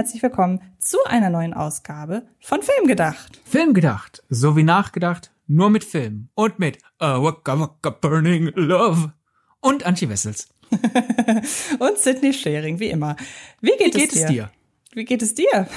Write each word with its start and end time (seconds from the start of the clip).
herzlich 0.00 0.22
willkommen 0.22 0.62
zu 0.78 0.96
einer 1.04 1.28
neuen 1.28 1.52
Ausgabe 1.52 2.22
von 2.40 2.62
Filmgedacht. 2.62 3.38
Filmgedacht, 3.44 4.22
so 4.30 4.56
wie 4.56 4.62
nachgedacht, 4.62 5.30
nur 5.46 5.68
mit 5.68 5.84
Film 5.84 6.30
und 6.34 6.58
mit 6.58 6.78
A 6.98 7.22
Waka 7.22 7.60
Waka 7.60 7.90
Burning 7.90 8.50
Love 8.54 9.12
und 9.60 9.84
Antje 9.84 10.08
Wessels. 10.08 10.48
und 11.80 11.98
Sydney 11.98 12.32
Schering, 12.32 12.80
wie 12.80 12.88
immer. 12.88 13.14
Wie 13.60 13.72
geht, 13.76 13.94
wie 13.94 13.98
geht 13.98 14.12
es, 14.14 14.20
dir? 14.20 14.26
dir? 14.26 14.50
Wie 14.94 15.04
geht 15.04 15.20
es 15.20 15.34
dir? 15.34 15.68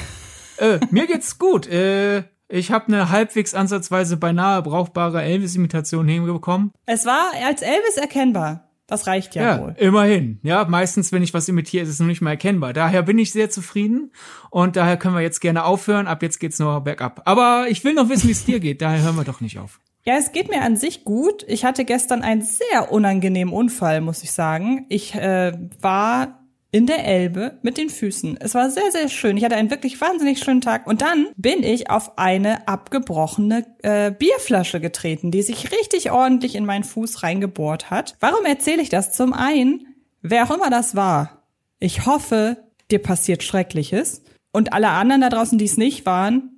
Äh, 0.55 0.79
mir 0.89 1.05
geht's 1.05 1.37
gut. 1.37 1.67
Äh, 1.67 2.23
ich 2.47 2.71
habe 2.71 2.87
eine 2.87 3.09
halbwegs 3.09 3.53
ansatzweise 3.53 4.15
beinahe 4.15 4.61
brauchbare 4.61 5.21
Elvis-Imitation 5.21 6.07
hinbekommen. 6.07 6.71
Es 6.85 7.05
war 7.05 7.31
als 7.45 7.61
Elvis 7.61 7.97
erkennbar. 7.97 8.69
Das 8.87 9.07
reicht 9.07 9.35
ja, 9.35 9.43
ja 9.43 9.61
wohl. 9.61 9.75
Immerhin. 9.77 10.39
Ja, 10.43 10.65
meistens, 10.65 11.11
wenn 11.11 11.23
ich 11.23 11.33
was 11.33 11.47
imitiere, 11.47 11.83
ist 11.83 11.89
es 11.89 11.99
noch 11.99 12.07
nicht 12.07 12.21
mal 12.21 12.31
erkennbar. 12.31 12.73
Daher 12.73 13.03
bin 13.03 13.17
ich 13.17 13.31
sehr 13.31 13.49
zufrieden 13.49 14.11
und 14.49 14.75
daher 14.75 14.97
können 14.97 15.15
wir 15.15 15.21
jetzt 15.21 15.39
gerne 15.39 15.63
aufhören. 15.63 16.07
Ab 16.07 16.21
jetzt 16.21 16.39
geht's 16.39 16.59
nur 16.59 16.81
bergab. 16.81 17.21
Aber 17.25 17.67
ich 17.69 17.83
will 17.83 17.93
noch 17.93 18.09
wissen, 18.09 18.27
wie 18.27 18.33
es 18.33 18.45
dir 18.45 18.59
geht. 18.59 18.81
Daher 18.81 19.01
hören 19.01 19.15
wir 19.15 19.23
doch 19.23 19.41
nicht 19.41 19.57
auf. 19.57 19.79
Ja, 20.05 20.15
es 20.17 20.33
geht 20.33 20.49
mir 20.49 20.61
an 20.61 20.75
sich 20.75 21.05
gut. 21.05 21.45
Ich 21.47 21.63
hatte 21.63 21.85
gestern 21.85 22.23
einen 22.23 22.41
sehr 22.41 22.91
unangenehmen 22.91 23.53
Unfall, 23.53 24.01
muss 24.01 24.21
ich 24.21 24.33
sagen. 24.33 24.85
Ich 24.89 25.15
äh, 25.15 25.53
war 25.79 26.42
in 26.73 26.87
der 26.87 27.05
Elbe 27.05 27.59
mit 27.61 27.77
den 27.77 27.91
Füßen. 27.91 28.35
Es 28.41 28.55
war 28.55 28.71
sehr, 28.71 28.91
sehr 28.91 29.07
schön. 29.07 29.37
Ich 29.37 29.45
hatte 29.45 29.55
einen 29.55 29.69
wirklich 29.69 30.01
wahnsinnig 30.01 30.39
schönen 30.39 30.59
Tag. 30.59 30.87
Und 30.87 31.03
dann 31.03 31.27
bin 31.37 31.61
ich 31.61 31.91
auf 31.91 32.17
eine 32.17 32.67
abgebrochene 32.67 33.63
äh, 33.83 34.11
Bierflasche 34.11 34.79
getreten, 34.81 35.29
die 35.29 35.43
sich 35.43 35.71
richtig 35.71 36.11
ordentlich 36.11 36.55
in 36.55 36.65
meinen 36.65 36.83
Fuß 36.83 37.21
reingebohrt 37.21 37.91
hat. 37.91 38.15
Warum 38.19 38.43
erzähle 38.45 38.81
ich 38.81 38.89
das? 38.89 39.13
Zum 39.13 39.33
einen, 39.33 39.85
wer 40.23 40.45
auch 40.45 40.55
immer 40.55 40.71
das 40.71 40.95
war, 40.95 41.43
ich 41.79 42.07
hoffe, 42.07 42.57
dir 42.89 42.99
passiert 42.99 43.43
Schreckliches. 43.43 44.23
Und 44.51 44.73
alle 44.73 44.89
anderen 44.89 45.21
da 45.21 45.29
draußen, 45.29 45.59
die 45.59 45.65
es 45.65 45.77
nicht 45.77 46.07
waren, 46.07 46.52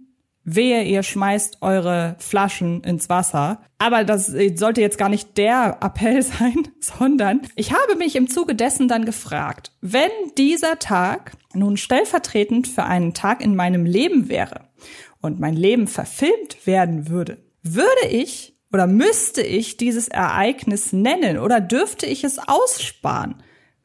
wehe, 0.46 0.84
ihr 0.84 1.04
schmeißt 1.04 1.58
eure 1.62 2.16
Flaschen 2.20 2.82
ins 2.84 3.10
Wasser. 3.10 3.62
Aber 3.80 4.04
das 4.04 4.28
sollte 4.28 4.80
jetzt 4.80 4.98
gar 4.98 5.10
nicht 5.10 5.38
der 5.38 5.80
Appell 5.82 6.22
sein, 6.22 6.68
sondern 6.80 7.42
ich 7.56 7.74
habe 7.74 7.96
mich 7.98 8.16
im 8.16 8.30
Zuge 8.30 8.56
dessen 8.56 8.88
dann 8.88 9.06
gefragt, 9.06 9.72
wenn 9.82 10.12
dieser 10.38 10.80
Tag 10.80 11.32
nun 11.54 11.76
stellvertretend 11.76 12.68
für 12.68 12.84
einen 12.84 13.14
Tag 13.14 13.44
in 13.44 13.56
meinem 13.56 13.86
Leben 13.86 14.30
wäre 14.30 14.70
und 15.20 15.40
mein 15.40 15.56
Leben 15.56 15.88
verfilmt 15.88 16.66
werden 16.66 17.10
würde, 17.10 17.40
würde 17.64 18.08
ich 18.10 18.56
oder 18.72 18.88
müsste 18.88 19.42
ich 19.42 19.78
dieses 19.78 20.08
Ereignis 20.08 20.94
nennen 20.94 21.40
oder 21.40 21.62
dürfte 21.62 22.06
ich 22.06 22.24
es 22.24 22.40
aussparen? 22.40 23.42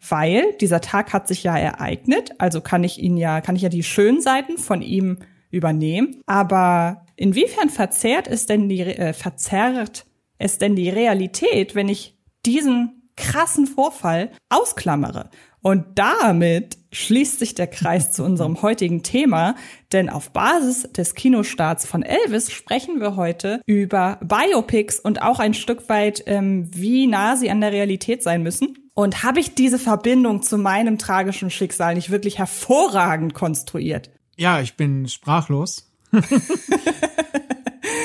Weil 0.08 0.55
dieser 0.61 0.80
Tag 0.80 1.12
hat 1.12 1.28
sich 1.28 1.45
ja 1.45 1.56
ereignet, 1.56 2.33
also 2.39 2.61
kann 2.61 2.84
ich 2.84 2.98
ihn 2.98 3.17
ja, 3.17 3.41
kann 3.41 3.55
ich 3.55 3.62
ja 3.62 3.69
die 3.69 3.83
schönen 3.83 4.20
Seiten 4.20 4.58
von 4.58 4.83
ihm 4.83 5.19
übernehmen. 5.51 6.23
Aber 6.27 7.06
inwiefern 7.17 7.70
verzerrt 7.70 8.29
es 8.29 8.47
denn 8.47 8.69
die, 8.69 8.81
äh, 8.81 9.12
verzerrt 9.12 10.07
es 10.39 10.59
denn 10.59 10.77
die 10.77 10.89
Realität, 10.89 11.75
wenn 11.75 11.89
ich 11.89 12.17
diesen 12.47 13.12
krassen 13.17 13.67
Vorfall 13.67 14.31
ausklammere? 14.48 15.31
Und 15.62 15.84
damit 15.97 16.79
schließt 16.91 17.39
sich 17.39 17.55
der 17.55 17.67
Kreis 17.67 18.12
zu 18.12 18.25
unserem 18.25 18.62
heutigen 18.62 19.03
Thema, 19.03 19.57
denn 19.92 20.09
auf 20.09 20.31
Basis 20.31 20.91
des 20.92 21.15
Kinostarts 21.15 21.87
von 21.87 22.03
Elvis 22.03 22.51
sprechen 22.51 23.01
wir 23.01 23.17
heute 23.17 23.61
über 23.67 24.19
Biopics 24.23 24.98
und 24.98 25.23
auch 25.23 25.39
ein 25.39 25.55
Stück 25.55 25.89
weit, 25.89 26.23
ähm, 26.27 26.70
wie 26.74 27.07
nah 27.07 27.36
sie 27.36 27.51
an 27.51 27.61
der 27.61 27.73
Realität 27.73 28.23
sein 28.23 28.42
müssen. 28.42 28.79
Und 28.95 29.23
habe 29.23 29.41
ich 29.41 29.55
diese 29.55 29.79
Verbindung 29.79 30.42
zu 30.42 30.58
meinem 30.58 30.98
tragischen 30.98 31.51
Schicksal 31.51 31.95
nicht 31.95 32.11
wirklich 32.11 32.39
hervorragend 32.39 33.35
konstruiert? 33.35 34.11
Ja, 34.40 34.62
ich 34.62 34.74
bin 34.74 35.06
sprachlos. 35.06 35.92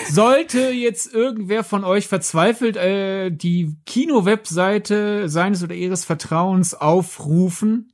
Sollte 0.10 0.70
jetzt 0.72 1.14
irgendwer 1.14 1.64
von 1.64 1.86
euch 1.86 2.10
verzweifelt 2.10 2.76
äh, 2.76 3.32
die 3.32 3.78
Kino-Webseite 3.86 5.30
seines 5.30 5.64
oder 5.64 5.76
ihres 5.76 6.04
Vertrauens 6.04 6.74
aufrufen, 6.74 7.94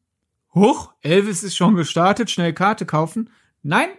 Huch, 0.55 0.91
Elvis 1.03 1.43
ist 1.43 1.55
schon 1.55 1.75
gestartet, 1.75 2.31
schnell 2.31 2.51
Karte 2.51 2.87
kaufen. 2.87 3.29
Nein, 3.61 3.89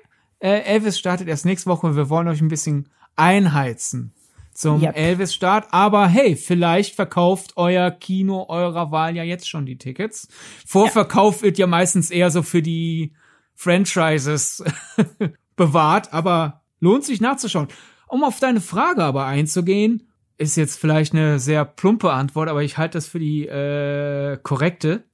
äh, 0.41 0.62
Elvis 0.62 0.98
startet 0.98 1.28
erst 1.28 1.44
nächste 1.44 1.70
Woche. 1.70 1.94
Wir 1.94 2.10
wollen 2.10 2.26
euch 2.26 2.41
ein 2.41 2.48
bisschen 2.48 2.88
einheizen 3.14 4.12
zum 4.52 4.82
yep. 4.82 4.97
Elvis-Start. 4.97 5.69
Aber 5.70 6.08
hey, 6.08 6.34
vielleicht 6.34 6.97
verkauft 6.97 7.52
euer 7.54 7.92
Kino 7.92 8.47
eurer 8.48 8.91
Wahl 8.91 9.14
ja 9.14 9.22
jetzt 9.22 9.48
schon 9.48 9.66
die 9.66 9.78
Tickets. 9.78 10.26
Vorverkauf 10.66 11.36
ja. 11.36 11.42
wird 11.42 11.58
ja 11.58 11.69
meistens 11.69 12.10
eher 12.10 12.32
so 12.32 12.42
für 12.42 12.60
die 12.60 13.12
Franchises 13.54 14.62
bewahrt, 15.56 16.12
aber 16.12 16.62
lohnt 16.80 17.04
sich 17.04 17.20
nachzuschauen. 17.20 17.68
Um 18.08 18.24
auf 18.24 18.40
deine 18.40 18.60
Frage 18.60 19.02
aber 19.04 19.26
einzugehen, 19.26 20.08
ist 20.38 20.56
jetzt 20.56 20.78
vielleicht 20.78 21.14
eine 21.14 21.38
sehr 21.38 21.64
plumpe 21.64 22.12
Antwort, 22.12 22.48
aber 22.48 22.62
ich 22.62 22.76
halte 22.76 22.98
das 22.98 23.06
für 23.06 23.18
die 23.18 23.46
äh, 23.46 24.38
korrekte. 24.42 25.04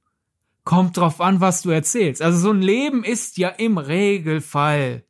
Kommt 0.63 0.97
drauf 0.97 1.21
an, 1.21 1.39
was 1.39 1.61
du 1.61 1.69
erzählst. 1.69 2.21
Also 2.21 2.37
so 2.37 2.51
ein 2.51 2.61
Leben 2.61 3.03
ist 3.03 3.37
ja 3.37 3.49
im 3.49 3.77
Regelfall 3.77 5.03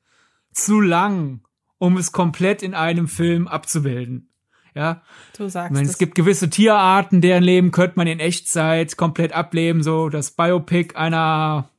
zu 0.51 0.81
lang, 0.81 1.41
um 1.78 1.97
es 1.97 2.11
komplett 2.11 2.61
in 2.61 2.73
einem 2.73 3.07
Film 3.07 3.47
abzubilden. 3.47 4.29
Ja. 4.75 5.01
Du 5.35 5.50
sagst 5.50 5.72
ich 5.72 5.73
meine, 5.73 5.85
es. 5.85 5.94
es 5.94 5.97
gibt 5.97 6.16
gewisse 6.16 6.50
Tierarten, 6.50 7.22
deren 7.22 7.44
Leben 7.44 7.72
könnte 7.72 7.94
man 7.96 8.07
in 8.07 8.19
Echtzeit 8.19 8.97
komplett 8.97 9.34
ableben, 9.34 9.84
so 9.84 10.09
das 10.09 10.31
Biopic 10.31 10.96
einer 10.96 11.69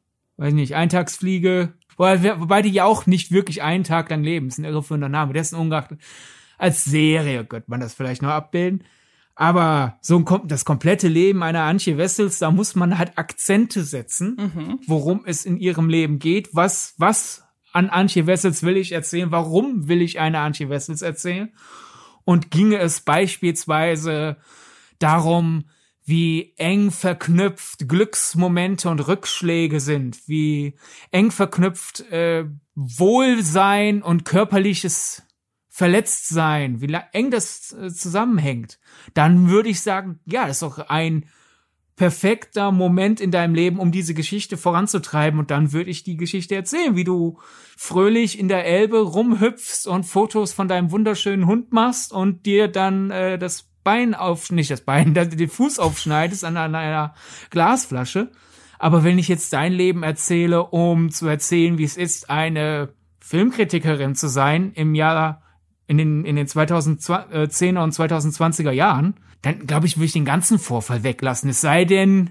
weiß 0.41 0.55
nicht, 0.55 0.75
Eintagsfliege, 0.75 1.75
wobei 1.97 2.63
die 2.63 2.71
ja 2.71 2.87
auch 2.87 3.07
nicht 3.07 3.31
wirklich 3.31 3.63
einen 3.63 3.85
Tag 3.85 4.09
lang 4.09 4.25
leben. 4.25 4.49
Das 4.49 4.55
ist 4.55 4.65
ein 4.65 4.65
irreführender 4.65 5.11
Name. 5.11 5.35
Dessen 5.35 5.57
ungeachtet, 5.57 6.01
als 6.57 6.85
Serie 6.85 7.45
könnte 7.45 7.71
man 7.71 7.81
das 7.81 7.93
vielleicht 7.93 8.23
noch 8.23 8.31
abbilden. 8.31 8.85
Aber 9.35 9.99
so 10.01 10.17
ein, 10.17 10.49
das 10.49 10.65
komplette 10.65 11.09
Leben 11.09 11.43
einer 11.43 11.63
Antje 11.65 11.99
Wessels, 11.99 12.39
da 12.39 12.51
muss 12.51 12.75
man 12.75 12.99
halt 12.99 13.19
Akzente 13.19 13.85
setzen, 13.85 14.37
mhm. 14.39 14.81
worum 14.87 15.23
es 15.27 15.45
in 15.45 15.59
ihrem 15.59 15.91
Leben 15.91 16.19
geht. 16.19 16.49
Was, 16.53 16.95
was 16.97 17.45
an 17.73 17.91
Antje 17.91 18.27
Wessels 18.27 18.63
will 18.63 18.79
ich 18.79 18.93
erzählen? 18.93 19.31
Warum 19.31 19.89
will 19.89 20.01
ich 20.01 20.21
eine 20.21 20.41
Antje 20.41 20.71
Wessels 20.71 21.03
erzählen? 21.03 21.53
Und 22.25 22.51
ginge 22.51 22.79
es 22.79 23.03
beispielsweise 23.03 24.39
darum, 24.99 25.65
wie 26.11 26.53
eng 26.57 26.91
verknüpft 26.91 27.89
Glücksmomente 27.89 28.91
und 28.91 29.01
Rückschläge 29.07 29.81
sind, 29.81 30.29
wie 30.29 30.75
eng 31.11 31.31
verknüpft 31.31 32.01
äh, 32.11 32.45
Wohlsein 32.75 34.03
und 34.03 34.25
körperliches 34.25 35.23
Verletztsein, 35.69 36.83
wie 36.83 36.95
eng 37.13 37.31
das 37.31 37.73
äh, 37.73 37.91
zusammenhängt, 37.91 38.79
dann 39.15 39.49
würde 39.49 39.71
ich 39.71 39.81
sagen, 39.81 40.21
ja, 40.27 40.47
das 40.47 40.57
ist 40.57 40.63
doch 40.63 40.79
ein 40.89 41.27
perfekter 41.95 42.73
Moment 42.73 43.21
in 43.21 43.31
deinem 43.31 43.55
Leben, 43.55 43.79
um 43.79 43.93
diese 43.93 44.15
Geschichte 44.15 44.57
voranzutreiben. 44.57 45.39
Und 45.39 45.51
dann 45.51 45.73
würde 45.73 45.91
ich 45.91 46.03
die 46.03 46.17
Geschichte 46.17 46.55
erzählen, 46.55 46.97
wie 46.97 47.05
du 47.05 47.39
fröhlich 47.77 48.39
in 48.39 48.49
der 48.49 48.65
Elbe 48.65 49.01
rumhüpfst 49.01 49.87
und 49.87 50.05
Fotos 50.05 50.53
von 50.53 50.67
deinem 50.67 50.91
wunderschönen 50.91 51.47
Hund 51.47 51.73
machst 51.73 52.13
und 52.13 52.47
dir 52.47 52.69
dann 52.69 53.11
äh, 53.11 53.39
das 53.39 53.70
Bein 53.83 54.15
auf, 54.15 54.51
nicht 54.51 54.71
das 54.71 54.83
Bein, 54.83 55.15
den 55.15 55.49
Fuß 55.49 55.79
aufschneidest 55.79 56.45
an 56.45 56.57
einer 56.57 57.15
Glasflasche. 57.51 58.31
Aber 58.79 59.05
wenn 59.05 59.19
ich 59.19 59.29
jetzt 59.29 59.53
dein 59.53 59.73
Leben 59.73 60.03
erzähle, 60.03 60.65
um 60.65 61.11
zu 61.11 61.27
erzählen, 61.27 61.77
wie 61.77 61.85
es 61.85 61.99
ist, 61.99 62.31
eine 62.31 62.95
Filmkritikerin 63.21 64.15
zu 64.15 64.29
sein 64.29 64.73
im 64.75 64.95
Jahr, 64.95 65.43
in 65.87 65.99
den, 65.99 66.25
in 66.25 66.37
den 66.37 66.47
2010er 66.47 67.83
und 67.83 67.93
2020er 67.93 68.71
Jahren, 68.71 69.21
dann 69.43 69.67
glaube 69.67 69.87
ich, 69.87 69.97
würde 69.97 70.07
ich 70.07 70.13
den 70.13 70.25
ganzen 70.25 70.59
Vorfall 70.59 71.03
weglassen. 71.03 71.51
Es 71.51 71.61
sei 71.61 71.85
denn, 71.85 72.31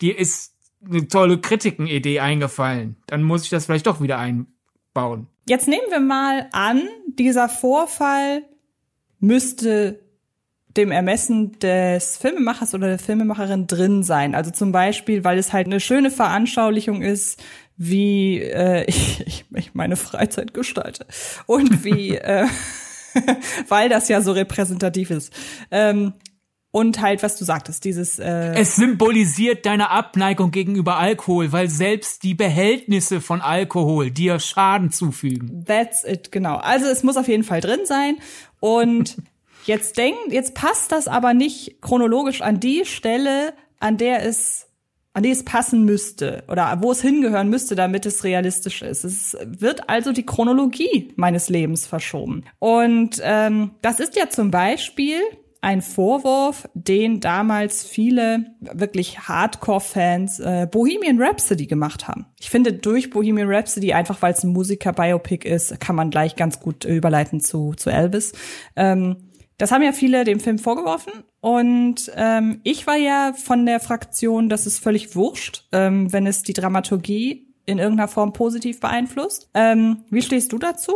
dir 0.00 0.18
ist 0.18 0.54
eine 0.84 1.08
tolle 1.08 1.38
Kritikenidee 1.38 2.20
eingefallen. 2.20 2.96
Dann 3.06 3.22
muss 3.22 3.44
ich 3.44 3.50
das 3.50 3.66
vielleicht 3.66 3.86
doch 3.86 4.00
wieder 4.00 4.18
einbauen. 4.18 5.28
Jetzt 5.46 5.68
nehmen 5.68 5.90
wir 5.90 6.00
mal 6.00 6.48
an, 6.52 6.82
dieser 7.06 7.48
Vorfall 7.48 8.44
müsste 9.20 10.00
dem 10.76 10.90
Ermessen 10.90 11.58
des 11.58 12.16
Filmemachers 12.16 12.74
oder 12.74 12.88
der 12.88 12.98
Filmemacherin 12.98 13.66
drin 13.66 14.02
sein. 14.02 14.34
Also 14.34 14.50
zum 14.50 14.72
Beispiel, 14.72 15.24
weil 15.24 15.38
es 15.38 15.52
halt 15.52 15.66
eine 15.66 15.80
schöne 15.80 16.10
Veranschaulichung 16.10 17.02
ist, 17.02 17.42
wie 17.76 18.40
äh, 18.40 18.84
ich, 18.86 19.44
ich 19.54 19.74
meine 19.74 19.96
Freizeit 19.96 20.54
gestalte 20.54 21.06
und 21.46 21.84
wie, 21.84 22.16
äh, 22.16 22.46
weil 23.68 23.88
das 23.88 24.08
ja 24.08 24.20
so 24.20 24.32
repräsentativ 24.32 25.10
ist. 25.10 25.32
Ähm, 25.70 26.14
und 26.74 27.02
halt, 27.02 27.22
was 27.22 27.36
du 27.36 27.44
sagtest, 27.44 27.84
dieses. 27.84 28.18
Äh 28.18 28.54
es 28.54 28.76
symbolisiert 28.76 29.66
deine 29.66 29.90
Abneigung 29.90 30.50
gegenüber 30.52 30.96
Alkohol, 30.96 31.52
weil 31.52 31.68
selbst 31.68 32.22
die 32.22 32.32
Behältnisse 32.32 33.20
von 33.20 33.42
Alkohol 33.42 34.10
dir 34.10 34.40
Schaden 34.40 34.90
zufügen. 34.90 35.66
That's 35.66 36.02
it, 36.02 36.32
genau. 36.32 36.56
Also 36.56 36.86
es 36.86 37.02
muss 37.02 37.18
auf 37.18 37.28
jeden 37.28 37.44
Fall 37.44 37.60
drin 37.60 37.80
sein. 37.84 38.16
Und 38.58 39.18
Jetzt 39.64 39.96
denkt, 39.96 40.32
jetzt 40.32 40.54
passt 40.54 40.92
das 40.92 41.08
aber 41.08 41.34
nicht 41.34 41.80
chronologisch 41.80 42.42
an 42.42 42.60
die 42.60 42.84
Stelle, 42.84 43.54
an 43.78 43.96
der 43.96 44.24
es 44.24 44.68
an 45.14 45.22
die 45.22 45.30
es 45.30 45.44
passen 45.44 45.84
müsste 45.84 46.42
oder 46.48 46.78
wo 46.80 46.90
es 46.90 47.02
hingehören 47.02 47.50
müsste, 47.50 47.74
damit 47.74 48.06
es 48.06 48.24
realistisch 48.24 48.80
ist. 48.80 49.04
Es 49.04 49.36
wird 49.44 49.90
also 49.90 50.12
die 50.12 50.24
Chronologie 50.24 51.12
meines 51.16 51.50
Lebens 51.50 51.86
verschoben. 51.86 52.44
Und 52.58 53.20
ähm, 53.22 53.72
das 53.82 54.00
ist 54.00 54.16
ja 54.16 54.30
zum 54.30 54.50
Beispiel 54.50 55.20
ein 55.60 55.80
Vorwurf, 55.80 56.68
den 56.74 57.20
damals 57.20 57.84
viele 57.84 58.46
wirklich 58.60 59.20
Hardcore-Fans 59.20 60.40
äh, 60.40 60.66
Bohemian 60.68 61.22
Rhapsody 61.22 61.66
gemacht 61.66 62.08
haben. 62.08 62.26
Ich 62.40 62.50
finde 62.50 62.72
durch 62.72 63.10
Bohemian 63.10 63.48
Rhapsody, 63.48 63.92
einfach 63.92 64.20
weil 64.22 64.32
es 64.32 64.42
ein 64.42 64.52
Musiker-Biopic 64.52 65.46
ist, 65.48 65.78
kann 65.78 65.94
man 65.94 66.10
gleich 66.10 66.34
ganz 66.34 66.58
gut 66.58 66.84
überleiten 66.84 67.38
zu, 67.40 67.74
zu 67.76 67.90
Elvis. 67.90 68.32
Ähm, 68.74 69.18
das 69.58 69.70
haben 69.70 69.82
ja 69.82 69.92
viele 69.92 70.24
dem 70.24 70.40
Film 70.40 70.58
vorgeworfen 70.58 71.12
und 71.40 72.10
ähm, 72.16 72.60
ich 72.64 72.86
war 72.86 72.96
ja 72.96 73.32
von 73.32 73.66
der 73.66 73.80
Fraktion, 73.80 74.48
dass 74.48 74.66
es 74.66 74.78
völlig 74.78 75.14
wurscht, 75.14 75.64
ähm, 75.72 76.12
wenn 76.12 76.26
es 76.26 76.42
die 76.42 76.52
Dramaturgie 76.52 77.48
in 77.66 77.78
irgendeiner 77.78 78.08
Form 78.08 78.32
positiv 78.32 78.80
beeinflusst. 78.80 79.48
Ähm, 79.54 80.04
wie 80.10 80.22
stehst 80.22 80.52
du 80.52 80.58
dazu? 80.58 80.92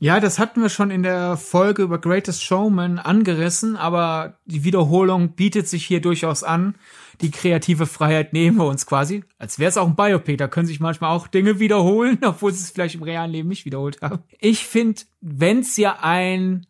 Ja, 0.00 0.20
das 0.20 0.38
hatten 0.38 0.62
wir 0.62 0.68
schon 0.68 0.92
in 0.92 1.02
der 1.02 1.36
Folge 1.36 1.82
über 1.82 1.98
Greatest 2.00 2.44
Showman 2.44 3.00
angerissen, 3.00 3.76
aber 3.76 4.38
die 4.44 4.62
Wiederholung 4.62 5.30
bietet 5.30 5.66
sich 5.66 5.84
hier 5.84 6.00
durchaus 6.00 6.44
an. 6.44 6.76
Die 7.20 7.32
kreative 7.32 7.86
Freiheit 7.86 8.32
nehmen 8.32 8.58
wir 8.58 8.66
uns 8.66 8.86
quasi, 8.86 9.24
als 9.38 9.58
wäre 9.58 9.70
es 9.70 9.76
auch 9.76 9.88
ein 9.88 9.96
Biopic. 9.96 10.36
Da 10.36 10.46
können 10.46 10.68
sich 10.68 10.78
manchmal 10.78 11.10
auch 11.10 11.26
Dinge 11.26 11.58
wiederholen, 11.58 12.18
obwohl 12.24 12.52
sie 12.52 12.62
es 12.62 12.70
vielleicht 12.70 12.94
im 12.94 13.02
realen 13.02 13.32
Leben 13.32 13.48
nicht 13.48 13.64
wiederholt 13.64 14.00
haben. 14.00 14.22
Ich 14.38 14.64
finde, 14.64 15.02
wenn 15.20 15.60
es 15.60 15.76
ja 15.76 15.98
ein 16.00 16.66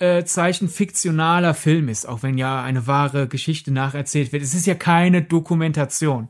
Anführungszeichen 0.00 0.68
fiktionaler 0.68 1.54
Film 1.54 1.88
ist, 1.88 2.08
auch 2.08 2.22
wenn 2.22 2.36
ja 2.36 2.62
eine 2.62 2.86
wahre 2.86 3.28
Geschichte 3.28 3.72
nacherzählt 3.72 4.32
wird, 4.32 4.42
es 4.42 4.54
ist 4.54 4.66
ja 4.66 4.74
keine 4.74 5.22
Dokumentation. 5.22 6.28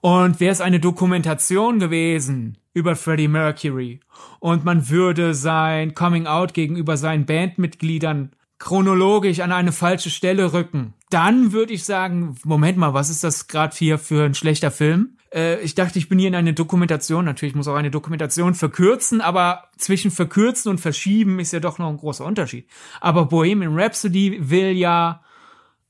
Und 0.00 0.38
wäre 0.38 0.52
es 0.52 0.60
eine 0.60 0.80
Dokumentation 0.80 1.78
gewesen 1.78 2.58
über 2.74 2.94
Freddie 2.94 3.28
Mercury 3.28 4.00
und 4.38 4.64
man 4.64 4.90
würde 4.90 5.34
sein 5.34 5.94
Coming 5.94 6.26
Out 6.26 6.52
gegenüber 6.52 6.96
seinen 6.96 7.24
Bandmitgliedern 7.24 8.32
chronologisch 8.58 9.40
an 9.40 9.52
eine 9.52 9.72
falsche 9.72 10.10
Stelle 10.10 10.52
rücken, 10.52 10.94
dann 11.10 11.52
würde 11.52 11.72
ich 11.72 11.84
sagen, 11.84 12.36
Moment 12.44 12.78
mal, 12.78 12.94
was 12.94 13.10
ist 13.10 13.24
das 13.24 13.48
gerade 13.48 13.76
hier 13.76 13.98
für 13.98 14.24
ein 14.24 14.34
schlechter 14.34 14.70
Film? 14.70 15.16
Äh, 15.32 15.60
ich 15.60 15.74
dachte, 15.74 15.98
ich 15.98 16.08
bin 16.08 16.18
hier 16.18 16.28
in 16.28 16.34
eine 16.34 16.54
Dokumentation. 16.54 17.24
Natürlich 17.24 17.54
muss 17.54 17.68
auch 17.68 17.74
eine 17.74 17.90
Dokumentation 17.90 18.54
verkürzen, 18.54 19.20
aber 19.20 19.64
zwischen 19.76 20.10
verkürzen 20.10 20.70
und 20.70 20.78
verschieben 20.78 21.40
ist 21.40 21.52
ja 21.52 21.60
doch 21.60 21.78
noch 21.78 21.88
ein 21.88 21.98
großer 21.98 22.24
Unterschied. 22.24 22.68
Aber 23.00 23.26
Bohemian 23.26 23.78
Rhapsody 23.78 24.50
will 24.50 24.72
ja 24.72 25.22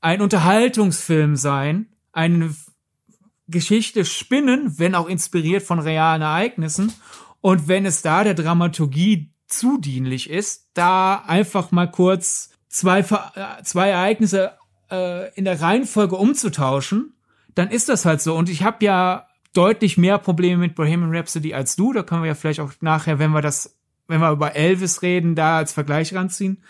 ein 0.01 0.21
Unterhaltungsfilm 0.21 1.35
sein, 1.35 1.87
eine 2.11 2.53
Geschichte 3.47 4.05
spinnen, 4.05 4.77
wenn 4.77 4.95
auch 4.95 5.07
inspiriert 5.07 5.63
von 5.63 5.79
realen 5.79 6.21
Ereignissen 6.21 6.93
und 7.41 7.67
wenn 7.67 7.85
es 7.85 8.01
da 8.01 8.23
der 8.23 8.33
Dramaturgie 8.33 9.31
zu 9.47 9.77
dienlich 9.77 10.29
ist, 10.29 10.71
da 10.73 11.23
einfach 11.25 11.71
mal 11.71 11.89
kurz 11.89 12.51
zwei, 12.67 12.99
äh, 12.99 13.63
zwei 13.63 13.89
Ereignisse 13.89 14.57
äh, 14.91 15.33
in 15.35 15.45
der 15.45 15.61
Reihenfolge 15.61 16.15
umzutauschen, 16.15 17.13
dann 17.55 17.69
ist 17.69 17.89
das 17.89 18.05
halt 18.05 18.21
so. 18.21 18.35
Und 18.35 18.49
ich 18.49 18.63
habe 18.63 18.83
ja 18.83 19.26
deutlich 19.57 19.97
mehr 19.97 20.19
Probleme 20.19 20.61
mit 20.61 20.75
Bohemian 20.75 21.15
Rhapsody 21.15 21.53
als 21.53 21.75
du. 21.75 21.91
Da 21.91 22.03
können 22.03 22.21
wir 22.21 22.27
ja 22.27 22.35
vielleicht 22.35 22.59
auch 22.59 22.73
nachher, 22.79 23.19
wenn 23.19 23.31
wir 23.31 23.41
das, 23.41 23.75
wenn 24.07 24.21
wir 24.21 24.31
über 24.31 24.55
Elvis 24.55 25.01
reden, 25.01 25.35
da 25.35 25.57
als 25.57 25.73
Vergleich 25.73 26.13
ranziehen. 26.13 26.63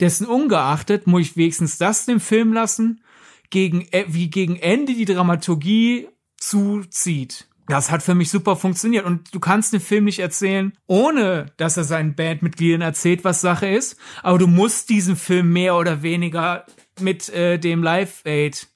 Dessen 0.00 0.26
ungeachtet 0.26 1.06
muss 1.06 1.22
ich 1.22 1.36
wenigstens 1.36 1.76
das 1.76 2.06
dem 2.06 2.20
Film 2.20 2.52
lassen, 2.54 3.02
gegen, 3.50 3.82
äh, 3.92 4.06
wie 4.08 4.30
gegen 4.30 4.56
Ende 4.56 4.94
die 4.94 5.04
Dramaturgie 5.04 6.08
zuzieht. 6.38 7.48
Das 7.66 7.90
hat 7.90 8.02
für 8.02 8.14
mich 8.14 8.30
super 8.30 8.56
funktioniert. 8.56 9.04
Und 9.04 9.34
du 9.34 9.38
kannst 9.38 9.72
den 9.72 9.80
Film 9.80 10.04
nicht 10.04 10.18
erzählen, 10.18 10.72
ohne 10.86 11.46
dass 11.56 11.76
er 11.76 11.84
seinen 11.84 12.14
Bandmitgliedern 12.14 12.80
erzählt, 12.80 13.22
was 13.22 13.40
Sache 13.40 13.68
ist. 13.68 13.96
Aber 14.22 14.38
du 14.38 14.46
musst 14.46 14.88
diesen 14.88 15.14
Film 15.14 15.52
mehr 15.52 15.76
oder 15.76 16.02
weniger 16.02 16.64
mit 17.00 17.28
äh, 17.28 17.58
dem 17.58 17.82
Live 17.82 18.22
Aid 18.24 18.66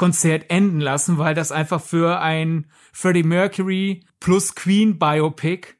Konzert 0.00 0.46
enden 0.48 0.80
lassen, 0.80 1.18
weil 1.18 1.34
das 1.34 1.52
einfach 1.52 1.82
für 1.82 2.20
ein 2.22 2.64
Freddie 2.90 3.22
Mercury 3.22 4.02
plus 4.18 4.54
Queen 4.54 4.98
Biopic 4.98 5.74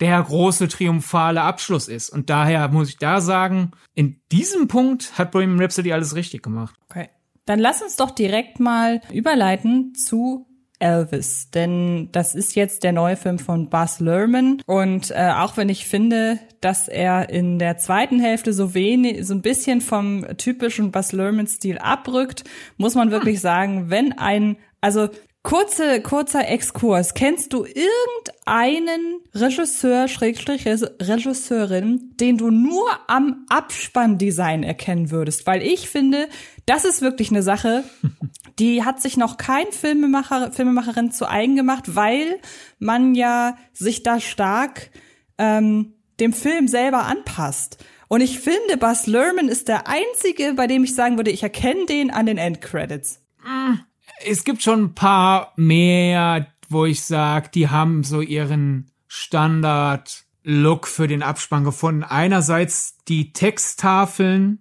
der 0.00 0.22
große 0.22 0.68
triumphale 0.68 1.42
Abschluss 1.42 1.86
ist. 1.86 2.08
Und 2.08 2.30
daher 2.30 2.68
muss 2.68 2.88
ich 2.88 2.96
da 2.96 3.20
sagen, 3.20 3.72
in 3.94 4.18
diesem 4.32 4.66
Punkt 4.66 5.18
hat 5.18 5.30
Bohemian 5.30 5.60
Rhapsody 5.60 5.92
alles 5.92 6.14
richtig 6.14 6.42
gemacht. 6.42 6.74
Okay. 6.88 7.10
Dann 7.44 7.58
lass 7.58 7.82
uns 7.82 7.96
doch 7.96 8.12
direkt 8.12 8.60
mal 8.60 9.02
überleiten 9.12 9.94
zu 9.94 10.46
Elvis, 10.78 11.50
denn 11.50 12.10
das 12.12 12.34
ist 12.34 12.54
jetzt 12.54 12.84
der 12.84 12.92
neue 12.92 13.16
Film 13.16 13.38
von 13.38 13.68
Buzz 13.68 14.00
Lerman 14.00 14.62
und 14.66 15.10
äh, 15.10 15.32
auch 15.36 15.56
wenn 15.56 15.68
ich 15.68 15.86
finde, 15.86 16.38
dass 16.60 16.88
er 16.88 17.30
in 17.30 17.58
der 17.58 17.78
zweiten 17.78 18.20
Hälfte 18.20 18.52
so 18.52 18.74
wenig, 18.74 19.26
so 19.26 19.34
ein 19.34 19.42
bisschen 19.42 19.80
vom 19.80 20.26
typischen 20.36 20.90
Buzz 20.90 21.12
Lerman 21.12 21.46
Stil 21.46 21.78
abrückt, 21.78 22.44
muss 22.76 22.94
man 22.94 23.10
wirklich 23.10 23.40
sagen, 23.42 23.90
wenn 23.90 24.12
ein, 24.12 24.56
also 24.80 25.08
Kurze, 25.46 26.00
kurzer 26.00 26.48
Exkurs. 26.48 27.14
Kennst 27.14 27.52
du 27.52 27.64
irgendeinen 27.64 29.20
Regisseur, 29.32 30.08
Schrägstrich 30.08 30.66
Regisseurin, 30.66 32.10
den 32.18 32.36
du 32.36 32.50
nur 32.50 32.88
am 33.06 33.46
Abspanndesign 33.48 34.64
erkennen 34.64 35.12
würdest? 35.12 35.46
Weil 35.46 35.62
ich 35.62 35.88
finde, 35.88 36.28
das 36.66 36.84
ist 36.84 37.00
wirklich 37.00 37.30
eine 37.30 37.44
Sache, 37.44 37.84
die 38.58 38.82
hat 38.82 39.00
sich 39.00 39.16
noch 39.16 39.36
kein 39.36 39.70
Filmemacher, 39.70 40.50
Filmemacherin 40.50 41.12
zu 41.12 41.30
eigen 41.30 41.54
gemacht, 41.54 41.94
weil 41.94 42.40
man 42.80 43.14
ja 43.14 43.56
sich 43.72 44.02
da 44.02 44.18
stark 44.18 44.90
ähm, 45.38 45.94
dem 46.18 46.32
Film 46.32 46.66
selber 46.66 47.04
anpasst. 47.04 47.78
Und 48.08 48.20
ich 48.20 48.40
finde, 48.40 48.78
Buzz 48.78 49.06
Lerman 49.06 49.46
ist 49.46 49.68
der 49.68 49.86
einzige, 49.86 50.54
bei 50.54 50.66
dem 50.66 50.82
ich 50.82 50.96
sagen 50.96 51.16
würde, 51.18 51.30
ich 51.30 51.44
erkenne 51.44 51.86
den 51.86 52.10
an 52.10 52.26
den 52.26 52.36
Endcredits. 52.36 53.20
Mm 53.44 53.85
es 54.24 54.44
gibt 54.44 54.62
schon 54.62 54.84
ein 54.84 54.94
paar 54.94 55.52
mehr, 55.56 56.46
wo 56.68 56.84
ich 56.84 57.02
sag, 57.02 57.52
die 57.52 57.68
haben 57.68 58.04
so 58.04 58.20
ihren 58.20 58.90
Standard-Look 59.08 60.86
für 60.86 61.06
den 61.06 61.22
Abspann 61.22 61.64
gefunden. 61.64 62.02
Einerseits 62.02 62.98
die 63.08 63.32
Texttafeln 63.32 64.60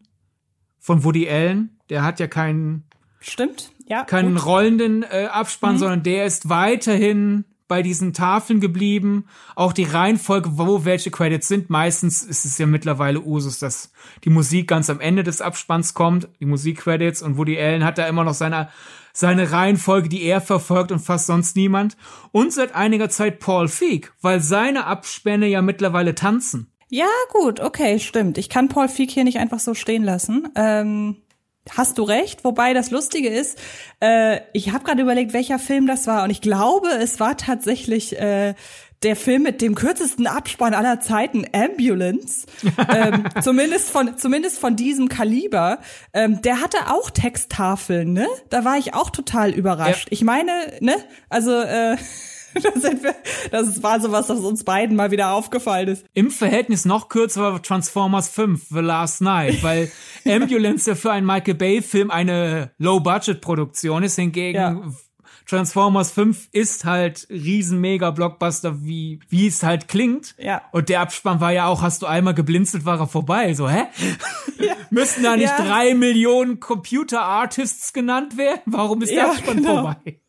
von 0.79 1.03
Woody 1.03 1.29
Allen, 1.29 1.79
der 1.89 2.03
hat 2.03 2.19
ja 2.19 2.27
keinen 2.27 2.83
Stimmt, 3.19 3.71
ja. 3.87 4.03
Keinen 4.03 4.35
gut. 4.35 4.45
rollenden 4.45 5.03
äh, 5.03 5.27
Abspann, 5.31 5.75
mhm. 5.75 5.79
sondern 5.79 6.03
der 6.03 6.25
ist 6.25 6.49
weiterhin 6.49 7.45
bei 7.67 7.81
diesen 7.81 8.13
Tafeln 8.13 8.59
geblieben. 8.59 9.25
Auch 9.55 9.73
die 9.73 9.83
Reihenfolge, 9.83 10.57
wo 10.59 10.85
welche 10.85 11.09
Credits 11.09 11.47
sind. 11.47 11.69
Meistens 11.71 12.21
ist 12.21 12.45
es 12.45 12.57
ja 12.59 12.67
mittlerweile 12.67 13.21
Usus, 13.21 13.57
dass 13.57 13.91
die 14.23 14.29
Musik 14.29 14.67
ganz 14.67 14.89
am 14.91 14.99
Ende 14.99 15.23
des 15.23 15.41
Abspanns 15.41 15.95
kommt, 15.95 16.27
die 16.39 16.45
Musikcredits 16.45 17.23
und 17.23 17.37
Woody 17.37 17.59
Allen 17.59 17.83
hat 17.83 17.97
da 17.97 18.07
immer 18.07 18.23
noch 18.23 18.35
seine 18.35 18.69
seine 19.15 19.51
Reihenfolge, 19.51 20.09
die 20.09 20.23
er 20.23 20.41
verfolgt 20.41 20.91
und 20.91 20.99
fast 20.99 21.25
sonst 21.25 21.55
niemand. 21.55 21.97
Und 22.31 22.53
seit 22.53 22.75
einiger 22.75 23.09
Zeit 23.09 23.39
Paul 23.39 23.67
Feig, 23.67 24.13
weil 24.21 24.41
seine 24.41 24.85
Abspänne 24.85 25.47
ja 25.47 25.61
mittlerweile 25.61 26.13
tanzen. 26.13 26.71
Ja, 26.89 27.07
gut, 27.31 27.61
okay, 27.61 27.99
stimmt. 27.99 28.37
Ich 28.37 28.49
kann 28.49 28.69
Paul 28.69 28.89
Feig 28.89 29.09
hier 29.09 29.23
nicht 29.23 29.39
einfach 29.39 29.59
so 29.59 29.73
stehen 29.73 30.03
lassen. 30.03 30.49
Ähm, 30.55 31.15
hast 31.71 31.97
du 31.97 32.03
recht. 32.03 32.43
Wobei 32.43 32.73
das 32.73 32.91
Lustige 32.91 33.29
ist, 33.29 33.57
äh, 33.99 34.41
ich 34.53 34.71
habe 34.71 34.83
gerade 34.83 35.01
überlegt, 35.01 35.33
welcher 35.33 35.59
Film 35.59 35.87
das 35.87 36.07
war. 36.07 36.23
Und 36.23 36.29
ich 36.29 36.41
glaube, 36.41 36.89
es 36.89 37.19
war 37.19 37.37
tatsächlich 37.37 38.19
äh, 38.19 38.53
der 39.05 39.15
Film 39.15 39.43
mit 39.43 39.61
dem 39.61 39.75
kürzesten 39.75 40.25
Abspann 40.25 40.73
aller 40.73 40.99
Zeiten, 40.99 41.45
Ambulance, 41.53 42.47
ähm, 42.89 43.23
zumindest 43.41 43.91
von 43.91 44.17
zumindest 44.17 44.59
von 44.59 44.75
diesem 44.75 45.09
Kaliber, 45.09 45.79
ähm, 46.11 46.41
der 46.41 46.59
hatte 46.59 46.77
auch 46.87 47.11
Texttafeln, 47.11 48.13
ne? 48.13 48.27
Da 48.49 48.65
war 48.65 48.77
ich 48.77 48.95
auch 48.95 49.11
total 49.11 49.51
überrascht. 49.51 50.07
Ja. 50.09 50.11
Ich 50.11 50.23
meine, 50.23 50.51
ne? 50.79 50.95
Also 51.29 51.51
äh, 51.51 51.97
da 52.63 52.79
sind 52.79 53.03
wir, 53.03 53.13
das 53.51 53.83
war 53.83 53.99
sowas, 53.99 54.27
was 54.27 54.39
uns 54.39 54.63
beiden 54.63 54.95
mal 54.95 55.11
wieder 55.11 55.31
aufgefallen 55.33 55.89
ist. 55.89 56.05
Im 56.13 56.31
Verhältnis 56.31 56.85
noch 56.85 57.07
kürzer 57.07 57.41
war 57.41 57.61
Transformers 57.61 58.29
5, 58.29 58.69
The 58.69 58.79
Last 58.79 59.21
Night, 59.21 59.61
weil 59.61 59.91
Ambulance 60.27 60.89
ja 60.89 60.95
für 60.95 61.11
einen 61.11 61.27
Michael 61.27 61.53
Bay-Film 61.53 62.09
eine 62.09 62.71
Low-Budget-Produktion 62.79 64.01
ist, 64.01 64.15
hingegen 64.15 64.57
ja. 64.57 64.81
Transformers 65.45 66.11
5 66.11 66.49
ist 66.51 66.85
halt 66.85 67.27
riesen 67.29 67.79
mega 67.79 68.11
Blockbuster, 68.11 68.83
wie, 68.83 69.19
wie 69.29 69.47
es 69.47 69.63
halt 69.63 69.87
klingt. 69.87 70.35
Ja. 70.37 70.63
Und 70.71 70.89
der 70.89 71.01
Abspann 71.01 71.39
war 71.39 71.51
ja 71.51 71.67
auch, 71.67 71.81
hast 71.81 72.01
du 72.01 72.07
einmal 72.07 72.33
geblinzelt, 72.33 72.85
war 72.85 72.99
er 72.99 73.07
vorbei. 73.07 73.53
So, 73.53 73.69
hä? 73.69 73.83
Ja. 74.57 74.73
Müssten 74.89 75.21
da 75.23 75.35
nicht 75.35 75.53
ja. 75.57 75.65
drei 75.65 75.93
Millionen 75.93 76.61
Computer 76.61 77.21
Artists 77.21 77.91
genannt 77.91 78.37
werden? 78.37 78.61
Warum 78.65 79.01
ist 79.01 79.11
der 79.11 79.29
Abspann 79.29 79.57
genau. 79.57 79.81
vorbei? 79.81 80.21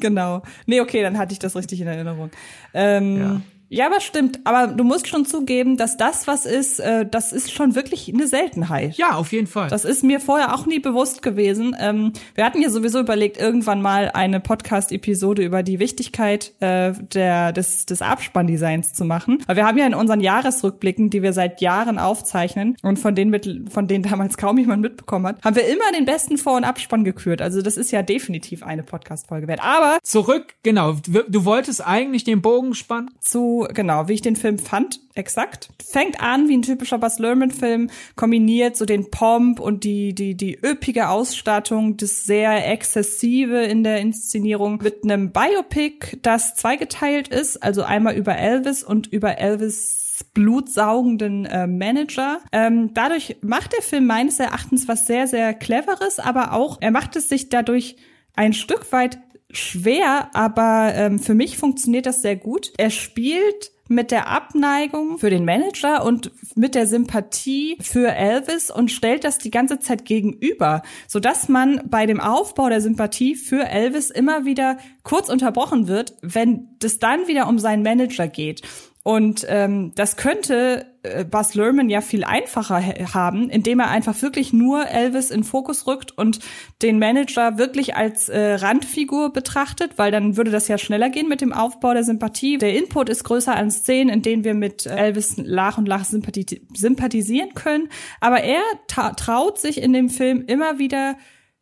Genau. 0.00 0.42
Nee, 0.66 0.80
okay, 0.80 1.00
dann 1.02 1.16
hatte 1.16 1.32
ich 1.32 1.38
das 1.38 1.54
richtig 1.54 1.80
in 1.80 1.86
Erinnerung. 1.86 2.30
Ähm, 2.74 3.42
Ja, 3.72 3.86
aber 3.86 4.00
stimmt. 4.00 4.40
Aber 4.44 4.72
du 4.72 4.84
musst 4.84 5.08
schon 5.08 5.24
zugeben, 5.24 5.76
dass 5.76 5.96
das, 5.96 6.26
was 6.26 6.44
ist, 6.44 6.78
äh, 6.78 7.06
das 7.06 7.32
ist 7.32 7.52
schon 7.52 7.74
wirklich 7.74 8.12
eine 8.12 8.26
Seltenheit. 8.26 8.96
Ja, 8.96 9.14
auf 9.14 9.32
jeden 9.32 9.46
Fall. 9.46 9.68
Das 9.68 9.84
ist 9.84 10.04
mir 10.04 10.20
vorher 10.20 10.54
auch 10.54 10.66
nie 10.66 10.78
bewusst 10.78 11.22
gewesen. 11.22 11.74
Ähm, 11.80 12.12
wir 12.34 12.44
hatten 12.44 12.60
ja 12.60 12.68
sowieso 12.68 13.00
überlegt, 13.00 13.38
irgendwann 13.38 13.80
mal 13.80 14.10
eine 14.12 14.40
Podcast-Episode 14.40 15.42
über 15.42 15.62
die 15.62 15.78
Wichtigkeit 15.78 16.52
äh, 16.60 16.92
der, 16.92 17.52
des, 17.52 17.86
des 17.86 18.02
Abspanndesigns 18.02 18.92
zu 18.92 19.06
machen. 19.06 19.42
Weil 19.46 19.56
wir 19.56 19.66
haben 19.66 19.78
ja 19.78 19.86
in 19.86 19.94
unseren 19.94 20.20
Jahresrückblicken, 20.20 21.08
die 21.08 21.22
wir 21.22 21.32
seit 21.32 21.62
Jahren 21.62 21.98
aufzeichnen 21.98 22.76
und 22.82 22.98
von 22.98 23.14
denen, 23.14 23.30
mit, 23.30 23.72
von 23.72 23.88
denen 23.88 24.04
damals 24.04 24.36
kaum 24.36 24.58
jemand 24.58 24.82
mitbekommen 24.82 25.26
hat, 25.26 25.42
haben 25.42 25.56
wir 25.56 25.66
immer 25.66 25.90
den 25.96 26.04
besten 26.04 26.36
Vor- 26.36 26.56
und 26.56 26.64
Abspann 26.64 27.04
gekürt. 27.04 27.40
Also 27.40 27.62
das 27.62 27.78
ist 27.78 27.90
ja 27.90 28.02
definitiv 28.02 28.62
eine 28.62 28.82
Podcast-Folge 28.82 29.48
wert. 29.48 29.64
Aber 29.64 29.98
Zurück, 30.02 30.54
genau. 30.62 30.96
Du 31.06 31.44
wolltest 31.46 31.86
eigentlich 31.86 32.24
den 32.24 32.42
Bogen 32.42 32.74
spannen? 32.74 33.08
zu, 33.20 33.61
genau, 33.72 34.08
wie 34.08 34.14
ich 34.14 34.22
den 34.22 34.36
Film 34.36 34.58
fand, 34.58 35.00
exakt. 35.14 35.68
Fängt 35.84 36.20
an 36.20 36.48
wie 36.48 36.56
ein 36.56 36.62
typischer 36.62 36.98
Buzz 36.98 37.18
Lerman-Film, 37.18 37.90
kombiniert 38.16 38.76
so 38.76 38.84
den 38.84 39.10
Pomp 39.10 39.60
und 39.60 39.84
die, 39.84 40.14
die, 40.14 40.34
die 40.34 40.58
üppige 40.62 41.08
Ausstattung, 41.08 41.96
das 41.96 42.24
sehr 42.24 42.70
exzessive 42.70 43.62
in 43.62 43.84
der 43.84 43.98
Inszenierung 43.98 44.78
mit 44.82 45.04
einem 45.04 45.32
Biopic, 45.32 46.18
das 46.22 46.54
zweigeteilt 46.54 47.28
ist, 47.28 47.62
also 47.62 47.82
einmal 47.82 48.16
über 48.16 48.36
Elvis 48.36 48.82
und 48.82 49.06
über 49.06 49.38
Elvis 49.38 50.24
blutsaugenden 50.34 51.46
äh, 51.46 51.66
Manager. 51.66 52.40
Ähm, 52.52 52.94
dadurch 52.94 53.36
macht 53.42 53.72
der 53.72 53.82
Film 53.82 54.06
meines 54.06 54.38
Erachtens 54.38 54.88
was 54.88 55.06
sehr, 55.06 55.26
sehr 55.26 55.54
Cleveres, 55.54 56.18
aber 56.18 56.52
auch, 56.52 56.78
er 56.80 56.90
macht 56.90 57.16
es 57.16 57.28
sich 57.28 57.48
dadurch 57.48 57.96
ein 58.34 58.52
Stück 58.52 58.92
weit 58.92 59.18
schwer, 59.52 60.30
aber 60.34 60.92
ähm, 60.94 61.18
für 61.18 61.34
mich 61.34 61.58
funktioniert 61.58 62.06
das 62.06 62.22
sehr 62.22 62.36
gut. 62.36 62.72
Er 62.76 62.90
spielt 62.90 63.72
mit 63.88 64.10
der 64.10 64.28
Abneigung 64.28 65.18
für 65.18 65.30
den 65.30 65.44
Manager 65.44 66.04
und 66.04 66.30
mit 66.56 66.74
der 66.74 66.86
Sympathie 66.86 67.76
für 67.80 68.08
Elvis 68.08 68.70
und 68.70 68.90
stellt 68.90 69.24
das 69.24 69.38
die 69.38 69.50
ganze 69.50 69.78
Zeit 69.78 70.04
gegenüber, 70.04 70.82
so 71.06 71.20
dass 71.20 71.48
man 71.48 71.82
bei 71.86 72.06
dem 72.06 72.20
Aufbau 72.20 72.68
der 72.68 72.80
Sympathie 72.80 73.34
für 73.34 73.66
Elvis 73.68 74.10
immer 74.10 74.44
wieder 74.44 74.78
kurz 75.02 75.28
unterbrochen 75.28 75.88
wird, 75.88 76.14
wenn 76.22 76.68
es 76.82 76.98
dann 76.98 77.28
wieder 77.28 77.48
um 77.48 77.58
seinen 77.58 77.82
Manager 77.82 78.28
geht. 78.28 78.62
Und 79.04 79.44
ähm, 79.48 79.92
das 79.96 80.16
könnte 80.16 80.86
äh, 81.02 81.24
Buzz 81.24 81.54
Lerman 81.54 81.90
ja 81.90 82.00
viel 82.00 82.22
einfacher 82.22 82.80
haben, 83.12 83.50
indem 83.50 83.80
er 83.80 83.90
einfach 83.90 84.22
wirklich 84.22 84.52
nur 84.52 84.86
Elvis 84.86 85.32
in 85.32 85.42
Fokus 85.42 85.88
rückt 85.88 86.16
und 86.16 86.38
den 86.82 87.00
Manager 87.00 87.58
wirklich 87.58 87.96
als 87.96 88.28
äh, 88.28 88.54
Randfigur 88.54 89.32
betrachtet, 89.32 89.98
weil 89.98 90.12
dann 90.12 90.36
würde 90.36 90.52
das 90.52 90.68
ja 90.68 90.78
schneller 90.78 91.10
gehen 91.10 91.28
mit 91.28 91.40
dem 91.40 91.52
Aufbau 91.52 91.94
der 91.94 92.04
Sympathie. 92.04 92.58
Der 92.58 92.76
Input 92.76 93.08
ist 93.08 93.24
größer 93.24 93.56
an 93.56 93.72
Szenen, 93.72 94.08
in 94.08 94.22
denen 94.22 94.44
wir 94.44 94.54
mit 94.54 94.86
Elvis 94.86 95.34
Lach 95.36 95.78
und 95.78 95.88
Lach 95.88 96.04
sympathi 96.04 96.62
sympathisieren 96.72 97.54
können. 97.54 97.88
Aber 98.20 98.40
er 98.40 98.62
traut 98.86 99.58
sich 99.58 99.82
in 99.82 99.92
dem 99.92 100.10
Film 100.10 100.44
immer 100.46 100.78
wieder 100.78 101.16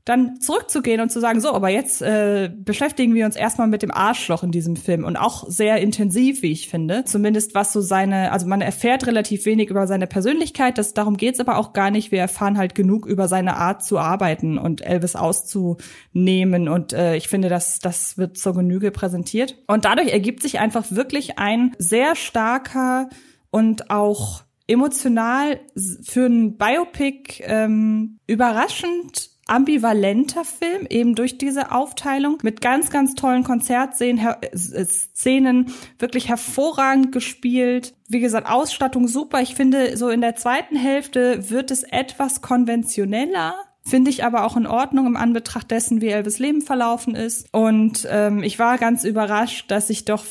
dann 0.05 0.41
zurückzugehen 0.41 1.01
und 1.01 1.11
zu 1.11 1.21
sagen, 1.21 1.41
so, 1.41 1.53
aber 1.53 1.69
jetzt 1.69 2.01
äh, 2.01 2.51
beschäftigen 2.55 3.15
wir 3.15 3.27
uns 3.27 3.37
erstmal 3.37 3.69
mit 3.69 3.83
dem 3.83 3.91
Arschloch 3.91 4.43
in 4.43 4.51
diesem 4.51 4.77
Film 4.77 5.05
und 5.05 5.17
auch 5.17 5.49
sehr 5.49 5.81
intensiv, 5.81 6.43
wie 6.43 6.53
ich 6.53 6.69
finde. 6.69 7.05
Zumindest 7.05 7.55
was 7.55 7.73
so 7.73 7.81
seine, 7.81 8.33
also 8.33 8.47
man 8.47 8.63
erfährt 8.63 9.07
relativ 9.07 9.45
wenig 9.45 9.69
über 9.69 9.87
seine 9.87 10.07
Persönlichkeit, 10.07 10.79
das, 10.79 10.95
darum 10.95 11.17
geht's 11.17 11.41
aber 11.41 11.59
auch 11.59 11.73
gar 11.73 11.91
nicht. 11.91 12.13
Wir 12.13 12.21
erfahren 12.21 12.57
halt 12.57 12.75
genug 12.75 13.07
über 13.07 13.29
seine 13.29 13.57
Art 13.57 13.85
zu 13.85 13.99
arbeiten 13.99 14.59
und 14.59 14.81
Elvis 14.81 15.17
auszunehmen 15.17 16.69
und 16.69 16.93
äh, 16.93 17.17
ich 17.17 17.29
finde, 17.29 17.49
das, 17.49 17.79
das 17.79 18.17
wird 18.17 18.39
zur 18.39 18.55
Genüge 18.55 18.91
präsentiert. 18.91 19.59
Und 19.67 19.85
dadurch 19.85 20.13
ergibt 20.13 20.43
sich 20.43 20.59
einfach 20.59 20.91
wirklich 20.91 21.39
ein 21.39 21.73
sehr 21.79 22.17
starker 22.17 23.09
und 23.51 23.91
auch 23.91 24.43
emotional 24.67 25.61
für 26.03 26.27
ein 26.27 26.57
Biopic 26.57 27.43
ähm, 27.45 28.19
überraschend 28.27 29.31
ambivalenter 29.51 30.45
Film, 30.45 30.87
eben 30.89 31.15
durch 31.15 31.37
diese 31.37 31.73
Aufteilung, 31.73 32.39
mit 32.43 32.61
ganz, 32.61 32.91
ganz 32.91 33.15
tollen 33.15 33.45
Konzertszenen, 33.45 34.21
Szenen, 34.55 35.73
wirklich 35.99 36.29
hervorragend 36.29 37.13
gespielt. 37.13 37.95
Wie 38.09 38.21
gesagt, 38.21 38.49
Ausstattung 38.49 39.09
super. 39.09 39.41
Ich 39.41 39.55
finde, 39.55 39.97
so 39.97 40.09
in 40.09 40.21
der 40.21 40.37
zweiten 40.37 40.77
Hälfte 40.77 41.51
wird 41.51 41.71
es 41.71 41.83
etwas 41.83 42.43
konventioneller. 42.43 43.55
Finde 43.83 44.11
ich 44.11 44.25
aber 44.25 44.45
auch 44.45 44.57
in 44.57 44.67
Ordnung 44.67 45.07
im 45.07 45.17
Anbetracht 45.17 45.71
dessen, 45.71 46.01
wie 46.01 46.09
Elvis 46.09 46.39
Leben 46.39 46.61
verlaufen 46.61 47.15
ist. 47.15 47.49
Und 47.53 48.07
ähm, 48.11 48.43
ich 48.43 48.59
war 48.59 48.79
ganz 48.79 49.05
überrascht, 49.05 49.71
dass 49.71 49.91
ich 49.91 50.05
doch 50.05 50.23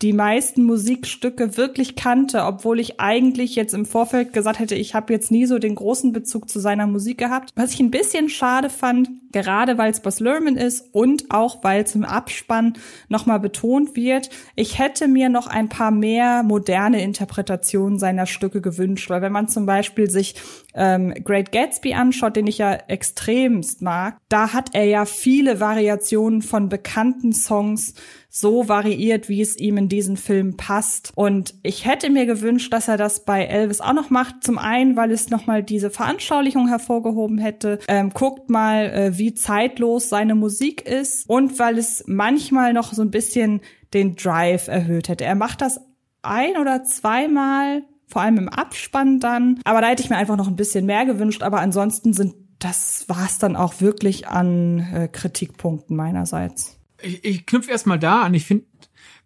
die 0.00 0.12
meisten 0.12 0.62
Musikstücke 0.62 1.56
wirklich 1.56 1.96
kannte, 1.96 2.44
obwohl 2.44 2.78
ich 2.78 3.00
eigentlich 3.00 3.56
jetzt 3.56 3.74
im 3.74 3.84
Vorfeld 3.84 4.32
gesagt 4.32 4.60
hätte, 4.60 4.76
ich 4.76 4.94
habe 4.94 5.12
jetzt 5.12 5.32
nie 5.32 5.44
so 5.44 5.58
den 5.58 5.74
großen 5.74 6.12
Bezug 6.12 6.48
zu 6.48 6.60
seiner 6.60 6.86
Musik 6.86 7.18
gehabt. 7.18 7.50
Was 7.56 7.74
ich 7.74 7.80
ein 7.80 7.90
bisschen 7.90 8.28
schade 8.28 8.70
fand, 8.70 9.10
gerade 9.32 9.76
weil 9.76 9.90
es 9.90 10.00
Boss 10.00 10.20
Lerman 10.20 10.56
ist 10.56 10.94
und 10.94 11.30
auch 11.30 11.64
weil 11.64 11.84
zum 11.84 12.04
Abspann 12.04 12.74
nochmal 13.08 13.40
betont 13.40 13.96
wird, 13.96 14.30
ich 14.54 14.78
hätte 14.78 15.08
mir 15.08 15.28
noch 15.28 15.48
ein 15.48 15.68
paar 15.68 15.90
mehr 15.90 16.44
moderne 16.44 17.02
Interpretationen 17.02 17.98
seiner 17.98 18.26
Stücke 18.26 18.60
gewünscht, 18.60 19.10
weil 19.10 19.22
wenn 19.22 19.32
man 19.32 19.48
zum 19.48 19.66
Beispiel 19.66 20.08
sich 20.08 20.36
ähm, 20.74 21.12
Great 21.24 21.50
Gatsby 21.50 21.94
anschaut, 21.94 22.36
den 22.36 22.46
ich 22.46 22.58
ja 22.58 22.72
extremst 22.72 23.82
mag, 23.82 24.18
da 24.28 24.52
hat 24.52 24.74
er 24.74 24.84
ja 24.84 25.04
viele 25.06 25.58
Variationen 25.58 26.42
von 26.42 26.68
bekannten 26.68 27.32
Songs 27.32 27.94
so 28.28 28.68
variiert, 28.68 29.28
wie 29.28 29.40
es 29.40 29.56
ihm 29.56 29.78
in 29.78 29.88
diesen 29.88 30.16
Film 30.16 30.56
passt. 30.56 31.12
Und 31.14 31.54
ich 31.62 31.86
hätte 31.86 32.10
mir 32.10 32.26
gewünscht, 32.26 32.72
dass 32.72 32.88
er 32.88 32.98
das 32.98 33.24
bei 33.24 33.44
Elvis 33.44 33.80
auch 33.80 33.94
noch 33.94 34.10
macht. 34.10 34.44
Zum 34.44 34.58
einen, 34.58 34.96
weil 34.96 35.10
es 35.10 35.30
nochmal 35.30 35.62
diese 35.62 35.90
Veranschaulichung 35.90 36.68
hervorgehoben 36.68 37.38
hätte. 37.38 37.78
Ähm, 37.88 38.10
guckt 38.10 38.50
mal, 38.50 38.90
äh, 38.90 39.18
wie 39.18 39.34
zeitlos 39.34 40.10
seine 40.10 40.34
Musik 40.34 40.86
ist. 40.86 41.28
Und 41.28 41.58
weil 41.58 41.78
es 41.78 42.04
manchmal 42.06 42.74
noch 42.74 42.92
so 42.92 43.02
ein 43.02 43.10
bisschen 43.10 43.62
den 43.94 44.16
Drive 44.16 44.68
erhöht 44.68 45.08
hätte. 45.08 45.24
Er 45.24 45.34
macht 45.34 45.62
das 45.62 45.80
ein 46.20 46.58
oder 46.58 46.84
zweimal, 46.84 47.82
vor 48.06 48.22
allem 48.22 48.36
im 48.36 48.48
Abspann 48.50 49.20
dann. 49.20 49.60
Aber 49.64 49.80
da 49.80 49.88
hätte 49.88 50.02
ich 50.02 50.10
mir 50.10 50.16
einfach 50.16 50.36
noch 50.36 50.48
ein 50.48 50.56
bisschen 50.56 50.84
mehr 50.84 51.06
gewünscht. 51.06 51.42
Aber 51.42 51.60
ansonsten 51.60 52.12
sind 52.12 52.34
das 52.58 53.04
war's 53.08 53.38
dann 53.38 53.54
auch 53.54 53.80
wirklich 53.80 54.26
an 54.26 54.80
äh, 54.92 55.06
Kritikpunkten 55.06 55.96
meinerseits 55.96 56.77
ich, 57.00 57.24
ich 57.24 57.46
knüpfe 57.46 57.70
erstmal 57.70 57.98
da 57.98 58.22
an. 58.22 58.34
Ich 58.34 58.46
finde, 58.46 58.66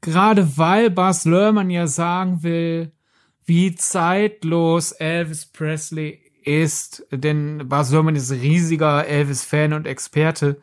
gerade 0.00 0.56
weil 0.58 0.90
Bas 0.90 1.24
Lerman 1.24 1.70
ja 1.70 1.86
sagen 1.86 2.42
will, 2.42 2.92
wie 3.44 3.74
zeitlos 3.74 4.92
Elvis 4.92 5.46
Presley 5.46 6.20
ist, 6.44 7.06
denn 7.10 7.68
Bas 7.68 7.90
Lerman 7.90 8.16
ist 8.16 8.30
riesiger 8.30 9.06
Elvis-Fan 9.06 9.72
und 9.72 9.86
Experte. 9.86 10.60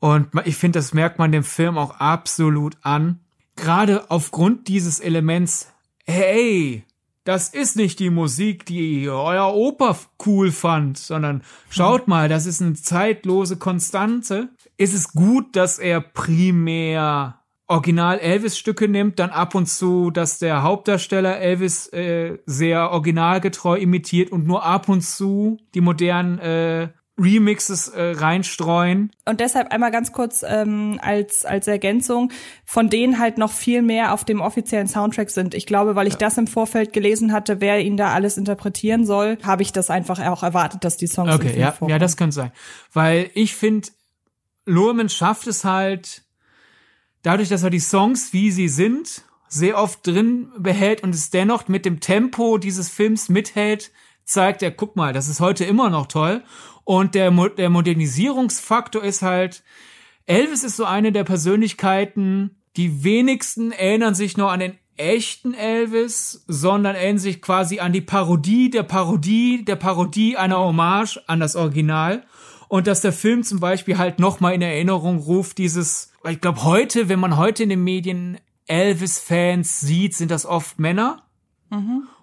Und 0.00 0.28
ich 0.44 0.56
finde, 0.56 0.78
das 0.78 0.92
merkt 0.92 1.18
man 1.18 1.32
dem 1.32 1.44
Film 1.44 1.78
auch 1.78 1.98
absolut 1.98 2.76
an. 2.82 3.20
Gerade 3.56 4.10
aufgrund 4.10 4.68
dieses 4.68 5.00
Elements, 5.00 5.72
hey, 6.04 6.84
das 7.24 7.48
ist 7.48 7.76
nicht 7.76 8.00
die 8.00 8.10
Musik, 8.10 8.66
die 8.66 9.08
euer 9.08 9.54
Opa 9.54 9.96
cool 10.26 10.52
fand, 10.52 10.98
sondern 10.98 11.42
schaut 11.70 12.06
mal, 12.06 12.28
das 12.28 12.44
ist 12.44 12.60
eine 12.60 12.74
zeitlose 12.74 13.56
Konstante 13.56 14.50
ist 14.76 14.94
es 14.94 15.12
gut, 15.12 15.56
dass 15.56 15.78
er 15.78 16.00
primär 16.00 17.40
Original 17.66 18.18
Elvis 18.18 18.58
Stücke 18.58 18.88
nimmt, 18.88 19.18
dann 19.18 19.30
ab 19.30 19.54
und 19.54 19.66
zu, 19.66 20.10
dass 20.10 20.38
der 20.38 20.62
Hauptdarsteller 20.62 21.38
Elvis 21.38 21.86
äh, 21.92 22.38
sehr 22.44 22.90
originalgetreu 22.90 23.78
imitiert 23.78 24.30
und 24.30 24.46
nur 24.46 24.64
ab 24.64 24.88
und 24.88 25.00
zu 25.00 25.58
die 25.74 25.80
modernen 25.80 26.38
äh, 26.38 26.88
Remixes 27.16 27.88
äh, 27.88 28.12
reinstreuen. 28.16 29.12
Und 29.24 29.40
deshalb 29.40 29.72
einmal 29.72 29.92
ganz 29.92 30.12
kurz 30.12 30.44
ähm, 30.46 30.98
als 31.00 31.44
als 31.44 31.68
Ergänzung, 31.68 32.32
von 32.64 32.90
denen 32.90 33.18
halt 33.20 33.38
noch 33.38 33.52
viel 33.52 33.82
mehr 33.82 34.12
auf 34.12 34.24
dem 34.24 34.40
offiziellen 34.40 34.88
Soundtrack 34.88 35.30
sind. 35.30 35.54
Ich 35.54 35.64
glaube, 35.66 35.94
weil 35.94 36.08
ich 36.08 36.14
ja. 36.14 36.18
das 36.18 36.36
im 36.38 36.48
Vorfeld 36.48 36.92
gelesen 36.92 37.32
hatte, 37.32 37.60
wer 37.60 37.80
ihn 37.80 37.96
da 37.96 38.12
alles 38.12 38.36
interpretieren 38.36 39.06
soll, 39.06 39.38
habe 39.42 39.62
ich 39.62 39.72
das 39.72 39.90
einfach 39.90 40.18
auch 40.26 40.42
erwartet, 40.42 40.84
dass 40.84 40.96
die 40.96 41.06
Songs 41.06 41.32
okay, 41.32 41.58
ja, 41.58 41.74
ja, 41.86 41.98
das 41.98 42.16
könnte 42.16 42.34
sein, 42.34 42.52
weil 42.92 43.30
ich 43.34 43.54
finde 43.54 43.88
Luhrmann 44.66 45.08
schafft 45.08 45.46
es 45.46 45.64
halt, 45.64 46.22
dadurch, 47.22 47.48
dass 47.48 47.62
er 47.62 47.70
die 47.70 47.80
Songs, 47.80 48.32
wie 48.32 48.50
sie 48.50 48.68
sind, 48.68 49.24
sehr 49.48 49.78
oft 49.78 50.06
drin 50.06 50.50
behält 50.58 51.02
und 51.02 51.14
es 51.14 51.30
dennoch 51.30 51.68
mit 51.68 51.84
dem 51.84 52.00
Tempo 52.00 52.58
dieses 52.58 52.88
Films 52.88 53.28
mithält, 53.28 53.92
zeigt 54.24 54.62
er, 54.62 54.70
guck 54.70 54.96
mal, 54.96 55.12
das 55.12 55.28
ist 55.28 55.40
heute 55.40 55.64
immer 55.64 55.90
noch 55.90 56.06
toll. 56.06 56.42
Und 56.84 57.14
der, 57.14 57.30
Mo 57.30 57.48
der 57.48 57.70
Modernisierungsfaktor 57.70 59.02
ist 59.02 59.22
halt, 59.22 59.62
Elvis 60.26 60.64
ist 60.64 60.76
so 60.76 60.84
eine 60.84 61.12
der 61.12 61.24
Persönlichkeiten, 61.24 62.62
die 62.76 63.04
wenigsten 63.04 63.72
erinnern 63.72 64.14
sich 64.14 64.36
noch 64.36 64.50
an 64.50 64.60
den 64.60 64.78
echten 64.96 65.54
Elvis, 65.54 66.44
sondern 66.46 66.94
erinnern 66.94 67.18
sich 67.18 67.42
quasi 67.42 67.80
an 67.80 67.92
die 67.92 68.00
Parodie 68.00 68.70
der 68.70 68.84
Parodie 68.84 69.64
der 69.64 69.76
Parodie 69.76 70.36
einer 70.36 70.58
Hommage 70.58 71.20
an 71.26 71.40
das 71.40 71.56
Original 71.56 72.24
und 72.74 72.88
dass 72.88 73.02
der 73.02 73.12
Film 73.12 73.44
zum 73.44 73.60
Beispiel 73.60 73.98
halt 73.98 74.18
nochmal 74.18 74.52
in 74.52 74.60
Erinnerung 74.60 75.18
ruft, 75.18 75.58
dieses, 75.58 76.10
ich 76.28 76.40
glaube 76.40 76.64
heute, 76.64 77.08
wenn 77.08 77.20
man 77.20 77.36
heute 77.36 77.62
in 77.62 77.68
den 77.68 77.84
Medien 77.84 78.36
Elvis-Fans 78.66 79.78
sieht, 79.78 80.16
sind 80.16 80.32
das 80.32 80.44
oft 80.44 80.80
Männer. 80.80 81.22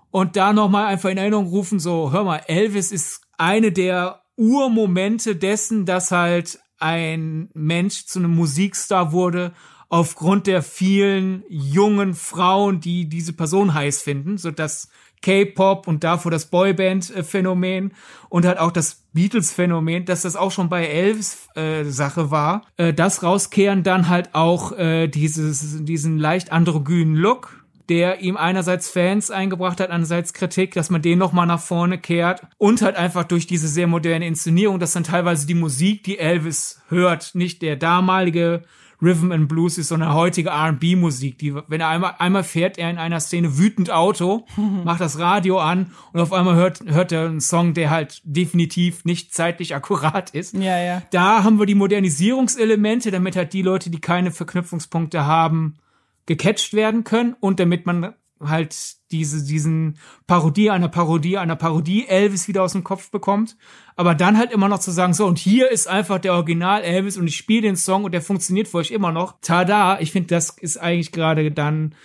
Und 0.09 0.35
da 0.35 0.51
nochmal 0.51 0.87
einfach 0.87 1.09
in 1.09 1.17
Erinnerung 1.17 1.47
rufen, 1.47 1.79
so, 1.79 2.11
hör 2.11 2.25
mal, 2.25 2.41
Elvis 2.47 2.91
ist 2.91 3.21
eine 3.37 3.71
der 3.71 4.23
Urmomente 4.35 5.37
dessen, 5.37 5.85
dass 5.85 6.11
halt 6.11 6.59
ein 6.79 7.49
Mensch 7.53 8.07
zu 8.07 8.19
einem 8.19 8.35
Musikstar 8.35 9.13
wurde, 9.13 9.53
aufgrund 9.87 10.47
der 10.47 10.63
vielen 10.63 11.45
jungen 11.47 12.13
Frauen, 12.13 12.81
die 12.81 13.07
diese 13.07 13.31
Person 13.31 13.73
heiß 13.73 14.01
finden, 14.01 14.37
so 14.37 14.51
dass 14.51 14.89
K-Pop 15.21 15.87
und 15.87 16.03
davor 16.03 16.31
das 16.31 16.47
Boyband-Phänomen 16.47 17.93
und 18.29 18.45
halt 18.45 18.57
auch 18.57 18.71
das 18.71 19.03
Beatles-Phänomen, 19.13 20.05
dass 20.05 20.23
das 20.23 20.35
auch 20.35 20.51
schon 20.51 20.69
bei 20.69 20.87
Elvis 20.87 21.47
äh, 21.55 21.83
Sache 21.83 22.31
war. 22.31 22.65
Äh, 22.77 22.93
das 22.93 23.23
rauskehren 23.23 23.83
dann 23.83 24.09
halt 24.09 24.33
auch 24.33 24.71
äh, 24.77 25.07
dieses, 25.07 25.83
diesen 25.83 26.17
leicht 26.17 26.51
androgynen 26.51 27.15
Look, 27.15 27.61
der 27.89 28.21
ihm 28.21 28.37
einerseits 28.37 28.89
Fans 28.89 29.31
eingebracht 29.31 29.79
hat, 29.79 29.89
andererseits 29.89 30.33
Kritik, 30.33 30.73
dass 30.73 30.89
man 30.89 31.01
den 31.01 31.19
nochmal 31.19 31.45
nach 31.45 31.59
vorne 31.59 31.97
kehrt 31.97 32.41
und 32.57 32.81
halt 32.81 32.95
einfach 32.95 33.25
durch 33.25 33.47
diese 33.47 33.67
sehr 33.67 33.87
moderne 33.87 34.27
Inszenierung, 34.27 34.79
dass 34.79 34.93
dann 34.93 35.03
teilweise 35.03 35.45
die 35.45 35.55
Musik, 35.55 36.03
die 36.03 36.17
Elvis 36.17 36.81
hört, 36.87 37.35
nicht 37.35 37.61
der 37.61 37.75
damalige 37.75 38.63
Rhythm 39.01 39.31
and 39.31 39.47
Blues 39.47 39.77
ist, 39.77 39.87
sondern 39.87 40.13
heutige 40.13 40.49
R&B-Musik, 40.49 41.37
die, 41.37 41.55
wenn 41.55 41.81
er 41.81 41.89
einmal, 41.89 42.15
einmal 42.19 42.43
fährt 42.43 42.77
er 42.77 42.89
in 42.89 42.97
einer 42.97 43.19
Szene 43.19 43.57
wütend 43.57 43.91
Auto, 43.91 44.45
macht 44.83 45.01
das 45.01 45.19
Radio 45.19 45.59
an 45.59 45.91
und 46.13 46.19
auf 46.19 46.33
einmal 46.33 46.55
hört, 46.55 46.81
hört 46.85 47.11
er 47.11 47.25
einen 47.25 47.41
Song, 47.41 47.73
der 47.73 47.89
halt 47.89 48.21
definitiv 48.23 49.05
nicht 49.05 49.33
zeitlich 49.33 49.75
akkurat 49.75 50.29
ist. 50.31 50.53
Ja, 50.55 50.77
ja. 50.79 51.01
Da 51.11 51.43
haben 51.43 51.59
wir 51.59 51.65
die 51.65 51.75
Modernisierungselemente, 51.75 53.11
damit 53.11 53.35
halt 53.35 53.53
die 53.53 53.61
Leute, 53.61 53.89
die 53.89 54.01
keine 54.01 54.31
Verknüpfungspunkte 54.31 55.25
haben, 55.25 55.77
gecatcht 56.25 56.73
werden 56.73 57.03
können 57.03 57.35
und 57.39 57.59
damit 57.59 57.85
man 57.85 58.13
halt 58.43 58.75
diese, 59.11 59.45
diesen 59.45 59.97
Parodie 60.27 60.69
einer 60.69 60.87
Parodie 60.87 61.37
einer 61.37 61.55
Parodie 61.55 62.07
Elvis 62.07 62.47
wieder 62.47 62.63
aus 62.63 62.73
dem 62.73 62.83
Kopf 62.83 63.11
bekommt. 63.11 63.57
Aber 63.95 64.15
dann 64.15 64.37
halt 64.37 64.51
immer 64.51 64.67
noch 64.67 64.79
zu 64.79 64.91
sagen, 64.91 65.13
so, 65.13 65.25
und 65.25 65.37
hier 65.37 65.69
ist 65.69 65.87
einfach 65.87 66.19
der 66.19 66.33
Original 66.33 66.81
Elvis 66.83 67.17
und 67.17 67.27
ich 67.27 67.37
spiele 67.37 67.63
den 67.63 67.75
Song 67.75 68.03
und 68.03 68.13
der 68.13 68.21
funktioniert 68.21 68.67
für 68.67 68.77
euch 68.77 68.91
immer 68.91 69.11
noch. 69.11 69.35
Tada! 69.41 69.99
Ich 69.99 70.11
finde, 70.11 70.27
das 70.27 70.51
ist 70.51 70.77
eigentlich 70.77 71.11
gerade 71.11 71.51
dann 71.51 71.95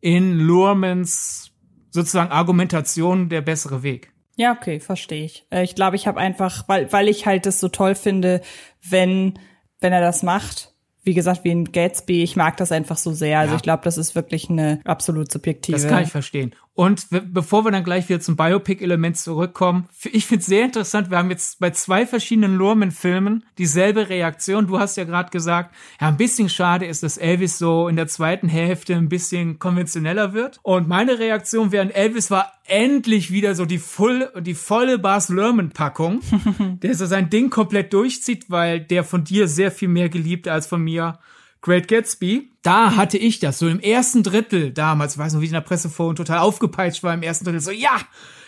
in 0.00 0.38
Lurmans 0.38 1.50
sozusagen 1.90 2.30
Argumentation 2.30 3.28
der 3.28 3.40
bessere 3.40 3.82
Weg. 3.82 4.12
Ja, 4.36 4.52
okay, 4.52 4.80
verstehe 4.80 5.24
ich. 5.24 5.46
Äh, 5.50 5.64
Ich 5.64 5.74
glaube, 5.74 5.96
ich 5.96 6.06
habe 6.06 6.18
einfach, 6.18 6.68
weil, 6.68 6.90
weil 6.92 7.08
ich 7.08 7.26
halt 7.26 7.46
das 7.46 7.60
so 7.60 7.68
toll 7.68 7.94
finde, 7.94 8.40
wenn, 8.82 9.38
wenn 9.80 9.92
er 9.92 10.00
das 10.00 10.22
macht. 10.22 10.69
Wie 11.02 11.14
gesagt, 11.14 11.44
wie 11.44 11.50
in 11.50 11.64
Gatsby, 11.72 12.22
ich 12.22 12.36
mag 12.36 12.56
das 12.56 12.72
einfach 12.72 12.96
so 12.96 13.12
sehr. 13.12 13.38
Also 13.38 13.52
Ja. 13.52 13.56
ich 13.56 13.62
glaube, 13.62 13.82
das 13.84 13.98
ist 13.98 14.14
wirklich 14.14 14.50
eine 14.50 14.80
absolut 14.84 15.30
subjektive. 15.32 15.76
Das 15.78 15.88
kann 15.88 16.02
ich 16.02 16.10
verstehen. 16.10 16.54
Und 16.74 17.08
bevor 17.10 17.64
wir 17.66 17.72
dann 17.72 17.84
gleich 17.84 18.08
wieder 18.08 18.20
zum 18.20 18.36
Biopic-Element 18.36 19.18
zurückkommen, 19.18 19.88
ich 20.10 20.24
finde 20.24 20.40
es 20.40 20.46
sehr 20.46 20.64
interessant, 20.64 21.10
wir 21.10 21.18
haben 21.18 21.28
jetzt 21.28 21.58
bei 21.60 21.70
zwei 21.70 22.06
verschiedenen 22.06 22.54
Lurman-Filmen 22.56 23.44
dieselbe 23.58 24.08
Reaktion. 24.08 24.66
Du 24.66 24.78
hast 24.78 24.96
ja 24.96 25.04
gerade 25.04 25.30
gesagt, 25.30 25.74
ja, 26.00 26.08
ein 26.08 26.16
bisschen 26.16 26.48
schade 26.48 26.86
ist, 26.86 27.02
dass 27.02 27.18
Elvis 27.18 27.58
so 27.58 27.88
in 27.88 27.96
der 27.96 28.06
zweiten 28.08 28.48
Hälfte 28.48 28.94
ein 28.94 29.10
bisschen 29.10 29.58
konventioneller 29.58 30.32
wird. 30.32 30.58
Und 30.62 30.88
meine 30.88 31.18
Reaktion 31.18 31.70
während 31.70 31.94
Elvis 31.94 32.30
war 32.30 32.50
endlich 32.70 33.30
wieder 33.30 33.54
so 33.54 33.64
die, 33.64 33.78
full, 33.78 34.30
die 34.40 34.54
volle 34.54 34.98
Bas 34.98 35.28
Lerman-Packung, 35.28 36.20
der 36.82 36.94
so 36.94 37.06
sein 37.06 37.30
Ding 37.30 37.50
komplett 37.50 37.92
durchzieht, 37.92 38.46
weil 38.48 38.80
der 38.80 39.04
von 39.04 39.24
dir 39.24 39.48
sehr 39.48 39.70
viel 39.70 39.88
mehr 39.88 40.08
geliebt 40.08 40.48
als 40.48 40.66
von 40.66 40.82
mir 40.82 41.18
Great 41.60 41.88
Gatsby. 41.88 42.50
Da 42.62 42.96
hatte 42.96 43.18
ich 43.18 43.38
das 43.38 43.58
so 43.58 43.68
im 43.68 43.80
ersten 43.80 44.22
Drittel 44.22 44.72
damals, 44.72 45.18
weiß 45.18 45.34
noch, 45.34 45.40
wie 45.40 45.44
ich 45.44 45.50
in 45.50 45.54
der 45.54 45.60
Presseforum 45.60 46.16
total 46.16 46.38
aufgepeitscht 46.38 47.02
war 47.02 47.14
im 47.14 47.22
ersten 47.22 47.44
Drittel, 47.44 47.60
so 47.60 47.70
ja, 47.70 48.00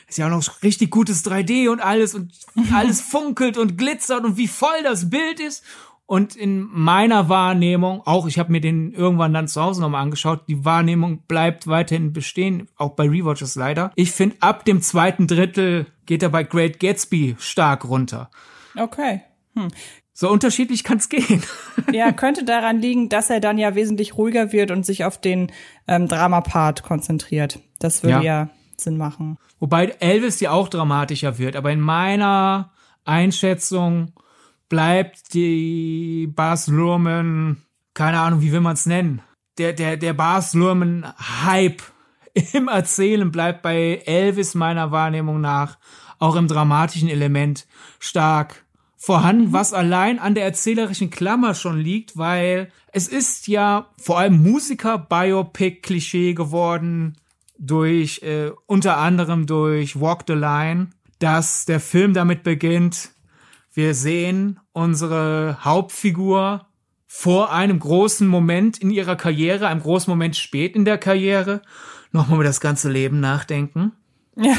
ist 0.08 0.18
ja 0.18 0.26
auch 0.26 0.30
noch 0.30 0.62
richtig 0.62 0.90
gutes 0.90 1.24
3D 1.24 1.70
und 1.70 1.80
alles 1.80 2.14
und 2.14 2.32
alles 2.72 3.00
funkelt 3.00 3.58
und 3.58 3.78
glitzert 3.78 4.24
und 4.24 4.36
wie 4.36 4.48
voll 4.48 4.82
das 4.82 5.10
Bild 5.10 5.40
ist. 5.40 5.64
Und 6.12 6.36
in 6.36 6.68
meiner 6.70 7.30
Wahrnehmung, 7.30 8.02
auch 8.04 8.26
ich 8.26 8.38
habe 8.38 8.52
mir 8.52 8.60
den 8.60 8.92
irgendwann 8.92 9.32
dann 9.32 9.48
zu 9.48 9.62
Hause 9.62 9.80
nochmal 9.80 10.02
angeschaut, 10.02 10.42
die 10.46 10.62
Wahrnehmung 10.62 11.22
bleibt 11.22 11.66
weiterhin 11.68 12.12
bestehen, 12.12 12.68
auch 12.76 12.90
bei 12.90 13.08
Rewatches 13.08 13.54
leider. 13.54 13.92
Ich 13.94 14.12
finde, 14.12 14.36
ab 14.40 14.66
dem 14.66 14.82
zweiten 14.82 15.26
Drittel 15.26 15.86
geht 16.04 16.22
er 16.22 16.28
bei 16.28 16.42
Great 16.42 16.80
Gatsby 16.80 17.36
stark 17.38 17.86
runter. 17.86 18.28
Okay. 18.76 19.22
So 20.12 20.28
unterschiedlich 20.28 20.84
kann's 20.84 21.08
gehen. 21.08 21.42
Ja, 21.92 22.12
könnte 22.12 22.44
daran 22.44 22.78
liegen, 22.78 23.08
dass 23.08 23.30
er 23.30 23.40
dann 23.40 23.56
ja 23.56 23.74
wesentlich 23.74 24.18
ruhiger 24.18 24.52
wird 24.52 24.70
und 24.70 24.84
sich 24.84 25.06
auf 25.06 25.18
den 25.18 25.50
ähm, 25.88 26.08
Drama-Part 26.08 26.82
konzentriert. 26.82 27.58
Das 27.78 28.02
würde 28.02 28.16
ja. 28.16 28.42
Ja. 28.42 28.48
Sinn 28.76 28.98
machen. 28.98 29.38
Wobei 29.60 29.86
Elvis 29.98 30.40
ja 30.40 30.50
auch 30.50 30.68
dramatischer 30.68 31.38
wird, 31.38 31.56
aber 31.56 31.70
in 31.72 31.80
meiner 31.80 32.70
Einschätzung 33.06 34.12
bleibt 34.72 35.34
die 35.34 36.32
Bas 36.34 36.66
Luhrmann, 36.66 37.58
keine 37.92 38.20
Ahnung, 38.20 38.40
wie 38.40 38.52
will 38.52 38.62
man 38.62 38.72
es 38.72 38.86
nennen, 38.86 39.20
der, 39.58 39.74
der, 39.74 39.98
der 39.98 40.14
Bas 40.14 40.54
Luhrmann 40.54 41.12
Hype 41.44 41.82
im 42.54 42.68
Erzählen 42.68 43.30
bleibt 43.30 43.60
bei 43.60 44.00
Elvis 44.06 44.54
meiner 44.54 44.90
Wahrnehmung 44.90 45.42
nach 45.42 45.76
auch 46.18 46.36
im 46.36 46.48
dramatischen 46.48 47.10
Element 47.10 47.66
stark 47.98 48.64
vorhanden, 48.96 49.52
was 49.52 49.74
allein 49.74 50.18
an 50.18 50.34
der 50.34 50.44
erzählerischen 50.44 51.10
Klammer 51.10 51.52
schon 51.52 51.78
liegt, 51.78 52.16
weil 52.16 52.72
es 52.92 53.08
ist 53.08 53.48
ja 53.48 53.90
vor 53.98 54.20
allem 54.20 54.42
Musiker-Biopic-Klischee 54.42 56.32
geworden, 56.32 57.18
durch 57.58 58.22
äh, 58.22 58.52
unter 58.64 58.96
anderem 58.96 59.44
durch 59.44 60.00
Walk 60.00 60.24
the 60.26 60.32
Line, 60.32 60.88
dass 61.18 61.66
der 61.66 61.78
Film 61.78 62.14
damit 62.14 62.42
beginnt, 62.42 63.11
wir 63.72 63.94
sehen 63.94 64.60
unsere 64.72 65.58
Hauptfigur 65.64 66.66
vor 67.06 67.52
einem 67.52 67.78
großen 67.78 68.26
Moment 68.26 68.78
in 68.78 68.90
ihrer 68.90 69.16
Karriere, 69.16 69.68
einem 69.68 69.82
großen 69.82 70.10
Moment 70.10 70.36
spät 70.36 70.74
in 70.74 70.84
der 70.84 70.98
Karriere, 70.98 71.62
nochmal 72.10 72.36
über 72.36 72.44
das 72.44 72.60
ganze 72.60 72.90
Leben 72.90 73.20
nachdenken. 73.20 73.92
Ja. 74.36 74.56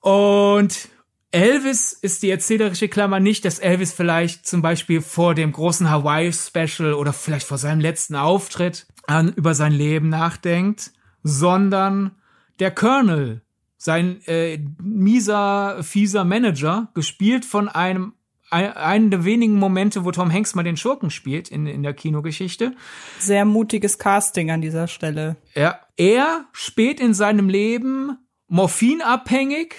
Und 0.00 0.88
Elvis 1.32 1.92
ist 1.92 2.22
die 2.22 2.30
erzählerische 2.30 2.88
Klammer 2.88 3.20
nicht, 3.20 3.44
dass 3.44 3.58
Elvis 3.58 3.92
vielleicht 3.92 4.46
zum 4.46 4.62
Beispiel 4.62 5.00
vor 5.00 5.34
dem 5.34 5.52
großen 5.52 5.88
Hawaii-Special 5.88 6.94
oder 6.94 7.12
vielleicht 7.12 7.46
vor 7.46 7.58
seinem 7.58 7.80
letzten 7.80 8.16
Auftritt 8.16 8.86
an, 9.06 9.32
über 9.34 9.54
sein 9.54 9.72
Leben 9.72 10.08
nachdenkt, 10.08 10.92
sondern 11.22 12.12
der 12.58 12.70
Colonel, 12.70 13.42
sein 13.82 14.20
äh, 14.26 14.58
mieser, 14.82 15.82
fieser 15.82 16.24
Manager, 16.24 16.90
gespielt 16.92 17.46
von 17.46 17.68
einem 17.68 18.12
ein, 18.50 18.72
einen 18.76 19.10
der 19.10 19.24
wenigen 19.24 19.54
Momente, 19.54 20.04
wo 20.04 20.10
Tom 20.10 20.30
Hanks 20.30 20.54
mal 20.54 20.64
den 20.64 20.76
Schurken 20.76 21.10
spielt 21.10 21.48
in, 21.48 21.66
in 21.66 21.82
der 21.82 21.94
Kinogeschichte. 21.94 22.74
Sehr 23.18 23.46
mutiges 23.46 23.96
Casting 23.98 24.50
an 24.50 24.60
dieser 24.60 24.86
Stelle. 24.86 25.36
Ja, 25.54 25.80
er 25.96 26.44
spät 26.52 27.00
in 27.00 27.14
seinem 27.14 27.48
Leben 27.48 28.18
morphinabhängig, 28.48 29.74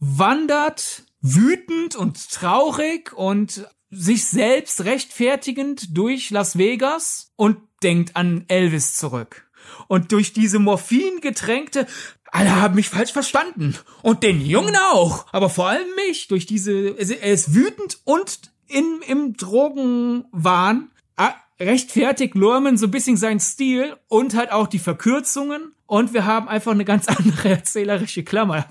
wandert 0.00 1.04
wütend 1.20 1.94
und 1.94 2.28
traurig 2.30 3.12
und 3.12 3.68
sich 3.90 4.24
selbst 4.24 4.84
rechtfertigend 4.84 5.96
durch 5.96 6.30
Las 6.30 6.58
Vegas 6.58 7.32
und 7.36 7.58
denkt 7.84 8.16
an 8.16 8.46
Elvis 8.48 8.94
zurück. 8.94 9.48
Und 9.86 10.12
durch 10.12 10.32
diese 10.32 10.58
morphingetränkte, 10.58 11.86
alle 12.34 12.60
haben 12.60 12.74
mich 12.74 12.88
falsch 12.88 13.12
verstanden. 13.12 13.76
Und 14.02 14.24
den 14.24 14.44
Jungen 14.44 14.74
auch. 14.92 15.26
Aber 15.32 15.48
vor 15.48 15.68
allem 15.68 15.86
mich. 15.94 16.26
Durch 16.26 16.46
diese, 16.46 16.88
er 16.88 17.32
ist 17.32 17.54
wütend 17.54 18.00
und 18.02 18.40
in, 18.66 19.02
im 19.06 19.36
Drogenwahn 19.36 20.90
ah, 21.16 21.34
rechtfertigt 21.60 22.34
Lurman 22.34 22.76
so 22.76 22.86
ein 22.86 22.90
bisschen 22.90 23.16
seinen 23.16 23.38
Stil 23.38 23.96
und 24.08 24.34
halt 24.34 24.50
auch 24.50 24.66
die 24.66 24.80
Verkürzungen. 24.80 25.74
Und 25.86 26.12
wir 26.12 26.24
haben 26.24 26.48
einfach 26.48 26.72
eine 26.72 26.84
ganz 26.84 27.06
andere 27.08 27.50
erzählerische 27.50 28.24
Klammer. 28.24 28.66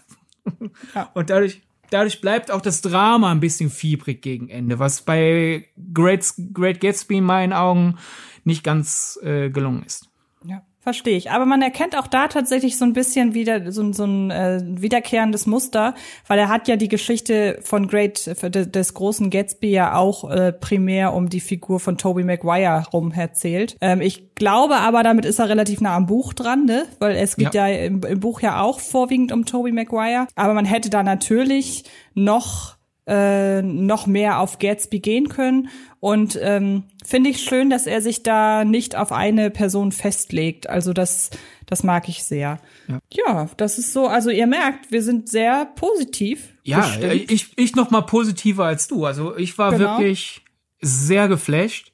Ja. 0.94 1.10
Und 1.14 1.30
dadurch, 1.30 1.62
dadurch 1.90 2.20
bleibt 2.20 2.52
auch 2.52 2.62
das 2.62 2.82
Drama 2.82 3.32
ein 3.32 3.40
bisschen 3.40 3.70
fiebrig 3.70 4.22
gegen 4.22 4.50
Ende, 4.50 4.78
was 4.78 5.04
bei 5.04 5.70
Great, 5.94 6.34
Great 6.54 6.82
Gatsby 6.82 7.20
in 7.20 7.24
meinen 7.24 7.54
Augen 7.54 7.98
nicht 8.44 8.66
ganz 8.66 9.18
äh, 9.24 9.50
gelungen 9.50 9.84
ist. 9.84 10.10
Ja. 10.44 10.64
Verstehe 10.84 11.16
ich. 11.16 11.32
Aber 11.32 11.46
man 11.46 11.62
erkennt 11.62 11.98
auch 11.98 12.08
da 12.08 12.28
tatsächlich 12.28 12.78
so 12.78 12.84
ein 12.84 12.92
bisschen 12.92 13.34
wieder 13.34 13.72
so, 13.72 13.94
so 13.94 14.04
ein 14.04 14.32
äh, 14.32 14.62
wiederkehrendes 14.66 15.46
Muster, 15.46 15.96
weil 16.28 16.38
er 16.38 16.50
hat 16.50 16.68
ja 16.68 16.76
die 16.76 16.90
Geschichte 16.90 17.58
von 17.62 17.88
Great 17.88 18.26
de- 18.54 18.66
des 18.66 18.94
großen 18.94 19.30
Gatsby 19.30 19.72
ja 19.72 19.96
auch 19.96 20.30
äh, 20.30 20.52
primär 20.52 21.14
um 21.14 21.30
die 21.30 21.40
Figur 21.40 21.80
von 21.80 21.98
Toby 21.98 22.26
Maguire 22.26 22.84
rum 22.92 23.14
erzählt. 23.14 23.78
Ähm, 23.80 24.02
ich 24.02 24.36
glaube 24.36 24.76
aber, 24.76 25.04
damit 25.04 25.24
ist 25.24 25.40
er 25.40 25.48
relativ 25.48 25.80
nah 25.80 25.96
am 25.96 26.06
Buch 26.06 26.34
dran, 26.34 26.66
ne? 26.66 26.86
Weil 27.00 27.16
es 27.16 27.38
geht 27.38 27.54
ja, 27.54 27.68
Ja. 27.68 27.86
im, 27.86 28.02
im 28.04 28.20
Buch 28.20 28.42
ja 28.42 28.62
auch 28.62 28.82
vorwiegend 28.82 29.32
um 29.32 29.46
Toby 29.46 29.72
Maguire. 29.72 30.28
Aber 30.36 30.54
man 30.54 30.66
hätte 30.66 30.90
da 30.90 31.02
natürlich 31.02 31.86
noch 32.14 32.76
äh, 33.06 33.62
noch 33.62 34.08
mehr 34.08 34.40
auf 34.40 34.60
Gatsby 34.60 35.00
gehen 35.00 35.30
können. 35.30 35.70
Und 36.00 36.38
ähm, 36.42 36.84
finde 37.06 37.30
ich 37.30 37.42
schön, 37.42 37.70
dass 37.70 37.88
er 37.88 38.02
sich 38.02 38.24
da 38.24 38.66
nicht 38.66 38.96
auf 38.96 39.12
eine 39.12 39.50
Person 39.50 39.92
festlegt. 39.92 40.70
Also 40.70 40.94
das, 40.94 41.30
das 41.66 41.84
mag 41.84 42.08
ich 42.10 42.24
sehr. 42.24 42.60
Ja. 42.88 43.00
ja, 43.12 43.50
das 43.58 43.78
ist 43.78 43.94
so. 43.94 44.08
Also 44.08 44.30
ihr 44.30 44.48
merkt, 44.48 44.92
wir 44.92 45.02
sind 45.02 45.30
sehr 45.30 45.66
positiv. 45.66 46.50
Ja, 46.64 46.80
bestimmt. 46.80 47.32
ich, 47.32 47.58
ich 47.58 47.76
noch 47.76 47.92
mal 47.92 48.02
positiver 48.02 48.66
als 48.66 48.88
du. 48.88 49.06
Also 49.06 49.36
ich 49.38 49.58
war 49.58 49.72
genau. 49.72 49.98
wirklich 49.98 50.42
sehr 50.82 51.28
geflasht. 51.28 51.92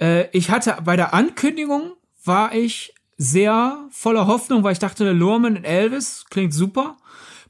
Äh, 0.00 0.26
ich 0.32 0.50
hatte 0.50 0.76
bei 0.84 0.96
der 0.96 1.14
Ankündigung 1.14 1.92
war 2.24 2.54
ich 2.54 2.94
sehr 3.16 3.86
voller 3.90 4.26
Hoffnung, 4.26 4.64
weil 4.64 4.72
ich 4.72 4.78
dachte, 4.78 5.12
Lurman 5.12 5.56
und 5.56 5.64
Elvis 5.64 6.24
klingt 6.30 6.52
super. 6.52 6.96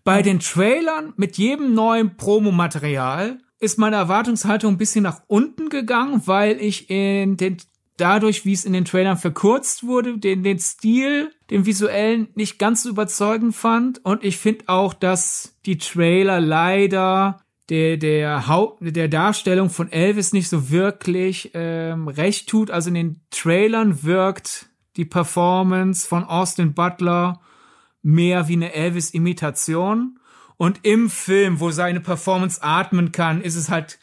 Bei 0.05 0.21
den 0.21 0.39
Trailern 0.39 1.15
mit 1.17 1.39
jedem 1.39 1.73
neuen 1.75 2.19
Promomaterial 2.19 3.39
ist 3.59 3.79
meine 3.79 3.97
Erwartungshaltung 3.97 4.75
ein 4.75 4.79
bisschen 4.79 5.03
nach 5.03 5.23
unten 5.27 5.71
gegangen, 5.71 6.23
weil 6.27 6.61
ich 6.61 6.91
in 6.91 7.39
den 7.39 7.57
dadurch, 7.97 8.45
wie 8.45 8.53
es 8.53 8.67
in 8.67 8.75
den 8.75 8.85
Trailern 8.85 9.17
verkürzt 9.17 9.85
wurde, 9.85 10.19
den, 10.19 10.43
den 10.43 10.59
Stil, 10.59 11.31
den 11.51 11.65
visuellen 11.65 12.29
nicht 12.35 12.59
ganz 12.59 12.83
so 12.83 12.91
überzeugend 12.91 13.55
fand. 13.55 14.05
Und 14.05 14.25
ich 14.25 14.37
finde 14.37 14.65
auch, 14.67 14.93
dass 14.93 15.57
die 15.65 15.79
Trailer 15.79 16.41
leider 16.41 17.41
der, 17.71 17.97
der 17.97 18.47
Haupt, 18.47 18.81
der 18.83 19.09
Darstellung 19.09 19.71
von 19.71 19.91
Elvis 19.91 20.35
nicht 20.35 20.49
so 20.49 20.71
wirklich 20.71 21.53
ähm, 21.55 22.09
recht 22.09 22.49
tut. 22.49 22.71
Also 22.71 22.89
in 22.89 22.95
den 22.95 23.21
Trailern 23.31 24.03
wirkt 24.03 24.67
die 24.97 25.07
Performance 25.07 26.07
von 26.07 26.25
Austin 26.25 26.75
Butler 26.75 27.41
mehr 28.05 28.47
wie 28.47 28.53
eine 28.53 28.73
Elvis-Imitation. 28.73 30.21
Und 30.57 30.81
im 30.83 31.11
Film, 31.11 31.59
wo 31.59 31.73
seine 31.73 32.01
Performance 32.01 32.63
atmen 32.63 33.11
kann, 33.11 33.41
ist 33.41 33.57
es 33.57 33.71
halt, 33.71 33.99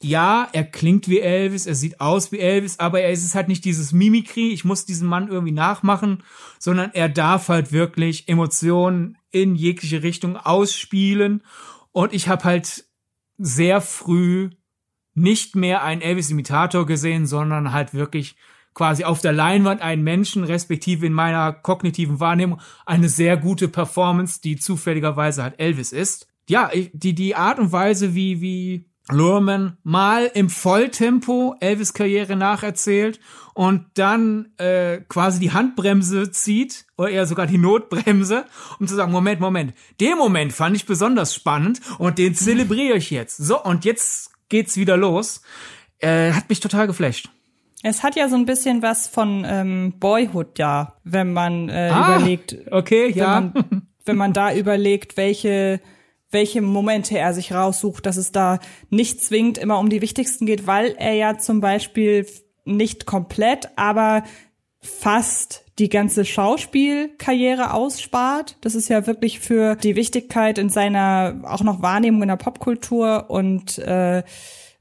ja, 0.00 0.48
er 0.52 0.64
klingt 0.64 1.08
wie 1.08 1.18
Elvis, 1.18 1.66
er 1.66 1.74
sieht 1.74 2.00
aus 2.00 2.30
wie 2.30 2.38
Elvis, 2.38 2.78
aber 2.78 3.00
er 3.00 3.10
ist 3.10 3.34
halt 3.34 3.48
nicht 3.48 3.64
dieses 3.64 3.92
Mimikry, 3.92 4.50
ich 4.50 4.64
muss 4.64 4.84
diesen 4.84 5.08
Mann 5.08 5.28
irgendwie 5.28 5.52
nachmachen, 5.52 6.22
sondern 6.60 6.92
er 6.92 7.08
darf 7.08 7.48
halt 7.48 7.72
wirklich 7.72 8.28
Emotionen 8.28 9.16
in 9.30 9.56
jegliche 9.56 10.02
Richtung 10.04 10.36
ausspielen. 10.36 11.42
Und 11.90 12.12
ich 12.12 12.28
habe 12.28 12.44
halt 12.44 12.84
sehr 13.38 13.80
früh 13.80 14.50
nicht 15.14 15.56
mehr 15.56 15.82
einen 15.82 16.00
Elvis-Imitator 16.00 16.86
gesehen, 16.86 17.26
sondern 17.26 17.72
halt 17.72 17.92
wirklich 17.92 18.36
quasi 18.74 19.04
auf 19.04 19.20
der 19.20 19.32
Leinwand 19.32 19.82
einen 19.82 20.02
Menschen, 20.04 20.44
respektive 20.44 21.06
in 21.06 21.12
meiner 21.12 21.52
kognitiven 21.52 22.20
Wahrnehmung, 22.20 22.60
eine 22.86 23.08
sehr 23.08 23.36
gute 23.36 23.68
Performance, 23.68 24.40
die 24.40 24.56
zufälligerweise 24.56 25.42
halt 25.42 25.58
Elvis 25.58 25.92
ist. 25.92 26.28
Ja, 26.48 26.70
die, 26.92 27.14
die 27.14 27.34
Art 27.34 27.58
und 27.58 27.72
Weise, 27.72 28.14
wie, 28.14 28.40
wie 28.40 28.88
Lurman 29.10 29.78
mal 29.82 30.30
im 30.34 30.50
Volltempo 30.50 31.56
Elvis 31.60 31.94
Karriere 31.94 32.36
nacherzählt 32.36 33.20
und 33.54 33.86
dann 33.94 34.52
äh, 34.58 34.98
quasi 35.08 35.40
die 35.40 35.52
Handbremse 35.52 36.30
zieht 36.30 36.86
oder 36.96 37.10
eher 37.10 37.26
sogar 37.26 37.46
die 37.46 37.58
Notbremse, 37.58 38.44
um 38.78 38.86
zu 38.86 38.94
sagen, 38.94 39.12
Moment, 39.12 39.40
Moment, 39.40 39.74
den 40.00 40.18
Moment 40.18 40.52
fand 40.52 40.76
ich 40.76 40.86
besonders 40.86 41.34
spannend 41.34 41.80
und 41.98 42.18
den 42.18 42.34
zelebriere 42.34 42.98
ich 42.98 43.10
jetzt. 43.10 43.38
So, 43.38 43.62
und 43.62 43.84
jetzt 43.84 44.30
geht's 44.48 44.76
wieder 44.76 44.96
los. 44.96 45.42
Äh, 45.98 46.32
hat 46.32 46.48
mich 46.48 46.60
total 46.60 46.86
geflasht. 46.86 47.30
Es 47.82 48.02
hat 48.02 48.16
ja 48.16 48.28
so 48.28 48.36
ein 48.36 48.44
bisschen 48.44 48.82
was 48.82 49.06
von 49.06 49.44
ähm, 49.46 49.94
Boyhood, 49.98 50.58
ja, 50.58 50.94
wenn 51.04 51.32
man 51.32 51.68
äh, 51.68 51.90
ah, 51.92 52.16
überlegt. 52.16 52.56
Okay, 52.70 53.12
ja. 53.12 53.36
Wenn 53.36 53.52
man, 53.52 53.82
wenn 54.04 54.16
man 54.16 54.32
da 54.32 54.52
überlegt, 54.52 55.16
welche 55.16 55.80
welche 56.30 56.60
Momente 56.60 57.18
er 57.18 57.32
sich 57.32 57.52
raussucht, 57.52 58.04
dass 58.04 58.16
es 58.16 58.32
da 58.32 58.58
nicht 58.90 59.22
zwingend 59.22 59.58
immer 59.58 59.78
um 59.78 59.88
die 59.88 60.02
wichtigsten 60.02 60.46
geht, 60.46 60.66
weil 60.66 60.94
er 60.98 61.14
ja 61.14 61.38
zum 61.38 61.60
Beispiel 61.60 62.26
nicht 62.64 63.06
komplett, 63.06 63.70
aber 63.76 64.24
fast 64.80 65.64
die 65.78 65.88
ganze 65.88 66.24
Schauspielkarriere 66.24 67.72
ausspart. 67.72 68.56
Das 68.60 68.74
ist 68.74 68.88
ja 68.88 69.06
wirklich 69.06 69.40
für 69.40 69.76
die 69.76 69.96
Wichtigkeit 69.96 70.58
in 70.58 70.68
seiner 70.68 71.40
auch 71.44 71.62
noch 71.62 71.82
Wahrnehmung 71.82 72.22
in 72.22 72.28
der 72.28 72.36
Popkultur 72.36 73.26
und 73.28 73.78
äh, 73.78 74.22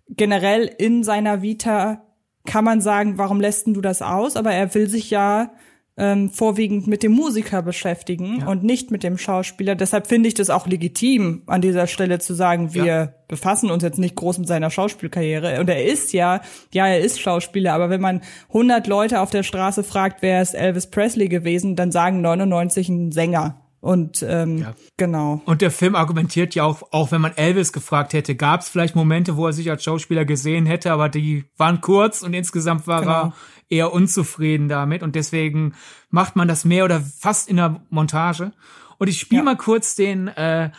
generell 0.10 0.64
in 0.78 1.04
seiner 1.04 1.42
Vita 1.42 2.04
kann 2.48 2.64
man 2.64 2.82
sagen, 2.82 3.20
warum 3.20 3.40
lässt 3.40 3.68
du 3.68 3.82
das 3.82 4.02
aus? 4.02 4.36
Aber 4.36 4.52
er 4.52 4.74
will 4.74 4.90
sich 4.90 5.12
ja 5.12 5.52
ähm, 5.98 6.30
vorwiegend 6.30 6.88
mit 6.88 7.02
dem 7.02 7.12
Musiker 7.12 7.62
beschäftigen 7.64 8.42
ja. 8.42 8.48
und 8.48 8.64
nicht 8.64 8.92
mit 8.92 9.04
dem 9.04 9.18
Schauspieler. 9.18 9.76
Deshalb 9.76 10.08
finde 10.08 10.28
ich 10.28 10.36
das 10.36 10.50
auch 10.50 10.68
legitim, 10.68 11.42
an 11.48 11.62
dieser 11.62 11.88
Stelle 11.88 12.20
zu 12.20 12.36
sagen, 12.36 12.74
wir 12.74 12.86
ja. 12.86 13.14
befassen 13.28 13.72
uns 13.72 13.84
jetzt 13.84 13.98
nicht 13.98 14.16
groß 14.16 14.38
mit 14.38 14.48
seiner 14.48 14.70
Schauspielkarriere. 14.70 15.60
Und 15.60 15.70
er 15.70 15.84
ist 15.84 16.14
ja, 16.14 16.42
ja, 16.72 16.88
er 16.88 17.00
ist 17.00 17.20
Schauspieler, 17.20 17.74
aber 17.74 17.90
wenn 17.90 18.02
man 18.02 18.22
100 18.50 18.88
Leute 18.88 19.22
auf 19.22 19.32
der 19.32 19.44
Straße 19.44 19.84
fragt, 19.84 20.22
wer 20.22 20.42
ist 20.42 20.54
Elvis 20.54 20.88
Presley 20.88 21.30
gewesen, 21.30 21.76
dann 21.76 21.92
sagen 21.92 22.22
99 22.22 22.90
ein 22.90 23.12
Sänger. 23.12 23.67
Und 23.88 24.22
ähm, 24.22 24.58
ja. 24.58 24.74
genau. 24.98 25.42
Und 25.46 25.62
der 25.62 25.72
Film 25.72 25.96
argumentiert 25.96 26.54
ja 26.56 26.66
auch, 26.66 26.92
auch 26.92 27.14
wenn 27.14 27.22
man 27.22 27.32
Elvis 27.38 27.72
gefragt 27.72 28.12
hätte, 28.12 28.36
gab 28.36 28.60
es 28.60 28.68
vielleicht 28.68 28.98
Momente, 28.98 29.38
wo 29.38 29.48
er 29.48 29.54
sich 29.54 29.70
als 29.70 29.82
Schauspieler 29.82 30.26
gesehen 30.26 30.66
hätte, 30.66 30.92
aber 30.92 31.08
die 31.08 31.46
waren 31.56 31.80
kurz 31.80 32.22
und 32.22 32.34
insgesamt 32.34 32.86
war 32.86 33.00
genau. 33.00 33.14
er 33.14 33.34
eher 33.70 33.94
unzufrieden 33.94 34.68
damit 34.68 35.04
und 35.04 35.16
deswegen 35.16 35.74
macht 36.10 36.36
man 36.36 36.50
das 36.50 36.66
mehr 36.66 36.84
oder 36.84 37.00
fast 37.00 37.48
in 37.50 37.56
der 37.56 37.80
Montage. 37.90 38.52
Und 38.98 39.08
ich 39.08 39.22
spiele 39.22 39.40
ja. 39.40 39.46
mal 39.46 39.56
kurz 39.56 39.96
den 39.96 40.28
äh, 40.28 40.72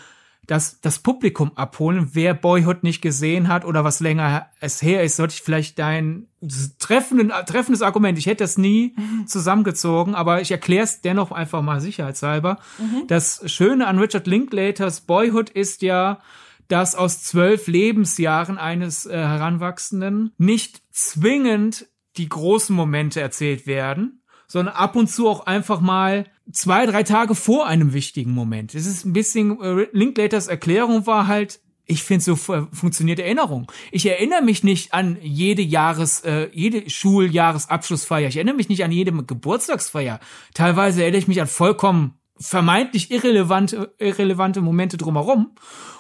das, 0.49 0.81
das 0.81 0.99
Publikum 0.99 1.53
abholen. 1.57 2.11
Wer 2.15 2.33
Boyhood 2.33 2.83
nicht 2.83 3.03
gesehen 3.03 3.49
hat 3.49 3.67
oder 3.67 3.85
was 3.85 4.01
länger 4.01 4.49
es 4.61 4.81
her 4.81 5.05
ist, 5.05 5.17
sollte 5.17 5.35
ich 5.35 5.43
vielleicht 5.43 5.79
dein 5.79 6.27
treffenden, 6.79 7.31
treffendes 7.47 7.83
Argument, 7.83 8.19
ich 8.19 8.25
hätte 8.27 8.45
das 8.45 8.57
nie 8.57 8.95
mhm. 8.97 9.27
zusammengezogen, 9.27 10.15
aber 10.15 10.41
ich 10.41 10.51
erkläre 10.51 10.85
es 10.85 11.03
dennoch 11.03 11.33
einfach 11.33 11.61
mal 11.61 11.83
sicherheitshalber. 11.83 12.59
Mhm. 12.79 13.07
Das 13.09 13.43
Schöne 13.45 13.87
an 13.87 13.99
Richard 13.99 14.27
Linklaters 14.27 15.03
Boyhood 15.03 15.51
ist 15.51 15.83
ja, 15.83 16.19
dass 16.69 16.95
aus 16.95 17.23
zwölf 17.23 17.67
Lebensjahren 17.67 18.57
eines 18.57 19.05
äh, 19.05 19.19
Heranwachsenden 19.19 20.33
nicht 20.39 20.81
zwingend 20.91 21.87
die 22.17 22.29
großen 22.29 22.75
Momente 22.75 23.21
erzählt 23.21 23.67
werden, 23.67 24.23
sondern 24.47 24.75
ab 24.75 24.97
und 24.97 25.09
zu 25.09 25.29
auch 25.29 25.47
einfach 25.47 25.81
mal 25.81 26.25
zwei, 26.53 26.87
drei 26.87 27.03
Tage 27.03 27.35
vor 27.35 27.67
einem 27.67 27.93
wichtigen 27.93 28.33
Moment. 28.33 28.75
Es 28.75 28.87
ist 28.87 29.05
ein 29.05 29.13
bisschen, 29.13 29.61
äh, 29.61 29.87
Linklaters 29.93 30.47
Erklärung 30.47 31.07
war 31.07 31.27
halt, 31.27 31.61
ich 31.91 32.03
finde, 32.03 32.23
so 32.23 32.37
funktioniert 32.37 33.19
Erinnerung. 33.19 33.73
Ich 33.91 34.05
erinnere 34.05 34.43
mich 34.43 34.63
nicht 34.63 34.93
an 34.93 35.17
jede 35.23 35.63
Jahres, 35.63 36.21
äh, 36.21 36.51
jede 36.53 36.89
Schuljahresabschlussfeier. 36.89 38.29
Ich 38.29 38.37
erinnere 38.37 38.57
mich 38.57 38.69
nicht 38.69 38.85
an 38.85 38.93
jede 38.93 39.11
Geburtstagsfeier. 39.11 40.21
Teilweise 40.53 41.01
erinnere 41.01 41.21
ich 41.21 41.29
mich 41.29 41.41
an 41.41 41.47
vollkommen 41.47 42.19
vermeintlich 42.39 43.11
irrelevante, 43.11 43.95
irrelevante 43.99 44.61
Momente 44.61 44.99
drumherum. 44.99 45.53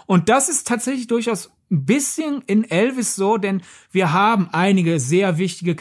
Und 0.06 0.28
das 0.28 0.48
ist 0.48 0.66
tatsächlich 0.66 1.06
durchaus 1.06 1.50
ein 1.70 1.84
bisschen 1.84 2.42
in 2.46 2.64
Elvis 2.64 3.14
so, 3.14 3.38
denn 3.38 3.62
wir 3.90 4.12
haben 4.12 4.48
einige 4.52 5.00
sehr 5.00 5.38
wichtige 5.38 5.74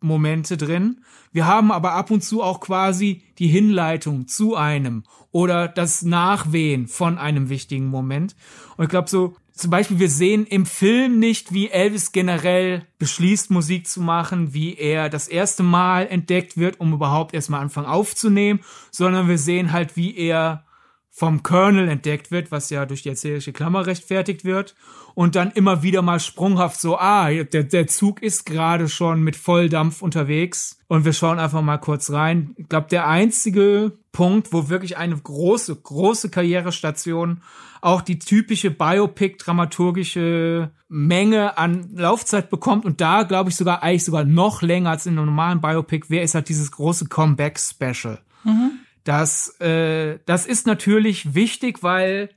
Karrieremomente 0.00 0.56
drin. 0.56 1.00
Wir 1.32 1.46
haben 1.46 1.70
aber 1.70 1.92
ab 1.92 2.10
und 2.10 2.22
zu 2.22 2.42
auch 2.42 2.60
quasi 2.60 3.22
die 3.38 3.48
Hinleitung 3.48 4.26
zu 4.26 4.56
einem 4.56 5.04
oder 5.30 5.68
das 5.68 6.02
Nachwehen 6.02 6.88
von 6.88 7.18
einem 7.18 7.48
wichtigen 7.48 7.86
Moment. 7.86 8.34
Und 8.76 8.84
ich 8.84 8.90
glaube 8.90 9.08
so, 9.08 9.36
zum 9.52 9.70
Beispiel, 9.70 9.98
wir 9.98 10.08
sehen 10.08 10.46
im 10.46 10.64
Film 10.64 11.18
nicht, 11.18 11.52
wie 11.52 11.68
Elvis 11.68 12.12
generell 12.12 12.86
beschließt, 12.98 13.50
Musik 13.50 13.86
zu 13.86 14.00
machen, 14.00 14.54
wie 14.54 14.74
er 14.74 15.10
das 15.10 15.28
erste 15.28 15.62
Mal 15.62 16.06
entdeckt 16.06 16.56
wird, 16.56 16.80
um 16.80 16.94
überhaupt 16.94 17.34
erstmal 17.34 17.60
anfangen 17.60 17.86
aufzunehmen, 17.86 18.60
sondern 18.90 19.28
wir 19.28 19.36
sehen 19.36 19.72
halt, 19.72 19.96
wie 19.96 20.16
er 20.16 20.64
vom 21.10 21.42
Colonel 21.42 21.88
entdeckt 21.88 22.30
wird, 22.30 22.50
was 22.50 22.70
ja 22.70 22.86
durch 22.86 23.02
die 23.02 23.10
erzählerische 23.10 23.52
Klammer 23.52 23.86
rechtfertigt 23.86 24.44
wird, 24.46 24.74
und 25.20 25.36
dann 25.36 25.50
immer 25.50 25.82
wieder 25.82 26.00
mal 26.00 26.18
sprunghaft 26.18 26.80
so, 26.80 26.96
ah, 26.96 27.30
der, 27.30 27.64
der 27.64 27.86
Zug 27.86 28.22
ist 28.22 28.46
gerade 28.46 28.88
schon 28.88 29.22
mit 29.22 29.36
Volldampf 29.36 30.00
unterwegs 30.00 30.78
und 30.88 31.04
wir 31.04 31.12
schauen 31.12 31.38
einfach 31.38 31.60
mal 31.60 31.76
kurz 31.76 32.10
rein. 32.10 32.54
Ich 32.56 32.70
glaube, 32.70 32.86
der 32.90 33.06
einzige 33.06 33.92
Punkt, 34.12 34.54
wo 34.54 34.70
wirklich 34.70 34.96
eine 34.96 35.14
große, 35.14 35.76
große 35.76 36.30
Karrierestation 36.30 37.42
auch 37.82 38.00
die 38.00 38.18
typische 38.18 38.70
Biopic-dramaturgische 38.70 40.70
Menge 40.88 41.58
an 41.58 41.90
Laufzeit 41.94 42.48
bekommt 42.48 42.86
und 42.86 43.02
da 43.02 43.24
glaube 43.24 43.50
ich 43.50 43.56
sogar 43.56 43.82
eigentlich 43.82 44.06
sogar 44.06 44.24
noch 44.24 44.62
länger 44.62 44.88
als 44.88 45.04
in 45.04 45.18
einem 45.18 45.26
normalen 45.26 45.60
Biopic, 45.60 46.06
wer 46.08 46.22
ist 46.22 46.34
halt 46.34 46.48
dieses 46.48 46.72
große 46.72 47.08
Comeback-Special. 47.08 48.20
Mhm. 48.44 48.70
Das, 49.04 49.60
äh, 49.60 50.18
das 50.24 50.46
ist 50.46 50.66
natürlich 50.66 51.34
wichtig, 51.34 51.82
weil 51.82 52.30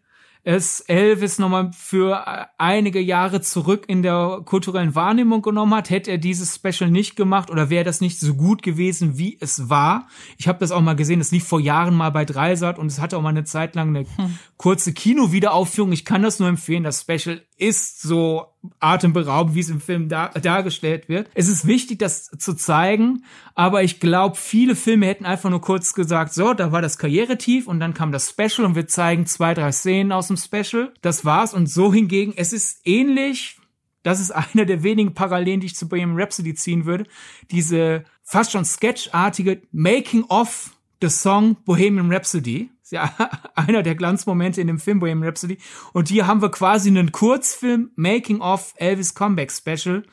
es 0.44 0.82
Elvis 0.82 1.40
nochmal 1.40 1.72
für 1.74 2.50
einige 2.58 3.00
Jahre 3.00 3.42
zurück 3.42 3.86
in 3.88 4.04
der 4.04 4.42
kulturellen 4.44 4.94
Wahrnehmung 4.94 5.42
genommen 5.42 5.74
hat. 5.74 5.90
Hätte 5.90 6.12
er 6.12 6.18
dieses 6.18 6.56
Special 6.56 6.92
nicht 6.92 7.16
gemacht 7.16 7.50
oder 7.50 7.70
wäre 7.70 7.86
das 7.86 8.02
nicht 8.02 8.20
so 8.20 8.34
gut 8.34 8.62
gewesen, 8.62 9.18
wie 9.18 9.38
es 9.40 9.70
war. 9.70 10.08
Ich 10.38 10.48
habe 10.48 10.60
das 10.60 10.72
auch 10.72 10.82
mal 10.82 10.96
gesehen, 10.96 11.20
das 11.20 11.32
lief 11.32 11.48
vor 11.48 11.62
Jahren 11.62 11.96
mal 11.96 12.10
bei 12.10 12.26
Dreisat 12.26 12.78
und 12.78 12.88
es 12.88 13.00
hatte 13.00 13.18
auch 13.18 13.22
mal 13.22 13.30
eine 13.30 13.46
Zeit 13.46 13.76
lang 13.76 13.90
eine 13.90 14.06
hm. 14.18 14.38
kurze 14.58 14.94
Kino-Wiederaufführung. 14.94 15.94
Ich 15.94 16.04
kann 16.04 16.24
das 16.24 16.40
nur 16.40 16.50
empfehlen. 16.50 16.84
Das 16.84 17.02
Special 17.02 17.42
ist 17.58 18.02
so 18.02 18.53
atemberaubend, 18.80 19.56
wie 19.56 19.60
es 19.60 19.69
im 19.69 19.82
Film 19.82 20.10
dar 20.10 20.30
dargestellt 20.30 21.10
wird. 21.10 21.30
Es 21.34 21.47
ist 21.47 21.67
wichtig, 21.67 21.99
das 21.99 22.26
zu 22.38 22.54
zeigen, 22.54 23.23
aber 23.56 23.84
ich 23.84 23.99
glaube, 23.99 24.36
viele 24.36 24.76
Filme 24.76 25.08
hätten 25.08 25.26
einfach 25.26 25.49
nur 25.49 25.62
kurz 25.62 25.93
gesagt, 25.93 26.34
so, 26.34 26.54
da 26.54 26.71
war 26.71 26.82
das 26.82 26.97
Karrieretief 26.97 27.67
und 27.67 27.80
dann 27.80 27.93
kam 27.93 28.12
das 28.12 28.30
Special 28.30 28.65
und 28.65 28.76
wir 28.76 28.88
zeigen 28.88 29.26
zwei, 29.26 29.54
drei 29.54 29.71
Szenen 29.71 30.12
aus 30.12 30.28
dem 30.28 30.38
Special. 30.38 30.93
Das 31.02 31.26
war's 31.26 31.54
und 31.54 31.67
so 31.67 31.93
hingegen, 31.93 32.34
es 32.36 32.54
ist 32.54 32.82
ähnlich, 32.86 33.58
das 34.04 34.19
ist 34.19 34.32
einer 34.54 34.65
der 34.65 34.84
wenigen 34.84 35.13
Parallelen, 35.13 35.60
die 35.60 35.67
ich 35.67 35.76
zu 35.76 35.88
Bohemian 35.88 36.19
Rhapsody 36.19 36.54
ziehen 36.54 36.86
würde, 36.86 37.06
diese 37.52 38.04
fast 38.23 38.52
schon 38.52 38.65
sketchartige 38.65 39.62
Making 39.71 40.23
of 40.26 40.71
the 41.02 41.10
Song 41.10 41.58
Bohemian 41.65 42.12
Rhapsody 42.12 42.69
ja 42.91 43.13
einer 43.56 43.84
der 43.84 43.96
Glanzmomente 43.96 44.62
in 44.62 44.67
dem 44.67 44.80
Film 44.80 45.00
Bohemian 45.00 45.28
Rhapsody. 45.28 45.58
Und 45.93 46.10
hier 46.10 46.28
haben 46.28 46.41
wir 46.41 46.50
quasi 46.50 46.89
einen 46.89 47.12
Kurzfilm 47.12 47.91
Making 47.96 48.41
of 48.41 48.74
Elvis 48.78 49.13
Comeback 49.15 49.52
Special 49.52 50.04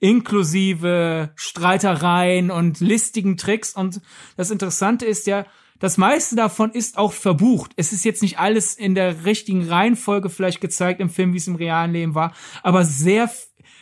inklusive 0.00 1.32
Streitereien 1.36 2.50
und 2.50 2.80
listigen 2.80 3.36
Tricks. 3.36 3.74
Und 3.74 4.00
das 4.36 4.50
Interessante 4.50 5.06
ist 5.06 5.26
ja, 5.26 5.46
das 5.78 5.96
meiste 5.96 6.34
davon 6.34 6.72
ist 6.72 6.98
auch 6.98 7.12
verbucht. 7.12 7.72
Es 7.76 7.92
ist 7.92 8.04
jetzt 8.04 8.22
nicht 8.22 8.38
alles 8.38 8.74
in 8.74 8.94
der 8.94 9.24
richtigen 9.24 9.68
Reihenfolge 9.68 10.28
vielleicht 10.28 10.60
gezeigt 10.60 11.00
im 11.00 11.10
Film, 11.10 11.32
wie 11.32 11.38
es 11.38 11.46
im 11.46 11.54
realen 11.54 11.92
Leben 11.92 12.14
war, 12.14 12.34
aber 12.62 12.84
sehr, 12.84 13.30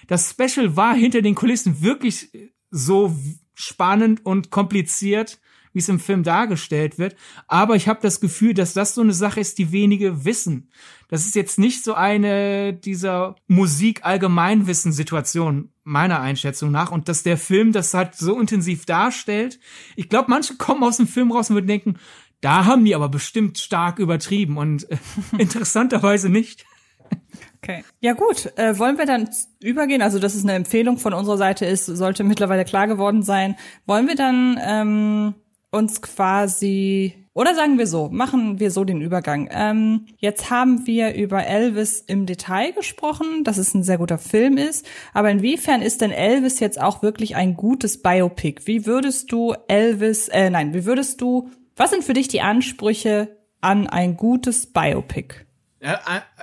das 0.06 0.30
Special 0.30 0.76
war 0.76 0.94
hinter 0.94 1.22
den 1.22 1.34
Kulissen 1.34 1.82
wirklich 1.82 2.30
so 2.70 3.16
spannend 3.54 4.24
und 4.24 4.50
kompliziert, 4.50 5.38
wie 5.76 5.80
es 5.80 5.88
im 5.90 6.00
Film 6.00 6.22
dargestellt 6.22 6.96
wird. 6.96 7.16
Aber 7.48 7.76
ich 7.76 7.86
habe 7.86 8.00
das 8.00 8.22
Gefühl, 8.22 8.54
dass 8.54 8.72
das 8.72 8.94
so 8.94 9.02
eine 9.02 9.12
Sache 9.12 9.40
ist, 9.40 9.58
die 9.58 9.72
wenige 9.72 10.24
wissen. 10.24 10.70
Das 11.08 11.26
ist 11.26 11.34
jetzt 11.34 11.58
nicht 11.58 11.84
so 11.84 11.92
eine 11.92 12.72
dieser 12.72 13.36
Musik-Allgemeinwissen-Situation 13.48 15.68
meiner 15.84 16.22
Einschätzung 16.22 16.70
nach. 16.70 16.92
Und 16.92 17.10
dass 17.10 17.24
der 17.24 17.36
Film 17.36 17.72
das 17.72 17.92
halt 17.92 18.14
so 18.14 18.40
intensiv 18.40 18.86
darstellt. 18.86 19.60
Ich 19.96 20.08
glaube, 20.08 20.30
manche 20.30 20.54
kommen 20.54 20.82
aus 20.82 20.96
dem 20.96 21.06
Film 21.06 21.30
raus 21.30 21.50
und 21.50 21.56
würden 21.56 21.66
denken, 21.66 21.98
da 22.40 22.64
haben 22.64 22.86
die 22.86 22.94
aber 22.94 23.10
bestimmt 23.10 23.58
stark 23.58 23.98
übertrieben 23.98 24.56
und 24.56 24.90
äh, 24.90 24.96
interessanterweise 25.36 26.30
nicht. 26.30 26.64
Okay. 27.62 27.84
Ja 28.00 28.14
gut, 28.14 28.50
äh, 28.56 28.78
wollen 28.78 28.96
wir 28.96 29.04
dann 29.04 29.28
übergehen? 29.60 30.00
Also, 30.00 30.18
dass 30.18 30.34
es 30.34 30.44
eine 30.44 30.54
Empfehlung 30.54 30.96
von 30.98 31.12
unserer 31.12 31.36
Seite 31.36 31.66
ist, 31.66 31.84
sollte 31.84 32.24
mittlerweile 32.24 32.64
klar 32.64 32.86
geworden 32.86 33.22
sein. 33.22 33.56
Wollen 33.84 34.08
wir 34.08 34.14
dann 34.14 34.58
ähm, 34.62 35.34
uns 35.76 36.00
quasi, 36.02 37.14
oder 37.34 37.54
sagen 37.54 37.78
wir 37.78 37.86
so, 37.86 38.08
machen 38.08 38.58
wir 38.58 38.70
so 38.70 38.84
den 38.84 39.00
Übergang. 39.00 39.48
Ähm, 39.52 40.06
jetzt 40.18 40.50
haben 40.50 40.86
wir 40.86 41.14
über 41.14 41.46
Elvis 41.46 42.00
im 42.00 42.26
Detail 42.26 42.72
gesprochen, 42.72 43.44
dass 43.44 43.58
es 43.58 43.74
ein 43.74 43.82
sehr 43.82 43.98
guter 43.98 44.18
Film 44.18 44.56
ist. 44.56 44.86
Aber 45.12 45.30
inwiefern 45.30 45.82
ist 45.82 46.00
denn 46.00 46.10
Elvis 46.10 46.60
jetzt 46.60 46.80
auch 46.80 47.02
wirklich 47.02 47.36
ein 47.36 47.54
gutes 47.54 48.02
Biopic? 48.02 48.62
Wie 48.66 48.86
würdest 48.86 49.30
du 49.30 49.54
Elvis, 49.68 50.28
äh, 50.28 50.50
nein, 50.50 50.72
wie 50.74 50.86
würdest 50.86 51.20
du, 51.20 51.50
was 51.76 51.90
sind 51.90 52.04
für 52.04 52.14
dich 52.14 52.28
die 52.28 52.40
Ansprüche 52.40 53.36
an 53.60 53.86
ein 53.86 54.16
gutes 54.16 54.72
Biopic? 54.72 55.46
Äh, 55.80 55.96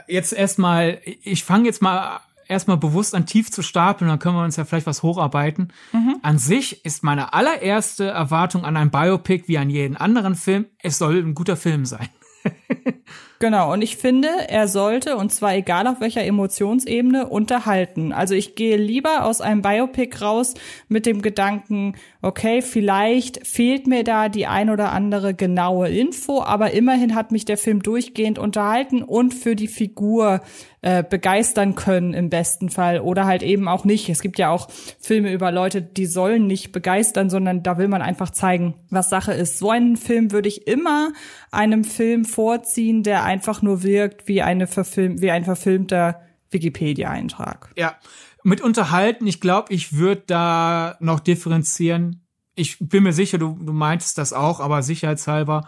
jetzt 0.07 0.31
erstmal, 0.31 0.99
ich 1.03 1.43
fange 1.43 1.65
jetzt 1.65 1.81
mal 1.81 2.21
erstmal 2.53 2.77
bewusst 2.77 3.13
an 3.15 3.25
tief 3.25 3.51
zu 3.51 3.61
stapeln, 3.61 4.09
dann 4.09 4.19
können 4.19 4.35
wir 4.35 4.43
uns 4.43 4.55
ja 4.55 4.65
vielleicht 4.65 4.87
was 4.87 5.03
hocharbeiten. 5.03 5.73
Mhm. 5.91 6.17
An 6.21 6.37
sich 6.37 6.85
ist 6.85 7.03
meine 7.03 7.33
allererste 7.33 8.05
Erwartung 8.05 8.63
an 8.63 8.77
ein 8.77 8.91
Biopic 8.91 9.47
wie 9.47 9.57
an 9.57 9.69
jeden 9.69 9.97
anderen 9.97 10.35
Film, 10.35 10.65
es 10.79 10.97
soll 10.97 11.17
ein 11.17 11.35
guter 11.35 11.57
Film 11.57 11.85
sein. 11.85 12.07
Genau, 13.43 13.73
und 13.73 13.81
ich 13.81 13.97
finde, 13.97 14.29
er 14.47 14.69
sollte, 14.69 15.17
und 15.17 15.33
zwar 15.33 15.53
egal 15.53 15.85
auf 15.87 15.99
welcher 15.99 16.23
Emotionsebene, 16.23 17.27
unterhalten. 17.27 18.13
Also 18.13 18.35
ich 18.35 18.55
gehe 18.55 18.77
lieber 18.77 19.25
aus 19.25 19.41
einem 19.41 19.61
Biopic 19.61 20.21
raus 20.21 20.53
mit 20.87 21.05
dem 21.05 21.21
Gedanken, 21.21 21.95
okay, 22.21 22.61
vielleicht 22.61 23.45
fehlt 23.45 23.85
mir 23.85 24.05
da 24.05 24.29
die 24.29 24.47
ein 24.47 24.69
oder 24.69 24.93
andere 24.93 25.33
genaue 25.33 25.89
Info, 25.89 26.41
aber 26.41 26.71
immerhin 26.71 27.15
hat 27.15 27.33
mich 27.33 27.43
der 27.43 27.57
Film 27.57 27.83
durchgehend 27.83 28.39
unterhalten 28.39 29.03
und 29.03 29.33
für 29.33 29.57
die 29.57 29.67
Figur 29.67 30.39
äh, 30.83 31.01
begeistern 31.01 31.75
können 31.75 32.13
im 32.13 32.29
besten 32.29 32.69
Fall 32.69 32.99
oder 32.99 33.25
halt 33.25 33.41
eben 33.41 33.69
auch 33.69 33.85
nicht. 33.85 34.09
Es 34.09 34.21
gibt 34.21 34.37
ja 34.37 34.49
auch 34.49 34.67
Filme 34.99 35.31
über 35.31 35.49
Leute, 35.51 35.81
die 35.81 36.05
sollen 36.05 36.45
nicht 36.45 36.73
begeistern, 36.73 37.29
sondern 37.29 37.63
da 37.63 37.77
will 37.77 37.87
man 37.87 38.01
einfach 38.01 38.31
zeigen, 38.31 38.75
was 38.89 39.09
Sache 39.09 39.33
ist. 39.33 39.59
So 39.59 39.69
einen 39.69 39.95
Film 39.95 40.31
würde 40.31 40.49
ich 40.49 40.67
immer 40.67 41.13
einem 41.51 41.85
Film 41.85 42.25
vorziehen, 42.25 43.03
der 43.03 43.23
einfach 43.33 43.61
nur 43.63 43.81
wirkt 43.81 44.27
wie 44.27 44.41
eine 44.41 44.67
verfilm 44.67 45.21
wie 45.21 45.31
ein 45.31 45.43
verfilmter 45.43 46.21
Wikipedia-Eintrag. 46.51 47.71
Ja, 47.75 47.95
mit 48.43 48.61
unterhalten, 48.61 49.25
ich 49.25 49.41
glaube, 49.41 49.73
ich 49.73 49.93
würde 49.93 50.23
da 50.27 50.97
noch 50.99 51.19
differenzieren. 51.19 52.27
Ich 52.53 52.77
bin 52.79 53.03
mir 53.03 53.13
sicher, 53.13 53.39
du, 53.39 53.57
du 53.59 53.73
meintest 53.73 54.19
das 54.19 54.33
auch, 54.33 54.59
aber 54.59 54.83
sicherheitshalber. 54.83 55.67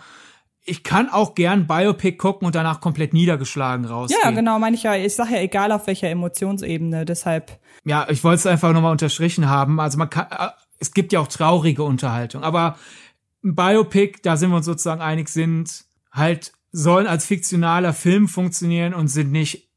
Ich 0.64 0.84
kann 0.84 1.10
auch 1.10 1.34
gern 1.34 1.66
Biopic 1.66 2.18
gucken 2.18 2.46
und 2.46 2.54
danach 2.54 2.82
komplett 2.82 3.14
niedergeschlagen 3.14 3.86
rausgehen. 3.86 4.22
Ja, 4.24 4.32
genau, 4.32 4.60
meine 4.60 4.76
ich 4.76 4.84
ja. 4.84 4.96
Ich 4.96 5.16
sage 5.16 5.34
ja, 5.34 5.42
egal 5.42 5.72
auf 5.72 5.88
welcher 5.88 6.10
Emotionsebene, 6.10 7.06
deshalb. 7.06 7.60
Ja, 7.84 8.08
ich 8.10 8.24
wollte 8.24 8.36
es 8.36 8.46
einfach 8.46 8.74
nochmal 8.74 8.92
unterstrichen 8.92 9.50
haben. 9.50 9.80
Also 9.80 9.98
man 9.98 10.10
kann, 10.10 10.28
äh, 10.30 10.50
es 10.80 10.94
gibt 10.94 11.14
ja 11.14 11.20
auch 11.20 11.28
traurige 11.28 11.84
Unterhaltung, 11.84 12.44
aber 12.44 12.78
ein 13.44 13.56
Biopic, 13.56 14.20
da 14.22 14.38
sind 14.38 14.50
wir 14.50 14.58
uns 14.58 14.66
sozusagen 14.66 15.02
einig, 15.02 15.30
sind 15.30 15.86
halt 16.12 16.52
sollen 16.76 17.08
als 17.08 17.26
fiktionaler 17.26 17.94
Film 17.94 18.28
funktionieren 18.28 18.94
und 18.94 19.08
sind 19.08 19.32
nicht 19.32 19.70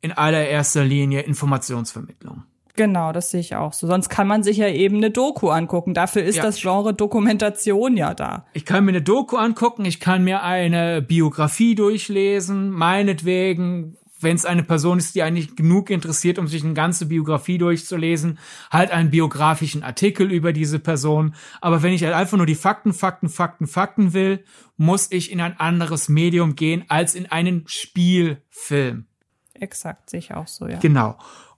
in 0.00 0.12
allererster 0.12 0.84
Linie 0.84 1.20
Informationsvermittlung. 1.20 2.44
Genau, 2.76 3.12
das 3.12 3.30
sehe 3.30 3.40
ich 3.40 3.56
auch 3.56 3.72
so. 3.72 3.86
Sonst 3.86 4.08
kann 4.08 4.26
man 4.26 4.42
sich 4.42 4.58
ja 4.58 4.68
eben 4.68 4.96
eine 4.96 5.10
Doku 5.10 5.48
angucken. 5.48 5.94
Dafür 5.94 6.22
ist 6.22 6.36
ja. 6.36 6.42
das 6.42 6.60
Genre 6.60 6.94
Dokumentation 6.94 7.96
ja 7.96 8.14
da. 8.14 8.46
Ich 8.52 8.64
kann 8.64 8.84
mir 8.84 8.92
eine 8.92 9.02
Doku 9.02 9.36
angucken, 9.36 9.84
ich 9.84 10.00
kann 10.00 10.24
mir 10.24 10.42
eine 10.42 11.02
Biografie 11.02 11.74
durchlesen, 11.74 12.70
meinetwegen 12.70 13.96
wenn 14.20 14.36
es 14.36 14.44
eine 14.44 14.62
Person 14.62 14.98
ist, 14.98 15.14
die 15.14 15.22
eigentlich 15.22 15.56
genug 15.56 15.90
interessiert, 15.90 16.38
um 16.38 16.48
sich 16.48 16.64
eine 16.64 16.74
ganze 16.74 17.06
Biografie 17.06 17.58
durchzulesen, 17.58 18.38
halt 18.70 18.90
einen 18.90 19.10
biografischen 19.10 19.82
Artikel 19.82 20.30
über 20.30 20.52
diese 20.52 20.78
Person. 20.78 21.34
Aber 21.60 21.82
wenn 21.82 21.92
ich 21.92 22.02
halt 22.02 22.14
einfach 22.14 22.36
nur 22.36 22.46
die 22.46 22.54
Fakten, 22.54 22.92
Fakten, 22.92 23.28
Fakten, 23.28 23.66
Fakten 23.66 24.12
will, 24.12 24.44
muss 24.76 25.10
ich 25.10 25.30
in 25.30 25.40
ein 25.40 25.58
anderes 25.58 26.08
Medium 26.08 26.56
gehen 26.56 26.84
als 26.88 27.14
in 27.14 27.26
einen 27.26 27.64
Spielfilm. 27.66 29.06
Exakt, 29.54 30.10
sehe 30.10 30.20
ich 30.20 30.34
auch 30.34 30.48
so, 30.48 30.68
ja. 30.68 30.78
Genau. 30.78 31.16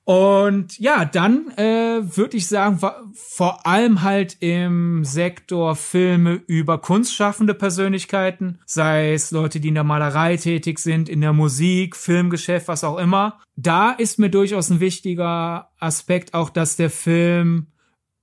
Und 0.09 0.79
ja, 0.79 1.05
dann 1.05 1.51
äh, 1.59 2.01
würde 2.17 2.39
ich 2.39 2.47
sagen, 2.47 2.81
vor 3.13 3.67
allem 3.67 4.01
halt 4.01 4.39
im 4.41 5.05
Sektor 5.05 5.77
Filme 5.77 6.41
über 6.47 6.79
kunstschaffende 6.79 7.53
Persönlichkeiten, 7.53 8.59
sei 8.65 9.13
es 9.13 9.33
Leute, 9.33 9.61
die 9.61 9.69
in 9.69 9.75
der 9.75 9.85
Malerei 9.85 10.39
tätig 10.39 10.79
sind, 10.79 11.11
in 11.11 11.21
der 11.21 11.35
Musik, 11.35 11.95
Filmgeschäft, 11.95 12.69
was 12.69 12.85
auch 12.85 12.97
immer. 12.97 13.39
Da 13.57 13.91
ist 13.91 14.19
mir 14.19 14.31
durchaus 14.31 14.71
ein 14.71 14.81
wichtiger 14.81 15.73
Aspekt 15.79 16.33
auch, 16.33 16.49
dass 16.49 16.77
der 16.77 16.89
Film 16.89 17.67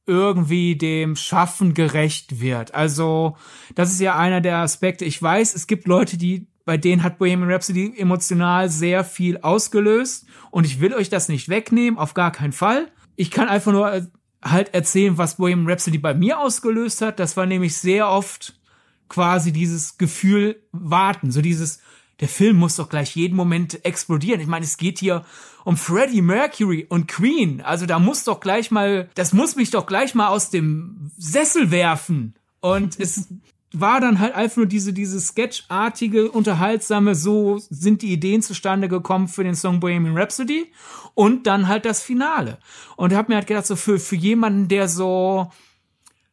irgendwie 0.07 0.75
dem 0.75 1.15
Schaffen 1.15 1.75
gerecht 1.75 2.41
wird. 2.41 2.73
Also, 2.73 3.37
das 3.75 3.91
ist 3.91 4.01
ja 4.01 4.17
einer 4.17 4.41
der 4.41 4.57
Aspekte. 4.57 5.05
Ich 5.05 5.21
weiß, 5.21 5.53
es 5.53 5.67
gibt 5.67 5.85
Leute, 5.85 6.17
die 6.17 6.47
bei 6.65 6.77
denen 6.77 7.03
hat 7.03 7.17
Bohemian 7.19 7.51
Rhapsody 7.51 7.93
emotional 7.97 8.69
sehr 8.69 9.03
viel 9.03 9.37
ausgelöst 9.37 10.25
und 10.51 10.65
ich 10.65 10.79
will 10.79 10.93
euch 10.93 11.09
das 11.09 11.29
nicht 11.29 11.47
wegnehmen, 11.47 11.99
auf 11.99 12.13
gar 12.13 12.31
keinen 12.31 12.53
Fall. 12.53 12.91
Ich 13.15 13.31
kann 13.31 13.47
einfach 13.47 13.71
nur 13.71 13.93
äh, 13.93 14.01
halt 14.43 14.73
erzählen, 14.73 15.17
was 15.17 15.37
Bohemian 15.37 15.69
Rhapsody 15.69 15.97
bei 15.97 16.13
mir 16.13 16.39
ausgelöst 16.39 17.01
hat. 17.01 17.19
Das 17.19 17.37
war 17.37 17.45
nämlich 17.45 17.77
sehr 17.77 18.09
oft 18.09 18.59
quasi 19.07 19.51
dieses 19.51 19.97
Gefühl 19.97 20.61
warten, 20.71 21.31
so 21.31 21.41
dieses 21.41 21.79
der 22.21 22.29
Film 22.29 22.57
muss 22.57 22.77
doch 22.77 22.89
gleich 22.89 23.15
jeden 23.15 23.35
Moment 23.35 23.83
explodieren. 23.85 24.39
Ich 24.39 24.47
meine, 24.47 24.65
es 24.65 24.77
geht 24.77 24.99
hier 24.99 25.25
um 25.65 25.75
Freddie 25.75 26.21
Mercury 26.21 26.85
und 26.87 27.07
Queen. 27.07 27.61
Also 27.61 27.85
da 27.85 27.99
muss 27.99 28.23
doch 28.23 28.39
gleich 28.39 28.71
mal, 28.71 29.09
das 29.15 29.33
muss 29.33 29.55
mich 29.55 29.71
doch 29.71 29.85
gleich 29.85 30.15
mal 30.15 30.29
aus 30.29 30.49
dem 30.49 31.11
Sessel 31.17 31.71
werfen. 31.71 32.35
Und 32.61 32.99
es 32.99 33.27
war 33.79 34.01
dann 34.01 34.19
halt 34.19 34.35
einfach 34.35 34.57
nur 34.57 34.65
diese, 34.65 34.93
diese 34.93 35.19
sketchartige, 35.19 36.31
unterhaltsame, 36.31 37.15
so 37.15 37.57
sind 37.57 38.01
die 38.01 38.11
Ideen 38.11 38.41
zustande 38.41 38.87
gekommen 38.87 39.27
für 39.27 39.43
den 39.43 39.55
Song 39.55 39.79
Bohemian 39.79 40.17
Rhapsody 40.17 40.71
und 41.13 41.47
dann 41.47 41.67
halt 41.67 41.85
das 41.85 42.01
Finale. 42.01 42.59
Und 42.95 43.13
habe 43.13 43.31
mir 43.31 43.35
halt 43.35 43.47
gedacht, 43.47 43.65
so 43.65 43.75
für, 43.75 43.99
für 43.99 44.15
jemanden, 44.15 44.67
der 44.67 44.87
so 44.87 45.51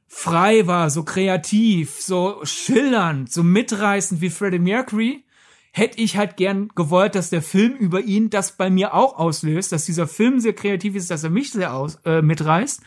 frei 0.09 0.67
war, 0.67 0.91
so 0.91 1.05
kreativ, 1.05 2.01
so 2.01 2.41
schillernd, 2.43 3.33
so 3.33 3.43
mitreißend 3.43 4.21
wie 4.21 4.31
Freddie 4.31 4.59
Mercury, 4.59 5.25
hätte 5.73 5.99
ich 5.99 6.19
halt 6.19 6.37
gern 6.37 6.69
gewollt, 6.75 7.15
dass 7.15 7.31
der 7.31 7.41
Film 7.41 7.75
über 7.77 8.01
ihn 8.01 8.29
das 8.29 8.53
bei 8.53 8.69
mir 8.69 8.93
auch 8.93 9.19
auslöst, 9.19 9.73
dass 9.73 9.87
dieser 9.87 10.07
Film 10.07 10.39
sehr 10.39 10.53
kreativ 10.53 10.95
ist, 10.95 11.11
dass 11.11 11.25
er 11.25 11.31
mich 11.31 11.51
sehr 11.51 11.75
aus, 11.75 11.99
äh, 12.05 12.21
mitreißt. 12.21 12.83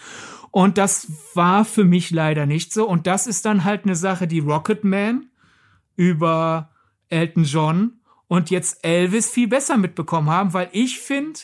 Und 0.55 0.77
das 0.77 1.11
war 1.33 1.65
für 1.65 1.83
mich 1.83 2.11
leider 2.11 2.45
nicht 2.45 2.71
so. 2.71 2.87
Und 2.87 3.07
das 3.07 3.27
ist 3.27 3.43
dann 3.43 3.65
halt 3.65 3.83
eine 3.83 3.97
Sache, 3.97 4.25
die 4.25 4.39
Rocketman 4.39 5.25
über 5.97 6.69
Elton 7.09 7.43
John 7.43 7.99
und 8.29 8.51
jetzt 8.51 8.85
Elvis 8.85 9.29
viel 9.29 9.49
besser 9.49 9.75
mitbekommen 9.75 10.29
haben, 10.29 10.53
weil 10.53 10.69
ich 10.71 11.01
finde, 11.01 11.41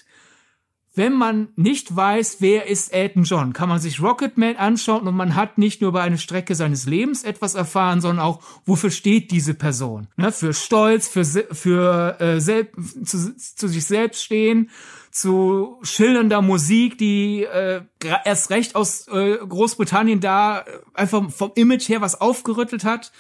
wenn 0.95 1.11
man 1.11 1.49
nicht 1.57 1.93
weiß, 1.93 2.37
wer 2.39 2.67
ist 2.67 2.93
Elton 2.93 3.23
John, 3.23 3.51
kann 3.51 3.67
man 3.67 3.79
sich 3.79 4.01
Rocketman 4.01 4.55
anschauen 4.55 5.05
und 5.05 5.15
man 5.15 5.35
hat 5.35 5.57
nicht 5.57 5.81
nur 5.81 5.89
über 5.89 6.03
eine 6.03 6.17
Strecke 6.17 6.55
seines 6.55 6.85
Lebens 6.85 7.25
etwas 7.25 7.53
erfahren, 7.53 7.99
sondern 7.99 8.25
auch, 8.25 8.41
wofür 8.65 8.91
steht 8.91 9.31
diese 9.31 9.55
Person. 9.55 10.07
Ne? 10.15 10.31
Für 10.31 10.53
Stolz, 10.53 11.09
für, 11.09 11.25
für 11.25 12.15
äh, 12.21 12.39
selb, 12.39 12.77
zu, 13.03 13.35
zu 13.35 13.67
sich 13.67 13.83
selbst 13.83 14.23
stehen, 14.23 14.69
zu 15.11 15.77
schillernder 15.83 16.41
Musik, 16.41 16.97
die 16.97 17.43
äh, 17.43 17.81
erst 18.25 18.49
recht 18.49 18.75
aus 18.75 19.07
äh, 19.07 19.37
Großbritannien 19.37 20.19
da 20.21 20.65
einfach 20.93 21.29
vom 21.31 21.51
Image 21.55 21.89
her 21.89 22.01
was 22.01 22.19
aufgerüttelt 22.19 22.83
hat. 22.83 23.11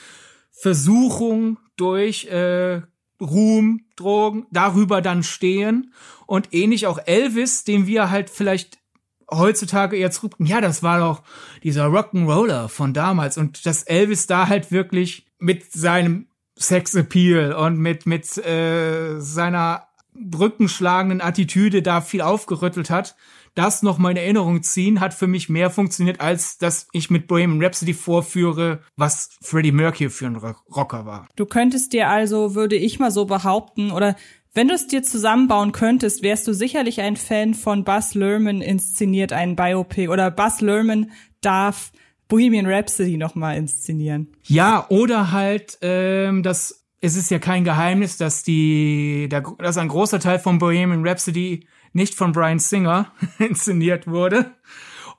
Versuchung 0.51 1.57
durch 1.75 2.25
äh, 2.25 2.81
Ruhm, 3.19 3.85
Drogen, 3.95 4.47
darüber 4.51 5.01
dann 5.01 5.23
stehen. 5.23 5.93
Und 6.25 6.53
ähnlich 6.53 6.87
auch 6.87 6.99
Elvis, 7.05 7.63
den 7.63 7.87
wir 7.87 8.09
halt 8.09 8.29
vielleicht 8.29 8.79
heutzutage 9.29 9.95
eher 9.95 10.11
zurück, 10.11 10.35
ja, 10.39 10.59
das 10.59 10.83
war 10.83 10.99
doch 10.99 11.23
dieser 11.63 11.85
Rock'n'Roller 11.87 12.67
von 12.67 12.93
damals. 12.93 13.37
Und 13.37 13.65
dass 13.65 13.83
Elvis 13.83 14.27
da 14.27 14.47
halt 14.47 14.71
wirklich 14.71 15.25
mit 15.39 15.71
seinem 15.71 16.27
Sexappeal 16.57 17.53
und 17.53 17.77
mit, 17.77 18.05
mit 18.05 18.37
äh, 18.37 19.19
seiner 19.19 19.87
brückenschlagenden 20.13 21.21
Attitüde 21.21 21.81
da 21.81 22.01
viel 22.01 22.21
aufgerüttelt 22.21 22.89
hat, 22.89 23.15
das 23.55 23.83
noch 23.83 23.97
mal 23.97 24.11
in 24.11 24.17
Erinnerung 24.17 24.63
ziehen, 24.63 24.99
hat 24.99 25.13
für 25.13 25.27
mich 25.27 25.49
mehr 25.49 25.69
funktioniert, 25.69 26.21
als 26.21 26.57
dass 26.57 26.87
ich 26.93 27.09
mit 27.09 27.27
Bohemian 27.27 27.61
Rhapsody 27.61 27.93
vorführe, 27.93 28.79
was 28.95 29.31
Freddie 29.41 29.71
Mercury 29.71 30.09
für 30.09 30.27
ein 30.27 30.35
Rocker 30.35 31.05
war. 31.05 31.27
Du 31.35 31.45
könntest 31.45 31.93
dir 31.93 32.09
also, 32.09 32.55
würde 32.55 32.75
ich 32.75 32.99
mal 32.99 33.11
so 33.11 33.25
behaupten, 33.25 33.91
oder 33.91 34.15
wenn 34.53 34.67
du 34.67 34.73
es 34.73 34.87
dir 34.87 35.01
zusammenbauen 35.01 35.71
könntest, 35.71 36.23
wärst 36.23 36.47
du 36.47 36.53
sicherlich 36.53 37.01
ein 37.01 37.15
Fan 37.15 37.53
von 37.53 37.83
Buzz 37.83 38.15
Lerman 38.15 38.61
inszeniert 38.61 39.31
einen 39.31 39.55
Biopic 39.55 40.09
oder 40.09 40.29
Buzz 40.29 40.61
Lerman 40.61 41.11
darf 41.39 41.91
Bohemian 42.27 42.65
Rhapsody 42.65 43.17
noch 43.17 43.35
mal 43.35 43.57
inszenieren. 43.57 44.27
Ja, 44.43 44.85
oder 44.89 45.31
halt 45.31 45.77
ähm, 45.81 46.43
das 46.43 46.80
es 47.01 47.15
ist 47.15 47.31
ja 47.31 47.39
kein 47.39 47.63
Geheimnis, 47.63 48.17
dass 48.17 48.43
die, 48.43 49.27
der, 49.29 49.41
dass 49.57 49.77
ein 49.77 49.87
großer 49.87 50.19
Teil 50.19 50.39
von 50.39 50.59
Bohemian 50.59 51.05
Rhapsody 51.05 51.67
nicht 51.93 52.15
von 52.15 52.31
Brian 52.31 52.59
Singer 52.59 53.11
inszeniert 53.39 54.07
wurde 54.07 54.51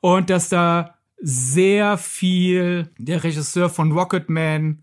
und 0.01 0.31
dass 0.31 0.49
da 0.49 0.95
sehr 1.21 1.99
viel 1.99 2.90
der 2.99 3.23
Regisseur 3.25 3.68
von 3.68 3.92
Rocketman 3.92 4.83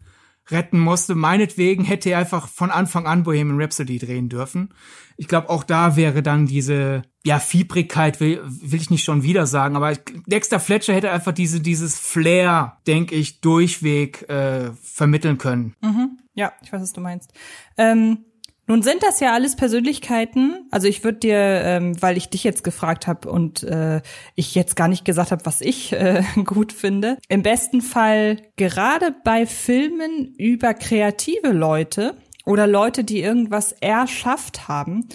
retten 0.51 0.79
musste. 0.79 1.15
Meinetwegen 1.15 1.83
hätte 1.83 2.09
er 2.09 2.19
einfach 2.19 2.47
von 2.47 2.71
Anfang 2.71 3.05
an 3.05 3.23
Bohemian 3.23 3.61
Rhapsody 3.61 3.97
drehen 3.97 4.29
dürfen. 4.29 4.73
Ich 5.17 5.27
glaube, 5.27 5.49
auch 5.49 5.63
da 5.63 5.95
wäre 5.95 6.23
dann 6.23 6.45
diese, 6.45 7.03
ja, 7.25 7.39
Fiebrigkeit, 7.39 8.19
will, 8.19 8.41
will 8.45 8.79
ich 8.79 8.89
nicht 8.89 9.03
schon 9.03 9.23
wieder 9.23 9.45
sagen, 9.45 9.75
aber 9.75 9.93
Dexter 10.27 10.59
Fletcher 10.59 10.93
hätte 10.93 11.11
einfach 11.11 11.33
diese, 11.33 11.59
dieses 11.59 11.99
Flair, 11.99 12.77
denke 12.87 13.15
ich, 13.15 13.41
durchweg 13.41 14.27
äh, 14.29 14.71
vermitteln 14.81 15.37
können. 15.37 15.75
Mhm. 15.81 16.19
Ja, 16.39 16.53
ich 16.63 16.71
weiß, 16.71 16.81
was 16.81 16.93
du 16.93 17.01
meinst. 17.01 17.33
Ähm, 17.77 18.23
nun 18.65 18.81
sind 18.81 19.03
das 19.03 19.19
ja 19.19 19.33
alles 19.33 19.57
Persönlichkeiten. 19.57 20.69
Also 20.71 20.87
ich 20.87 21.03
würde 21.03 21.19
dir, 21.19 21.37
ähm, 21.37 22.01
weil 22.01 22.15
ich 22.15 22.29
dich 22.29 22.45
jetzt 22.45 22.63
gefragt 22.63 23.07
habe 23.07 23.29
und 23.29 23.61
äh, 23.63 24.01
ich 24.35 24.55
jetzt 24.55 24.77
gar 24.77 24.87
nicht 24.87 25.03
gesagt 25.03 25.31
habe, 25.31 25.45
was 25.45 25.59
ich 25.59 25.91
äh, 25.91 26.23
gut 26.45 26.71
finde, 26.71 27.17
im 27.27 27.43
besten 27.43 27.81
Fall 27.81 28.37
gerade 28.55 29.13
bei 29.25 29.45
Filmen 29.45 30.33
über 30.37 30.73
kreative 30.73 31.49
Leute 31.49 32.15
oder 32.45 32.67
Leute, 32.67 33.03
die 33.03 33.19
irgendwas 33.19 33.73
erschafft 33.73 34.69
haben, 34.69 35.09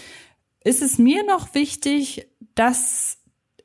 ist 0.63 0.83
es 0.83 0.99
mir 0.99 1.25
noch 1.25 1.55
wichtig, 1.55 2.29
dass 2.55 3.13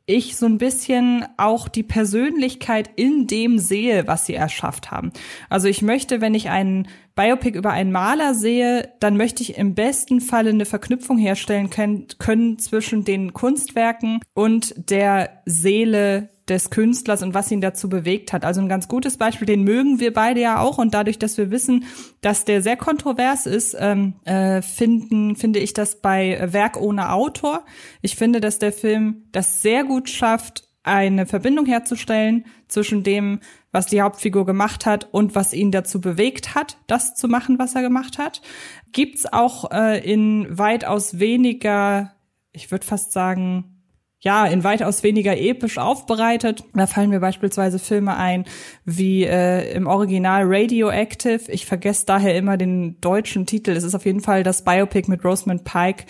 ich 0.09 0.35
so 0.35 0.47
ein 0.47 0.57
bisschen 0.57 1.23
auch 1.37 1.67
die 1.67 1.83
Persönlichkeit 1.83 2.89
in 2.95 3.27
dem 3.27 3.59
sehe, 3.59 4.07
was 4.07 4.25
sie 4.25 4.33
erschafft 4.33 4.89
haben. 4.89 5.11
Also 5.49 5.67
ich 5.67 5.83
möchte, 5.83 6.19
wenn 6.19 6.33
ich 6.33 6.49
einen 6.49 6.87
Biopic 7.15 7.55
über 7.55 7.71
einen 7.71 7.91
Maler 7.91 8.33
sehe, 8.33 8.91
dann 8.99 9.17
möchte 9.17 9.43
ich 9.43 9.57
im 9.57 9.75
besten 9.75 10.19
Falle 10.19 10.49
eine 10.49 10.65
Verknüpfung 10.65 11.17
herstellen 11.17 11.69
können, 11.69 12.07
können 12.17 12.57
zwischen 12.57 13.03
den 13.03 13.33
Kunstwerken 13.33 14.19
und 14.33 14.73
der 14.89 15.41
Seele 15.45 16.29
des 16.49 16.69
Künstlers 16.69 17.21
und 17.21 17.33
was 17.33 17.51
ihn 17.51 17.61
dazu 17.61 17.89
bewegt 17.89 18.33
hat. 18.33 18.43
Also 18.43 18.61
ein 18.61 18.69
ganz 18.69 18.87
gutes 18.87 19.17
Beispiel, 19.17 19.45
den 19.45 19.63
mögen 19.63 19.99
wir 19.99 20.13
beide 20.13 20.41
ja 20.41 20.59
auch 20.59 20.77
und 20.77 20.93
dadurch, 20.93 21.19
dass 21.19 21.37
wir 21.37 21.51
wissen, 21.51 21.85
dass 22.21 22.45
der 22.45 22.61
sehr 22.61 22.77
kontrovers 22.77 23.45
ist, 23.45 23.75
ähm, 23.79 24.15
äh, 24.25 24.61
finden 24.61 25.35
finde 25.35 25.59
ich 25.59 25.73
das 25.73 26.01
bei 26.01 26.39
Werk 26.51 26.77
ohne 26.81 27.11
Autor. 27.11 27.65
Ich 28.01 28.15
finde, 28.15 28.41
dass 28.41 28.59
der 28.59 28.73
Film 28.73 29.23
das 29.31 29.61
sehr 29.61 29.83
gut 29.83 30.09
schafft, 30.09 30.63
eine 30.83 31.25
Verbindung 31.25 31.65
herzustellen 31.65 32.45
zwischen 32.67 33.03
dem, 33.03 33.41
was 33.71 33.85
die 33.85 34.01
Hauptfigur 34.01 34.45
gemacht 34.45 34.85
hat 34.85 35.07
und 35.11 35.35
was 35.35 35.53
ihn 35.53 35.71
dazu 35.71 36.01
bewegt 36.01 36.55
hat, 36.55 36.77
das 36.87 37.15
zu 37.15 37.27
machen, 37.27 37.59
was 37.59 37.75
er 37.75 37.81
gemacht 37.81 38.17
hat. 38.17 38.41
Gibt's 38.91 39.31
auch 39.31 39.71
äh, 39.71 39.99
in 39.99 40.47
weitaus 40.49 41.19
weniger, 41.19 42.13
ich 42.51 42.71
würde 42.71 42.85
fast 42.85 43.11
sagen, 43.11 43.78
ja, 44.21 44.45
in 44.45 44.65
weitaus 44.65 45.01
weniger 45.03 45.37
episch 45.37 45.77
aufbereitet. 45.77 46.63
Da 46.73 46.87
fallen 46.87 47.09
mir 47.09 47.21
beispielsweise 47.21 47.79
Filme 47.79 48.17
ein, 48.17 48.45
wie 48.83 49.23
äh, 49.23 49.71
im 49.73 49.87
Original 49.87 50.43
Radioactive. 50.45 51.49
Ich 51.49 51.65
vergesse 51.65 52.05
daher 52.05 52.35
immer 52.35 52.57
den 52.57 52.99
deutschen 52.99 53.45
Titel. 53.45 53.71
Es 53.71 53.83
ist 53.83 53.95
auf 53.95 54.05
jeden 54.05 54.19
Fall 54.19 54.43
das 54.43 54.65
Biopic 54.65 55.09
mit 55.09 55.23
Rosamund 55.23 55.63
Pike 55.63 56.03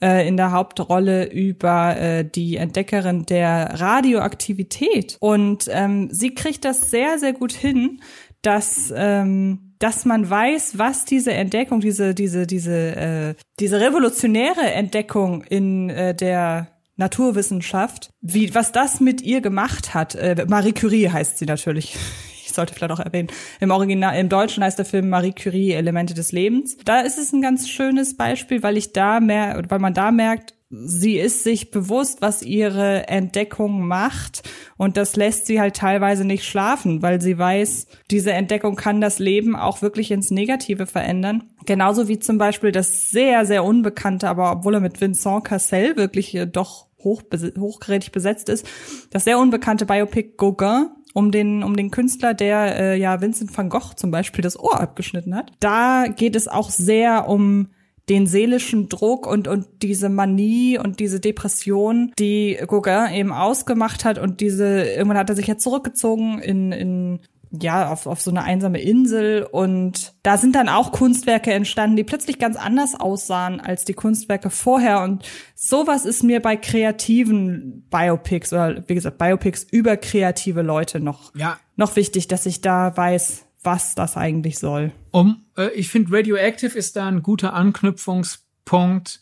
äh, 0.00 0.28
in 0.28 0.36
der 0.36 0.52
Hauptrolle 0.52 1.28
über 1.32 1.96
äh, 1.96 2.24
die 2.24 2.56
Entdeckerin 2.56 3.26
der 3.26 3.80
Radioaktivität. 3.80 5.16
Und 5.18 5.68
ähm, 5.72 6.08
sie 6.12 6.34
kriegt 6.34 6.64
das 6.64 6.90
sehr, 6.90 7.18
sehr 7.18 7.32
gut 7.32 7.52
hin, 7.52 8.00
dass 8.42 8.94
ähm, 8.96 9.72
dass 9.78 10.04
man 10.06 10.30
weiß, 10.30 10.78
was 10.78 11.04
diese 11.04 11.32
Entdeckung, 11.32 11.80
diese 11.80 12.14
diese 12.14 12.46
diese 12.46 12.96
äh, 12.96 13.34
diese 13.58 13.80
revolutionäre 13.80 14.72
Entdeckung 14.72 15.42
in 15.42 15.90
äh, 15.90 16.14
der 16.14 16.68
Naturwissenschaft, 16.96 18.10
wie, 18.20 18.54
was 18.54 18.72
das 18.72 19.00
mit 19.00 19.22
ihr 19.22 19.40
gemacht 19.40 19.94
hat. 19.94 20.14
Äh, 20.14 20.46
Marie 20.48 20.72
Curie 20.72 21.10
heißt 21.10 21.38
sie 21.38 21.46
natürlich. 21.46 21.96
Ich 22.48 22.52
sollte 22.52 22.74
vielleicht 22.74 22.92
auch 22.92 23.00
erwähnen. 23.00 23.28
Im 23.58 23.72
Original, 23.72 24.16
im 24.18 24.28
Deutschen 24.28 24.62
heißt 24.62 24.78
der 24.78 24.86
Film 24.86 25.08
Marie 25.10 25.32
Curie, 25.32 25.72
Elemente 25.72 26.14
des 26.14 26.30
Lebens. 26.30 26.76
Da 26.84 27.00
ist 27.00 27.18
es 27.18 27.32
ein 27.32 27.42
ganz 27.42 27.68
schönes 27.68 28.16
Beispiel, 28.16 28.62
weil 28.62 28.76
ich 28.76 28.92
da 28.92 29.18
mehr, 29.18 29.62
weil 29.68 29.80
man 29.80 29.92
da 29.92 30.12
merkt, 30.12 30.54
sie 30.70 31.16
ist 31.16 31.44
sich 31.44 31.70
bewusst, 31.70 32.22
was 32.22 32.42
ihre 32.42 33.08
Entdeckung 33.08 33.86
macht 33.86 34.42
und 34.76 34.96
das 34.96 35.16
lässt 35.16 35.46
sie 35.46 35.60
halt 35.60 35.76
teilweise 35.76 36.24
nicht 36.24 36.44
schlafen, 36.44 37.02
weil 37.02 37.20
sie 37.20 37.38
weiß, 37.38 37.86
diese 38.10 38.32
Entdeckung 38.32 38.76
kann 38.76 39.00
das 39.00 39.18
Leben 39.18 39.54
auch 39.54 39.80
wirklich 39.82 40.10
ins 40.10 40.30
Negative 40.30 40.86
verändern. 40.86 41.44
Genauso 41.66 42.08
wie 42.08 42.18
zum 42.18 42.38
Beispiel 42.38 42.72
das 42.72 43.10
sehr, 43.10 43.46
sehr 43.46 43.64
unbekannte, 43.64 44.28
aber 44.28 44.52
obwohl 44.52 44.74
er 44.74 44.80
mit 44.80 45.00
Vincent 45.00 45.44
Cassel 45.44 45.96
wirklich 45.96 46.34
äh, 46.34 46.46
doch 46.46 46.85
hoch, 47.06 47.22
hochgerätig 47.58 48.12
besetzt 48.12 48.50
ist. 48.50 48.66
Das 49.10 49.24
sehr 49.24 49.38
unbekannte 49.38 49.86
Biopic 49.86 50.34
Gauguin 50.36 50.88
um 51.14 51.30
den, 51.30 51.62
um 51.62 51.76
den 51.76 51.90
Künstler, 51.90 52.34
der 52.34 52.78
äh, 52.78 52.98
ja 52.98 53.22
Vincent 53.22 53.56
van 53.56 53.70
Gogh 53.70 53.94
zum 53.96 54.10
Beispiel 54.10 54.42
das 54.42 54.58
Ohr 54.60 54.78
abgeschnitten 54.78 55.34
hat. 55.34 55.52
Da 55.60 56.06
geht 56.08 56.36
es 56.36 56.46
auch 56.46 56.68
sehr 56.68 57.28
um 57.28 57.68
den 58.08 58.26
seelischen 58.26 58.88
Druck 58.88 59.26
und, 59.26 59.48
und 59.48 59.66
diese 59.82 60.08
Manie 60.08 60.78
und 60.78 61.00
diese 61.00 61.18
Depression, 61.18 62.12
die 62.18 62.58
Gauguin 62.66 63.14
eben 63.14 63.32
ausgemacht 63.32 64.04
hat 64.04 64.18
und 64.18 64.40
diese, 64.40 64.84
irgendwann 64.84 65.18
hat 65.18 65.30
er 65.30 65.36
sich 65.36 65.46
ja 65.46 65.56
zurückgezogen 65.56 66.38
in, 66.38 66.70
in 66.72 67.20
ja, 67.62 67.90
auf, 67.90 68.06
auf 68.06 68.20
so 68.20 68.30
eine 68.30 68.42
einsame 68.42 68.80
Insel 68.80 69.42
und 69.42 70.14
da 70.22 70.36
sind 70.38 70.54
dann 70.54 70.68
auch 70.68 70.92
Kunstwerke 70.92 71.52
entstanden, 71.52 71.96
die 71.96 72.04
plötzlich 72.04 72.38
ganz 72.38 72.56
anders 72.56 72.94
aussahen 72.94 73.60
als 73.60 73.84
die 73.84 73.94
Kunstwerke 73.94 74.50
vorher 74.50 75.02
und 75.02 75.24
sowas 75.54 76.04
ist 76.04 76.22
mir 76.22 76.40
bei 76.40 76.56
kreativen 76.56 77.86
Biopics 77.90 78.52
oder 78.52 78.82
wie 78.88 78.94
gesagt 78.94 79.18
Biopics 79.18 79.64
über 79.64 79.96
kreative 79.96 80.62
Leute 80.62 81.00
noch, 81.00 81.34
ja. 81.34 81.58
noch 81.76 81.96
wichtig, 81.96 82.28
dass 82.28 82.46
ich 82.46 82.60
da 82.60 82.96
weiß, 82.96 83.44
was 83.62 83.94
das 83.94 84.16
eigentlich 84.16 84.58
soll. 84.58 84.92
Um, 85.10 85.44
äh, 85.56 85.70
ich 85.72 85.88
finde 85.88 86.16
Radioactive 86.16 86.76
ist 86.76 86.96
da 86.96 87.06
ein 87.06 87.22
guter 87.22 87.52
Anknüpfungspunkt, 87.52 89.20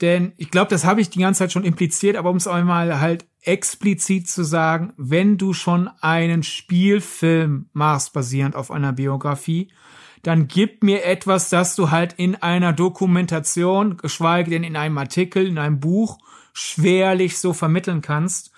denn 0.00 0.32
ich 0.36 0.50
glaube, 0.50 0.70
das 0.70 0.84
habe 0.84 1.00
ich 1.00 1.10
die 1.10 1.20
ganze 1.20 1.40
Zeit 1.40 1.52
schon 1.52 1.64
impliziert, 1.64 2.16
aber 2.16 2.30
um 2.30 2.36
es 2.36 2.46
einmal 2.46 3.00
halt 3.00 3.26
explizit 3.42 4.28
zu 4.28 4.44
sagen, 4.44 4.92
wenn 4.96 5.38
du 5.38 5.52
schon 5.52 5.88
einen 6.00 6.42
Spielfilm 6.42 7.68
machst, 7.72 8.12
basierend 8.12 8.54
auf 8.54 8.70
einer 8.70 8.92
Biografie, 8.92 9.72
dann 10.22 10.48
gib 10.48 10.82
mir 10.82 11.04
etwas, 11.04 11.48
das 11.48 11.74
du 11.76 11.90
halt 11.90 12.14
in 12.14 12.36
einer 12.36 12.72
Dokumentation, 12.72 13.96
geschweige 13.96 14.50
denn 14.50 14.64
in 14.64 14.76
einem 14.76 14.98
Artikel, 14.98 15.46
in 15.46 15.58
einem 15.58 15.80
Buch, 15.80 16.18
schwerlich 16.52 17.38
so 17.38 17.52
vermitteln 17.52 18.02
kannst. 18.02 18.50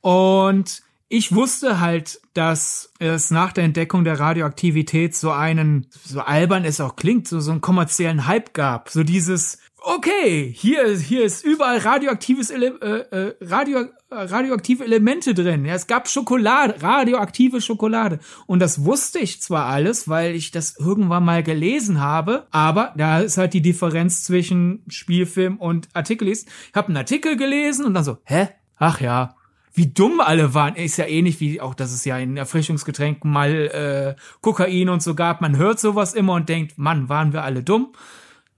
Und 0.00 0.82
ich 1.08 1.34
wusste 1.34 1.80
halt, 1.80 2.20
dass 2.32 2.92
es 2.98 3.30
nach 3.30 3.52
der 3.52 3.64
Entdeckung 3.64 4.04
der 4.04 4.18
Radioaktivität 4.18 5.14
so 5.14 5.30
einen, 5.30 5.86
so 6.02 6.20
albern 6.20 6.64
es 6.64 6.80
auch 6.80 6.96
klingt, 6.96 7.28
so, 7.28 7.38
so 7.40 7.50
einen 7.50 7.60
kommerziellen 7.60 8.26
Hype 8.26 8.54
gab. 8.54 8.88
So 8.88 9.04
dieses, 9.04 9.58
okay, 9.84 10.52
hier, 10.54 10.96
hier 10.96 11.24
ist 11.24 11.44
überall 11.44 11.78
radioaktives 11.78 12.50
Ele 12.50 12.78
äh, 12.80 13.16
äh, 13.16 13.34
Radio, 13.40 13.80
äh, 13.80 13.86
radioaktive 14.10 14.84
Elemente 14.84 15.34
drin. 15.34 15.64
Ja, 15.64 15.74
es 15.74 15.86
gab 15.86 16.08
Schokolade, 16.08 16.82
radioaktive 16.82 17.60
Schokolade. 17.60 18.18
Und 18.46 18.60
das 18.60 18.84
wusste 18.84 19.18
ich 19.18 19.40
zwar 19.40 19.66
alles, 19.66 20.08
weil 20.08 20.34
ich 20.34 20.50
das 20.50 20.78
irgendwann 20.78 21.24
mal 21.24 21.42
gelesen 21.42 22.00
habe, 22.00 22.46
aber 22.50 22.92
da 22.96 23.20
ist 23.20 23.38
halt 23.38 23.54
die 23.54 23.62
Differenz 23.62 24.24
zwischen 24.24 24.84
Spielfilm 24.88 25.58
und 25.58 25.88
Artikel 25.94 26.28
ist. 26.28 26.48
Ich 26.68 26.74
habe 26.74 26.88
einen 26.88 26.96
Artikel 26.96 27.36
gelesen 27.36 27.84
und 27.84 27.94
dann 27.94 28.04
so, 28.04 28.18
hä? 28.24 28.48
Ach 28.78 29.00
ja, 29.00 29.36
wie 29.74 29.86
dumm 29.86 30.20
alle 30.20 30.54
waren. 30.54 30.74
Ist 30.74 30.96
ja 30.96 31.06
ähnlich 31.06 31.40
wie 31.40 31.60
auch, 31.60 31.74
dass 31.74 31.92
es 31.92 32.04
ja 32.04 32.18
in 32.18 32.36
Erfrischungsgetränken 32.36 33.30
mal 33.30 34.16
äh, 34.16 34.20
Kokain 34.40 34.88
und 34.88 35.02
so 35.02 35.14
gab. 35.14 35.40
Man 35.40 35.56
hört 35.56 35.80
sowas 35.80 36.14
immer 36.14 36.34
und 36.34 36.48
denkt, 36.48 36.78
Mann, 36.78 37.08
waren 37.08 37.32
wir 37.32 37.42
alle 37.42 37.62
dumm. 37.62 37.92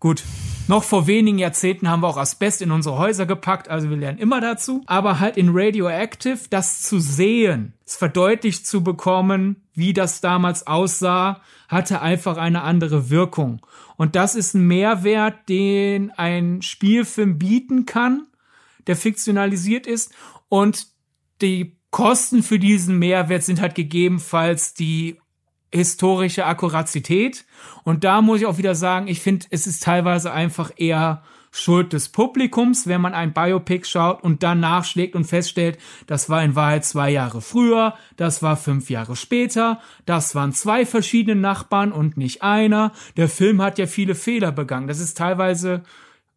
Gut, 0.04 0.22
noch 0.68 0.84
vor 0.84 1.06
wenigen 1.06 1.38
Jahrzehnten 1.38 1.88
haben 1.88 2.02
wir 2.02 2.08
auch 2.08 2.18
Asbest 2.18 2.60
in 2.60 2.72
unsere 2.72 2.98
Häuser 2.98 3.24
gepackt, 3.24 3.70
also 3.70 3.88
wir 3.88 3.96
lernen 3.96 4.18
immer 4.18 4.42
dazu. 4.42 4.82
Aber 4.84 5.18
halt 5.18 5.38
in 5.38 5.48
Radioactive 5.50 6.40
das 6.50 6.82
zu 6.82 6.98
sehen, 7.00 7.72
es 7.86 7.96
verdeutlicht 7.96 8.66
zu 8.66 8.84
bekommen, 8.84 9.62
wie 9.72 9.94
das 9.94 10.20
damals 10.20 10.66
aussah, 10.66 11.40
hatte 11.68 12.02
einfach 12.02 12.36
eine 12.36 12.60
andere 12.60 13.08
Wirkung. 13.08 13.64
Und 13.96 14.14
das 14.14 14.34
ist 14.34 14.52
ein 14.52 14.66
Mehrwert, 14.66 15.48
den 15.48 16.10
ein 16.10 16.60
Spielfilm 16.60 17.38
bieten 17.38 17.86
kann, 17.86 18.26
der 18.86 18.96
fiktionalisiert 18.96 19.86
ist. 19.86 20.12
Und 20.50 20.88
die 21.40 21.78
Kosten 21.90 22.42
für 22.42 22.58
diesen 22.58 22.98
Mehrwert 22.98 23.42
sind 23.42 23.58
halt 23.58 23.74
gegebenenfalls 23.74 24.74
die 24.74 25.16
historische 25.74 26.46
Akkuratität. 26.46 27.44
Und 27.82 28.04
da 28.04 28.22
muss 28.22 28.40
ich 28.40 28.46
auch 28.46 28.58
wieder 28.58 28.74
sagen, 28.74 29.08
ich 29.08 29.20
finde, 29.20 29.46
es 29.50 29.66
ist 29.66 29.82
teilweise 29.82 30.32
einfach 30.32 30.70
eher 30.76 31.22
Schuld 31.56 31.92
des 31.92 32.08
Publikums, 32.08 32.88
wenn 32.88 33.00
man 33.00 33.14
ein 33.14 33.32
Biopic 33.32 33.86
schaut 33.86 34.24
und 34.24 34.42
dann 34.42 34.58
nachschlägt 34.58 35.14
und 35.14 35.24
feststellt, 35.24 35.78
das 36.08 36.28
war 36.28 36.42
in 36.42 36.56
Wahrheit 36.56 36.84
zwei 36.84 37.10
Jahre 37.10 37.40
früher, 37.40 37.94
das 38.16 38.42
war 38.42 38.56
fünf 38.56 38.90
Jahre 38.90 39.14
später, 39.14 39.80
das 40.04 40.34
waren 40.34 40.52
zwei 40.52 40.84
verschiedene 40.84 41.40
Nachbarn 41.40 41.92
und 41.92 42.16
nicht 42.16 42.42
einer. 42.42 42.92
Der 43.16 43.28
Film 43.28 43.62
hat 43.62 43.78
ja 43.78 43.86
viele 43.86 44.16
Fehler 44.16 44.50
begangen. 44.50 44.88
Das 44.88 44.98
ist 44.98 45.16
teilweise 45.16 45.84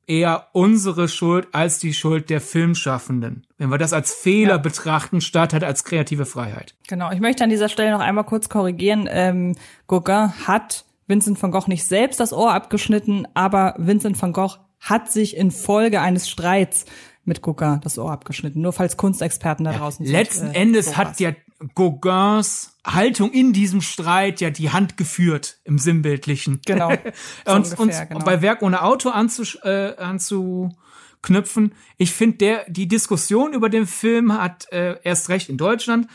eher 0.07 0.47
unsere 0.53 1.07
Schuld 1.07 1.49
als 1.51 1.79
die 1.79 1.93
Schuld 1.93 2.29
der 2.29 2.41
Filmschaffenden. 2.41 3.45
Wenn 3.57 3.69
wir 3.69 3.77
das 3.77 3.93
als 3.93 4.13
Fehler 4.13 4.55
ja. 4.55 4.57
betrachten, 4.57 5.21
statt 5.21 5.53
halt 5.53 5.63
als 5.63 5.83
kreative 5.83 6.25
Freiheit. 6.25 6.75
Genau, 6.87 7.11
ich 7.11 7.19
möchte 7.19 7.43
an 7.43 7.49
dieser 7.49 7.69
Stelle 7.69 7.91
noch 7.91 7.99
einmal 7.99 8.23
kurz 8.23 8.49
korrigieren. 8.49 9.07
Ähm, 9.11 9.55
Gauguin 9.87 10.31
hat 10.47 10.85
Vincent 11.07 11.41
van 11.41 11.51
Gogh 11.51 11.67
nicht 11.67 11.85
selbst 11.85 12.19
das 12.19 12.33
Ohr 12.33 12.53
abgeschnitten, 12.53 13.27
aber 13.33 13.75
Vincent 13.77 14.21
van 14.21 14.33
Gogh 14.33 14.57
hat 14.79 15.11
sich 15.11 15.35
infolge 15.35 16.01
eines 16.01 16.29
Streits 16.29 16.85
mit 17.25 17.41
Gauguin 17.41 17.81
das 17.83 17.99
Ohr 17.99 18.11
abgeschnitten. 18.11 18.61
Nur 18.61 18.73
falls 18.73 18.95
Kunstexperten 18.95 19.65
da 19.65 19.73
draußen 19.73 20.05
ja, 20.05 20.11
sind. 20.11 20.19
Letzten 20.19 20.47
äh, 20.47 20.61
Endes 20.61 20.85
sowas. 20.85 20.97
hat 20.97 21.19
ja 21.19 21.31
Gauguins 21.75 22.77
Haltung 22.85 23.31
in 23.31 23.51
diesem 23.53 23.81
Streit 23.81 24.41
ja 24.41 24.49
die 24.49 24.69
Hand 24.69 24.97
geführt 24.97 25.59
im 25.63 25.79
Sinnbildlichen. 25.79 26.61
Genau. 26.65 26.91
So 27.45 27.53
und, 27.53 27.79
ungefähr, 27.79 28.01
und 28.01 28.09
genau. 28.09 28.25
bei 28.25 28.41
Werk 28.41 28.61
ohne 28.61 28.83
Auto 28.83 29.09
anzusch 29.09 29.57
äh, 29.63 29.95
anzuknüpfen. 29.95 31.73
Ich 31.97 32.11
finde, 32.11 32.37
der 32.37 32.69
die 32.69 32.87
Diskussion 32.87 33.53
über 33.53 33.69
den 33.69 33.87
Film 33.87 34.33
hat 34.33 34.71
äh, 34.71 34.97
erst 35.03 35.29
recht 35.29 35.49
in 35.49 35.57
Deutschland 35.57 36.07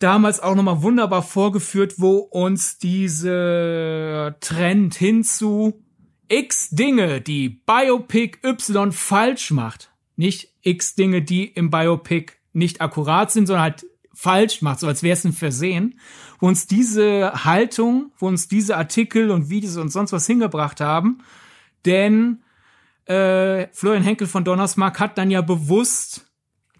damals 0.00 0.40
auch 0.40 0.56
nochmal 0.56 0.82
wunderbar 0.82 1.22
vorgeführt, 1.22 1.94
wo 1.98 2.16
uns 2.16 2.78
diese 2.78 4.36
Trend 4.40 4.96
hinzu 4.96 5.84
X 6.28 6.70
Dinge, 6.70 7.20
die 7.20 7.48
Biopic 7.48 8.38
Y 8.44 8.92
falsch 8.92 9.50
macht. 9.50 9.92
Nicht 10.16 10.54
X 10.62 10.94
Dinge, 10.94 11.22
die 11.22 11.44
im 11.44 11.70
Biopic 11.70 12.32
nicht 12.52 12.80
akkurat 12.80 13.30
sind, 13.30 13.46
sondern 13.46 13.62
halt 13.62 13.86
falsch 14.20 14.60
macht, 14.60 14.80
so 14.80 14.86
als 14.86 15.02
wäre 15.02 15.14
es 15.14 15.24
ein 15.24 15.32
Versehen, 15.32 15.98
wo 16.40 16.48
uns 16.48 16.66
diese 16.66 17.32
Haltung, 17.44 18.12
wo 18.18 18.28
uns 18.28 18.48
diese 18.48 18.76
Artikel 18.76 19.30
und 19.30 19.48
Videos 19.48 19.78
und 19.78 19.88
sonst 19.88 20.12
was 20.12 20.26
hingebracht 20.26 20.82
haben, 20.82 21.22
denn 21.86 22.42
äh, 23.06 23.68
Florian 23.72 24.02
Henkel 24.02 24.26
von 24.26 24.44
Donnersmark 24.44 25.00
hat 25.00 25.16
dann 25.16 25.30
ja 25.30 25.40
bewusst 25.40 26.30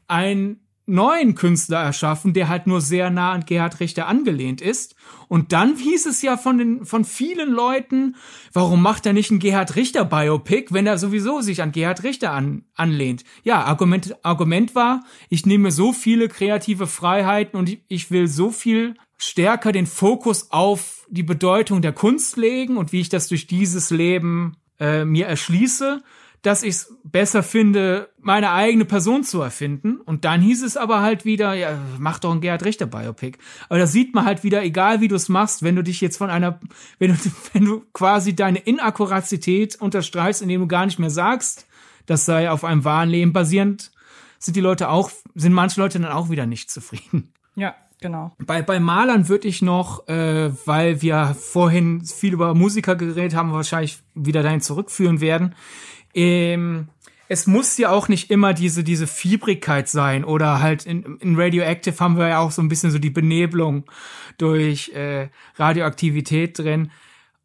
ein 0.06 0.60
neuen 0.90 1.34
Künstler 1.34 1.78
erschaffen, 1.78 2.34
der 2.34 2.48
halt 2.48 2.66
nur 2.66 2.80
sehr 2.80 3.10
nah 3.10 3.32
an 3.32 3.46
Gerhard 3.46 3.80
Richter 3.80 4.08
angelehnt 4.08 4.60
ist. 4.60 4.94
Und 5.28 5.52
dann 5.52 5.76
hieß 5.76 6.06
es 6.06 6.20
ja 6.22 6.36
von 6.36 6.58
den, 6.58 6.84
von 6.84 7.04
vielen 7.04 7.50
Leuten, 7.50 8.16
warum 8.52 8.82
macht 8.82 9.06
er 9.06 9.12
nicht 9.12 9.30
ein 9.30 9.38
Gerhard 9.38 9.76
Richter 9.76 10.04
Biopic, 10.04 10.74
wenn 10.74 10.86
er 10.86 10.98
sowieso 10.98 11.40
sich 11.40 11.62
an 11.62 11.72
Gerhard 11.72 12.02
Richter 12.02 12.32
an, 12.32 12.64
anlehnt? 12.74 13.24
Ja, 13.44 13.64
Argument, 13.64 14.16
Argument 14.24 14.74
war, 14.74 15.04
ich 15.28 15.46
nehme 15.46 15.70
so 15.70 15.92
viele 15.92 16.28
kreative 16.28 16.86
Freiheiten 16.86 17.58
und 17.58 17.68
ich, 17.68 17.84
ich 17.88 18.10
will 18.10 18.26
so 18.26 18.50
viel 18.50 18.94
stärker 19.16 19.72
den 19.72 19.86
Fokus 19.86 20.50
auf 20.50 21.06
die 21.08 21.22
Bedeutung 21.22 21.82
der 21.82 21.92
Kunst 21.92 22.36
legen 22.36 22.76
und 22.76 22.92
wie 22.92 23.00
ich 23.00 23.08
das 23.08 23.28
durch 23.28 23.46
dieses 23.46 23.90
Leben 23.90 24.56
äh, 24.78 25.04
mir 25.04 25.26
erschließe, 25.26 26.02
dass 26.42 26.62
ich 26.62 26.70
es 26.70 26.96
besser 27.04 27.42
finde, 27.42 28.08
meine 28.18 28.52
eigene 28.52 28.84
Person 28.84 29.24
zu 29.24 29.40
erfinden. 29.42 29.98
Und 29.98 30.24
dann 30.24 30.40
hieß 30.40 30.62
es 30.62 30.76
aber 30.76 31.02
halt 31.02 31.24
wieder, 31.24 31.54
ja, 31.54 31.78
mach 31.98 32.18
doch 32.18 32.32
ein 32.32 32.40
Gerhard 32.40 32.64
Richter 32.64 32.86
Biopic. 32.86 33.38
Aber 33.68 33.78
da 33.78 33.86
sieht 33.86 34.14
man 34.14 34.24
halt 34.24 34.42
wieder, 34.42 34.62
egal 34.62 35.00
wie 35.00 35.08
du 35.08 35.16
es 35.16 35.28
machst, 35.28 35.62
wenn 35.62 35.76
du 35.76 35.82
dich 35.82 36.00
jetzt 36.00 36.16
von 36.16 36.30
einer, 36.30 36.58
wenn 36.98 37.12
du, 37.12 37.18
wenn 37.52 37.64
du 37.64 37.84
quasi 37.92 38.34
deine 38.34 38.58
Inakkuratität 38.58 39.76
unterstreichst, 39.76 40.40
indem 40.40 40.62
du 40.62 40.66
gar 40.66 40.86
nicht 40.86 40.98
mehr 40.98 41.10
sagst, 41.10 41.66
das 42.06 42.24
sei 42.24 42.50
auf 42.50 42.64
einem 42.64 42.84
wahren 42.84 43.10
Leben 43.10 43.32
basierend, 43.32 43.90
sind 44.38 44.56
die 44.56 44.60
Leute 44.60 44.88
auch, 44.88 45.10
sind 45.34 45.52
manche 45.52 45.80
Leute 45.80 46.00
dann 46.00 46.10
auch 46.10 46.30
wieder 46.30 46.46
nicht 46.46 46.70
zufrieden. 46.70 47.34
Ja, 47.54 47.74
Genau. 48.00 48.32
Bei, 48.38 48.62
bei 48.62 48.80
Malern 48.80 49.28
würde 49.28 49.46
ich 49.46 49.60
noch, 49.60 50.08
äh, 50.08 50.50
weil 50.66 51.02
wir 51.02 51.36
vorhin 51.38 52.02
viel 52.02 52.32
über 52.32 52.54
Musiker 52.54 52.96
geredet 52.96 53.34
haben, 53.34 53.52
wahrscheinlich 53.52 53.98
wieder 54.14 54.42
dahin 54.42 54.62
zurückführen 54.62 55.20
werden. 55.20 55.54
Ähm, 56.14 56.88
es 57.28 57.46
muss 57.46 57.78
ja 57.78 57.90
auch 57.90 58.08
nicht 58.08 58.28
immer 58.30 58.54
diese, 58.54 58.82
diese 58.82 59.06
Fiebrigkeit 59.06 59.88
sein 59.88 60.24
oder 60.24 60.60
halt 60.60 60.84
in, 60.84 61.16
in 61.20 61.38
Radioactive 61.38 61.96
haben 62.00 62.18
wir 62.18 62.26
ja 62.26 62.38
auch 62.40 62.50
so 62.50 62.60
ein 62.60 62.68
bisschen 62.68 62.90
so 62.90 62.98
die 62.98 63.10
Benebelung 63.10 63.84
durch 64.36 64.88
äh, 64.88 65.28
Radioaktivität 65.54 66.58
drin, 66.58 66.90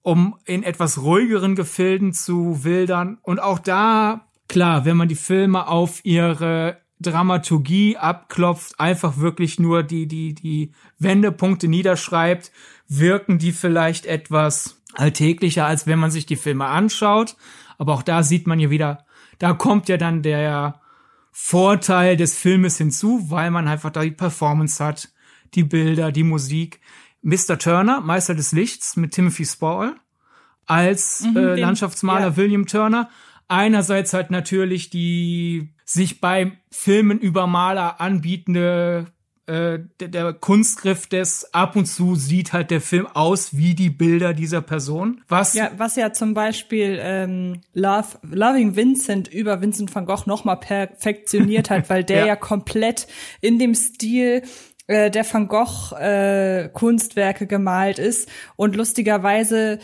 um 0.02 0.38
in 0.46 0.64
etwas 0.64 1.04
ruhigeren 1.04 1.54
Gefilden 1.56 2.14
zu 2.14 2.64
wildern. 2.64 3.20
Und 3.22 3.40
auch 3.40 3.60
da, 3.60 4.28
klar, 4.48 4.86
wenn 4.86 4.98
man 4.98 5.08
die 5.08 5.14
Filme 5.14 5.68
auf 5.68 6.04
ihre 6.04 6.78
Dramaturgie 7.00 7.98
abklopft, 7.98 8.80
einfach 8.80 9.18
wirklich 9.18 9.60
nur 9.60 9.84
die, 9.84 10.08
die, 10.08 10.34
die 10.34 10.72
Wendepunkte 10.98 11.68
niederschreibt, 11.68 12.52
wirken 12.88 13.38
die 13.38 13.52
vielleicht 13.52 14.08
etwas 14.08 14.82
alltäglicher, 14.96 15.68
als 15.68 15.86
wenn 15.86 16.00
man 16.00 16.10
sich 16.10 16.26
die 16.26 16.38
Filme 16.38 16.66
anschaut. 16.66 17.36
Aber 17.78 17.94
auch 17.94 18.04
da 18.04 18.24
sieht 18.24 18.48
man 18.48 18.60
ja 18.60 18.70
wieder, 18.70 19.06
da 19.40 19.54
kommt 19.54 19.90
ja 19.90 19.98
dann 19.98 20.22
der 20.22 20.80
Vorteil 21.32 22.16
des 22.16 22.38
Filmes 22.38 22.78
hinzu, 22.78 23.30
weil 23.30 23.52
man 23.52 23.68
einfach 23.68 23.90
da 23.90 24.02
die 24.04 24.12
Performance 24.12 24.84
hat, 24.84 25.10
die 25.54 25.64
Bilder, 25.64 26.12
die 26.12 26.24
Musik. 26.24 26.80
Mr. 27.22 27.58
Turner, 27.58 28.02
Meister 28.02 28.36
des 28.36 28.52
Lichts 28.52 28.96
mit 28.96 29.12
Timothy 29.12 29.46
Spall 29.46 29.96
als 30.66 31.22
mhm, 31.22 31.38
äh, 31.38 31.60
Landschaftsmaler 31.60 32.28
ja. 32.28 32.38
William 32.38 32.68
Turner. 32.68 33.10
Einerseits 33.48 34.14
halt 34.14 34.32
natürlich 34.32 34.90
die 34.90 35.74
sich 35.84 36.22
bei 36.22 36.58
Filmen 36.72 37.20
über 37.20 37.48
Maler 37.48 38.02
anbietende 38.02 39.08
äh, 39.48 39.80
der, 40.00 40.08
der 40.08 40.34
Kunstgriff 40.34 41.08
des 41.08 41.54
ab 41.54 41.76
und 41.76 41.86
zu 41.86 42.16
sieht 42.16 42.52
halt 42.52 42.72
der 42.72 42.82
Film 42.82 43.08
aus 43.08 43.56
wie 43.56 43.76
die 43.76 43.90
Bilder 43.90 44.34
dieser 44.34 44.62
Person. 44.62 45.22
Was 45.28 45.54
ja, 45.54 45.72
was 45.78 45.96
ja 45.96 46.14
zum 46.14 46.34
Beispiel 46.34 46.98
ähm, 47.00 47.62
Love, 47.74 48.18
Loving 48.24 48.76
Vincent 48.76 49.28
über 49.28 49.62
Vincent 49.62 49.94
van 49.94 50.06
Gogh 50.06 50.24
nochmal 50.26 50.58
perfektioniert 50.58 51.70
hat, 51.70 51.90
weil 51.90 52.04
der 52.04 52.22
ja. 52.22 52.26
ja 52.26 52.36
komplett 52.36 53.08
in 53.40 53.60
dem 53.60 53.76
Stil 53.76 54.42
äh, 54.88 55.12
der 55.12 55.32
Van 55.32 55.48
Gogh 55.48 55.96
äh, 55.96 56.70
Kunstwerke 56.70 57.46
gemalt 57.48 58.00
ist 58.00 58.30
und 58.56 58.76
lustigerweise 58.76 59.80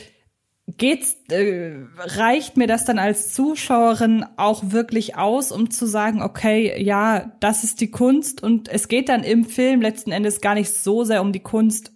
geht's, 0.68 1.18
äh, 1.30 1.74
reicht 1.98 2.58
mir 2.58 2.68
das 2.68 2.86
dann 2.86 3.00
als 3.00 3.34
Zuschauerin 3.34 4.26
auch 4.38 4.64
wirklich 4.72 5.16
aus, 5.18 5.52
um 5.52 5.70
zu 5.70 5.86
sagen, 5.86 6.22
okay, 6.22 6.82
ja, 6.82 7.32
das 7.40 7.64
ist 7.64 7.82
die 7.82 7.92
Kunst 7.92 8.42
und 8.44 8.68
es 8.68 8.88
geht 8.88 9.10
dann 9.10 9.24
im 9.24 9.46
Film 9.46 9.82
letzten 9.82 10.12
Endes 10.12 10.42
gar 10.42 10.56
nicht 10.56 10.74
so 10.74 11.04
sehr 11.04 11.22
um 11.22 11.32
die 11.32 11.44
Kunst 11.44 11.92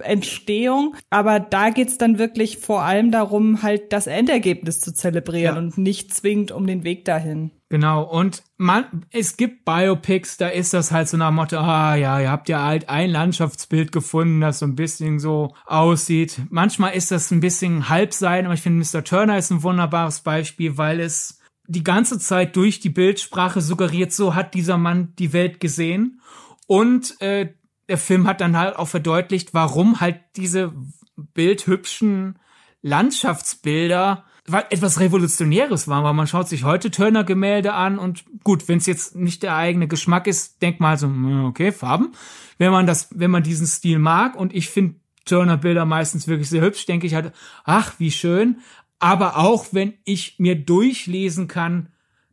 Entstehung. 0.00 0.96
Aber 1.10 1.38
da 1.40 1.70
geht's 1.70 1.98
dann 1.98 2.18
wirklich 2.18 2.58
vor 2.58 2.82
allem 2.82 3.10
darum, 3.10 3.62
halt 3.62 3.92
das 3.92 4.06
Endergebnis 4.06 4.80
zu 4.80 4.94
zelebrieren 4.94 5.54
ja. 5.54 5.60
und 5.60 5.78
nicht 5.78 6.14
zwingend 6.14 6.50
um 6.50 6.66
den 6.66 6.84
Weg 6.84 7.04
dahin. 7.04 7.50
Genau, 7.68 8.04
und 8.04 8.44
man, 8.58 9.04
es 9.10 9.36
gibt 9.36 9.64
Biopics, 9.64 10.36
da 10.36 10.48
ist 10.48 10.72
das 10.72 10.92
halt 10.92 11.08
so 11.08 11.16
nach 11.16 11.32
Motto, 11.32 11.58
ah 11.58 11.96
ja, 11.96 12.20
ihr 12.20 12.30
habt 12.30 12.48
ja 12.48 12.64
halt 12.64 12.88
ein 12.88 13.10
Landschaftsbild 13.10 13.90
gefunden, 13.90 14.40
das 14.40 14.60
so 14.60 14.66
ein 14.66 14.76
bisschen 14.76 15.18
so 15.18 15.52
aussieht. 15.66 16.40
Manchmal 16.48 16.94
ist 16.94 17.10
das 17.10 17.32
ein 17.32 17.40
bisschen 17.40 17.88
halbseiden, 17.88 18.46
aber 18.46 18.54
ich 18.54 18.62
finde, 18.62 18.84
Mr. 18.84 19.02
Turner 19.02 19.36
ist 19.36 19.50
ein 19.50 19.64
wunderbares 19.64 20.20
Beispiel, 20.20 20.78
weil 20.78 21.00
es 21.00 21.40
die 21.66 21.82
ganze 21.82 22.20
Zeit 22.20 22.54
durch 22.54 22.78
die 22.78 22.90
Bildsprache 22.90 23.60
suggeriert, 23.60 24.12
so 24.12 24.36
hat 24.36 24.54
dieser 24.54 24.78
Mann 24.78 25.12
die 25.18 25.32
Welt 25.32 25.58
gesehen. 25.58 26.20
Und 26.68 27.20
äh, 27.20 27.48
der 27.88 27.98
Film 27.98 28.26
hat 28.26 28.40
dann 28.40 28.56
halt 28.56 28.76
auch 28.76 28.88
verdeutlicht, 28.88 29.54
warum 29.54 30.00
halt 30.00 30.20
diese 30.36 30.72
bildhübschen 31.16 32.38
Landschaftsbilder 32.82 34.24
etwas 34.70 35.00
Revolutionäres 35.00 35.88
waren, 35.88 36.04
weil 36.04 36.14
man 36.14 36.26
schaut 36.26 36.48
sich 36.48 36.62
heute 36.64 36.90
Turner-Gemälde 36.90 37.72
an 37.72 37.98
und 37.98 38.24
gut, 38.44 38.68
wenn 38.68 38.78
es 38.78 38.86
jetzt 38.86 39.16
nicht 39.16 39.42
der 39.42 39.56
eigene 39.56 39.88
Geschmack 39.88 40.26
ist, 40.26 40.62
denkt 40.62 40.80
man 40.80 40.90
halt 40.90 41.00
so, 41.00 41.08
hm, 41.08 41.46
okay, 41.46 41.72
Farben. 41.72 42.12
Wenn 42.58 42.70
man 42.70 42.86
das, 42.86 43.08
wenn 43.12 43.30
man 43.30 43.42
diesen 43.42 43.66
Stil 43.66 43.98
mag 43.98 44.36
und 44.36 44.54
ich 44.54 44.70
finde 44.70 44.96
Turner-Bilder 45.24 45.84
meistens 45.84 46.28
wirklich 46.28 46.48
sehr 46.48 46.62
hübsch, 46.62 46.86
denke 46.86 47.06
ich 47.06 47.14
halt, 47.14 47.32
ach, 47.64 47.94
wie 47.98 48.12
schön. 48.12 48.60
Aber 48.98 49.36
auch 49.36 49.66
wenn 49.72 49.94
ich 50.04 50.36
mir 50.38 50.54
durchlesen 50.54 51.48
kann, 51.48 51.88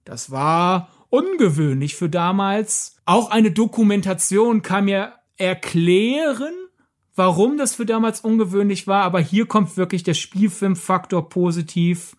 das 0.06 0.30
war 0.30 0.90
ungewöhnlich 1.10 1.96
für 1.96 2.10
damals. 2.10 2.98
Auch 3.06 3.32
eine 3.32 3.52
Dokumentation 3.52 4.62
kann 4.62 4.86
mir 4.86 5.14
erklären, 5.38 6.54
warum 7.16 7.58
das 7.58 7.76
für 7.76 7.86
damals 7.86 8.22
ungewöhnlich 8.22 8.88
war, 8.88 9.04
aber 9.04 9.20
hier 9.20 9.46
kommt 9.46 9.78
wirklich 9.78 10.04
der 10.04 10.14
Spielfilmfaktor 10.14 11.30
positiv 11.30 12.16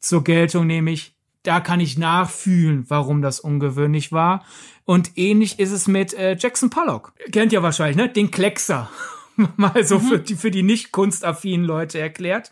zur 0.00 0.24
Geltung, 0.24 0.66
nämlich 0.66 1.14
da 1.44 1.60
kann 1.60 1.78
ich 1.78 1.98
nachfühlen, 1.98 2.86
warum 2.88 3.20
das 3.20 3.38
ungewöhnlich 3.38 4.12
war. 4.12 4.44
Und 4.84 5.12
ähnlich 5.16 5.58
ist 5.58 5.72
es 5.72 5.86
mit 5.86 6.14
äh, 6.14 6.36
Jackson 6.38 6.70
Pollock. 6.70 7.12
Kennt 7.32 7.52
ihr 7.52 7.62
wahrscheinlich, 7.62 7.96
ne? 7.96 8.08
Den 8.08 8.30
Kleckser. 8.30 8.90
Mal 9.56 9.84
so 9.84 9.98
mhm. 9.98 10.02
für 10.02 10.18
die, 10.18 10.34
für 10.36 10.50
die 10.50 10.62
nicht 10.62 10.90
kunstaffinen 10.90 11.66
Leute 11.66 11.98
erklärt. 11.98 12.50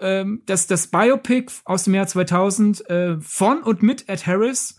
Ähm, 0.00 0.42
das, 0.46 0.66
das 0.66 0.88
Biopic 0.88 1.52
aus 1.64 1.84
dem 1.84 1.94
Jahr 1.94 2.06
2000 2.06 2.90
äh, 2.90 3.20
von 3.20 3.62
und 3.62 3.82
mit 3.82 4.08
Ed 4.08 4.26
Harris 4.26 4.76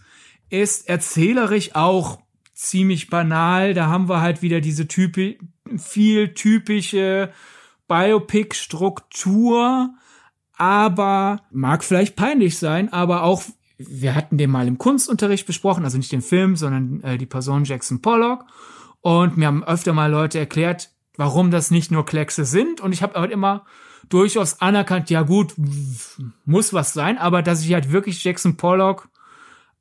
ist 0.49 0.89
erzählerisch 0.89 1.73
auch 1.73 2.19
ziemlich 2.61 3.09
banal. 3.09 3.73
Da 3.73 3.87
haben 3.87 4.07
wir 4.07 4.21
halt 4.21 4.41
wieder 4.41 4.61
diese 4.61 4.87
typi 4.87 5.37
viel 5.77 6.33
typische 6.33 7.31
Biopic-Struktur, 7.87 9.93
aber 10.57 11.41
mag 11.51 11.83
vielleicht 11.83 12.15
peinlich 12.15 12.57
sein, 12.57 12.93
aber 12.93 13.23
auch 13.23 13.43
wir 13.77 14.13
hatten 14.13 14.37
den 14.37 14.51
mal 14.51 14.67
im 14.67 14.77
Kunstunterricht 14.77 15.47
besprochen, 15.47 15.85
also 15.85 15.97
nicht 15.97 16.11
den 16.11 16.21
Film, 16.21 16.55
sondern 16.55 17.01
äh, 17.01 17.17
die 17.17 17.25
Person 17.25 17.63
Jackson 17.63 18.01
Pollock. 18.01 18.45
Und 19.01 19.37
mir 19.37 19.47
haben 19.47 19.63
öfter 19.63 19.93
mal 19.93 20.11
Leute 20.11 20.37
erklärt, 20.37 20.91
warum 21.17 21.49
das 21.49 21.71
nicht 21.71 21.89
nur 21.89 22.05
Kleckse 22.05 22.45
sind. 22.45 22.79
Und 22.79 22.91
ich 22.91 23.01
habe 23.01 23.19
halt 23.19 23.31
immer 23.31 23.65
durchaus 24.07 24.61
anerkannt, 24.61 25.09
ja 25.09 25.23
gut, 25.23 25.55
muss 26.45 26.73
was 26.73 26.93
sein, 26.93 27.17
aber 27.17 27.41
dass 27.41 27.65
ich 27.65 27.73
halt 27.73 27.91
wirklich 27.91 28.23
Jackson 28.23 28.55
Pollock 28.55 29.09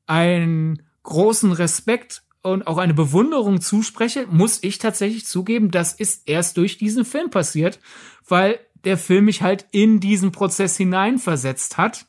einen 0.06 0.80
großen 1.02 1.52
Respekt 1.52 2.22
und 2.42 2.66
auch 2.66 2.78
eine 2.78 2.94
Bewunderung 2.94 3.60
zuspreche, 3.60 4.26
muss 4.26 4.62
ich 4.62 4.78
tatsächlich 4.78 5.26
zugeben, 5.26 5.70
das 5.70 5.92
ist 5.92 6.28
erst 6.28 6.56
durch 6.56 6.78
diesen 6.78 7.04
Film 7.04 7.30
passiert, 7.30 7.80
weil 8.26 8.58
der 8.84 8.96
Film 8.96 9.26
mich 9.26 9.42
halt 9.42 9.66
in 9.72 10.00
diesen 10.00 10.32
Prozess 10.32 10.76
hineinversetzt 10.76 11.76
hat. 11.76 12.06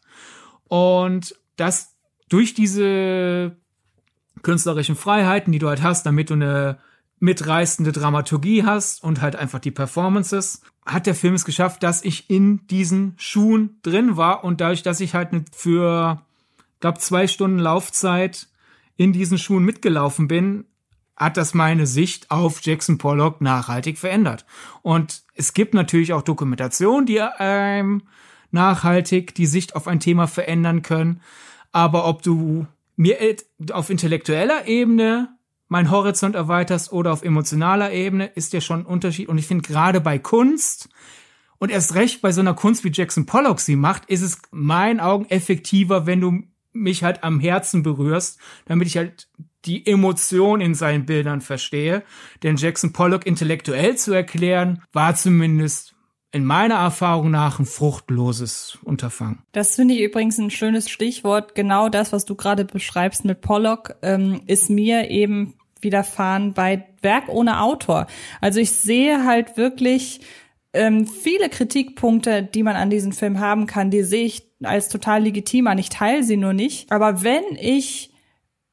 Und 0.68 1.36
das 1.58 1.96
durch 2.30 2.54
diese 2.54 3.58
künstlerischen 4.42 4.96
Freiheiten, 4.96 5.52
die 5.52 5.60
du 5.60 5.68
halt 5.68 5.84
hast, 5.84 6.06
damit 6.06 6.30
du 6.30 6.36
eine 6.36 6.80
mitreißende 7.20 7.92
Dramaturgie 7.92 8.64
hast 8.64 9.04
und 9.04 9.22
halt 9.22 9.36
einfach 9.36 9.60
die 9.60 9.72
Performances, 9.72 10.62
hat 10.86 11.06
der 11.06 11.14
Film 11.14 11.36
es 11.36 11.46
geschafft, 11.46 11.84
dass 11.84 12.04
ich 12.04 12.30
in 12.30 12.66
diesen 12.68 13.14
Schuhen 13.18 13.78
drin 13.84 14.18
war 14.18 14.44
und 14.44 14.62
dadurch, 14.62 14.82
dass 14.82 15.00
ich 15.00 15.14
halt 15.14 15.30
für, 15.52 16.22
glaube 16.80 17.00
zwei 17.00 17.28
Stunden 17.28 17.60
Laufzeit 17.60 18.48
in 18.98 19.14
diesen 19.14 19.38
Schuhen 19.38 19.66
mitgelaufen 19.66 20.28
bin, 20.28 20.66
hat 21.16 21.38
das 21.38 21.54
meine 21.54 21.86
Sicht 21.86 22.32
auf 22.32 22.62
Jackson 22.64 22.98
Pollock 22.98 23.42
nachhaltig 23.42 23.98
verändert. 23.98 24.46
Und 24.82 25.24
es 25.36 25.54
gibt 25.54 25.74
natürlich 25.74 26.14
auch 26.14 26.24
Dokumentationen, 26.24 27.06
die 27.06 27.22
ähm, 27.40 28.04
nachhaltig 28.52 29.36
die 29.36 29.46
Sicht 29.46 29.76
auf 29.76 29.88
ein 29.88 30.00
Thema 30.00 30.28
verändern 30.28 30.82
können. 30.82 31.22
Aber 31.72 32.08
ob 32.08 32.22
du 32.24 32.66
mir 32.96 33.18
auf 33.72 33.90
intellektueller 33.90 34.68
Ebene 34.68 35.30
mein 35.68 35.90
Horizont 35.90 36.36
erweiterst 36.36 36.92
oder 36.92 37.14
auf 37.14 37.24
emotionaler 37.24 37.94
Ebene, 37.94 38.26
ist 38.26 38.52
ja 38.52 38.60
schon 38.60 38.82
ein 38.82 38.86
Unterschied. 38.86 39.30
Und 39.30 39.38
ich 39.38 39.48
finde 39.48 39.68
gerade 39.68 40.02
bei 40.02 40.20
Kunst 40.20 40.90
und 41.60 41.72
erst 41.72 41.96
recht 41.96 42.22
bei 42.22 42.32
so 42.32 42.42
einer 42.42 42.56
Kunst 42.56 42.84
wie 42.84 42.92
Jackson 42.92 43.26
Pollock 43.26 43.60
sie 43.60 43.76
macht, 43.76 44.06
ist 44.06 44.22
es 44.22 44.42
meinen 44.52 45.00
Augen 45.00 45.26
effektiver, 45.30 46.06
wenn 46.06 46.20
du 46.20 46.44
mich 46.74 47.04
halt 47.04 47.24
am 47.24 47.40
Herzen 47.40 47.84
berührst, 47.84 48.40
damit 48.66 48.88
ich 48.88 48.98
halt 48.98 49.28
die 49.66 49.86
Emotion 49.86 50.62
in 50.62 50.74
seinen 50.74 51.06
Bildern 51.06 51.42
verstehe. 51.42 52.04
Denn 52.44 52.56
Jackson 52.56 52.94
Pollock 52.94 53.26
intellektuell 53.26 53.96
zu 53.96 54.14
erklären, 54.14 54.82
war 54.92 55.16
zumindest 55.16 55.96
in 56.32 56.46
meiner 56.46 56.76
Erfahrung 56.76 57.30
nach 57.30 57.60
ein 57.60 57.66
fruchtloses 57.66 58.80
Unterfangen. 58.84 59.40
Das 59.52 59.76
finde 59.76 59.96
ich 59.96 60.02
übrigens 60.02 60.38
ein 60.38 60.50
schönes 60.50 60.90
Stichwort. 60.90 61.56
Genau 61.56 61.90
das, 61.90 62.14
was 62.14 62.26
du 62.26 62.36
gerade 62.36 62.64
beschreibst 62.64 63.26
mit 63.26 63.42
Pollock, 63.42 63.96
ähm, 64.02 64.42
ist 64.48 64.70
mir 64.70 65.10
eben 65.10 65.56
widerfahren 65.82 66.54
bei 66.54 66.88
Werk 67.02 67.28
ohne 67.28 67.62
Autor. 67.62 68.08
Also 68.40 68.60
ich 68.60 68.72
sehe 68.72 69.26
halt 69.26 69.58
wirklich 69.58 70.22
ähm, 70.74 71.06
viele 71.06 71.50
Kritikpunkte, 71.50 72.44
die 72.44 72.64
man 72.64 72.76
an 72.76 72.90
diesem 72.90 73.12
Film 73.12 73.40
haben 73.40 73.66
kann, 73.66 73.92
die 73.92 74.04
sehe 74.04 74.26
ich 74.26 74.51
als 74.64 74.90
total 74.90 75.24
legitim 75.24 75.68
an. 75.68 75.78
Ich 75.78 75.90
teile 75.90 76.24
sie 76.24 76.38
nur 76.38 76.54
nicht. 76.54 76.92
Aber 76.92 77.24
wenn 77.24 77.44
ich 77.60 78.12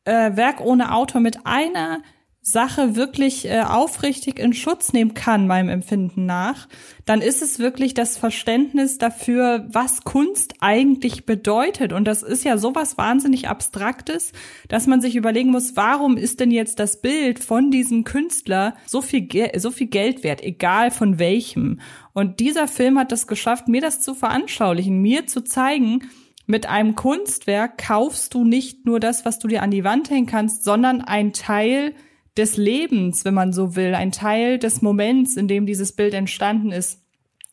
äh, 0.05 0.37
Werk 0.37 0.61
ohne 0.61 0.95
Autor 0.95 1.21
mit 1.21 1.47
einer 1.47 2.01
Sache 2.41 2.97
wirklich 2.97 3.45
äh, 3.45 3.61
aufrichtig 3.61 4.39
in 4.39 4.55
Schutz 4.55 4.93
nehmen 4.93 5.13
kann, 5.13 5.47
meinem 5.47 5.69
Empfinden 5.69 6.25
nach, 6.25 6.67
dann 7.05 7.21
ist 7.21 7.43
es 7.43 7.59
wirklich 7.59 7.95
das 7.95 8.17
Verständnis 8.17 8.97
dafür, 8.97 9.67
was 9.71 10.05
Kunst 10.05 10.55
eigentlich 10.61 11.27
bedeutet. 11.27 11.93
Und 11.93 12.07
das 12.07 12.23
ist 12.23 12.45
ja 12.45 12.57
sowas 12.57 12.97
wahnsinnig 12.97 13.49
Abstraktes, 13.49 14.33
dass 14.69 14.87
man 14.87 15.01
sich 15.01 15.17
überlegen 15.17 15.51
muss, 15.51 15.77
warum 15.77 16.17
ist 16.17 16.41
denn 16.41 16.51
jetzt 16.51 16.79
das 16.79 17.01
Bild 17.01 17.43
von 17.43 17.71
diesem 17.71 18.05
Künstler 18.05 18.75
so 18.87 19.03
viel, 19.03 19.29
so 19.57 19.71
viel 19.71 19.89
Geld 19.89 20.25
wert, 20.25 20.43
egal 20.43 20.91
von 20.91 21.19
welchem. 21.19 21.81
Und 22.19 22.41
dieser 22.41 22.67
Film 22.67 22.99
hat 22.99 23.13
das 23.13 23.29
geschafft, 23.29 23.69
mir 23.69 23.81
das 23.81 24.01
zu 24.01 24.13
veranschaulichen, 24.13 25.01
mir 25.01 25.29
zu 25.29 25.45
zeigen, 25.45 26.09
mit 26.47 26.67
einem 26.67 26.97
Kunstwerk 26.97 27.79
kaufst 27.79 28.35
du 28.35 28.43
nicht 28.43 28.85
nur 28.87 28.99
das, 28.99 29.25
was 29.25 29.39
du 29.39 29.47
dir 29.47 29.63
an 29.63 29.71
die 29.71 29.85
Wand 29.85 30.11
hängen 30.11 30.27
kannst, 30.27 30.65
sondern 30.65 31.01
ein 31.01 31.33
Teil 31.33 31.95
des 32.37 32.57
Lebens, 32.57 33.25
wenn 33.25 33.35
man 33.35 33.53
so 33.53 33.77
will, 33.77 33.95
ein 33.95 34.11
Teil 34.11 34.59
des 34.59 34.83
Moments, 34.83 35.37
in 35.37 35.47
dem 35.47 35.65
dieses 35.65 35.93
Bild 35.93 36.13
entstanden 36.13 36.73
ist. 36.73 37.05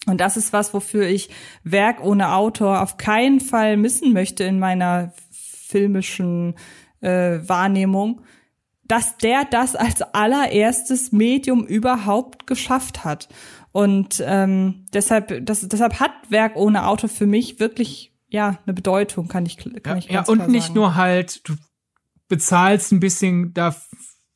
Und 0.07 0.19
das 0.19 0.35
ist 0.35 0.51
was, 0.51 0.73
wofür 0.73 1.07
ich 1.07 1.29
Werk 1.63 2.03
ohne 2.03 2.33
Autor 2.33 2.81
auf 2.81 2.97
keinen 2.97 3.41
Fall 3.41 3.77
missen 3.77 4.13
möchte 4.13 4.45
in 4.45 4.57
meiner 4.57 5.13
filmischen 5.29 6.55
äh, 7.01 7.37
Wahrnehmung, 7.47 8.21
dass 8.87 9.17
der 9.17 9.45
das 9.45 9.75
als 9.75 10.01
allererstes 10.01 11.11
Medium 11.11 11.67
überhaupt 11.67 12.47
geschafft 12.47 13.03
hat. 13.03 13.27
Und 13.75 14.23
ähm, 14.25 14.85
deshalb, 14.93 15.45
das, 15.45 15.67
deshalb 15.67 15.99
hat 15.99 16.13
Werk 16.29 16.55
ohne 16.55 16.87
Autor 16.87 17.09
für 17.09 17.25
mich 17.25 17.59
wirklich 17.59 18.13
ja 18.29 18.57
eine 18.65 18.73
Bedeutung, 18.73 19.27
kann 19.27 19.45
ich 19.45 19.57
kann 19.57 19.73
ja, 19.73 19.97
ich 19.97 20.07
ganz 20.07 20.29
Ja, 20.29 20.33
und 20.33 20.47
nicht 20.47 20.67
sagen. 20.67 20.75
nur 20.75 20.95
halt, 20.95 21.41
du 21.45 21.55
bezahlst 22.29 22.93
ein 22.93 23.01
bisschen 23.01 23.53
da 23.53 23.75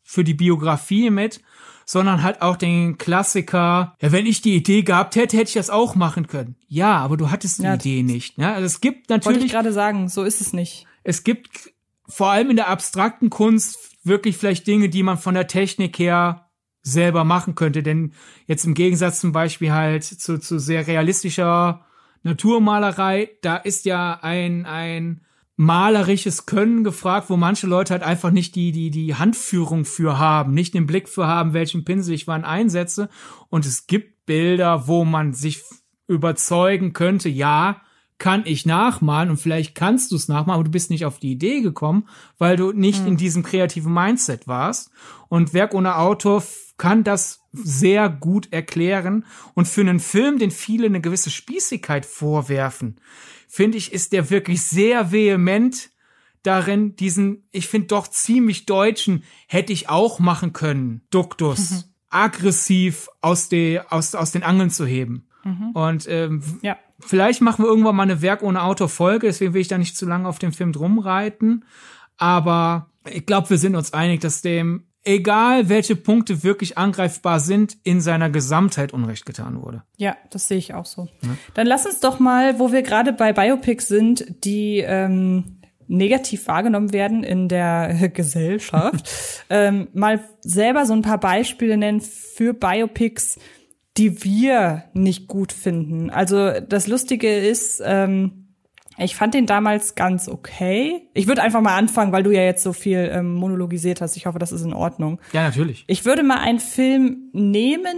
für 0.04 0.26
die 0.26 0.34
Biografie 0.34 1.10
mit, 1.10 1.40
sondern 1.86 2.22
halt 2.22 2.42
auch 2.42 2.58
den 2.58 2.98
Klassiker, 2.98 3.96
ja, 4.02 4.12
wenn 4.12 4.26
ich 4.26 4.42
die 4.42 4.58
Idee 4.58 4.82
gehabt 4.82 5.16
hätte, 5.16 5.38
hätte 5.38 5.48
ich 5.48 5.54
das 5.54 5.70
auch 5.70 5.96
machen 5.96 6.28
können. 6.28 6.58
Ja, 6.68 6.98
aber 6.98 7.16
du 7.16 7.32
hattest 7.32 7.60
die 7.60 7.64
ja, 7.64 7.76
Idee 7.76 8.04
nicht. 8.04 8.38
Ne? 8.38 8.52
Also 8.52 8.66
es 8.66 8.82
gibt 8.82 9.10
natürlich. 9.10 9.38
Wollte 9.38 9.46
ich 9.46 9.54
gerade 9.54 9.72
sagen, 9.72 10.10
so 10.10 10.26
ist 10.26 10.42
es 10.42 10.52
nicht. 10.52 10.86
Es 11.06 11.24
gibt 11.24 11.72
vor 12.10 12.30
allem 12.30 12.50
in 12.50 12.58
der 12.58 12.68
abstrakten 12.68 13.30
Kunst 13.30 13.80
wirklich 14.04 14.36
vielleicht 14.36 14.68
Dinge, 14.68 14.90
die 14.90 15.02
man 15.02 15.18
von 15.18 15.34
der 15.34 15.48
Technik 15.48 15.98
her 15.98 16.49
selber 16.82 17.24
machen 17.24 17.56
könnte. 17.56 17.84
Denn 17.84 18.14
jetzt 18.46 18.66
im 18.66 18.74
Gegensatz 18.74 19.20
zum 19.20 19.32
Beispiel 19.32 19.72
halt 19.72 20.04
zu, 20.04 20.40
zu 20.40 20.60
sehr 20.60 20.88
realistischer 20.88 21.86
Naturmalerei, 22.24 23.30
da 23.42 23.56
ist 23.56 23.86
ja 23.86 24.20
ein, 24.22 24.66
ein 24.66 25.22
malerisches 25.56 26.46
Können 26.46 26.84
gefragt, 26.84 27.30
wo 27.30 27.38
manche 27.38 27.68
Leute 27.68 27.94
halt 27.94 28.04
einfach 28.04 28.32
nicht 28.32 28.56
die, 28.56 28.72
die, 28.72 28.92
die 28.92 29.16
Handführung 29.16 29.86
für 29.86 30.18
haben, 30.18 30.54
nicht 30.54 30.74
den 30.74 30.88
Blick 30.88 31.10
für 31.10 31.28
haben, 31.28 31.54
welchen 31.54 31.86
Pinsel 31.86 32.14
ich 32.14 32.28
wann 32.28 32.46
einsetze. 32.46 33.10
Und 33.50 33.66
es 33.66 33.88
gibt 33.88 34.26
Bilder, 34.26 34.88
wo 34.88 35.06
man 35.06 35.34
sich 35.34 35.62
überzeugen 36.08 36.94
könnte, 36.94 37.30
ja, 37.30 37.82
kann 38.20 38.44
ich 38.46 38.66
nachmalen 38.66 39.30
und 39.30 39.38
vielleicht 39.38 39.76
kannst 39.76 40.12
du 40.12 40.18
es 40.18 40.28
nachmalen, 40.28 40.56
aber 40.56 40.66
du 40.66 40.72
bist 40.72 40.90
nicht 40.90 41.06
auf 41.06 41.20
die 41.20 41.32
Idee 41.32 41.62
gekommen, 41.62 42.08
weil 42.38 42.58
du 42.58 42.74
nicht 42.74 43.00
hm. 43.00 43.08
in 43.08 43.18
diesem 43.18 43.44
kreativen 43.44 43.94
Mindset 43.94 44.48
warst. 44.48 44.92
Und 45.30 45.54
Werk 45.54 45.74
ohne 45.74 45.98
Autor 45.98 46.44
kann 46.80 47.04
das 47.04 47.42
sehr 47.52 48.10
gut 48.10 48.52
erklären. 48.52 49.26
Und 49.54 49.68
für 49.68 49.82
einen 49.82 50.00
Film, 50.00 50.40
den 50.40 50.50
viele 50.50 50.88
eine 50.88 51.02
gewisse 51.02 51.30
Spießigkeit 51.30 52.08
vorwerfen, 52.08 53.00
finde 53.48 53.78
ich, 53.78 53.94
ist 53.94 54.14
der 54.14 54.32
wirklich 54.32 54.64
sehr 54.64 55.12
vehement 55.12 55.92
darin, 56.42 56.96
diesen, 56.96 57.48
ich 57.52 57.68
finde 57.68 57.88
doch 57.88 58.08
ziemlich 58.08 58.66
deutschen, 58.66 59.24
hätte 59.48 59.74
ich 59.74 59.90
auch 59.90 60.20
machen 60.20 60.54
können, 60.54 61.02
Duktus, 61.12 61.72
mhm. 61.72 61.84
aggressiv 62.10 63.10
aus, 63.22 63.50
de, 63.50 63.82
aus, 63.90 64.16
aus 64.16 64.32
den 64.32 64.44
Angeln 64.44 64.70
zu 64.70 64.86
heben. 64.86 65.28
Mhm. 65.44 65.72
Und 65.74 66.08
ähm, 66.08 66.42
ja. 66.62 66.78
vielleicht 67.00 67.42
machen 67.42 67.66
wir 67.66 67.70
irgendwann 67.70 67.96
mal 67.96 68.04
eine 68.04 68.22
Werk 68.22 68.42
ohne 68.42 68.64
Autor 68.64 68.90
Folge, 68.90 69.28
deswegen 69.28 69.54
will 69.54 69.62
ich 69.62 69.68
da 69.68 69.78
nicht 69.78 69.98
zu 69.98 70.06
lange 70.06 70.28
auf 70.28 70.40
dem 70.40 70.54
Film 70.54 70.72
drum 70.72 71.00
reiten. 71.00 71.66
Aber 72.18 72.90
ich 73.10 73.26
glaube, 73.26 73.50
wir 73.50 73.58
sind 73.58 73.76
uns 73.76 73.94
einig, 73.94 74.22
dass 74.22 74.42
dem 74.42 74.89
egal 75.04 75.70
welche 75.70 75.96
Punkte 75.96 76.44
wirklich 76.44 76.78
angreifbar 76.78 77.40
sind, 77.40 77.78
in 77.84 78.02
seiner 78.02 78.30
Gesamtheit 78.30 78.94
Unrecht 78.94 79.26
getan 79.26 79.62
wurde. 79.62 79.84
Ja, 79.98 80.18
das 80.30 80.48
sehe 80.48 80.58
ich 80.58 80.74
auch 80.74 80.86
so. 80.86 81.08
Ja. 81.22 81.30
Dann 81.54 81.68
lass 81.68 81.86
uns 81.86 82.00
doch 82.00 82.20
mal, 82.20 82.60
wo 82.60 82.72
wir 82.72 82.82
gerade 82.82 83.14
bei 83.14 83.34
Biopics 83.34 83.88
sind, 83.88 84.44
die 84.44 84.80
ähm, 84.80 85.60
negativ 85.88 86.48
wahrgenommen 86.48 86.94
werden 86.94 87.24
in 87.24 87.48
der 87.48 88.10
Gesellschaft, 88.14 89.10
ähm, 89.50 89.88
mal 89.94 90.22
selber 90.42 90.86
so 90.86 90.94
ein 90.94 91.02
paar 91.02 91.20
Beispiele 91.20 91.78
nennen 91.78 92.02
für 92.02 92.54
Biopics, 92.54 93.40
die 93.98 94.24
wir 94.24 94.86
nicht 94.94 95.28
gut 95.28 95.52
finden. 95.52 96.10
Also 96.10 96.60
das 96.62 96.88
Lustige 96.88 97.36
ist, 97.36 97.82
ähm, 97.84 98.39
ich 99.00 99.16
fand 99.16 99.34
den 99.34 99.46
damals 99.46 99.96
ganz 99.96 100.28
okay. 100.28 101.08
Ich 101.14 101.28
würde 101.28 101.42
einfach 101.42 101.62
mal 101.62 101.76
anfangen, 101.76 102.12
weil 102.12 102.24
du 102.24 102.32
ja 102.32 102.44
jetzt 102.44 102.64
so 102.64 102.74
viel 102.74 103.10
ähm, 103.14 103.34
monologisiert 103.34 104.02
hast. 104.02 104.18
Ich 104.18 104.26
hoffe, 104.26 104.40
das 104.40 104.52
ist 104.52 104.64
in 104.64 104.74
Ordnung. 104.74 105.20
Ja, 105.34 105.44
natürlich. 105.44 105.86
Ich 105.88 106.06
würde 106.06 106.24
mal 106.24 106.40
einen 106.40 106.60
Film 106.60 107.30
nehmen, 107.34 107.96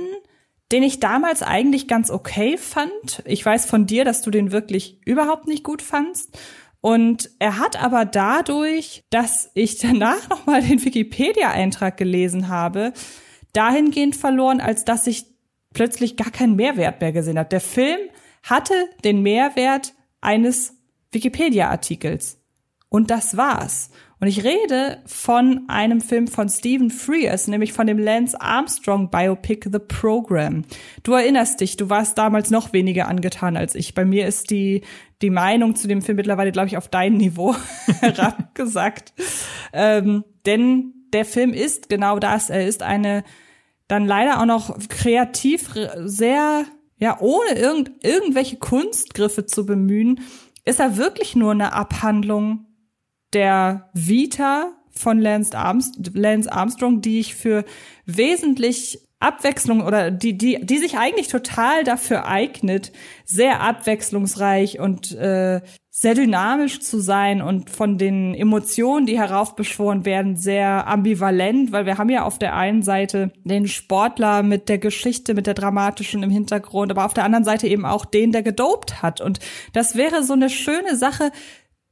den 0.72 0.84
ich 0.84 1.00
damals 1.00 1.44
eigentlich 1.44 1.88
ganz 1.88 2.10
okay 2.10 2.58
fand. 2.58 3.24
Ich 3.26 3.46
weiß 3.46 3.66
von 3.66 3.86
dir, 3.86 4.06
dass 4.06 4.22
du 4.22 4.32
den 4.32 4.52
wirklich 4.52 5.00
überhaupt 5.06 5.48
nicht 5.48 5.64
gut 5.64 5.82
fandst. 5.82 6.38
Und 6.80 7.30
er 7.40 7.60
hat 7.60 7.82
aber 7.82 8.06
dadurch, 8.06 9.04
dass 9.10 9.52
ich 9.54 9.78
danach 9.80 10.30
noch 10.30 10.46
mal 10.46 10.62
den 10.62 10.84
Wikipedia-Eintrag 10.84 11.98
gelesen 11.98 12.48
habe, 12.48 12.94
dahingehend 13.54 14.16
verloren, 14.16 14.62
als 14.62 14.86
dass 14.86 15.08
ich 15.08 15.26
plötzlich 15.74 16.18
gar 16.18 16.32
keinen 16.32 16.56
Mehrwert 16.56 17.02
mehr 17.02 17.12
gesehen 17.12 17.38
habe. 17.38 17.50
Der 17.50 17.62
Film 17.62 18.00
hatte 18.44 18.74
den 19.04 19.22
Mehrwert 19.22 19.94
eines 20.22 20.81
Wikipedia-Artikels. 21.12 22.40
Und 22.90 23.10
das 23.10 23.38
war's. 23.38 23.90
Und 24.20 24.28
ich 24.28 24.44
rede 24.44 25.02
von 25.06 25.64
einem 25.68 26.02
Film 26.02 26.28
von 26.28 26.48
Stephen 26.48 26.92
Frears, 26.92 27.48
nämlich 27.48 27.74
von 27.74 27.88
dem 27.88 27.98
Lance 27.98 28.40
Armstrong 28.40 29.10
Biopic 29.10 29.70
The 29.72 29.80
Program. 29.80 30.64
Du 31.02 31.14
erinnerst 31.14 31.62
dich, 31.62 31.78
du 31.78 31.90
warst 31.90 32.18
damals 32.18 32.52
noch 32.52 32.74
weniger 32.74 33.08
angetan 33.08 33.58
als 33.58 33.74
ich. 33.74 33.96
Bei 33.96 34.06
mir 34.06 34.28
ist 34.28 34.52
die, 34.52 34.82
die 35.22 35.30
Meinung 35.30 35.76
zu 35.76 35.88
dem 35.88 36.02
Film 36.02 36.18
mittlerweile, 36.18 36.52
glaube 36.52 36.68
ich, 36.68 36.78
auf 36.78 36.88
dein 36.88 37.14
Niveau 37.14 37.56
herabgesagt. 38.02 39.14
ähm, 39.74 40.24
denn 40.46 40.94
der 41.14 41.26
Film 41.26 41.54
ist 41.54 41.90
genau 41.90 42.20
das. 42.20 42.50
Er 42.50 42.68
ist 42.68 42.84
eine 42.84 43.24
dann 43.88 44.06
leider 44.06 44.40
auch 44.40 44.46
noch 44.46 44.78
kreativ 44.88 45.72
sehr, 46.06 46.66
ja, 46.98 47.18
ohne 47.20 47.58
irgend, 47.58 47.92
irgendwelche 48.04 48.58
Kunstgriffe 48.58 49.46
zu 49.46 49.66
bemühen, 49.66 50.22
ist 50.66 50.80
er 50.80 50.98
wirklich 50.98 51.36
nur 51.36 51.52
eine 51.52 51.74
Abhandlung 51.74 52.66
der 53.34 53.90
Vita 53.94 54.74
von 54.90 55.20
Lance, 55.20 55.58
Armstrong, 55.58 57.02
die 57.02 57.20
ich 57.20 57.36
für 57.36 57.64
wesentlich 58.06 59.08
Abwechslung 59.20 59.82
oder 59.82 60.12
die, 60.12 60.38
die, 60.38 60.66
die 60.66 60.78
sich 60.80 60.98
eigentlich 60.98 61.28
total 61.28 61.84
dafür 61.84 62.26
eignet, 62.26 62.92
sehr 63.24 63.62
abwechslungsreich 63.62 64.80
und 64.80 65.12
äh, 65.14 65.62
sehr 66.02 66.16
dynamisch 66.16 66.80
zu 66.80 67.00
sein 67.00 67.44
und 67.44 67.70
von 67.70 68.00
den 68.00 68.34
Emotionen, 68.34 69.06
die 69.06 69.20
heraufbeschworen 69.20 70.04
werden, 70.04 70.36
sehr 70.36 70.88
ambivalent, 70.88 71.72
weil 71.72 71.86
wir 71.86 72.00
haben 72.00 72.10
ja 72.10 72.24
auf 72.24 72.40
der 72.40 72.56
einen 72.56 72.82
Seite 72.82 73.32
den 73.44 73.68
Sportler 73.68 74.42
mit 74.42 74.68
der 74.68 74.80
Geschichte, 74.80 75.36
mit 75.36 75.46
der 75.46 75.54
dramatischen 75.54 76.24
im 76.24 76.32
Hintergrund, 76.32 76.90
aber 76.90 77.06
auf 77.06 77.14
der 77.14 77.24
anderen 77.24 77.46
Seite 77.46 77.68
eben 77.68 77.86
auch 77.86 78.06
den, 78.06 78.32
der 78.32 78.42
gedopt 78.42 79.04
hat. 79.04 79.22
Und 79.22 79.42
das 79.74 79.96
wäre 79.96 80.24
so 80.24 80.34
eine 80.34 80.50
schöne 80.50 80.96
Sache, 80.96 81.32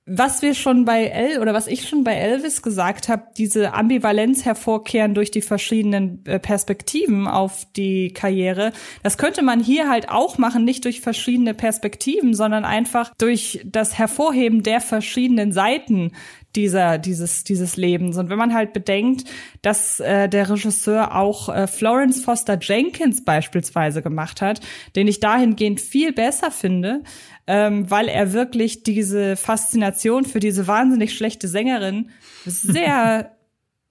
was 0.10 0.42
wir 0.42 0.56
schon 0.56 0.86
bei 0.86 1.06
El 1.06 1.40
oder 1.40 1.54
was 1.54 1.68
ich 1.68 1.88
schon 1.88 2.04
bei 2.04 2.16
Elvis 2.16 2.62
gesagt 2.62 3.10
habe, 3.10 3.24
diese 3.38 3.74
Ambivalenz 3.74 4.44
hervorkehren 4.44 5.14
durch 5.14 5.30
die 5.30 5.42
verschiedenen 5.42 6.26
äh, 6.26 6.40
Perspektiven 6.40 7.28
auf 7.28 7.68
die 7.76 8.12
Karriere, 8.14 8.72
das 9.04 9.18
könnte 9.18 9.44
man 9.44 9.60
hier 9.60 9.88
halt 9.90 10.10
auch 10.10 10.38
machen, 10.38 10.66
nicht 10.66 10.86
durch 10.86 11.02
verschiedene 11.02 11.54
Perspektiven, 11.54 12.34
sondern 12.34 12.66
einfach 12.66 13.14
durch 13.18 13.62
das 13.66 13.98
Hervorheben 13.98 14.64
der 14.64 14.82
verschiedenen 14.82 15.52
Seiten 15.52 16.12
dieser 16.56 16.98
dieses 16.98 17.44
dieses 17.44 17.78
Lebens 17.78 18.18
und 18.18 18.30
wenn 18.30 18.38
man 18.38 18.54
halt 18.54 18.74
bedenkt, 18.74 19.26
dass 19.62 20.00
äh, 20.00 20.28
der 20.28 20.50
Regisseur 20.50 21.16
auch 21.16 21.50
äh, 21.50 21.68
Florence 21.68 22.24
Foster 22.24 22.58
Jenkins 22.60 23.24
beispielsweise 23.24 24.02
gemacht 24.02 24.42
hat, 24.42 24.62
den 24.96 25.08
ich 25.08 25.20
dahingehend 25.20 25.80
viel 25.80 26.12
besser 26.12 26.52
finde, 26.52 27.04
ähm, 27.48 27.90
weil 27.90 28.08
er 28.08 28.34
wirklich 28.34 28.84
diese 28.84 29.36
Faszination 29.36 30.26
für 30.26 30.40
diese 30.40 30.68
wahnsinnig 30.68 31.16
schlechte 31.16 31.48
Sängerin 31.48 32.10
sehr 32.46 33.36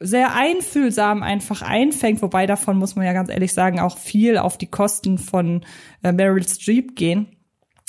sehr 0.01 0.35
einfühlsam 0.35 1.23
einfach 1.23 1.63
einfängt, 1.63 2.23
wobei 2.23 2.47
davon 2.47 2.79
muss 2.79 2.95
man 2.95 3.05
ja 3.05 3.13
ganz 3.13 3.31
ehrlich 3.31 3.53
sagen 3.53 3.81
auch 3.81 3.99
viel 3.99 4.39
auf 4.39 4.57
die 4.57 4.71
Kosten 4.71 5.19
von 5.19 5.65
äh, 6.03 6.13
Meryl 6.13 6.47
Streep 6.47 6.95
gehen. 6.95 7.37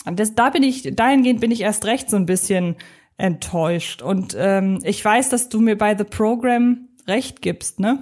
Und 0.06 0.20
das, 0.20 0.34
da 0.34 0.50
bin 0.50 0.64
ich 0.64 0.96
dahingehend 0.96 1.42
bin 1.42 1.52
ich 1.52 1.62
erst 1.62 1.86
recht 1.86 2.10
so 2.10 2.18
ein 2.18 2.26
bisschen 2.26 2.78
enttäuscht. 3.20 4.02
Und 4.02 4.36
ähm, 4.38 4.80
ich 4.84 5.04
weiß, 5.04 5.30
dass 5.30 5.50
du 5.50 5.60
mir 5.60 5.78
bei 5.78 5.96
The 5.96 6.06
Program 6.06 6.88
recht 7.08 7.42
gibst, 7.42 7.80
ne? 7.80 8.00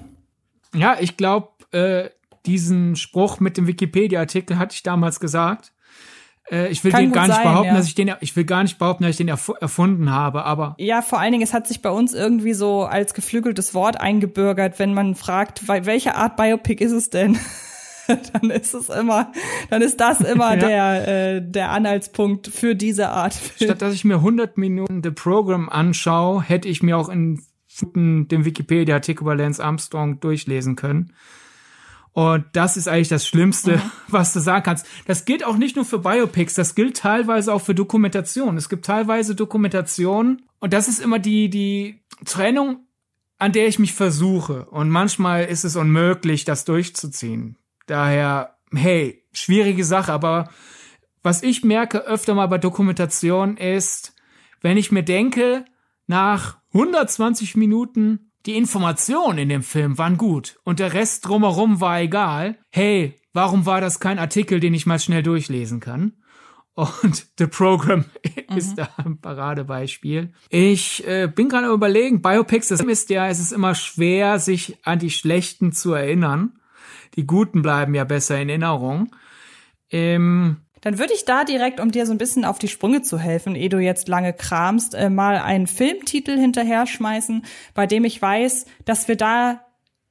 Ja, 0.73 0.97
ich 0.99 1.17
glaube, 1.17 1.49
äh, 1.71 2.09
diesen 2.45 2.95
Spruch 2.95 3.39
mit 3.39 3.57
dem 3.57 3.67
Wikipedia-Artikel 3.67 4.57
hatte 4.57 4.75
ich 4.75 4.83
damals 4.83 5.19
gesagt. 5.19 5.73
Äh, 6.49 6.69
ich 6.69 6.83
will 6.83 6.91
Kann 6.91 7.01
den 7.01 7.11
gar 7.11 7.27
nicht 7.27 7.35
sein, 7.35 7.43
behaupten, 7.43 7.67
ja. 7.69 7.75
dass 7.75 7.87
ich 7.87 7.95
den, 7.95 8.13
ich 8.21 8.35
will 8.35 8.45
gar 8.45 8.63
nicht 8.63 8.77
behaupten, 8.77 9.03
dass 9.03 9.11
ich 9.11 9.17
den 9.17 9.27
erf 9.27 9.51
erfunden 9.59 10.11
habe, 10.11 10.45
aber. 10.45 10.75
Ja, 10.77 11.01
vor 11.01 11.19
allen 11.19 11.31
Dingen, 11.31 11.43
es 11.43 11.53
hat 11.53 11.67
sich 11.67 11.81
bei 11.81 11.89
uns 11.89 12.13
irgendwie 12.13 12.53
so 12.53 12.83
als 12.83 13.13
geflügeltes 13.13 13.73
Wort 13.73 13.99
eingebürgert, 13.99 14.79
wenn 14.79 14.93
man 14.93 15.15
fragt, 15.15 15.67
welche 15.67 16.15
Art 16.15 16.37
Biopic 16.37 16.83
ist 16.83 16.93
es 16.93 17.09
denn? 17.09 17.37
dann 18.33 18.49
ist 18.49 18.73
es 18.73 18.89
immer, 18.89 19.31
dann 19.69 19.81
ist 19.81 19.99
das 19.99 20.21
immer 20.21 20.55
ja. 20.57 20.67
der, 20.67 21.07
äh, 21.35 21.41
der 21.41 21.71
Anhaltspunkt 21.71 22.47
für 22.47 22.75
diese 22.75 23.09
Art. 23.09 23.33
Statt 23.33 23.81
dass 23.81 23.93
ich 23.93 24.05
mir 24.05 24.15
100 24.15 24.57
Minuten 24.57 25.01
The 25.03 25.11
Program 25.11 25.69
anschaue, 25.69 26.41
hätte 26.41 26.67
ich 26.67 26.83
mir 26.83 26.97
auch 26.97 27.09
in 27.09 27.41
dem 27.93 28.45
Wikipedia-Artikel 28.45 29.23
über 29.23 29.35
Lance 29.35 29.63
Armstrong 29.63 30.19
durchlesen 30.19 30.75
können. 30.75 31.13
Und 32.17 32.45
das 32.53 32.77
ist 32.77 32.87
eigentlich 32.87 33.09
das 33.09 33.27
Schlimmste, 33.27 33.77
mhm. 33.77 33.81
was 34.07 34.33
du 34.33 34.39
sagen 34.39 34.63
kannst. 34.63 34.87
Das 35.05 35.25
gilt 35.25 35.45
auch 35.45 35.57
nicht 35.57 35.75
nur 35.75 35.85
für 35.85 35.99
Biopics, 35.99 36.55
das 36.55 36.73
gilt 36.73 36.97
teilweise 36.97 37.53
auch 37.53 37.61
für 37.61 37.75
Dokumentation. 37.75 38.57
Es 38.57 38.69
gibt 38.69 38.85
teilweise 38.85 39.35
Dokumentationen 39.35 40.41
und 40.59 40.73
das 40.73 40.87
ist 40.87 40.99
immer 40.99 41.19
die, 41.19 41.49
die 41.49 42.01
Trennung, 42.25 42.87
an 43.37 43.51
der 43.51 43.67
ich 43.67 43.77
mich 43.77 43.93
versuche. 43.93 44.65
Und 44.65 44.89
manchmal 44.89 45.45
ist 45.45 45.63
es 45.63 45.75
unmöglich, 45.75 46.43
das 46.43 46.65
durchzuziehen. 46.65 47.57
Daher, 47.87 48.57
hey, 48.73 49.23
schwierige 49.31 49.83
Sache, 49.83 50.13
aber 50.13 50.49
was 51.23 51.41
ich 51.41 51.63
merke 51.63 52.05
öfter 52.05 52.35
mal 52.35 52.47
bei 52.47 52.57
Dokumentation 52.57 53.57
ist, 53.57 54.13
wenn 54.61 54.77
ich 54.77 54.91
mir 54.91 55.03
denke, 55.03 55.65
nach 56.05 56.57
120 56.73 57.55
Minuten 57.55 58.31
die 58.45 58.55
Informationen 58.55 59.39
in 59.39 59.49
dem 59.49 59.63
Film 59.63 59.97
waren 59.97 60.17
gut 60.17 60.59
und 60.63 60.79
der 60.79 60.93
Rest 60.93 61.27
drumherum 61.27 61.81
war 61.81 61.99
egal. 61.99 62.57
Hey, 62.69 63.15
warum 63.33 63.65
war 63.65 63.81
das 63.81 63.99
kein 63.99 64.19
Artikel, 64.19 64.59
den 64.59 64.73
ich 64.73 64.85
mal 64.85 64.99
schnell 64.99 65.23
durchlesen 65.23 65.79
kann? 65.79 66.13
Und 66.73 67.27
The 67.37 67.47
Program 67.47 68.05
mhm. 68.23 68.57
ist 68.57 68.75
da 68.75 68.89
ein 68.97 69.19
Paradebeispiel. 69.19 70.33
Ich 70.49 71.05
äh, 71.07 71.27
bin 71.27 71.49
gerade 71.49 71.67
überlegen, 71.67 72.21
Biopics, 72.21 72.67
das 72.67 72.81
ist 72.81 73.09
ja, 73.09 73.27
es 73.27 73.39
ist 73.39 73.51
immer 73.51 73.75
schwer, 73.75 74.39
sich 74.39 74.77
an 74.83 74.99
die 74.99 75.09
schlechten 75.09 75.71
zu 75.71 75.93
erinnern. 75.93 76.59
Die 77.15 77.25
Guten 77.25 77.61
bleiben 77.61 77.95
ja 77.95 78.03
besser 78.03 78.39
in 78.39 78.49
Erinnerung. 78.49 79.15
Ähm, 79.89 80.57
Dann 80.81 80.99
würde 80.99 81.13
ich 81.13 81.25
da 81.25 81.43
direkt, 81.43 81.79
um 81.79 81.91
dir 81.91 82.05
so 82.05 82.11
ein 82.11 82.17
bisschen 82.17 82.45
auf 82.45 82.59
die 82.59 82.67
Sprünge 82.67 83.01
zu 83.01 83.17
helfen, 83.17 83.55
ehe 83.55 83.69
du 83.69 83.79
jetzt 83.79 84.07
lange 84.07 84.33
kramst, 84.33 84.93
äh, 84.93 85.09
mal 85.09 85.37
einen 85.37 85.67
Filmtitel 85.67 86.37
hinterher 86.37 86.85
schmeißen, 86.85 87.45
bei 87.73 87.87
dem 87.87 88.03
ich 88.05 88.21
weiß, 88.21 88.65
dass 88.85 89.07
wir 89.07 89.15
da, 89.15 89.61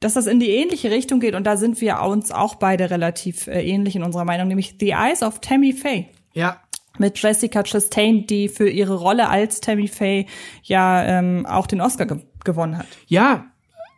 dass 0.00 0.14
das 0.14 0.26
in 0.26 0.40
die 0.40 0.50
ähnliche 0.50 0.90
Richtung 0.90 1.20
geht 1.20 1.34
und 1.34 1.44
da 1.44 1.56
sind 1.56 1.80
wir 1.80 2.00
uns 2.00 2.32
auch 2.32 2.56
beide 2.56 2.90
relativ 2.90 3.46
äh, 3.46 3.62
ähnlich 3.62 3.96
in 3.96 4.02
unserer 4.02 4.24
Meinung, 4.24 4.48
nämlich 4.48 4.76
The 4.80 4.90
Eyes 4.90 5.22
of 5.22 5.40
Tammy 5.40 5.72
Faye. 5.72 6.08
Ja. 6.32 6.60
Mit 6.98 7.18
Jessica 7.18 7.62
Chastain, 7.62 8.26
die 8.26 8.48
für 8.48 8.68
ihre 8.70 8.94
Rolle 8.94 9.28
als 9.28 9.60
Tammy 9.60 9.88
Faye 9.88 10.26
ja 10.62 11.04
ähm, 11.04 11.44
auch 11.44 11.66
den 11.66 11.82
Oscar 11.82 12.06
ge 12.06 12.20
gewonnen 12.44 12.78
hat. 12.78 12.86
Ja, 13.06 13.46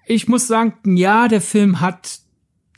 ich 0.06 0.26
muss 0.26 0.46
sagen, 0.46 0.96
ja, 0.96 1.28
der 1.28 1.42
Film 1.42 1.80
hat 1.80 2.20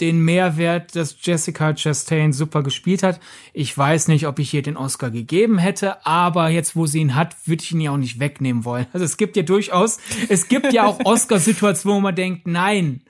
den 0.00 0.24
Mehrwert, 0.24 0.96
dass 0.96 1.16
Jessica 1.20 1.74
Chastain 1.74 2.32
super 2.32 2.62
gespielt 2.62 3.02
hat. 3.02 3.20
Ich 3.52 3.76
weiß 3.76 4.08
nicht, 4.08 4.26
ob 4.26 4.38
ich 4.38 4.52
ihr 4.54 4.62
den 4.62 4.76
Oscar 4.76 5.10
gegeben 5.10 5.58
hätte, 5.58 6.04
aber 6.06 6.48
jetzt, 6.48 6.76
wo 6.76 6.86
sie 6.86 7.00
ihn 7.00 7.14
hat, 7.14 7.36
würde 7.46 7.62
ich 7.62 7.72
ihn 7.72 7.80
ja 7.80 7.90
auch 7.90 7.96
nicht 7.96 8.18
wegnehmen 8.18 8.64
wollen. 8.64 8.86
Also 8.92 9.04
es 9.04 9.16
gibt 9.16 9.36
ja 9.36 9.42
durchaus, 9.42 9.98
es 10.28 10.48
gibt 10.48 10.72
ja 10.72 10.86
auch 10.86 11.00
Oscar-Situationen, 11.04 11.98
wo 11.98 12.00
man 12.00 12.14
denkt, 12.14 12.46
nein, 12.46 13.02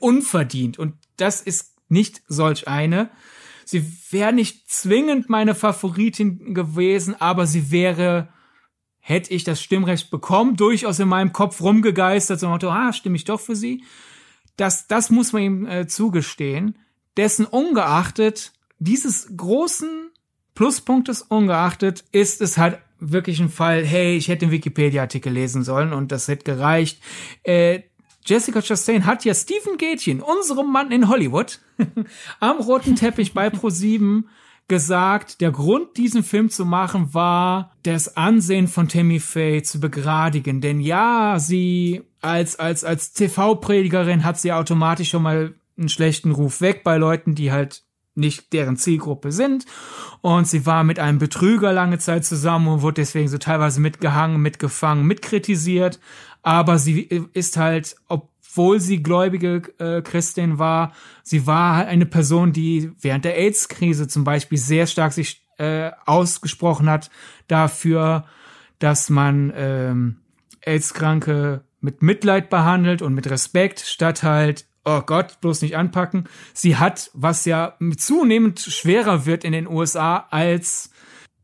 unverdient. 0.00 0.78
Und 0.78 0.94
das 1.16 1.40
ist 1.40 1.74
nicht 1.88 2.22
solch 2.28 2.68
eine. 2.68 3.10
Sie 3.64 3.84
wäre 4.10 4.32
nicht 4.32 4.70
zwingend 4.70 5.28
meine 5.28 5.54
Favoritin 5.54 6.54
gewesen, 6.54 7.20
aber 7.20 7.46
sie 7.46 7.70
wäre, 7.70 8.28
hätte 9.00 9.34
ich 9.34 9.44
das 9.44 9.60
Stimmrecht 9.60 10.10
bekommen, 10.10 10.56
durchaus 10.56 10.98
in 11.00 11.08
meinem 11.08 11.32
Kopf 11.32 11.60
rumgegeistert, 11.60 12.40
so 12.40 12.48
Motto, 12.48 12.70
ah, 12.70 12.92
stimme 12.92 13.16
ich 13.16 13.24
doch 13.24 13.40
für 13.40 13.56
sie 13.56 13.82
das, 14.58 14.86
das 14.86 15.08
muss 15.08 15.32
man 15.32 15.42
ihm 15.42 15.66
äh, 15.66 15.86
zugestehen. 15.86 16.76
Dessen 17.16 17.46
ungeachtet, 17.46 18.52
dieses 18.78 19.34
großen 19.34 20.10
Pluspunktes 20.54 21.22
ungeachtet, 21.22 22.04
ist 22.12 22.42
es 22.42 22.58
halt 22.58 22.78
wirklich 23.00 23.40
ein 23.40 23.48
Fall, 23.48 23.84
hey, 23.84 24.16
ich 24.16 24.28
hätte 24.28 24.46
den 24.46 24.50
Wikipedia-Artikel 24.50 25.32
lesen 25.32 25.62
sollen 25.62 25.92
und 25.92 26.12
das 26.12 26.28
hätte 26.28 26.44
gereicht. 26.44 27.00
Äh, 27.44 27.82
Jessica 28.26 28.60
Chastain 28.60 29.06
hat 29.06 29.24
ja 29.24 29.32
Stephen 29.32 29.78
Gätchen, 29.78 30.20
unserem 30.20 30.70
Mann 30.70 30.90
in 30.90 31.08
Hollywood, 31.08 31.60
am 32.40 32.58
roten 32.58 32.96
Teppich 32.96 33.32
bei 33.32 33.48
Pro7 33.48 34.24
gesagt, 34.66 35.40
der 35.40 35.50
Grund, 35.50 35.96
diesen 35.96 36.22
Film 36.22 36.50
zu 36.50 36.66
machen, 36.66 37.14
war, 37.14 37.72
das 37.84 38.16
Ansehen 38.16 38.68
von 38.68 38.88
Tammy 38.88 39.18
Faye 39.18 39.62
zu 39.62 39.80
begradigen. 39.80 40.60
Denn 40.60 40.80
ja, 40.80 41.38
sie 41.38 42.02
als, 42.20 42.58
als, 42.58 42.84
als 42.84 43.12
TV-Predigerin 43.12 44.24
hat 44.24 44.38
sie 44.38 44.52
automatisch 44.52 45.10
schon 45.10 45.22
mal 45.22 45.54
einen 45.76 45.88
schlechten 45.88 46.32
Ruf 46.32 46.60
weg 46.60 46.82
bei 46.84 46.96
Leuten, 46.96 47.34
die 47.34 47.52
halt 47.52 47.84
nicht 48.14 48.52
deren 48.52 48.76
Zielgruppe 48.76 49.30
sind. 49.30 49.64
Und 50.20 50.48
sie 50.48 50.66
war 50.66 50.82
mit 50.82 50.98
einem 50.98 51.18
Betrüger 51.18 51.72
lange 51.72 51.98
Zeit 51.98 52.24
zusammen 52.24 52.66
und 52.66 52.82
wurde 52.82 53.02
deswegen 53.02 53.28
so 53.28 53.38
teilweise 53.38 53.80
mitgehangen, 53.80 54.40
mitgefangen, 54.40 55.06
mitkritisiert. 55.06 56.00
Aber 56.42 56.78
sie 56.78 57.02
ist 57.32 57.56
halt, 57.56 57.96
ob 58.08 58.30
obwohl 58.58 58.80
sie 58.80 59.02
gläubige 59.02 59.62
äh, 59.78 60.02
Christin 60.02 60.58
war, 60.58 60.92
sie 61.22 61.46
war 61.46 61.76
halt 61.76 61.88
eine 61.88 62.06
Person, 62.06 62.52
die 62.52 62.90
während 63.00 63.24
der 63.24 63.38
AIDS-Krise 63.38 64.08
zum 64.08 64.24
Beispiel 64.24 64.58
sehr 64.58 64.86
stark 64.88 65.12
sich 65.12 65.46
äh, 65.58 65.92
ausgesprochen 66.06 66.90
hat 66.90 67.10
dafür, 67.46 68.24
dass 68.80 69.10
man 69.10 69.52
ähm, 69.54 70.16
AIDS-Kranke 70.62 71.62
mit 71.80 72.02
Mitleid 72.02 72.50
behandelt 72.50 73.02
und 73.02 73.14
mit 73.14 73.30
Respekt, 73.30 73.80
statt 73.80 74.22
halt, 74.22 74.66
oh 74.84 75.00
Gott, 75.00 75.40
bloß 75.40 75.62
nicht 75.62 75.76
anpacken. 75.76 76.24
Sie 76.54 76.76
hat, 76.76 77.10
was 77.14 77.44
ja 77.44 77.76
zunehmend 77.96 78.60
schwerer 78.60 79.26
wird 79.26 79.44
in 79.44 79.52
den 79.52 79.66
USA, 79.66 80.26
als 80.30 80.90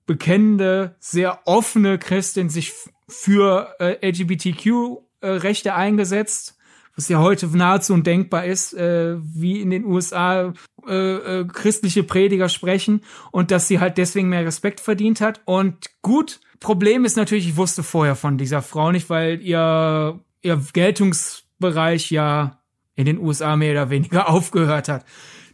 bekennende, 0.07 0.97
sehr 0.99 1.41
offene 1.47 1.99
Christin 1.99 2.49
sich 2.49 2.73
für 3.09 3.75
äh, 3.79 4.07
LGBTQ-Rechte 4.09 5.69
äh, 5.69 5.73
eingesetzt 5.73 6.55
was 6.97 7.09
ja 7.09 7.19
heute 7.19 7.47
nahezu 7.47 7.95
undenkbar 7.95 8.45
ist, 8.45 8.73
äh, 8.75 9.17
wie 9.19 9.61
in 9.61 9.71
den 9.71 9.85
USA 9.85 10.53
äh, 10.87 11.41
äh, 11.41 11.45
christliche 11.47 12.05
Prediger 12.05 12.49
sprechen 12.49 13.01
und 13.33 13.51
dass 13.51 13.69
sie 13.69 13.81
halt 13.81 13.99
deswegen 13.99 14.29
mehr 14.29 14.45
Respekt 14.45 14.81
verdient 14.81 15.21
hat. 15.21 15.41
Und 15.45 15.91
gut, 16.03 16.41
Problem 16.61 17.05
ist 17.05 17.17
natürlich, 17.17 17.49
ich 17.49 17.57
wusste 17.57 17.83
vorher 17.83 18.17
von 18.17 18.39
dieser 18.39 18.63
Frau 18.63 18.93
nicht, 18.93 19.11
weil 19.11 19.41
ihr, 19.41 20.21
ihr 20.43 20.63
Geltungsbereich 20.73 22.11
ja 22.11 22.61
in 22.95 23.07
den 23.07 23.19
USA 23.19 23.57
mehr 23.57 23.73
oder 23.73 23.91
weniger 23.91 24.29
aufgehört 24.31 24.89
hat. 24.89 25.05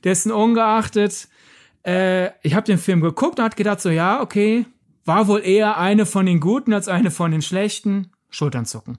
Dessen 0.05 0.33
ungeachtet, 0.33 1.29
äh, 1.85 2.31
ich 2.43 2.55
habe 2.55 2.67
den 2.67 2.79
Film 2.79 3.01
geguckt 3.01 3.39
und 3.39 3.45
hat 3.45 3.57
gedacht 3.57 3.81
so, 3.81 3.91
ja, 3.91 4.21
okay, 4.21 4.67
war 5.05 5.29
wohl 5.29 5.41
eher 5.41 5.79
eine 5.79 6.07
von 6.07 6.27
den 6.27 6.41
Guten 6.41 6.73
als 6.73 6.89
eine 6.89 7.11
von 7.11 7.31
den 7.31 7.43
Schlechten. 7.43 8.13
Schultern 8.29 8.65
zucken. 8.65 8.99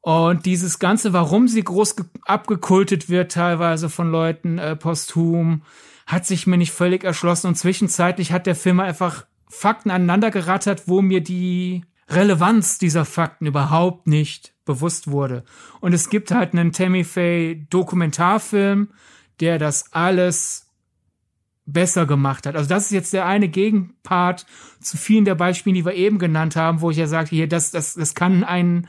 Und 0.00 0.46
dieses 0.46 0.78
Ganze, 0.78 1.12
warum 1.12 1.48
sie 1.48 1.62
groß 1.62 1.96
abgekultet 2.24 3.08
wird, 3.08 3.32
teilweise 3.32 3.90
von 3.90 4.10
Leuten 4.10 4.58
äh, 4.58 4.76
posthum, 4.76 5.62
hat 6.06 6.24
sich 6.24 6.46
mir 6.46 6.56
nicht 6.56 6.72
völlig 6.72 7.04
erschlossen. 7.04 7.48
Und 7.48 7.56
zwischenzeitlich 7.56 8.32
hat 8.32 8.46
der 8.46 8.54
Film 8.54 8.80
einfach 8.80 9.26
Fakten 9.48 9.90
aneinander 9.90 10.30
gerattert, 10.30 10.86
wo 10.86 11.02
mir 11.02 11.22
die 11.22 11.84
Relevanz 12.08 12.78
dieser 12.78 13.04
Fakten 13.04 13.46
überhaupt 13.46 14.06
nicht 14.06 14.54
bewusst 14.64 15.10
wurde. 15.10 15.44
Und 15.80 15.92
es 15.92 16.10
gibt 16.10 16.30
halt 16.30 16.52
einen 16.52 16.72
Tammy 16.72 17.04
Faye 17.04 17.66
Dokumentarfilm, 17.70 18.88
der 19.40 19.58
das 19.58 19.92
alles 19.92 20.66
besser 21.66 22.06
gemacht 22.06 22.46
hat. 22.46 22.56
Also 22.56 22.68
das 22.68 22.84
ist 22.86 22.92
jetzt 22.92 23.12
der 23.12 23.26
eine 23.26 23.48
Gegenpart 23.48 24.46
zu 24.80 24.96
vielen 24.96 25.26
der 25.26 25.34
Beispiele, 25.34 25.74
die 25.74 25.84
wir 25.84 25.94
eben 25.94 26.18
genannt 26.18 26.56
haben, 26.56 26.80
wo 26.80 26.90
ich 26.90 26.96
ja 26.96 27.06
sagte, 27.06 27.36
hier, 27.36 27.48
das, 27.48 27.70
das, 27.70 27.94
das 27.94 28.14
kann 28.14 28.42
ein 28.42 28.86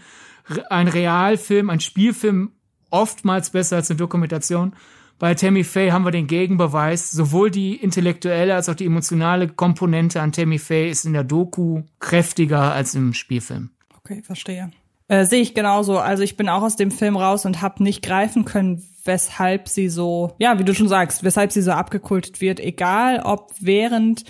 ein 0.69 0.87
Realfilm, 0.87 1.69
ein 1.69 1.79
Spielfilm 1.79 2.51
oftmals 2.89 3.51
besser 3.51 3.77
als 3.77 3.89
eine 3.89 3.97
Dokumentation. 3.97 4.73
Bei 5.19 5.35
Tammy 5.35 5.65
Faye 5.65 5.91
haben 5.91 6.05
wir 6.05 6.11
den 6.11 6.27
Gegenbeweis. 6.27 7.11
Sowohl 7.11 7.51
die 7.51 7.75
intellektuelle 7.75 8.55
als 8.55 8.69
auch 8.69 8.75
die 8.75 8.85
emotionale 8.85 9.49
Komponente 9.49 10.21
an 10.21 10.31
Tammy 10.31 10.57
Faye 10.57 10.89
ist 10.89 11.05
in 11.05 11.13
der 11.13 11.25
Doku 11.25 11.83
kräftiger 11.99 12.73
als 12.73 12.95
im 12.95 13.13
Spielfilm. 13.13 13.69
Okay, 13.97 14.21
verstehe. 14.23 14.71
Äh, 15.09 15.25
Sehe 15.25 15.41
ich 15.41 15.53
genauso. 15.53 15.97
Also 15.97 16.23
ich 16.23 16.37
bin 16.37 16.47
auch 16.47 16.61
aus 16.61 16.77
dem 16.77 16.89
Film 16.89 17.17
raus 17.17 17.45
und 17.45 17.61
habe 17.61 17.83
nicht 17.83 18.01
greifen 18.01 18.45
können, 18.45 18.81
weshalb 19.03 19.67
sie 19.67 19.89
so, 19.89 20.35
ja, 20.37 20.57
wie 20.57 20.63
du 20.63 20.73
schon 20.73 20.87
sagst, 20.87 21.23
weshalb 21.23 21.51
sie 21.51 21.61
so 21.61 21.71
abgekultet 21.71 22.39
wird. 22.39 22.61
Egal, 22.61 23.21
ob 23.23 23.51
während 23.59 24.23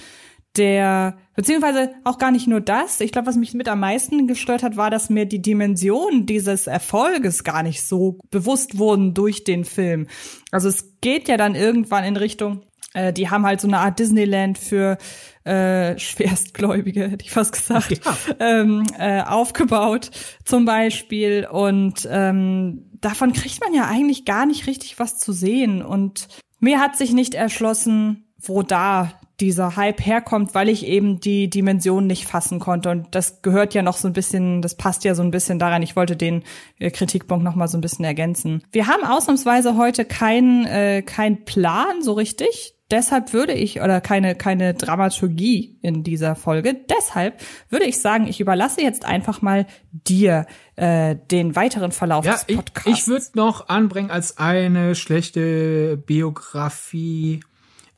der, 0.57 1.17
beziehungsweise 1.35 1.91
auch 2.03 2.17
gar 2.17 2.31
nicht 2.31 2.47
nur 2.47 2.61
das. 2.61 3.01
Ich 3.01 3.11
glaube, 3.11 3.27
was 3.27 3.35
mich 3.35 3.53
mit 3.53 3.67
am 3.67 3.79
meisten 3.79 4.27
gestört 4.27 4.63
hat, 4.63 4.77
war, 4.77 4.89
dass 4.89 5.09
mir 5.09 5.25
die 5.25 5.41
Dimension 5.41 6.25
dieses 6.25 6.67
Erfolges 6.67 7.43
gar 7.43 7.63
nicht 7.63 7.83
so 7.83 8.17
bewusst 8.31 8.77
wurden 8.77 9.13
durch 9.13 9.43
den 9.43 9.63
Film. 9.63 10.07
Also 10.51 10.69
es 10.69 10.99
geht 11.01 11.27
ja 11.27 11.37
dann 11.37 11.55
irgendwann 11.55 12.03
in 12.03 12.17
Richtung, 12.17 12.65
äh, 12.93 13.13
die 13.13 13.29
haben 13.29 13.45
halt 13.45 13.61
so 13.61 13.67
eine 13.67 13.79
Art 13.79 13.99
Disneyland 13.99 14.57
für 14.57 14.97
äh, 15.43 15.97
Schwerstgläubige, 15.97 17.09
hätte 17.09 17.25
ich 17.25 17.31
fast 17.31 17.53
gesagt, 17.53 18.01
ja. 18.03 18.17
ähm, 18.39 18.85
äh, 18.97 19.21
aufgebaut 19.21 20.11
zum 20.45 20.65
Beispiel. 20.65 21.47
Und 21.49 22.07
ähm, 22.09 22.89
davon 23.01 23.33
kriegt 23.33 23.61
man 23.61 23.73
ja 23.73 23.85
eigentlich 23.85 24.25
gar 24.25 24.45
nicht 24.45 24.67
richtig 24.67 24.99
was 24.99 25.17
zu 25.17 25.31
sehen. 25.31 25.81
Und 25.83 26.27
mir 26.59 26.79
hat 26.79 26.97
sich 26.97 27.13
nicht 27.13 27.35
erschlossen, 27.35 28.25
wo 28.41 28.63
da 28.63 29.18
dieser 29.39 29.75
Hype 29.75 30.05
herkommt, 30.05 30.53
weil 30.55 30.69
ich 30.69 30.85
eben 30.85 31.19
die 31.19 31.49
Dimension 31.49 32.07
nicht 32.07 32.25
fassen 32.25 32.59
konnte. 32.59 32.89
Und 32.89 33.07
das 33.11 33.41
gehört 33.41 33.73
ja 33.73 33.81
noch 33.81 33.97
so 33.97 34.07
ein 34.07 34.13
bisschen, 34.13 34.61
das 34.61 34.75
passt 34.75 35.03
ja 35.03 35.15
so 35.15 35.23
ein 35.23 35.31
bisschen 35.31 35.59
daran. 35.59 35.81
Ich 35.81 35.95
wollte 35.95 36.15
den 36.15 36.43
äh, 36.77 36.91
Kritikpunkt 36.91 37.43
noch 37.43 37.55
mal 37.55 37.67
so 37.67 37.77
ein 37.77 37.81
bisschen 37.81 38.05
ergänzen. 38.05 38.63
Wir 38.71 38.87
haben 38.87 39.03
ausnahmsweise 39.03 39.77
heute 39.77 40.05
keinen 40.05 40.65
äh, 40.65 41.01
kein 41.01 41.45
Plan 41.45 42.01
so 42.01 42.13
richtig. 42.13 42.75
Deshalb 42.91 43.33
würde 43.33 43.53
ich, 43.53 43.81
oder 43.81 44.01
keine, 44.01 44.33
keine 44.33 44.73
Dramaturgie 44.73 45.77
in 45.83 46.03
dieser 46.03 46.35
Folge, 46.35 46.75
deshalb 46.89 47.39
würde 47.69 47.85
ich 47.85 47.99
sagen, 47.99 48.25
ich 48.25 48.39
überlasse 48.41 48.81
jetzt 48.81 49.05
einfach 49.05 49.43
mal 49.43 49.67
dir 49.91 50.47
äh, 50.75 51.15
den 51.29 51.55
weiteren 51.55 51.91
Verlauf 51.91 52.25
ja, 52.25 52.31
des 52.31 52.45
Podcasts. 52.45 52.87
Ich, 52.87 53.03
ich 53.03 53.07
würde 53.07 53.25
noch 53.35 53.69
anbringen 53.69 54.09
als 54.09 54.39
eine 54.39 54.95
schlechte 54.95 55.97
Biografie 55.97 57.41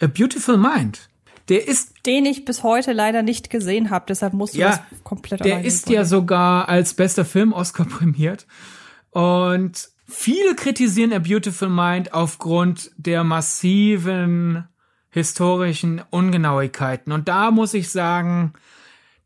A 0.02 0.08
Beautiful 0.08 0.58
Mind. 0.58 1.11
Der 1.50 1.68
ist. 1.68 1.94
Den 2.06 2.26
ich 2.26 2.46
bis 2.46 2.64
heute 2.64 2.94
leider 2.94 3.22
nicht 3.24 3.50
gesehen 3.50 3.90
habe, 3.90 4.06
deshalb 4.08 4.34
musst 4.34 4.56
du 4.56 4.60
ja, 4.60 4.70
das 4.70 5.04
komplett 5.04 5.44
Der 5.44 5.64
ist 5.64 5.90
ja 5.90 6.06
sogar 6.06 6.70
als 6.70 6.94
bester 6.94 7.26
Film 7.26 7.54
Oscar 7.54 7.86
prämiert. 7.86 8.48
Und 9.12 9.90
viele 10.08 10.56
kritisieren 10.56 11.14
A 11.14 11.20
Beautiful 11.20 11.70
Mind 11.70 12.14
aufgrund 12.14 12.92
der 12.98 13.24
massiven 13.24 14.68
historischen 15.10 16.02
Ungenauigkeiten. 16.10 17.12
Und 17.12 17.28
da 17.28 17.52
muss 17.52 17.74
ich 17.74 17.90
sagen, 17.90 18.54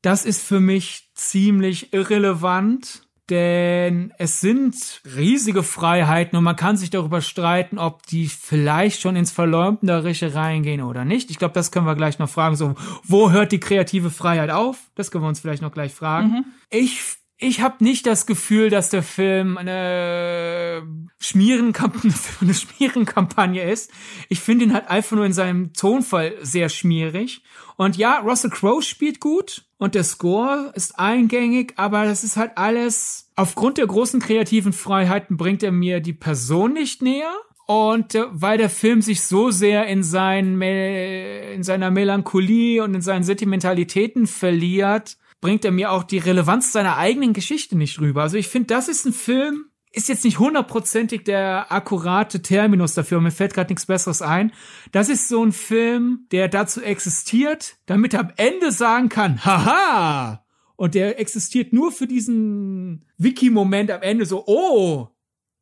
das 0.01 0.25
ist 0.25 0.41
für 0.41 0.59
mich 0.59 1.09
ziemlich 1.13 1.93
irrelevant. 1.93 3.04
Denn 3.29 4.13
es 4.17 4.39
sind 4.39 5.01
riesige 5.15 5.63
Freiheiten 5.63 6.37
und 6.37 6.43
man 6.43 6.55
kann 6.55 6.77
sich 6.77 6.89
darüber 6.89 7.21
streiten, 7.21 7.77
ob 7.77 8.05
die 8.07 8.27
vielleicht 8.27 9.01
schon 9.01 9.15
ins 9.15 9.31
Verleumderische 9.31 10.35
reingehen 10.35 10.81
oder 10.81 11.05
nicht. 11.05 11.31
Ich 11.31 11.39
glaube, 11.39 11.53
das 11.53 11.71
können 11.71 11.85
wir 11.85 11.95
gleich 11.95 12.19
noch 12.19 12.29
fragen. 12.29 12.55
So, 12.55 12.75
wo 13.03 13.31
hört 13.31 13.51
die 13.51 13.59
kreative 13.59 14.09
Freiheit 14.09 14.51
auf? 14.51 14.89
Das 14.95 15.11
können 15.11 15.23
wir 15.23 15.29
uns 15.29 15.39
vielleicht 15.39 15.61
noch 15.61 15.71
gleich 15.71 15.93
fragen. 15.93 16.27
Mhm. 16.27 16.45
Ich 16.69 17.01
ich 17.37 17.59
habe 17.59 17.83
nicht 17.83 18.05
das 18.05 18.25
Gefühl, 18.25 18.69
dass 18.69 18.89
der 18.89 19.03
Film 19.03 19.57
eine 19.57 20.83
Schmierenkampagne, 21.19 22.13
eine 22.41 22.53
Schmierenkampagne 22.53 23.69
ist. 23.69 23.91
Ich 24.29 24.39
finde 24.39 24.65
ihn 24.65 24.73
halt 24.73 24.87
einfach 24.89 25.15
nur 25.15 25.25
in 25.25 25.33
seinem 25.33 25.73
Tonfall 25.73 26.35
sehr 26.41 26.69
schmierig. 26.69 27.43
Und 27.75 27.97
ja, 27.97 28.19
Russell 28.19 28.51
Crowe 28.51 28.81
spielt 28.81 29.19
gut 29.19 29.65
und 29.77 29.95
der 29.95 30.05
Score 30.05 30.71
ist 30.75 30.97
eingängig, 30.97 31.73
aber 31.75 32.05
das 32.05 32.23
ist 32.23 32.37
halt 32.37 32.57
alles 32.57 33.25
aufgrund 33.35 33.77
der 33.77 33.87
großen 33.87 34.21
kreativen 34.21 34.71
Freiheiten 34.71 35.35
bringt 35.35 35.61
er 35.61 35.73
mir 35.73 35.99
die 35.99 36.13
Person 36.13 36.73
nicht 36.73 37.01
näher. 37.01 37.33
Und 37.67 38.15
äh, 38.15 38.25
weil 38.29 38.57
der 38.57 38.69
Film 38.69 39.01
sich 39.01 39.21
so 39.21 39.49
sehr 39.51 39.87
in, 39.87 40.03
seinen, 40.03 40.61
in 40.61 41.63
seiner 41.63 41.91
Melancholie 41.91 42.83
und 42.83 42.93
in 42.93 43.01
seinen 43.01 43.23
Sentimentalitäten 43.23 44.27
verliert, 44.27 45.17
bringt 45.41 45.65
er 45.65 45.71
mir 45.71 45.91
auch 45.91 46.03
die 46.03 46.17
Relevanz 46.17 46.71
seiner 46.71 46.97
eigenen 46.97 47.33
Geschichte 47.33 47.77
nicht 47.77 47.99
rüber. 47.99 48.23
Also 48.23 48.37
ich 48.37 48.47
finde, 48.47 48.67
das 48.67 48.87
ist 48.87 49.05
ein 49.05 49.13
Film, 49.13 49.65
ist 49.95 50.09
jetzt 50.09 50.25
nicht 50.25 50.39
hundertprozentig 50.39 51.23
der 51.23 51.71
akkurate 51.71 52.41
Terminus 52.41 52.93
dafür, 52.93 53.21
mir 53.21 53.31
fällt 53.31 53.53
gerade 53.53 53.71
nichts 53.71 53.85
Besseres 53.85 54.21
ein. 54.21 54.51
Das 54.91 55.09
ist 55.09 55.29
so 55.29 55.43
ein 55.43 55.53
Film, 55.53 56.27
der 56.31 56.49
dazu 56.49 56.81
existiert, 56.81 57.77
damit 57.85 58.13
er 58.13 58.21
am 58.21 58.33
Ende 58.35 58.71
sagen 58.71 59.09
kann, 59.09 59.43
haha! 59.45 60.43
Und 60.75 60.93
der 60.93 61.19
existiert 61.19 61.71
nur 61.71 61.93
für 61.93 62.05
diesen 62.05 63.05
Wiki-Moment 63.17 63.89
am 63.91 64.01
Ende 64.01 64.25
so, 64.25 64.43
oh, 64.45 65.07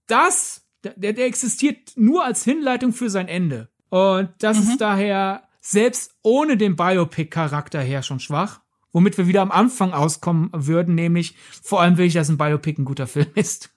das, 0.08 0.66
der, 0.84 1.14
der 1.14 1.28
existiert 1.28 1.92
nur 1.96 2.26
als 2.26 2.44
Hinleitung 2.44 2.94
für 2.94 3.12
sein 3.12 3.28
Ende. 3.28 3.70
Und 3.90 4.30
das 4.40 4.58
mhm. 4.58 4.70
ist 4.70 4.82
daher 4.82 5.44
selbst 5.62 6.16
ohne 6.24 6.58
den 6.58 6.76
Biopic-Charakter 6.76 7.80
her 7.80 8.02
schon 8.02 8.20
schwach 8.20 8.63
womit 8.94 9.18
wir 9.18 9.28
wieder 9.28 9.42
am 9.42 9.52
Anfang 9.52 9.92
auskommen 9.92 10.50
würden, 10.54 10.96
nämlich 10.96 11.36
vor 11.62 11.82
allem 11.82 11.98
will 11.98 12.06
ich, 12.06 12.14
dass 12.14 12.30
ein 12.30 12.38
Biopic 12.38 12.80
ein 12.80 12.86
guter 12.86 13.08
Film 13.08 13.28
ist. 13.36 13.76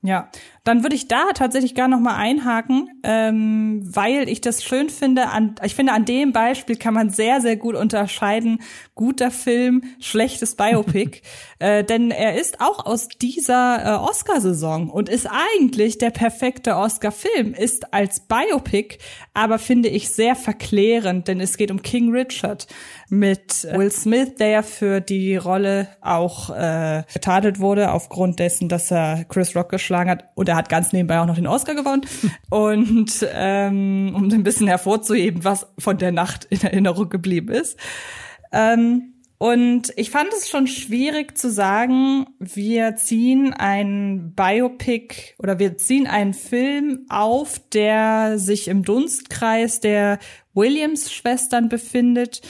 Ja, 0.00 0.30
dann 0.64 0.82
würde 0.82 0.96
ich 0.96 1.08
da 1.08 1.32
tatsächlich 1.34 1.74
gar 1.74 1.88
noch 1.88 2.00
mal 2.00 2.16
einhaken, 2.16 2.88
ähm, 3.02 3.82
weil 3.84 4.30
ich 4.30 4.40
das 4.40 4.64
schön 4.64 4.88
finde. 4.88 5.28
An, 5.28 5.56
ich 5.62 5.74
finde, 5.74 5.92
an 5.92 6.06
dem 6.06 6.32
Beispiel 6.32 6.76
kann 6.76 6.94
man 6.94 7.10
sehr, 7.10 7.42
sehr 7.42 7.56
gut 7.56 7.74
unterscheiden, 7.74 8.60
guter 8.94 9.30
Film, 9.30 9.82
schlechtes 10.00 10.54
Biopic. 10.54 11.20
äh, 11.58 11.84
denn 11.84 12.10
er 12.10 12.40
ist 12.40 12.62
auch 12.62 12.86
aus 12.86 13.08
dieser 13.08 13.84
äh, 13.84 13.98
Oscar-Saison 13.98 14.88
und 14.88 15.10
ist 15.10 15.28
eigentlich 15.30 15.98
der 15.98 16.10
perfekte 16.10 16.76
Oscar-Film, 16.76 17.52
ist 17.52 17.92
als 17.92 18.20
Biopic, 18.20 18.96
aber 19.34 19.58
finde 19.58 19.90
ich 19.90 20.08
sehr 20.08 20.34
verklärend, 20.34 21.28
denn 21.28 21.40
es 21.40 21.58
geht 21.58 21.70
um 21.70 21.82
King 21.82 22.10
Richard 22.10 22.66
mit 23.10 23.64
Will 23.70 23.90
Smith, 23.90 24.36
der 24.38 24.62
für 24.62 25.02
die 25.02 25.36
Rolle 25.36 25.88
auch 26.00 26.48
äh, 26.50 27.02
getadelt 27.12 27.60
wurde, 27.60 27.92
aufgrund 27.92 28.38
dessen, 28.38 28.70
dass 28.70 28.90
er 28.90 29.24
Chris 29.28 29.54
Rock 29.54 29.68
geschlagen 29.68 30.08
hat. 30.08 30.24
Und 30.34 30.53
er 30.54 30.58
hat 30.58 30.68
ganz 30.68 30.92
nebenbei 30.92 31.18
auch 31.18 31.26
noch 31.26 31.34
den 31.34 31.46
Oscar 31.46 31.74
gewonnen. 31.74 32.02
Und 32.48 33.26
ähm, 33.32 34.12
um 34.14 34.30
ein 34.30 34.44
bisschen 34.44 34.68
hervorzuheben, 34.68 35.44
was 35.44 35.66
von 35.78 35.98
der 35.98 36.12
Nacht 36.12 36.46
in 36.46 36.60
Erinnerung 36.62 37.08
geblieben 37.08 37.50
ist. 37.50 37.78
Ähm, 38.52 39.14
und 39.38 39.92
ich 39.96 40.10
fand 40.10 40.28
es 40.32 40.48
schon 40.48 40.68
schwierig 40.68 41.36
zu 41.36 41.50
sagen, 41.50 42.26
wir 42.38 42.94
ziehen 42.96 43.52
ein 43.52 44.32
Biopic 44.34 45.34
oder 45.38 45.58
wir 45.58 45.76
ziehen 45.76 46.06
einen 46.06 46.34
Film 46.34 47.04
auf, 47.08 47.60
der 47.72 48.38
sich 48.38 48.68
im 48.68 48.84
Dunstkreis 48.84 49.80
der 49.80 50.18
Williams-Schwestern 50.54 51.68
befindet 51.68 52.42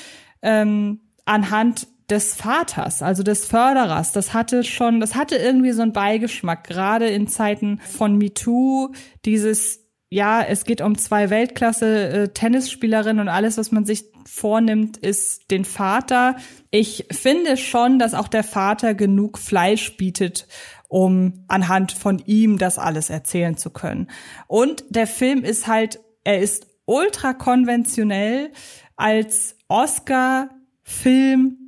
ähm, 0.42 1.00
anhand 1.24 1.88
des 2.14 2.34
Vaters, 2.34 3.02
also 3.02 3.24
des 3.24 3.44
Förderers. 3.44 4.12
Das 4.12 4.32
hatte 4.32 4.62
schon, 4.62 5.00
das 5.00 5.16
hatte 5.16 5.34
irgendwie 5.34 5.72
so 5.72 5.82
einen 5.82 5.92
Beigeschmack, 5.92 6.64
gerade 6.64 7.08
in 7.08 7.26
Zeiten 7.26 7.80
von 7.80 8.16
MeToo, 8.16 8.92
dieses 9.24 9.80
ja, 10.10 10.42
es 10.42 10.64
geht 10.64 10.80
um 10.80 10.96
zwei 10.96 11.28
Weltklasse 11.28 12.08
äh, 12.08 12.28
Tennisspielerinnen 12.28 13.18
und 13.18 13.28
alles, 13.28 13.58
was 13.58 13.72
man 13.72 13.84
sich 13.84 14.04
vornimmt, 14.24 14.96
ist 14.96 15.50
den 15.50 15.64
Vater. 15.64 16.36
Ich 16.70 17.06
finde 17.10 17.56
schon, 17.56 17.98
dass 17.98 18.14
auch 18.14 18.28
der 18.28 18.44
Vater 18.44 18.94
genug 18.94 19.38
Fleisch 19.38 19.96
bietet, 19.96 20.46
um 20.86 21.44
anhand 21.48 21.90
von 21.90 22.20
ihm 22.26 22.58
das 22.58 22.78
alles 22.78 23.10
erzählen 23.10 23.56
zu 23.56 23.70
können. 23.70 24.08
Und 24.46 24.84
der 24.88 25.08
Film 25.08 25.42
ist 25.42 25.66
halt, 25.66 25.98
er 26.22 26.38
ist 26.38 26.68
ultra 26.84 27.32
konventionell 27.32 28.52
als 28.94 29.56
Oscar-Film 29.66 31.63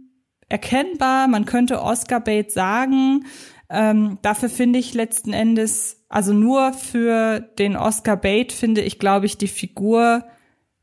erkennbar. 0.49 1.29
Man 1.29 1.45
könnte 1.45 1.83
Oscar-Bait 1.83 2.51
sagen. 2.51 3.27
Ähm, 3.69 4.19
dafür 4.23 4.49
finde 4.49 4.79
ich 4.79 4.95
letzten 4.95 5.33
Endes, 5.33 6.05
also 6.09 6.33
nur 6.33 6.73
für 6.73 7.41
den 7.41 7.77
Oscar-Bait 7.77 8.53
finde 8.53 8.83
ich, 8.83 8.99
glaube 8.99 9.27
ich, 9.27 9.39
die 9.39 9.49
Figur 9.49 10.25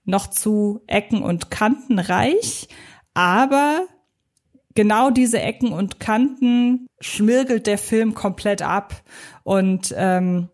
noch 0.05 0.27
zu 0.27 0.81
Ecken 0.87 1.23
und 1.23 1.49
Kanten 1.49 1.99
reich. 1.99 2.67
Aber 3.13 3.87
genau 4.75 5.11
diese 5.11 5.39
Ecken 5.41 5.71
und 5.71 5.99
Kanten 5.99 6.87
schmirgelt 6.99 7.67
der 7.67 7.77
Film 7.77 8.13
komplett 8.13 8.61
ab. 8.61 9.01
Und 9.43 9.93
ähm, 9.95 10.49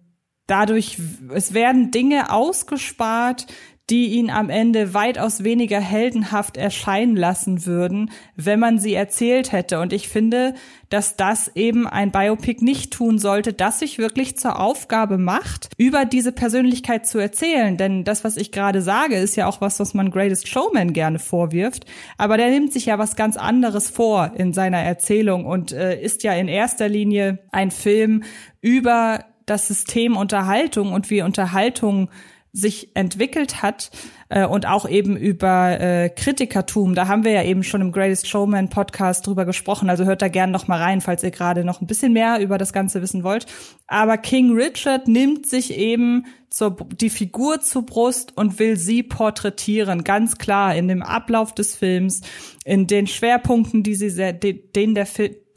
dadurch, 0.45 0.97
es 1.33 1.53
werden 1.53 1.91
Dinge 1.91 2.31
ausgespart, 2.31 3.47
die 3.89 4.09
ihn 4.09 4.29
am 4.29 4.49
Ende 4.49 4.93
weitaus 4.93 5.43
weniger 5.43 5.79
heldenhaft 5.79 6.57
erscheinen 6.57 7.15
lassen 7.15 7.65
würden, 7.65 8.11
wenn 8.35 8.59
man 8.59 8.77
sie 8.77 8.93
erzählt 8.93 9.51
hätte. 9.51 9.79
Und 9.79 9.93
ich 9.93 10.09
finde, 10.09 10.53
dass 10.89 11.15
das 11.15 11.51
eben 11.55 11.87
ein 11.87 12.11
Biopic 12.11 12.63
nicht 12.63 12.93
tun 12.93 13.17
sollte, 13.17 13.53
das 13.53 13.79
sich 13.79 13.97
wirklich 13.97 14.37
zur 14.37 14.59
Aufgabe 14.59 15.17
macht, 15.17 15.69
über 15.77 16.05
diese 16.05 16.31
Persönlichkeit 16.31 17.07
zu 17.07 17.17
erzählen. 17.17 17.77
Denn 17.77 18.03
das, 18.03 18.23
was 18.23 18.37
ich 18.37 18.51
gerade 18.51 18.81
sage, 18.81 19.15
ist 19.15 19.35
ja 19.35 19.47
auch 19.47 19.61
was, 19.61 19.79
was 19.79 19.93
man 19.93 20.11
Greatest 20.11 20.47
Showman 20.47 20.93
gerne 20.93 21.19
vorwirft. 21.19 21.85
Aber 22.17 22.37
der 22.37 22.49
nimmt 22.49 22.73
sich 22.73 22.87
ja 22.87 22.99
was 22.99 23.15
ganz 23.15 23.37
anderes 23.37 23.89
vor 23.89 24.33
in 24.35 24.53
seiner 24.53 24.79
Erzählung 24.79 25.45
und 25.45 25.71
äh, 25.71 25.99
ist 25.99 26.23
ja 26.23 26.33
in 26.33 26.47
erster 26.47 26.89
Linie 26.89 27.39
ein 27.51 27.71
Film 27.71 28.23
über 28.61 29.25
das 29.49 29.67
System 29.67 30.15
Unterhaltung 30.15 30.93
und 30.93 31.09
wie 31.09 31.23
Unterhaltung 31.23 32.09
sich 32.51 32.95
entwickelt 32.95 33.61
hat 33.61 33.91
äh, 34.29 34.45
und 34.45 34.67
auch 34.67 34.89
eben 34.89 35.15
über 35.15 35.79
äh, 35.79 36.09
Kritikertum. 36.09 36.95
Da 36.95 37.07
haben 37.07 37.23
wir 37.23 37.31
ja 37.31 37.43
eben 37.43 37.63
schon 37.63 37.81
im 37.81 37.91
Greatest 37.91 38.27
Showman 38.27 38.69
Podcast 38.69 39.25
drüber 39.27 39.45
gesprochen. 39.45 39.89
Also 39.89 40.05
hört 40.05 40.21
da 40.21 40.27
gerne 40.27 40.51
noch 40.51 40.67
mal 40.67 40.81
rein, 40.81 41.01
falls 41.01 41.23
ihr 41.23 41.31
gerade 41.31 41.63
noch 41.63 41.81
ein 41.81 41.87
bisschen 41.87 42.13
mehr 42.13 42.39
über 42.39 42.57
das 42.57 42.73
Ganze 42.73 43.01
wissen 43.01 43.23
wollt. 43.23 43.45
Aber 43.87 44.17
King 44.17 44.55
Richard 44.55 45.07
nimmt 45.07 45.47
sich 45.47 45.77
eben 45.77 46.25
zur, 46.49 46.75
die 46.99 47.11
Figur 47.11 47.61
zur 47.61 47.85
Brust 47.85 48.35
und 48.35 48.57
will 48.57 48.75
sie 48.75 49.03
porträtieren, 49.03 50.03
ganz 50.03 50.37
klar 50.37 50.75
in 50.75 50.87
dem 50.87 51.03
Ablauf 51.03 51.53
des 51.53 51.75
Films, 51.75 52.21
in 52.65 52.87
den 52.87 53.05
Schwerpunkten, 53.05 53.83
die 53.83 53.95
sie, 53.95 54.33
den 54.33 54.95
der 54.95 55.05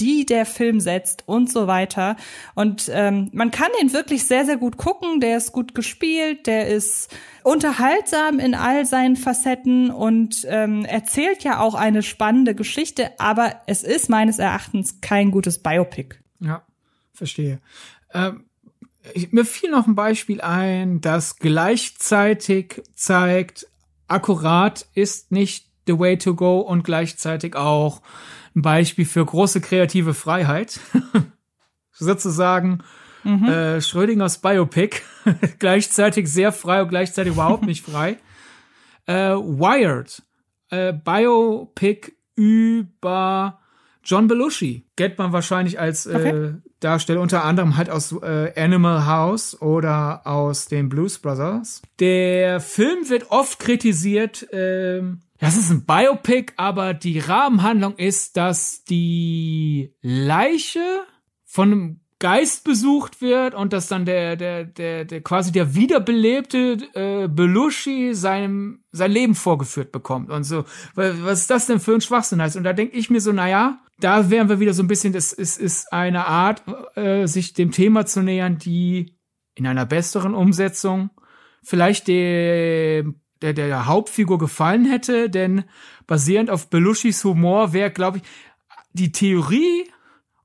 die 0.01 0.27
der 0.27 0.47
Film 0.47 0.81
setzt 0.81 1.25
und 1.27 1.51
so 1.51 1.67
weiter. 1.67 2.17
Und 2.55 2.91
ähm, 2.93 3.31
man 3.33 3.51
kann 3.51 3.71
ihn 3.81 3.93
wirklich 3.93 4.25
sehr, 4.25 4.45
sehr 4.45 4.57
gut 4.57 4.77
gucken. 4.77 5.21
Der 5.21 5.37
ist 5.37 5.53
gut 5.53 5.75
gespielt, 5.75 6.47
der 6.47 6.69
ist 6.69 7.15
unterhaltsam 7.43 8.39
in 8.39 8.55
all 8.55 8.85
seinen 8.85 9.17
Facetten 9.17 9.91
und 9.91 10.47
ähm, 10.49 10.85
erzählt 10.85 11.45
ja 11.45 11.61
auch 11.61 11.75
eine 11.75 12.03
spannende 12.03 12.55
Geschichte, 12.55 13.11
aber 13.19 13.63
es 13.67 13.83
ist 13.83 14.09
meines 14.09 14.39
Erachtens 14.39 15.01
kein 15.01 15.31
gutes 15.31 15.59
Biopic. 15.59 16.17
Ja, 16.41 16.63
verstehe. 17.13 17.61
Ähm 18.13 18.45
ich, 19.15 19.33
mir 19.33 19.45
fiel 19.45 19.71
noch 19.71 19.87
ein 19.87 19.95
Beispiel 19.95 20.41
ein, 20.41 21.01
das 21.01 21.37
gleichzeitig 21.37 22.83
zeigt, 22.95 23.67
akkurat 24.07 24.87
ist 24.95 25.33
nicht 25.33 25.72
the 25.87 25.99
way 25.99 26.17
to 26.17 26.35
go 26.35 26.61
und 26.61 26.85
gleichzeitig 26.85 27.57
auch 27.57 28.03
ein 28.55 28.63
Beispiel 28.63 29.05
für 29.05 29.25
große 29.25 29.61
kreative 29.61 30.15
Freiheit. 30.15 30.81
Sozusagen 31.93 32.79
mhm. 33.25 33.49
äh, 33.49 33.81
Schrödingers 33.81 34.39
Biopic. 34.39 35.03
gleichzeitig 35.59 36.31
sehr 36.31 36.53
frei 36.53 36.83
und 36.83 36.89
gleichzeitig 36.89 37.35
überhaupt 37.35 37.65
nicht 37.65 37.85
frei. 37.85 38.19
Äh, 39.07 39.35
Wired. 39.35 40.23
Äh, 40.71 40.93
Biopic 40.93 42.13
über 42.35 43.61
John 44.05 44.27
Belushi. 44.27 44.85
Kennt 44.97 45.19
man 45.19 45.33
wahrscheinlich 45.33 45.79
als 45.79 46.07
äh, 46.07 46.15
okay. 46.15 46.55
Darsteller 46.81 47.21
unter 47.21 47.45
anderem 47.45 47.77
halt 47.77 47.91
aus 47.91 48.13
äh, 48.13 48.53
Animal 48.57 49.07
House 49.07 49.61
oder 49.61 50.27
aus 50.27 50.67
den 50.67 50.89
Blues 50.89 51.19
Brothers. 51.19 51.83
Der 52.01 52.61
Film 52.61 53.09
wird 53.09 53.31
oft 53.31 53.61
kritisiert, 53.61 54.53
äh, 54.53 55.03
das 55.43 55.57
ist 55.57 55.71
ein 55.71 55.85
Biopic, 55.85 56.53
aber 56.57 56.95
die 56.95 57.19
Rahmenhandlung 57.19 57.97
ist, 57.97 58.37
dass 58.37 58.85
die 58.85 59.93
Leiche 60.01 61.03
von 61.45 61.73
einem 61.73 62.01
Geist 62.21 62.63
besucht 62.63 63.21
wird 63.21 63.53
und 63.53 63.73
dass 63.73 63.89
dann 63.89 64.05
der, 64.05 64.37
der, 64.37 64.63
der, 64.63 65.05
der 65.05 65.21
quasi 65.21 65.51
der 65.51 65.75
wiederbelebte 65.75 66.79
äh, 66.95 67.27
Belushi 67.27 68.15
seinem 68.15 68.85
sein 68.93 69.11
Leben 69.11 69.35
vorgeführt 69.35 69.91
bekommt 69.91 70.31
und 70.31 70.45
so. 70.45 70.65
Was 70.95 71.41
ist 71.41 71.51
das 71.51 71.67
denn 71.67 71.81
für 71.81 71.95
ein 71.95 72.01
Schwachsinn 72.01 72.41
heißt? 72.41 72.57
Und 72.57 72.63
da 72.63 72.73
denke 72.73 72.97
ich 72.97 73.11
mir 73.11 73.21
so, 73.21 73.33
naja, 73.33 73.81
da 73.99 74.31
wären 74.31 74.49
wir 74.49 74.61
wieder 74.61 74.75
so 74.75 74.85
ein 74.85 74.89
bisschen, 74.89 75.13
das 75.13 75.33
ist, 75.33 75.59
ist 75.59 75.93
eine 75.93 76.29
Art, 76.29 76.63
äh, 76.95 77.27
sich 77.27 77.53
dem 77.53 77.73
Thema 77.73 78.07
zu 78.07 78.23
nähern, 78.23 78.59
die 78.59 79.19
in 79.57 79.67
einer 79.67 79.87
besseren 79.87 80.35
Umsetzung 80.37 81.11
vielleicht 81.65 82.07
dem 82.07 83.22
der, 83.43 83.53
der 83.53 83.87
Hauptfigur 83.87 84.39
gefallen 84.39 84.85
hätte, 84.85 85.29
denn 85.29 85.65
basierend 86.07 86.51
auf 86.51 86.71
Belushis 86.71 87.25
Humor 87.25 87.73
wäre, 87.73 87.91
glaube 87.91 88.19
ich, 88.19 88.23
die 88.93 89.13
Theorie 89.13 89.85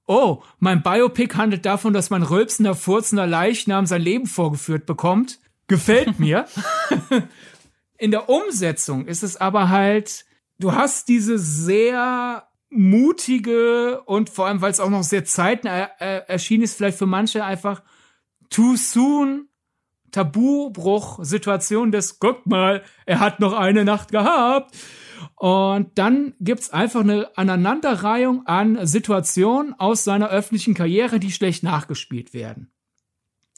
oh, 0.07 0.41
mein 0.59 0.81
Biopic 0.81 1.35
handelt 1.35 1.65
davon, 1.65 1.93
dass 1.93 2.09
mein 2.09 2.23
rülpsender, 2.23 2.73
furzender 2.73 3.27
Leichnam 3.27 3.85
sein 3.85 4.01
Leben 4.01 4.25
vorgeführt 4.25 4.85
bekommt. 4.85 5.39
Gefällt 5.67 6.19
mir. 6.19 6.47
In 7.97 8.11
der 8.11 8.29
Umsetzung 8.29 9.05
ist 9.05 9.23
es 9.23 9.37
aber 9.37 9.69
halt, 9.69 10.25
du 10.59 10.73
hast 10.73 11.09
diese 11.09 11.37
sehr 11.37 12.47
mutige 12.69 14.01
und 14.01 14.29
vor 14.29 14.47
allem, 14.47 14.61
weil 14.61 14.71
es 14.71 14.79
auch 14.79 14.89
noch 14.89 15.03
sehr 15.03 15.25
zeitnah 15.25 15.89
äh, 15.99 16.21
erschienen 16.27 16.63
ist, 16.63 16.75
vielleicht 16.75 16.97
für 16.97 17.05
manche 17.05 17.43
einfach 17.43 17.81
too 18.49 18.75
soon 18.75 19.47
Tabubruch-Situation 20.11 21.91
des, 21.91 22.19
guck 22.19 22.45
mal, 22.45 22.83
er 23.05 23.19
hat 23.19 23.39
noch 23.39 23.53
eine 23.53 23.85
Nacht 23.85 24.11
gehabt. 24.11 24.75
Und 25.35 25.97
dann 25.97 26.33
gibt's 26.39 26.71
einfach 26.71 27.01
eine 27.01 27.29
Aneinanderreihung 27.37 28.45
an 28.45 28.85
Situationen 28.85 29.73
aus 29.79 30.03
seiner 30.03 30.29
öffentlichen 30.29 30.73
Karriere, 30.73 31.19
die 31.19 31.31
schlecht 31.31 31.63
nachgespielt 31.63 32.33
werden. 32.33 32.71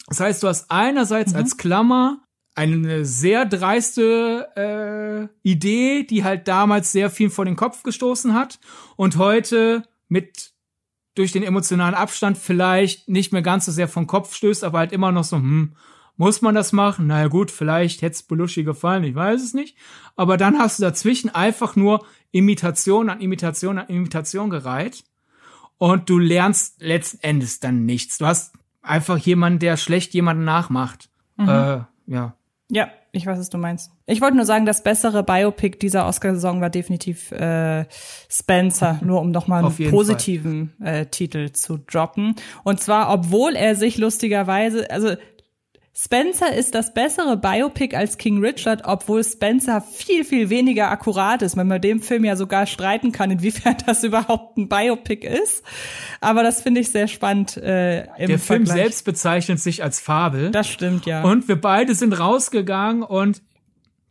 Das 0.07 0.19
heißt, 0.19 0.43
du 0.43 0.47
hast 0.47 0.71
einerseits 0.71 1.31
mhm. 1.33 1.37
als 1.37 1.57
Klammer 1.57 2.21
eine 2.55 3.05
sehr 3.05 3.45
dreiste 3.45 4.49
äh, 5.43 5.47
Idee, 5.47 6.03
die 6.03 6.23
halt 6.23 6.47
damals 6.47 6.91
sehr 6.91 7.09
viel 7.09 7.29
vor 7.29 7.45
den 7.45 7.55
Kopf 7.55 7.83
gestoßen 7.83 8.33
hat 8.33 8.59
und 8.97 9.17
heute 9.17 9.83
mit 10.09 10.51
durch 11.15 11.31
den 11.31 11.43
emotionalen 11.43 11.95
Abstand 11.95 12.37
vielleicht 12.37 13.07
nicht 13.07 13.31
mehr 13.31 13.41
ganz 13.41 13.65
so 13.65 13.71
sehr 13.71 13.87
vom 13.87 14.07
Kopf 14.07 14.35
stößt, 14.35 14.63
aber 14.63 14.79
halt 14.79 14.91
immer 14.91 15.11
noch 15.11 15.23
so, 15.23 15.37
hm, 15.37 15.75
muss 16.19 16.41
man 16.41 16.53
das 16.53 16.73
machen? 16.73 17.07
Naja 17.07 17.29
gut, 17.29 17.49
vielleicht 17.49 18.01
hätte 18.01 18.15
es 18.15 18.23
Belushi 18.23 18.63
gefallen, 18.63 19.05
ich 19.05 19.15
weiß 19.15 19.41
es 19.41 19.53
nicht. 19.53 19.77
Aber 20.17 20.35
dann 20.35 20.59
hast 20.59 20.77
du 20.77 20.83
dazwischen 20.83 21.33
einfach 21.33 21.77
nur 21.77 22.05
Imitation 22.31 23.09
an 23.09 23.21
Imitation 23.21 23.77
an 23.77 23.87
Imitation 23.87 24.49
gereiht. 24.49 25.05
Und 25.77 26.09
du 26.09 26.19
lernst 26.19 26.81
letzten 26.81 27.23
Endes 27.23 27.61
dann 27.61 27.85
nichts. 27.85 28.17
Du 28.17 28.25
hast 28.25 28.53
einfach 28.81 29.17
jemanden, 29.17 29.59
der 29.59 29.77
schlecht 29.77 30.13
jemanden 30.13 30.43
nachmacht. 30.43 31.09
Mhm. 31.37 31.47
Äh, 31.47 31.79
ja. 32.07 32.35
Ja, 32.69 32.89
ich 33.13 33.25
weiß, 33.25 33.39
was 33.39 33.49
du 33.49 33.57
meinst. 33.57 33.89
Ich 34.05 34.19
wollte 34.19 34.35
nur 34.35 34.45
sagen, 34.45 34.65
das 34.65 34.83
bessere 34.83 35.23
Biopic 35.23 35.77
dieser 35.79 36.05
Oscar-Saison 36.05 36.59
war 36.59 36.69
definitiv 36.69 37.31
äh, 37.31 37.85
Spencer, 38.29 38.99
nur 39.05 39.21
um 39.21 39.31
nochmal 39.31 39.63
einen 39.63 39.89
positiven 39.89 40.73
äh, 40.81 41.05
Titel 41.05 41.53
zu 41.53 41.77
droppen. 41.77 42.35
Und 42.65 42.81
zwar, 42.81 43.09
obwohl 43.09 43.55
er 43.55 43.77
sich 43.77 43.97
lustigerweise, 43.97 44.91
also 44.91 45.15
Spencer 46.01 46.55
ist 46.55 46.75
das 46.75 46.93
bessere 46.93 47.35
Biopic 47.35 47.93
als 47.93 48.17
King 48.17 48.39
Richard, 48.39 48.83
obwohl 48.85 49.21
Spencer 49.21 49.81
viel, 49.81 50.23
viel 50.23 50.49
weniger 50.49 50.89
akkurat 50.89 51.41
ist. 51.41 51.57
Man 51.57 51.67
bei 51.67 51.77
dem 51.77 52.01
Film 52.01 52.23
ja 52.23 52.37
sogar 52.37 52.67
streiten 52.67 53.11
kann, 53.11 53.31
inwiefern 53.31 53.75
das 53.85 54.05
überhaupt 54.05 54.57
ein 54.57 54.69
Biopic 54.69 55.27
ist. 55.27 55.61
Aber 56.21 56.41
das 56.41 56.61
finde 56.61 56.79
ich 56.79 56.91
sehr 56.91 57.09
spannend. 57.09 57.57
Äh, 57.57 58.03
im 58.17 58.27
Der 58.27 58.39
Vergleich. 58.39 58.39
Film 58.39 58.65
selbst 58.65 59.03
bezeichnet 59.03 59.59
sich 59.59 59.83
als 59.83 59.99
Fabel. 59.99 60.51
Das 60.51 60.69
stimmt, 60.69 61.05
ja. 61.05 61.21
Und 61.23 61.49
wir 61.49 61.59
beide 61.59 61.93
sind 61.93 62.17
rausgegangen 62.17 63.03
und 63.03 63.41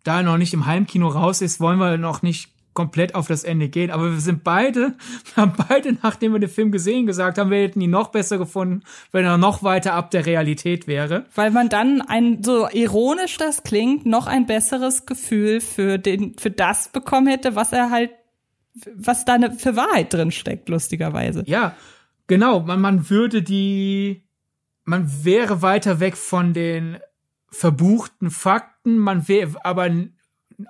da 0.04 0.18
er 0.18 0.22
noch 0.24 0.36
nicht 0.36 0.52
im 0.52 0.66
Heimkino 0.66 1.08
raus 1.08 1.40
ist, 1.40 1.58
wollen 1.58 1.78
wir 1.78 1.96
noch 1.96 2.20
nicht 2.20 2.50
komplett 2.78 3.16
auf 3.16 3.26
das 3.26 3.42
Ende 3.42 3.68
gehen. 3.68 3.90
Aber 3.90 4.12
wir 4.12 4.20
sind 4.20 4.44
beide, 4.44 4.94
wir 5.34 5.36
haben 5.42 5.54
beide, 5.68 5.94
nachdem 6.00 6.32
wir 6.32 6.38
den 6.38 6.48
Film 6.48 6.70
gesehen, 6.70 7.06
gesagt 7.06 7.36
haben, 7.36 7.50
wir 7.50 7.58
hätten 7.58 7.80
ihn 7.80 7.90
noch 7.90 8.12
besser 8.12 8.38
gefunden, 8.38 8.84
wenn 9.10 9.24
er 9.24 9.36
noch 9.36 9.64
weiter 9.64 9.94
ab 9.94 10.12
der 10.12 10.26
Realität 10.26 10.86
wäre. 10.86 11.26
Weil 11.34 11.50
man 11.50 11.68
dann 11.68 12.02
ein, 12.02 12.44
so 12.44 12.68
ironisch 12.70 13.36
das 13.36 13.64
klingt, 13.64 14.06
noch 14.06 14.28
ein 14.28 14.46
besseres 14.46 15.06
Gefühl 15.06 15.60
für 15.60 15.98
den, 15.98 16.38
für 16.38 16.52
das 16.52 16.90
bekommen 16.90 17.26
hätte, 17.26 17.56
was 17.56 17.72
er 17.72 17.90
halt, 17.90 18.12
was 18.94 19.24
da 19.24 19.36
für 19.50 19.74
Wahrheit 19.74 20.14
drin 20.14 20.30
steckt, 20.30 20.68
lustigerweise. 20.68 21.42
Ja, 21.46 21.74
genau. 22.28 22.60
Man, 22.60 22.80
man 22.80 23.10
würde 23.10 23.42
die, 23.42 24.22
man 24.84 25.24
wäre 25.24 25.62
weiter 25.62 25.98
weg 25.98 26.16
von 26.16 26.52
den 26.52 26.98
verbuchten 27.50 28.30
Fakten, 28.30 28.98
man 28.98 29.26
wäre 29.26 29.64
aber 29.64 29.90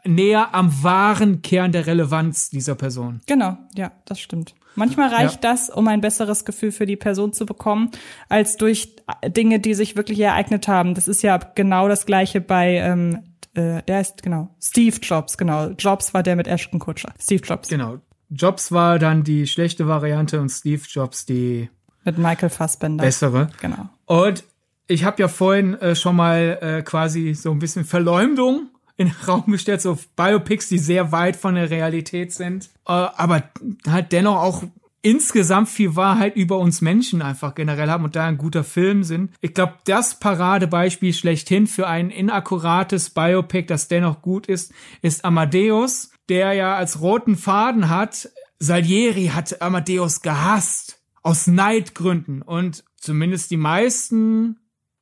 näher 0.05 0.55
am 0.55 0.82
wahren 0.82 1.43
Kern 1.43 1.72
der 1.72 1.86
Relevanz 1.86 2.51
dieser 2.51 2.74
Person. 2.74 3.20
Genau, 3.26 3.57
ja, 3.74 3.93
das 4.05 4.20
stimmt. 4.20 4.55
Manchmal 4.74 5.09
reicht 5.09 5.43
ja. 5.43 5.51
das, 5.51 5.70
um 5.70 5.89
ein 5.89 6.01
besseres 6.01 6.45
Gefühl 6.45 6.70
für 6.70 6.86
die 6.86 6.97
Person 6.97 7.32
zu 7.32 7.47
bekommen, 7.47 7.91
als 8.28 8.57
durch 8.57 8.95
Dinge, 9.26 9.59
die 9.59 9.74
sich 9.74 9.97
wirklich 9.97 10.20
ereignet 10.20 10.68
haben. 10.68 10.95
Das 10.95 11.09
ist 11.09 11.22
ja 11.22 11.36
genau 11.36 11.89
das 11.89 12.07
gleiche 12.07 12.41
bei, 12.41 12.76
ähm, 12.76 13.24
äh, 13.55 13.82
der 13.82 14.01
ist 14.01 14.22
genau 14.22 14.55
Steve 14.62 14.97
Jobs, 15.03 15.36
genau. 15.36 15.70
Jobs 15.70 16.14
war 16.14 16.22
der 16.22 16.36
mit 16.36 16.47
Ashton 16.47 16.78
Kutcher. 16.78 17.12
Steve 17.18 17.43
Jobs. 17.45 17.68
Genau. 17.68 17.99
Jobs 18.30 18.70
war 18.70 18.99
dann 18.99 19.24
die 19.24 19.47
schlechte 19.47 19.89
Variante 19.89 20.41
und 20.41 20.51
Steve 20.51 20.82
Jobs 20.89 21.26
die 21.26 21.70
mit 22.05 22.18
Michael 22.18 22.51
Fassbender. 22.51 23.05
Bessere. 23.05 23.51
Genau. 23.61 23.89
Und 24.07 24.45
ich 24.86 25.05
habe 25.05 25.20
ja 25.20 25.28
vorhin 25.28 25.74
äh, 25.74 25.95
schon 25.95 26.16
mal 26.16 26.59
äh, 26.62 26.82
quasi 26.82 27.34
so 27.34 27.51
ein 27.51 27.59
bisschen 27.59 27.84
Verleumdung 27.84 28.68
in 28.99 29.07
den 29.07 29.16
Raum 29.26 29.46
gestellt, 29.46 29.80
so 29.80 29.99
Biopics, 30.16 30.68
die 30.68 30.78
sehr 30.78 31.12
weit 31.12 31.36
von 31.36 31.55
der 31.55 31.70
Realität 31.70 32.32
sind, 32.34 32.66
äh, 32.86 32.92
aber 32.92 33.44
halt 33.86 34.12
dennoch 34.12 34.36
auch 34.36 34.64
insgesamt 35.01 35.68
viel 35.68 35.96
Wahrheit 35.96 36.36
über 36.36 36.59
uns 36.59 36.80
Menschen 36.80 37.22
einfach 37.22 37.55
generell 37.55 37.88
haben 37.88 38.05
und 38.05 38.16
da 38.16 38.26
ein 38.26 38.36
guter 38.36 38.64
Film 38.64 39.05
sind. 39.05 39.32
Ich 39.40 39.55
glaube, 39.55 39.74
das 39.84 40.18
Paradebeispiel 40.18 41.14
schlechthin 41.14 41.66
für 41.66 41.86
ein 41.86 42.11
inakkurates 42.11 43.11
Biopic, 43.11 43.66
das 43.68 43.88
dennoch 43.88 44.20
gut 44.20 44.46
ist, 44.46 44.74
ist 45.01 45.24
Amadeus, 45.24 46.11
der 46.28 46.53
ja 46.53 46.76
als 46.76 47.01
roten 47.01 47.36
Faden 47.36 47.88
hat, 47.88 48.28
Salieri 48.59 49.28
hat 49.28 49.62
Amadeus 49.62 50.20
gehasst. 50.20 50.96
Aus 51.22 51.46
Neidgründen. 51.46 52.42
Und 52.42 52.84
zumindest 52.96 53.51
die 53.51 53.57
meisten 53.57 54.57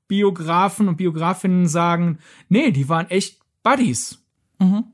Biografen 0.09 0.89
und 0.89 0.97
Biografinnen 0.97 1.69
sagen, 1.69 2.19
nee, 2.49 2.71
die 2.71 2.89
waren 2.89 3.09
echt 3.11 3.39
Buddies. 3.67 4.25
Mhm. 4.61 4.85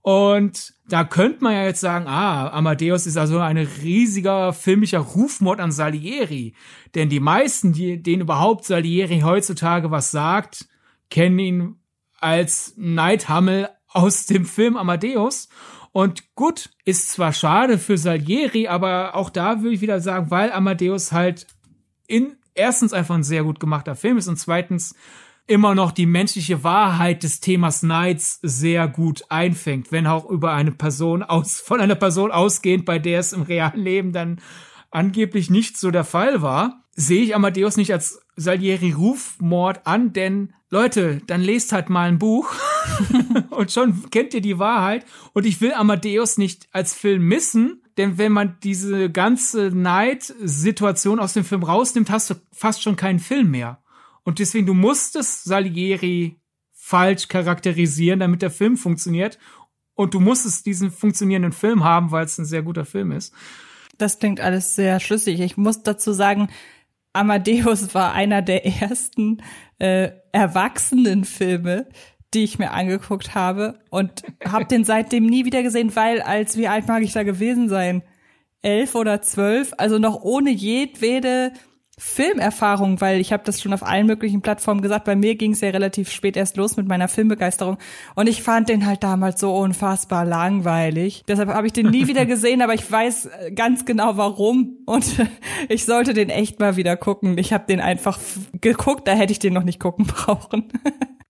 Und 0.00 0.74
da 0.88 1.02
könnte 1.02 1.42
man 1.42 1.54
ja 1.54 1.64
jetzt 1.64 1.80
sagen, 1.80 2.06
ah, 2.06 2.48
Amadeus 2.50 3.04
ist 3.08 3.16
also 3.16 3.40
ein 3.40 3.56
riesiger 3.56 4.52
filmischer 4.52 5.00
Rufmord 5.00 5.58
an 5.58 5.72
Salieri. 5.72 6.54
Denn 6.94 7.08
die 7.08 7.18
meisten, 7.18 7.72
die, 7.72 8.00
denen 8.00 8.22
überhaupt 8.22 8.64
Salieri 8.64 9.22
heutzutage 9.24 9.90
was 9.90 10.12
sagt, 10.12 10.68
kennen 11.10 11.38
ihn 11.40 11.76
als 12.20 12.74
Neidhammel 12.76 13.70
aus 13.88 14.26
dem 14.26 14.44
Film 14.44 14.76
Amadeus. 14.76 15.48
Und 15.90 16.32
gut, 16.36 16.70
ist 16.84 17.10
zwar 17.10 17.32
schade 17.32 17.76
für 17.76 17.98
Salieri, 17.98 18.68
aber 18.68 19.16
auch 19.16 19.30
da 19.30 19.62
würde 19.62 19.74
ich 19.74 19.80
wieder 19.80 20.00
sagen, 20.00 20.30
weil 20.30 20.52
Amadeus 20.52 21.10
halt 21.10 21.48
in 22.06 22.36
erstens 22.54 22.92
einfach 22.92 23.16
ein 23.16 23.24
sehr 23.24 23.42
gut 23.42 23.58
gemachter 23.58 23.96
Film 23.96 24.16
ist 24.16 24.28
und 24.28 24.36
zweitens 24.36 24.94
immer 25.46 25.74
noch 25.74 25.92
die 25.92 26.06
menschliche 26.06 26.64
Wahrheit 26.64 27.22
des 27.22 27.40
Themas 27.40 27.82
Nights 27.82 28.40
sehr 28.42 28.88
gut 28.88 29.24
einfängt, 29.28 29.92
wenn 29.92 30.06
auch 30.06 30.28
über 30.28 30.52
eine 30.52 30.72
Person 30.72 31.22
aus, 31.22 31.60
von 31.64 31.80
einer 31.80 31.94
Person 31.94 32.30
ausgehend, 32.30 32.84
bei 32.84 32.98
der 32.98 33.20
es 33.20 33.32
im 33.32 33.42
realen 33.42 33.80
Leben 33.80 34.12
dann 34.12 34.40
angeblich 34.90 35.50
nicht 35.50 35.76
so 35.76 35.90
der 35.90 36.04
Fall 36.04 36.42
war, 36.42 36.84
sehe 36.92 37.22
ich 37.22 37.34
Amadeus 37.34 37.76
nicht 37.76 37.92
als 37.92 38.20
Salieri 38.36 38.92
Rufmord 38.92 39.86
an, 39.86 40.12
denn 40.12 40.52
Leute, 40.70 41.20
dann 41.26 41.42
lest 41.42 41.72
halt 41.72 41.90
mal 41.90 42.08
ein 42.08 42.18
Buch 42.18 42.52
und 43.50 43.70
schon 43.70 44.10
kennt 44.10 44.34
ihr 44.34 44.40
die 44.40 44.58
Wahrheit 44.58 45.04
und 45.32 45.46
ich 45.46 45.60
will 45.60 45.72
Amadeus 45.72 46.38
nicht 46.38 46.68
als 46.72 46.92
Film 46.92 47.22
missen, 47.28 47.82
denn 47.98 48.18
wenn 48.18 48.32
man 48.32 48.56
diese 48.62 49.10
ganze 49.10 49.70
Neid-Situation 49.70 51.20
aus 51.20 51.34
dem 51.34 51.44
Film 51.44 51.62
rausnimmt, 51.62 52.10
hast 52.10 52.30
du 52.30 52.34
fast 52.52 52.82
schon 52.82 52.96
keinen 52.96 53.20
Film 53.20 53.50
mehr. 53.50 53.80
Und 54.26 54.40
deswegen, 54.40 54.66
du 54.66 54.74
musstest 54.74 55.44
Salieri 55.44 56.40
falsch 56.72 57.28
charakterisieren, 57.28 58.18
damit 58.18 58.42
der 58.42 58.50
Film 58.50 58.76
funktioniert. 58.76 59.38
Und 59.94 60.14
du 60.14 60.20
musstest 60.20 60.66
diesen 60.66 60.90
funktionierenden 60.90 61.52
Film 61.52 61.84
haben, 61.84 62.10
weil 62.10 62.24
es 62.24 62.36
ein 62.36 62.44
sehr 62.44 62.62
guter 62.62 62.84
Film 62.84 63.12
ist. 63.12 63.32
Das 63.98 64.18
klingt 64.18 64.40
alles 64.40 64.74
sehr 64.74 64.98
schlüssig. 64.98 65.38
Ich 65.38 65.56
muss 65.56 65.84
dazu 65.84 66.12
sagen, 66.12 66.48
Amadeus 67.12 67.94
war 67.94 68.14
einer 68.14 68.42
der 68.42 68.66
ersten 68.66 69.42
äh, 69.78 70.10
erwachsenen 70.32 71.24
Filme, 71.24 71.88
die 72.34 72.42
ich 72.42 72.58
mir 72.58 72.72
angeguckt 72.72 73.36
habe 73.36 73.78
und 73.90 74.24
habe 74.44 74.64
den 74.64 74.84
seitdem 74.84 75.24
nie 75.24 75.44
wieder 75.44 75.62
gesehen, 75.62 75.94
weil 75.94 76.20
als 76.20 76.56
wie 76.56 76.66
alt 76.66 76.88
mag 76.88 77.04
ich 77.04 77.12
da 77.12 77.22
gewesen 77.22 77.68
sein? 77.68 78.02
Elf 78.60 78.96
oder 78.96 79.22
zwölf, 79.22 79.72
also 79.78 80.00
noch 80.00 80.20
ohne 80.22 80.50
jedwede 80.50 81.52
Filmerfahrung, 81.98 83.00
weil 83.00 83.22
ich 83.22 83.32
habe 83.32 83.42
das 83.46 83.62
schon 83.62 83.72
auf 83.72 83.82
allen 83.82 84.06
möglichen 84.06 84.42
Plattformen 84.42 84.82
gesagt. 84.82 85.06
Bei 85.06 85.16
mir 85.16 85.34
ging 85.34 85.52
es 85.52 85.62
ja 85.62 85.70
relativ 85.70 86.10
spät 86.10 86.36
erst 86.36 86.58
los 86.58 86.76
mit 86.76 86.86
meiner 86.86 87.08
Filmbegeisterung 87.08 87.78
und 88.14 88.26
ich 88.28 88.42
fand 88.42 88.68
den 88.68 88.84
halt 88.84 89.02
damals 89.02 89.40
so 89.40 89.56
unfassbar 89.56 90.26
langweilig. 90.26 91.24
Deshalb 91.26 91.48
habe 91.48 91.66
ich 91.66 91.72
den 91.72 91.86
nie 91.86 92.06
wieder 92.06 92.26
gesehen, 92.26 92.60
aber 92.60 92.74
ich 92.74 92.90
weiß 92.90 93.26
äh, 93.26 93.52
ganz 93.52 93.86
genau 93.86 94.18
warum 94.18 94.76
und 94.84 95.06
ich 95.70 95.86
sollte 95.86 96.12
den 96.12 96.28
echt 96.28 96.60
mal 96.60 96.76
wieder 96.76 96.98
gucken. 96.98 97.38
Ich 97.38 97.54
habe 97.54 97.64
den 97.66 97.80
einfach 97.80 98.18
geguckt, 98.60 99.08
da 99.08 99.12
hätte 99.12 99.32
ich 99.32 99.38
den 99.38 99.54
noch 99.54 99.64
nicht 99.64 99.80
gucken 99.80 100.04
brauchen. 100.06 100.68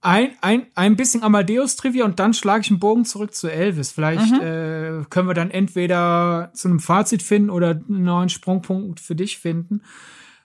ein, 0.01 0.31
ein, 0.41 0.67
ein 0.75 0.97
bisschen 0.97 1.23
Amadeus-Trivia 1.23 2.05
und 2.05 2.19
dann 2.19 2.35
schlage 2.35 2.62
ich 2.62 2.71
einen 2.71 2.81
Bogen 2.81 3.05
zurück 3.05 3.37
zu 3.37 3.47
Elvis. 3.47 3.93
Vielleicht 3.93 4.33
mhm. 4.33 4.41
äh, 4.41 5.05
können 5.11 5.29
wir 5.29 5.35
dann 5.35 5.53
entweder 5.53 6.51
zu 6.55 6.67
einem 6.67 6.81
Fazit 6.81 7.23
finden 7.23 7.51
oder 7.51 7.71
einen 7.71 8.03
neuen 8.03 8.31
Sprungpunkt 8.31 8.99
für 8.99 9.14
dich 9.14 9.39
finden. 9.39 9.83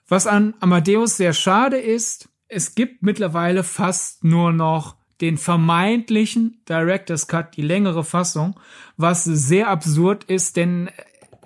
Was 0.08 0.26
an 0.26 0.54
Amadeus 0.60 1.16
sehr 1.16 1.32
schade 1.32 1.78
ist, 1.78 2.28
es 2.48 2.74
gibt 2.74 3.02
mittlerweile 3.02 3.64
fast 3.64 4.24
nur 4.24 4.52
noch 4.52 4.96
den 5.20 5.38
vermeintlichen 5.38 6.60
Director's 6.68 7.28
Cut, 7.28 7.56
die 7.56 7.62
längere 7.62 8.04
Fassung, 8.04 8.58
was 8.96 9.24
sehr 9.24 9.68
absurd 9.68 10.24
ist, 10.24 10.56
denn 10.56 10.90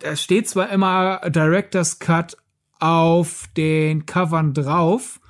da 0.01 0.17
steht 0.17 0.49
zwar 0.49 0.71
immer 0.71 1.21
Director's 1.31 1.99
Cut 1.99 2.37
auf 2.81 3.45
den 3.57 4.07
Covern 4.07 4.55
drauf, 4.55 5.21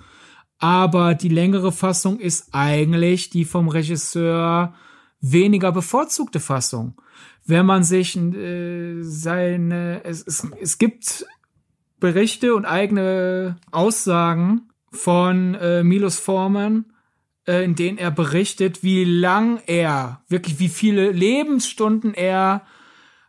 aber 0.59 1.15
die 1.15 1.29
längere 1.29 1.73
Fassung 1.73 2.19
ist 2.19 2.49
eigentlich 2.53 3.31
die 3.31 3.45
vom 3.45 3.69
Regisseur 3.69 4.75
weniger 5.21 5.73
bevorzugte 5.73 6.41
Fassung. 6.41 7.01
Wenn 7.45 7.67
man 7.67 7.85
sich 7.85 8.17
äh, 8.17 9.03
seine, 9.03 10.03
es, 10.05 10.25
es, 10.27 10.47
es 10.61 10.79
gibt 10.79 11.27
Berichte 11.99 12.55
und 12.55 12.65
eigene 12.65 13.57
Aussagen 13.71 14.69
von 14.91 15.55
äh, 15.55 15.83
Milos 15.83 16.19
Forman, 16.19 16.87
äh, 17.47 17.65
in 17.65 17.75
denen 17.75 17.99
er 17.99 18.11
berichtet, 18.11 18.83
wie 18.83 19.05
lang 19.05 19.61
er, 19.67 20.23
wirklich 20.29 20.59
wie 20.59 20.69
viele 20.69 21.11
Lebensstunden 21.13 22.15
er 22.15 22.63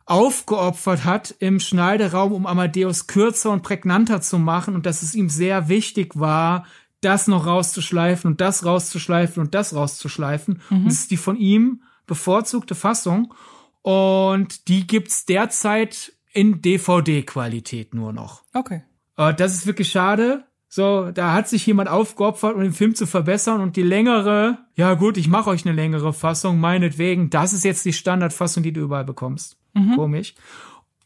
aufgeopfert 0.05 1.03
hat 1.03 1.35
im 1.39 1.59
Schneideraum, 1.59 2.31
um 2.31 2.45
Amadeus 2.45 3.07
kürzer 3.07 3.51
und 3.51 3.61
prägnanter 3.61 4.21
zu 4.21 4.39
machen 4.39 4.73
und 4.73 4.85
dass 4.85 5.01
es 5.01 5.13
ihm 5.13 5.29
sehr 5.29 5.67
wichtig 5.67 6.17
war, 6.17 6.65
das 7.01 7.27
noch 7.27 7.45
rauszuschleifen 7.45 8.31
und 8.31 8.41
das 8.41 8.65
rauszuschleifen 8.65 9.43
und 9.43 9.53
das 9.53 9.75
rauszuschleifen. 9.75 10.61
Mhm. 10.69 10.77
Und 10.77 10.85
das 10.85 10.99
ist 10.99 11.11
die 11.11 11.17
von 11.17 11.37
ihm 11.37 11.83
bevorzugte 12.07 12.73
Fassung. 12.73 13.33
Und 13.81 14.67
die 14.67 14.87
gibt's 14.87 15.25
derzeit 15.25 16.13
in 16.37 16.61
DVD-Qualität 16.61 17.95
nur 17.95 18.13
noch. 18.13 18.43
Okay. 18.53 18.83
Äh, 19.17 19.33
das 19.33 19.55
ist 19.55 19.65
wirklich 19.65 19.89
schade. 19.89 20.43
So, 20.69 21.11
da 21.11 21.33
hat 21.33 21.47
sich 21.49 21.65
jemand 21.65 21.89
aufgeopfert, 21.89 22.53
um 22.53 22.61
den 22.61 22.73
Film 22.73 22.93
zu 22.93 23.07
verbessern 23.07 23.61
und 23.61 23.75
die 23.75 23.83
längere, 23.83 24.59
ja 24.75 24.93
gut, 24.93 25.17
ich 25.17 25.29
mache 25.29 25.49
euch 25.49 25.65
eine 25.65 25.73
längere 25.73 26.13
Fassung, 26.13 26.59
meinetwegen, 26.59 27.31
das 27.31 27.53
ist 27.53 27.63
jetzt 27.63 27.85
die 27.85 27.93
Standardfassung, 27.93 28.61
die 28.61 28.73
du 28.73 28.81
überall 28.81 29.05
bekommst. 29.05 29.57
Mhm. 29.73 29.95
Komisch. 29.95 30.35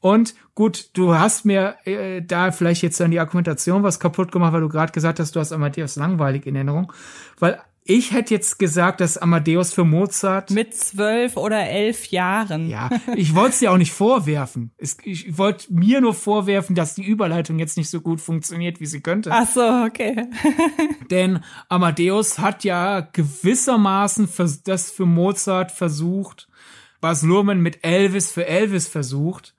Und 0.02 0.34
gut, 0.54 0.90
du 0.94 1.14
hast 1.14 1.46
mir 1.46 1.76
äh, 1.86 2.22
da 2.22 2.52
vielleicht 2.52 2.82
jetzt 2.82 3.00
dann 3.00 3.12
die 3.12 3.20
Argumentation 3.20 3.84
was 3.84 4.00
kaputt 4.00 4.32
gemacht, 4.32 4.52
weil 4.52 4.62
du 4.62 4.70
gerade 4.70 4.92
gesagt 4.92 5.20
hast, 5.20 5.36
du 5.36 5.40
hast 5.40 5.54
Amadeus 5.54 5.96
langweilig 5.96 6.46
in 6.46 6.56
Erinnerung. 6.56 6.92
Weil 7.40 7.62
ich 7.92 8.14
hätte 8.14 8.34
jetzt 8.34 8.58
gesagt, 8.58 9.02
dass 9.02 9.18
Amadeus 9.18 9.74
für 9.74 9.84
Mozart. 9.84 10.50
Mit 10.50 10.74
zwölf 10.74 11.36
oder 11.36 11.68
elf 11.68 12.08
Jahren. 12.08 12.70
Ja, 12.70 12.90
ich 13.18 13.36
wollte 13.36 13.50
es 13.50 13.60
dir 13.60 13.72
auch 13.72 13.78
nicht 13.78 13.92
vorwerfen. 13.92 14.72
Ich 15.04 15.38
wollte 15.38 15.74
mir 15.74 16.00
nur 16.00 16.14
vorwerfen, 16.14 16.74
dass 16.74 16.96
die 16.96 17.04
Überleitung 17.04 17.60
jetzt 17.60 17.76
nicht 17.76 17.90
so 17.90 18.00
gut 18.00 18.22
funktioniert, 18.22 18.80
wie 18.80 18.86
sie 18.86 19.02
könnte. 19.02 19.32
Ach 19.34 19.48
so, 19.48 19.62
okay. 19.86 20.30
Denn 21.12 21.44
Amadeus 21.68 22.40
hat 22.40 22.64
ja 22.64 23.02
gewissermaßen 23.02 24.30
das 24.64 24.90
für 24.90 25.06
Mozart 25.06 25.72
versucht, 25.72 26.48
was 27.02 27.24
Luhrmann 27.24 27.60
mit 27.60 27.84
Elvis 27.84 28.32
für 28.32 28.48
Elvis 28.48 28.88
versucht. 28.88 29.54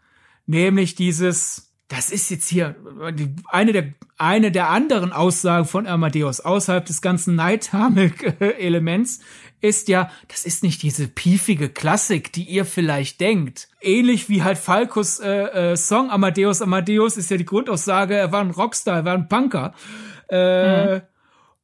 Nämlich 0.46 0.94
dieses 0.94 1.71
das 1.92 2.08
ist 2.08 2.30
jetzt 2.30 2.48
hier 2.48 2.74
eine 3.48 3.72
der, 3.72 3.92
eine 4.16 4.50
der 4.50 4.70
anderen 4.70 5.12
Aussagen 5.12 5.66
von 5.66 5.86
Amadeus 5.86 6.40
außerhalb 6.40 6.86
des 6.86 7.02
ganzen 7.02 7.34
Neidhamel-Elements 7.34 9.20
ist 9.60 9.88
ja, 9.88 10.10
das 10.28 10.46
ist 10.46 10.62
nicht 10.62 10.82
diese 10.82 11.06
piefige 11.06 11.68
Klassik, 11.68 12.32
die 12.32 12.44
ihr 12.44 12.64
vielleicht 12.64 13.20
denkt. 13.20 13.68
Ähnlich 13.82 14.30
wie 14.30 14.42
halt 14.42 14.56
Falcos 14.56 15.20
äh, 15.20 15.72
äh, 15.72 15.76
Song 15.76 16.10
Amadeus 16.10 16.62
Amadeus 16.62 17.18
ist 17.18 17.30
ja 17.30 17.36
die 17.36 17.44
Grundaussage, 17.44 18.14
er 18.14 18.32
war 18.32 18.40
ein 18.40 18.52
Rockstar, 18.52 18.96
er 18.96 19.04
war 19.04 19.14
ein 19.14 19.28
Punker. 19.28 19.74
Äh, 20.30 20.94
mhm. 20.94 21.02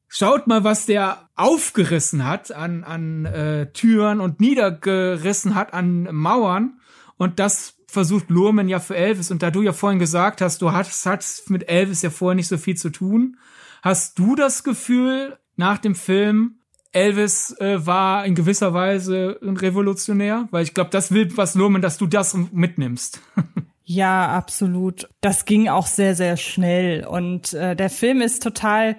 Schaut 0.07 0.45
mal, 0.45 0.63
was 0.63 0.85
der 0.85 1.27
aufgerissen 1.35 2.27
hat 2.27 2.51
an, 2.51 2.83
an 2.83 3.25
äh, 3.25 3.71
Türen 3.73 4.21
und 4.21 4.39
niedergerissen 4.39 5.55
hat 5.55 5.73
an 5.73 6.07
Mauern. 6.11 6.79
Und 7.17 7.39
das 7.39 7.78
versucht 7.89 8.29
Lurman 8.29 8.69
ja 8.69 8.79
für 8.79 8.95
Elvis 8.95 9.31
und 9.31 9.41
da 9.41 9.51
du 9.51 9.61
ja 9.61 9.73
vorhin 9.73 9.99
gesagt 9.99 10.41
hast, 10.41 10.61
du 10.61 10.71
hattest, 10.71 11.05
hattest 11.05 11.49
mit 11.49 11.67
Elvis 11.67 12.01
ja 12.01 12.09
vorher 12.09 12.35
nicht 12.35 12.47
so 12.47 12.57
viel 12.57 12.77
zu 12.77 12.89
tun, 12.89 13.37
hast 13.81 14.19
du 14.19 14.35
das 14.35 14.63
Gefühl 14.63 15.37
nach 15.55 15.79
dem 15.79 15.95
Film, 15.95 16.59
Elvis 16.91 17.55
äh, 17.59 17.85
war 17.85 18.25
in 18.25 18.35
gewisser 18.35 18.73
Weise 18.73 19.39
ein 19.43 19.57
Revolutionär? 19.57 20.47
Weil 20.51 20.63
ich 20.63 20.73
glaube, 20.73 20.89
das 20.89 21.11
will 21.11 21.35
was 21.37 21.55
Lurman, 21.55 21.81
dass 21.81 21.97
du 21.97 22.07
das 22.07 22.35
mitnimmst. 22.51 23.21
ja, 23.83 24.29
absolut. 24.29 25.07
Das 25.21 25.45
ging 25.45 25.67
auch 25.67 25.87
sehr, 25.87 26.15
sehr 26.15 26.37
schnell 26.37 27.05
und 27.05 27.53
äh, 27.53 27.75
der 27.75 27.89
Film 27.89 28.21
ist 28.21 28.41
total 28.41 28.97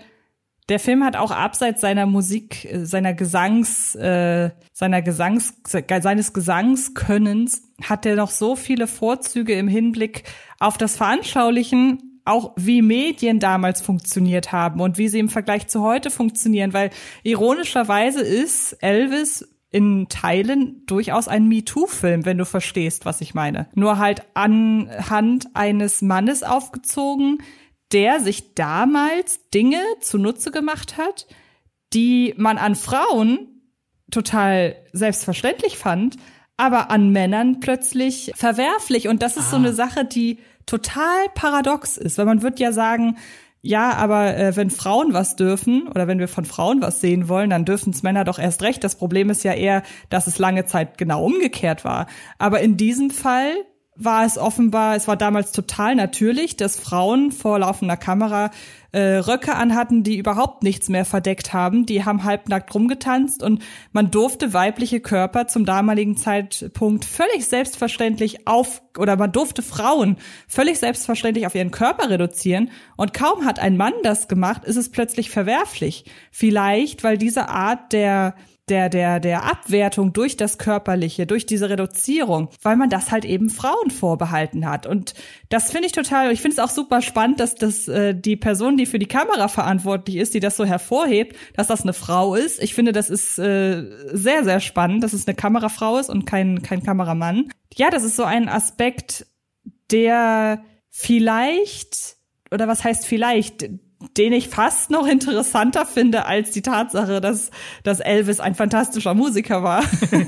der 0.71 0.79
Film 0.79 1.05
hat 1.05 1.17
auch 1.17 1.33
abseits 1.33 1.81
seiner 1.81 2.07
Musik, 2.07 2.65
äh, 2.65 2.87
seiner 2.87 3.13
Gesangs, 3.13 3.95
äh, 3.97 4.51
seiner 4.73 5.03
Gesangs, 5.03 5.55
seines 5.65 6.33
Gesangskönnens, 6.33 7.63
hat 7.83 8.07
er 8.07 8.17
noch 8.17 8.31
so 8.31 8.57
viele 8.57 8.87
Vorzüge 8.87 9.55
im 9.55 9.69
Hinblick 9.69 10.25
auf 10.59 10.79
das 10.79 10.97
Veranschaulichen, 10.97 12.23
auch 12.25 12.53
wie 12.57 12.83
Medien 12.83 13.41
damals 13.41 13.83
funktioniert 13.83 14.53
haben 14.53 14.81
und 14.81 14.97
wie 14.97 15.09
sie 15.09 15.19
im 15.19 15.29
Vergleich 15.29 15.67
zu 15.67 15.83
heute 15.83 16.11
funktionieren, 16.11 16.73
weil 16.73 16.91
ironischerweise 17.25 18.21
ist 18.21 18.75
Elvis 18.75 19.49
in 19.73 20.09
Teilen 20.09 20.83
durchaus 20.87 21.29
ein 21.29 21.49
MeToo-Film, 21.49 22.25
wenn 22.25 22.39
du 22.39 22.45
verstehst, 22.45 23.05
was 23.07 23.21
ich 23.21 23.35
meine. 23.35 23.69
Nur 23.75 23.99
halt 23.99 24.23
anhand 24.35 25.49
eines 25.55 26.03
Mannes 26.03 26.43
aufgezogen, 26.43 27.39
der 27.93 28.21
sich 28.21 28.55
damals 28.55 29.49
Dinge 29.51 29.81
zunutze 30.01 30.51
gemacht 30.51 30.97
hat, 30.97 31.27
die 31.93 32.35
man 32.37 32.59
an 32.59 32.77
Frauen 32.77 33.63
total 34.11 34.77
selbstverständlich 34.93 35.77
fand, 35.77 36.17
aber 36.57 36.91
an 36.91 37.11
Männern 37.11 37.61
plötzlich 37.61 38.33
verwerflich. 38.37 39.09
Und 39.09 39.23
das 39.23 39.37
ist 39.37 39.47
ah. 39.49 39.51
so 39.51 39.57
eine 39.57 39.73
Sache, 39.73 40.05
die 40.05 40.39
total 40.67 41.27
paradox 41.35 41.97
ist, 41.97 42.19
weil 42.19 42.27
man 42.27 42.43
wird 42.43 42.61
ja 42.61 42.73
sagen, 42.73 43.17
ja, 43.63 43.93
aber 43.93 44.37
äh, 44.37 44.57
wenn 44.57 44.71
Frauen 44.71 45.13
was 45.13 45.37
dürfen 45.37 45.87
oder 45.89 46.07
wenn 46.07 46.19
wir 46.19 46.29
von 46.29 46.47
Frauen 46.47 46.81
was 46.81 47.01
sehen 47.01 47.29
wollen, 47.29 47.51
dann 47.51 47.67
dürfen 47.67 47.93
es 47.93 48.03
Männer 48.03 48.25
doch 48.25 48.39
erst 48.39 48.63
recht. 48.63 48.83
Das 48.83 48.97
Problem 48.97 49.29
ist 49.29 49.45
ja 49.45 49.53
eher, 49.53 49.83
dass 50.09 50.27
es 50.27 50.39
lange 50.39 50.65
Zeit 50.65 50.97
genau 50.97 51.25
umgekehrt 51.25 51.85
war. 51.85 52.07
Aber 52.39 52.61
in 52.61 52.79
diesem 52.79 53.11
Fall 53.11 53.53
war 54.03 54.25
es 54.25 54.39
offenbar, 54.39 54.97
es 54.97 55.07
war 55.07 55.17
damals 55.17 55.53
total 55.53 55.95
natürlich, 55.95 56.57
dass 56.57 56.81
Frauen 56.81 57.33
vor 57.33 57.59
laufender 57.59 57.99
Kamera 57.99 58.51
äh, 58.93 59.19
Röcke 59.19 59.55
anhatten, 59.55 60.03
die 60.03 60.17
überhaupt 60.17 60.63
nichts 60.63 60.89
mehr 60.89 61.05
verdeckt 61.05 61.53
haben. 61.53 61.85
Die 61.85 62.05
haben 62.05 62.25
halbnackt 62.25 62.75
rumgetanzt 62.75 63.43
und 63.43 63.63
man 63.93 64.11
durfte 64.11 64.55
weibliche 64.55 65.01
Körper 65.01 65.47
zum 65.47 65.67
damaligen 65.67 66.17
Zeitpunkt 66.17 67.05
völlig 67.05 67.47
selbstverständlich 67.47 68.47
auf, 68.47 68.83
oder 68.97 69.17
man 69.17 69.33
durfte 69.33 69.63
Frauen 69.63 70.17
völlig 70.49 70.79
selbstverständlich 70.79 71.47
auf 71.47 71.55
ihren 71.55 71.71
Körper 71.71 72.09
reduzieren. 72.09 72.71
Und 72.97 73.13
kaum 73.13 73.45
hat 73.45 73.59
ein 73.59 73.77
Mann 73.77 73.93
das 74.03 74.29
gemacht, 74.29 74.65
ist 74.65 74.77
es 74.77 74.91
plötzlich 74.91 75.31
verwerflich. 75.31 76.07
Vielleicht, 76.31 77.05
weil 77.05 77.19
diese 77.19 77.51
Art 77.51 77.93
der 77.93 78.35
der, 78.71 78.89
der, 78.89 79.21
der 79.21 79.45
Abwertung 79.45 80.13
durch 80.13 80.37
das 80.37 80.57
Körperliche, 80.57 81.27
durch 81.27 81.45
diese 81.45 81.69
Reduzierung, 81.69 82.49
weil 82.63 82.77
man 82.77 82.89
das 82.89 83.11
halt 83.11 83.25
eben 83.25 83.51
Frauen 83.51 83.91
vorbehalten 83.91 84.69
hat. 84.69 84.87
Und 84.87 85.15
das 85.49 85.71
finde 85.73 85.87
ich 85.87 85.93
total, 85.93 86.33
ich 86.33 86.41
finde 86.41 86.55
es 86.55 86.59
auch 86.61 86.73
super 86.73 87.03
spannend, 87.03 87.41
dass 87.41 87.57
das 87.57 87.89
äh, 87.89 88.15
die 88.15 88.37
Person, 88.37 88.77
die 88.77 88.87
für 88.87 88.99
die 88.99 89.07
Kamera 89.07 89.49
verantwortlich 89.49 90.17
ist, 90.17 90.35
die 90.35 90.41
das 90.41 90.57
so 90.57 90.65
hervorhebt, 90.65 91.37
dass 91.55 91.67
das 91.67 91.83
eine 91.83 91.93
Frau 91.93 92.35
ist. 92.35 92.63
Ich 92.63 92.75
finde, 92.75 92.93
das 92.93 93.11
ist 93.11 93.39
äh, 93.39 93.85
sehr, 94.13 94.45
sehr 94.45 94.61
spannend, 94.61 95.03
dass 95.03 95.13
es 95.13 95.27
eine 95.27 95.35
Kamerafrau 95.35 95.99
ist 95.99 96.09
und 96.09 96.25
kein, 96.25 96.63
kein 96.63 96.83
Kameramann. 96.83 97.51
Ja, 97.75 97.91
das 97.91 98.05
ist 98.05 98.17
so 98.17 98.25
ein 98.25 98.49
Aspekt, 98.49 99.27
der 99.91 100.63
vielleicht, 100.89 102.17
oder 102.51 102.69
was 102.69 102.85
heißt 102.85 103.07
vielleicht, 103.07 103.69
den 104.17 104.33
ich 104.33 104.49
fast 104.49 104.91
noch 104.91 105.07
interessanter 105.07 105.85
finde 105.85 106.25
als 106.25 106.51
die 106.51 106.63
Tatsache, 106.63 107.21
dass, 107.21 107.51
dass 107.83 108.01
Elvis 108.01 108.41
ein 108.41 108.55
fantastischer 108.55 109.15
Musiker 109.15 109.63
war. 109.63 109.85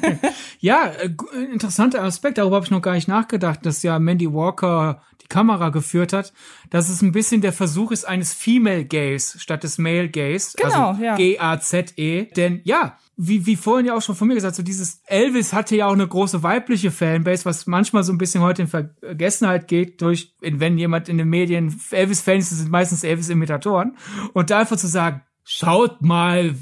ja, 0.61 0.87
äh, 0.87 1.11
interessanter 1.53 2.03
Aspekt, 2.03 2.39
darüber 2.39 2.57
habe 2.57 2.67
ich 2.67 2.71
noch 2.71 2.83
gar 2.83 2.95
nicht 2.95 3.09
nachgedacht, 3.09 3.65
dass 3.65 3.83
ja 3.83 3.99
Mandy 3.99 4.33
Walker 4.33 5.03
Kamera 5.33 5.71
geführt 5.71 6.13
hat, 6.13 6.35
dass 6.69 6.91
es 6.91 7.01
ein 7.01 7.13
bisschen 7.13 7.41
der 7.41 7.55
Versuch 7.55 7.91
ist 7.91 8.05
eines 8.05 8.35
Female 8.35 8.85
Gaze 8.85 9.41
statt 9.41 9.65
des 9.65 9.79
Male 9.79 10.11
Gaze. 10.11 10.57
Genau, 10.59 10.91
also 10.91 11.03
ja. 11.03 11.17
G-A-Z-E. 11.17 12.27
Denn 12.37 12.61
ja, 12.65 12.99
wie, 13.17 13.47
wie 13.47 13.57
vorhin 13.57 13.87
ja 13.87 13.97
auch 13.97 14.03
schon 14.03 14.15
von 14.15 14.29
mir 14.29 14.35
gesagt, 14.35 14.57
so 14.57 14.63
dieses 14.63 15.01
Elvis 15.07 15.55
hatte 15.55 15.75
ja 15.75 15.87
auch 15.87 15.95
eine 15.95 16.07
große 16.07 16.43
weibliche 16.43 16.91
Fanbase, 16.91 17.47
was 17.47 17.67
manchmal 17.67 18.05
so 18.05 18.13
ein 18.13 18.19
bisschen 18.19 18.43
heute 18.43 18.63
in 18.63 18.69
Vergessenheit 18.69 19.69
geht 19.69 20.03
durch, 20.03 20.35
wenn 20.41 20.77
jemand 20.77 21.09
in 21.09 21.17
den 21.17 21.29
Medien 21.29 21.81
Elvis-Fans 21.91 22.51
sind, 22.51 22.71
meistens 22.71 23.03
Elvis-Imitatoren. 23.03 23.97
Und 24.35 24.51
da 24.51 24.61
einfach 24.61 24.77
zu 24.77 24.87
sagen, 24.87 25.23
schaut 25.45 26.03
mal, 26.03 26.55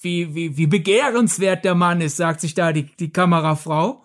wie, 0.00 0.34
wie, 0.34 0.56
wie 0.56 0.66
begehrenswert 0.66 1.64
der 1.64 1.76
Mann 1.76 2.00
ist, 2.00 2.16
sagt 2.16 2.40
sich 2.40 2.54
da 2.54 2.72
die, 2.72 2.90
die 2.96 3.10
Kamerafrau. 3.10 4.02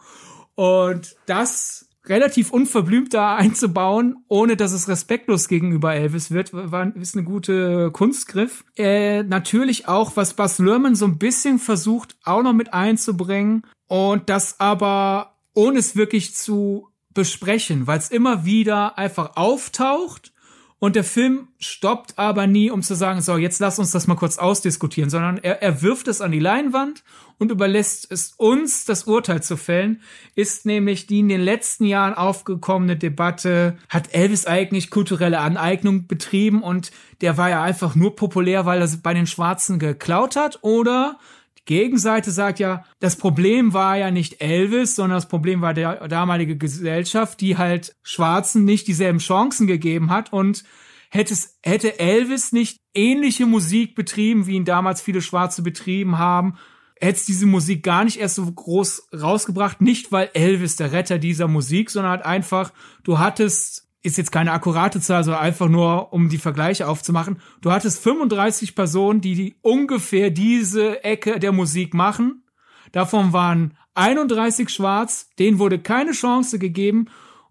Und 0.56 1.16
das 1.26 1.88
relativ 2.06 2.52
unverblümt 2.52 3.14
da 3.14 3.36
einzubauen, 3.36 4.24
ohne 4.28 4.58
dass 4.58 4.72
es 4.72 4.88
respektlos 4.88 5.48
gegenüber 5.48 5.94
Elvis 5.94 6.32
wird, 6.32 6.54
war, 6.54 6.96
ist 6.96 7.16
eine 7.16 7.26
gute 7.26 7.92
Kunstgriff. 7.92 8.64
Äh, 8.76 9.24
natürlich 9.24 9.88
auch, 9.88 10.16
was 10.16 10.34
Bas 10.34 10.60
Lerman 10.60 10.96
so 10.96 11.06
ein 11.06 11.18
bisschen 11.18 11.60
versucht, 11.60 12.16
auch 12.24 12.44
noch 12.44 12.54
mit 12.54 12.74
einzubringen 12.74 13.64
und 13.88 14.30
das 14.30 14.60
aber 14.60 15.36
ohne 15.54 15.80
es 15.80 15.96
wirklich 15.96 16.34
zu 16.34 16.88
besprechen, 17.14 17.88
weil 17.88 18.00
es 18.00 18.10
immer 18.10 18.46
wieder 18.46 18.98
einfach 18.98 19.36
auftaucht 19.36 20.32
und 20.80 20.96
der 20.96 21.04
Film 21.04 21.50
stoppt 21.60 22.18
aber 22.18 22.48
nie, 22.48 22.72
um 22.72 22.82
zu 22.82 22.96
sagen, 22.96 23.22
so, 23.22 23.38
jetzt 23.38 23.60
lass 23.60 23.78
uns 23.78 23.92
das 23.92 24.08
mal 24.08 24.16
kurz 24.16 24.40
ausdiskutieren, 24.40 25.12
sondern 25.12 25.38
er, 25.38 25.62
er 25.62 25.84
wirft 25.84 26.08
es 26.08 26.22
an 26.22 26.32
die 26.32 26.40
Leinwand 26.40 27.04
und 27.42 27.52
überlässt 27.52 28.12
es 28.12 28.36
uns, 28.38 28.86
das 28.86 29.06
Urteil 29.06 29.42
zu 29.42 29.58
fällen, 29.58 30.02
ist 30.36 30.68
nämlich 30.68 31.08
die 31.08 31.20
in 31.20 31.28
den 31.28 31.42
letzten 31.42 31.86
Jahren 31.86 32.14
aufgekommene 32.14 32.98
Debatte, 32.98 33.80
hat 33.90 34.14
Elvis 34.14 34.46
eigentlich 34.46 34.92
kulturelle 34.92 35.40
Aneignung 35.40 36.06
betrieben 36.06 36.62
und 36.62 36.92
der 37.22 37.38
war 37.38 37.50
ja 37.50 37.64
einfach 37.64 37.96
nur 37.96 38.16
populär, 38.16 38.68
weil 38.68 38.80
er 38.80 38.90
bei 39.02 39.16
den 39.16 39.26
Schwarzen 39.26 39.80
geklaut 39.80 40.36
hat? 40.36 40.60
Oder 40.62 41.18
die 41.58 41.66
Gegenseite 41.66 42.30
sagt 42.30 42.60
ja, 42.60 42.86
das 43.00 43.16
Problem 43.16 43.74
war 43.74 43.98
ja 43.98 44.12
nicht 44.12 44.40
Elvis, 44.40 44.96
sondern 44.96 45.18
das 45.18 45.28
Problem 45.28 45.62
war 45.62 45.74
der 45.74 46.08
damalige 46.08 46.58
Gesellschaft, 46.58 47.42
die 47.42 47.58
halt 47.58 47.96
Schwarzen 48.04 48.66
nicht 48.66 48.88
dieselben 48.88 49.18
Chancen 49.18 49.66
gegeben 49.66 50.12
hat 50.12 50.32
und 50.32 50.64
hätte 51.10 51.34
es, 51.34 51.58
hätte 51.64 51.98
Elvis 51.98 52.52
nicht 52.52 52.82
ähnliche 52.94 53.48
Musik 53.48 53.96
betrieben, 53.96 54.46
wie 54.46 54.58
ihn 54.58 54.66
damals 54.66 55.02
viele 55.02 55.24
Schwarze 55.24 55.64
betrieben 55.64 56.20
haben, 56.20 56.60
hätte 57.02 57.18
es 57.18 57.26
diese 57.26 57.46
Musik 57.46 57.84
gar 57.84 58.04
nicht 58.04 58.20
erst 58.20 58.36
so 58.36 58.50
groß 58.50 59.10
rausgebracht, 59.20 59.82
nicht 59.82 60.12
weil 60.12 60.30
Elvis 60.34 60.76
der 60.76 60.92
Retter 60.92 61.18
dieser 61.18 61.48
Musik, 61.48 61.90
sondern 61.90 62.12
halt 62.12 62.26
einfach, 62.26 62.72
du 63.04 63.20
hattest 63.20 63.88
ist 64.04 64.18
jetzt 64.18 64.32
keine 64.32 64.52
akkurate 64.52 65.00
Zahl, 65.00 65.24
sondern 65.24 65.44
einfach 65.44 65.70
nur, 65.70 66.12
um 66.12 66.30
die 66.30 66.40
Vergleiche 66.40 66.88
aufzumachen. 66.88 67.40
Du 67.62 67.72
hattest 67.72 68.02
35 68.02 68.76
Personen, 68.76 69.22
die, 69.22 69.36
die 69.36 69.56
ungefähr 69.62 70.32
diese 70.32 71.04
Ecke 71.04 71.40
der 71.40 71.52
Musik 71.52 71.94
machen. 71.94 72.44
Davon 72.92 73.32
waren 73.32 73.78
31 73.94 74.70
schwarz, 74.70 75.30
denen 75.38 75.60
wurde 75.60 75.80
keine 75.80 76.12
Chance 76.14 76.58
gegeben. 76.58 77.10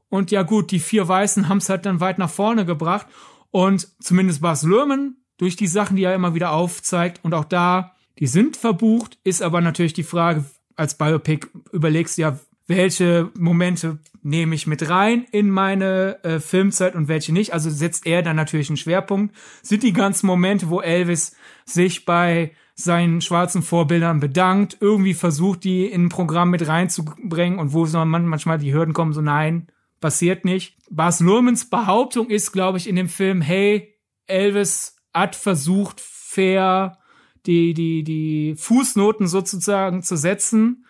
Und 0.09 0.33
ja 0.33 0.43
gut, 0.43 0.73
die 0.73 0.81
vier 0.81 1.07
Weißen 1.07 1.49
haben 1.49 1.59
es 1.59 1.69
halt 1.69 1.87
dann 1.87 2.01
weit 2.01 2.19
nach 2.19 2.31
vorne 2.31 2.65
gebracht. 2.65 3.07
Und 3.53 3.89
zumindest 4.01 4.41
Bas 4.41 4.65
Lerman, 4.65 5.17
durch 5.39 5.57
die 5.57 5.69
Sachen, 5.69 5.97
die 5.97 6.05
er 6.05 6.15
immer 6.15 6.35
wieder 6.35 6.53
aufzeigt, 6.53 7.21
und 7.23 7.33
auch 7.33 7.45
da, 7.45 7.95
die 8.19 8.27
sind 8.27 8.57
verbucht, 8.57 9.19
ist 9.25 9.43
aber 9.43 9.61
natürlich 9.61 9.93
die 9.93 10.03
Frage, 10.03 10.45
als 10.77 10.97
Biopic 10.97 11.47
überlegst 11.73 12.19
du 12.19 12.23
ja, 12.23 12.39
welche 12.67 13.31
Momente 13.37 13.99
nehme 14.23 14.55
ich 14.55 14.67
mit 14.67 14.89
rein 14.89 15.27
in 15.33 15.51
meine 15.51 16.23
äh, 16.23 16.39
Filmzeit 16.39 16.95
und 16.95 17.09
welche 17.09 17.33
nicht. 17.33 17.53
Also 17.53 17.69
setzt 17.69 18.07
er 18.07 18.23
dann 18.23 18.37
natürlich 18.37 18.69
einen 18.69 18.77
Schwerpunkt. 18.77 19.35
Sind 19.63 19.83
die 19.83 19.93
ganzen 19.93 20.27
Momente, 20.27 20.71
wo 20.71 20.81
Elvis 20.81 21.35
sich 21.65 22.05
bei 22.05 22.53
seinen 22.75 23.21
schwarzen 23.21 23.63
Vorbildern 23.63 24.21
bedankt, 24.21 24.79
irgendwie 24.81 25.15
versucht, 25.15 25.65
die 25.65 25.87
in 25.87 26.07
ein 26.07 26.09
Programm 26.11 26.51
mit 26.51 26.67
reinzubringen 26.67 27.59
und 27.59 27.73
wo 27.73 27.87
manchmal 28.05 28.59
die 28.59 28.73
Hürden 28.73 28.95
kommen, 28.95 29.13
so 29.13 29.21
nein, 29.21 29.67
passiert 30.01 30.45
nicht. 30.45 30.79
Bas 30.91 31.21
Lurmans 31.21 31.69
Behauptung 31.69 32.31
ist, 32.31 32.53
glaube 32.53 32.79
ich, 32.79 32.89
in 32.89 32.97
dem 32.97 33.09
Film, 33.09 33.43
hey, 33.43 33.95
Elvis 34.27 34.97
hat 35.13 35.37
versucht, 35.37 36.01
fair 36.01 37.00
die, 37.47 37.75
die, 37.75 38.03
die 38.03 38.55
Fußnoten 38.57 39.27
sozusagen 39.27 40.03
zu 40.03 40.17
setzen 40.17 40.85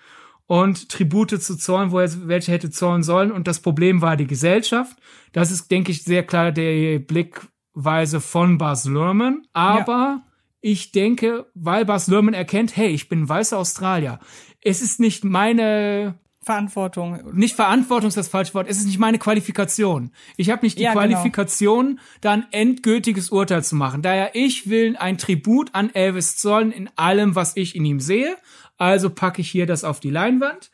und 0.47 0.89
Tribute 0.89 1.41
zu 1.41 1.57
zollen, 1.57 1.93
wo 1.93 2.01
er 2.01 2.11
welche 2.27 2.51
hätte 2.53 2.71
zollen 2.71 3.03
sollen. 3.03 3.31
Und 3.31 3.47
das 3.47 3.61
Problem 3.61 4.03
war 4.03 4.17
die 4.17 4.27
Gesellschaft. 4.27 4.97
Das 5.33 5.51
ist, 5.51 5.71
denke 5.71 5.93
ich, 5.93 6.03
sehr 6.03 6.25
klar 6.25 6.51
der 6.51 6.99
Blickweise 6.99 8.21
von 8.21 8.59
Bas 8.59 8.85
Lerman. 8.85 9.47
Aber 9.53 9.93
ja. 9.93 10.27
ich 10.61 10.91
denke, 10.91 11.47
weil 11.55 11.85
Bas 11.85 12.09
Lerman 12.09 12.35
erkennt, 12.35 12.77
hey, 12.77 12.89
ich 12.89 13.09
bin 13.09 13.29
weißer 13.29 13.59
Australier. 13.59 14.19
Es 14.61 14.83
ist 14.83 14.99
nicht 14.99 15.25
meine 15.25 16.19
Verantwortung. 16.43 17.21
Nicht 17.35 17.55
Verantwortung 17.55 18.09
ist 18.09 18.17
das 18.17 18.29
falsche 18.29 18.55
Wort. 18.55 18.67
Es 18.69 18.79
ist 18.79 18.87
nicht 18.87 18.99
meine 18.99 19.19
Qualifikation. 19.19 20.11
Ich 20.39 20.49
habe 20.49 20.65
nicht 20.65 20.79
die 20.79 20.85
ja, 20.85 20.95
genau. 20.95 21.03
Qualifikation, 21.03 21.87
genau. 21.87 22.03
da 22.23 22.33
ein 22.33 22.47
endgültiges 22.51 23.29
Urteil 23.29 23.63
zu 23.63 23.77
machen. 23.77 24.01
Daher 24.01 24.35
ich 24.35 24.71
will 24.71 24.97
ein 24.97 25.19
Tribut 25.19 25.75
an 25.75 25.95
Elvis 25.95 26.39
zollen 26.39 26.73
in 26.73 26.89
allem, 26.97 27.35
was 27.35 27.57
ich 27.57 27.77
in 27.77 27.85
ihm 27.85 28.01
sehe 28.01 28.37
also 28.81 29.11
packe 29.11 29.43
ich 29.43 29.51
hier 29.51 29.67
das 29.67 29.85
auf 29.85 30.01
die 30.01 30.11
Leinwand. 30.11 30.71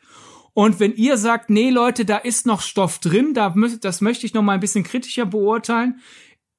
Und 0.53 0.79
wenn 0.79 0.95
ihr 0.95 1.17
sagt, 1.17 1.49
nee 1.49 1.69
Leute, 1.69 2.05
da 2.05 2.17
ist 2.17 2.47
noch 2.47 2.61
Stoff 2.61 2.99
drin, 2.99 3.33
da 3.33 3.53
das 3.81 4.01
möchte 4.01 4.25
ich 4.25 4.33
noch 4.33 4.41
mal 4.41 4.53
ein 4.53 4.59
bisschen 4.59 4.83
kritischer 4.83 5.25
beurteilen. 5.25 5.99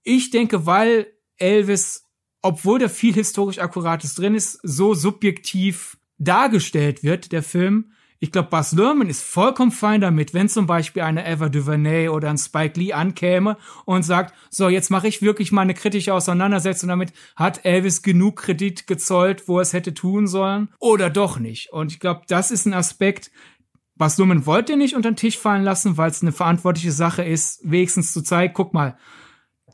Ich 0.05 0.31
denke, 0.31 0.67
weil 0.67 1.07
Elvis, 1.37 2.05
obwohl 2.43 2.79
da 2.79 2.89
viel 2.89 3.15
historisch 3.15 3.59
Akkurates 3.59 4.15
drin 4.15 4.35
ist, 4.35 4.61
so 4.63 4.95
subjektiv 4.95 5.97
dargestellt 6.19 7.03
wird, 7.03 7.33
der 7.33 7.43
Film, 7.43 7.93
ich 8.21 8.33
glaube, 8.33 8.49
Bas 8.49 8.73
Lerman 8.73 9.09
ist 9.09 9.23
vollkommen 9.23 9.71
fein 9.71 10.01
damit, 10.01 10.35
wenn 10.35 10.49
zum 10.49 10.67
Beispiel 10.67 11.03
eine 11.03 11.27
Eva 11.27 11.49
DuVernay 11.49 12.09
oder 12.09 12.31
ein 12.31 12.39
Spike 12.39 12.79
Lee 12.79 12.93
ankäme 12.93 13.57
und 13.85 14.03
sagt, 14.03 14.35
so, 14.51 14.69
jetzt 14.69 14.91
mache 14.91 15.07
ich 15.07 15.23
wirklich 15.23 15.53
mal 15.53 15.63
eine 15.63 15.75
kritische 15.75 16.13
Auseinandersetzung 16.13 16.89
damit, 16.89 17.13
hat 17.37 17.65
Elvis 17.65 18.03
genug 18.03 18.37
Kredit 18.37 18.89
gezollt, 18.89 19.47
wo 19.47 19.59
er 19.59 19.63
es 19.63 19.73
hätte 19.73 19.95
tun 19.95 20.27
sollen 20.27 20.69
oder 20.81 21.11
doch 21.11 21.39
nicht. 21.39 21.73
Und 21.73 21.93
ich 21.93 22.01
glaube, 22.01 22.23
das 22.27 22.51
ist 22.51 22.67
ein 22.67 22.75
Aspekt, 22.75 23.31
Bas 23.97 24.17
Lerman 24.19 24.47
wollte 24.47 24.77
nicht 24.77 24.95
unter 24.95 25.11
den 25.11 25.17
Tisch 25.17 25.39
fallen 25.39 25.65
lassen, 25.65 25.97
weil 25.97 26.11
es 26.11 26.23
eine 26.23 26.33
verantwortliche 26.33 26.93
Sache 26.93 27.25
ist, 27.25 27.61
wenigstens 27.65 28.13
zu 28.13 28.23
zeigen, 28.23 28.55
guck 28.55 28.73
mal, 28.73 28.97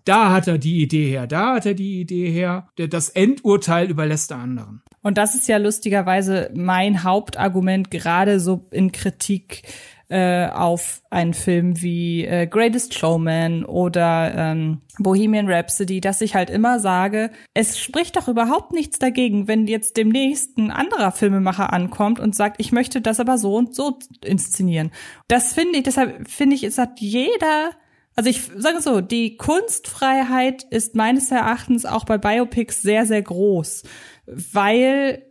da 0.04 0.32
hat 0.32 0.48
er 0.48 0.58
die 0.58 0.82
Idee 0.82 1.08
her, 1.08 1.26
da 1.26 1.54
hat 1.54 1.66
er 1.66 1.74
die 1.74 2.00
Idee 2.00 2.30
her. 2.30 2.68
Das 2.76 3.08
Endurteil 3.08 3.90
überlässt 3.90 4.30
er 4.30 4.38
anderen. 4.38 4.82
Und 5.04 5.18
das 5.18 5.34
ist 5.34 5.46
ja 5.48 5.58
lustigerweise 5.58 6.50
mein 6.54 7.04
Hauptargument, 7.04 7.90
gerade 7.90 8.40
so 8.40 8.66
in 8.70 8.90
Kritik 8.90 9.62
äh, 10.08 10.48
auf 10.48 11.02
einen 11.10 11.34
Film 11.34 11.80
wie 11.82 12.24
äh, 12.24 12.46
Greatest 12.46 12.94
Showman 12.94 13.66
oder 13.66 14.34
ähm, 14.34 14.80
Bohemian 14.98 15.50
Rhapsody, 15.50 16.00
dass 16.00 16.22
ich 16.22 16.34
halt 16.34 16.48
immer 16.48 16.80
sage, 16.80 17.30
es 17.52 17.78
spricht 17.78 18.16
doch 18.16 18.28
überhaupt 18.28 18.72
nichts 18.72 18.98
dagegen, 18.98 19.46
wenn 19.46 19.66
jetzt 19.66 19.98
demnächst 19.98 20.56
ein 20.56 20.70
anderer 20.70 21.12
Filmemacher 21.12 21.72
ankommt 21.72 22.18
und 22.18 22.34
sagt, 22.34 22.56
ich 22.58 22.72
möchte 22.72 23.02
das 23.02 23.20
aber 23.20 23.36
so 23.36 23.56
und 23.56 23.74
so 23.74 23.98
inszenieren. 24.24 24.90
Das 25.28 25.52
finde 25.52 25.78
ich, 25.78 25.82
deshalb 25.84 26.28
finde 26.28 26.56
ich, 26.56 26.64
es 26.64 26.78
hat 26.78 27.00
jeder 27.00 27.70
also 28.16 28.30
ich 28.30 28.42
sage 28.56 28.80
so, 28.80 29.00
die 29.00 29.36
Kunstfreiheit 29.36 30.62
ist 30.70 30.94
meines 30.94 31.32
Erachtens 31.32 31.84
auch 31.84 32.04
bei 32.04 32.16
Biopics 32.16 32.80
sehr, 32.80 33.06
sehr 33.06 33.22
groß, 33.22 33.82
weil 34.26 35.22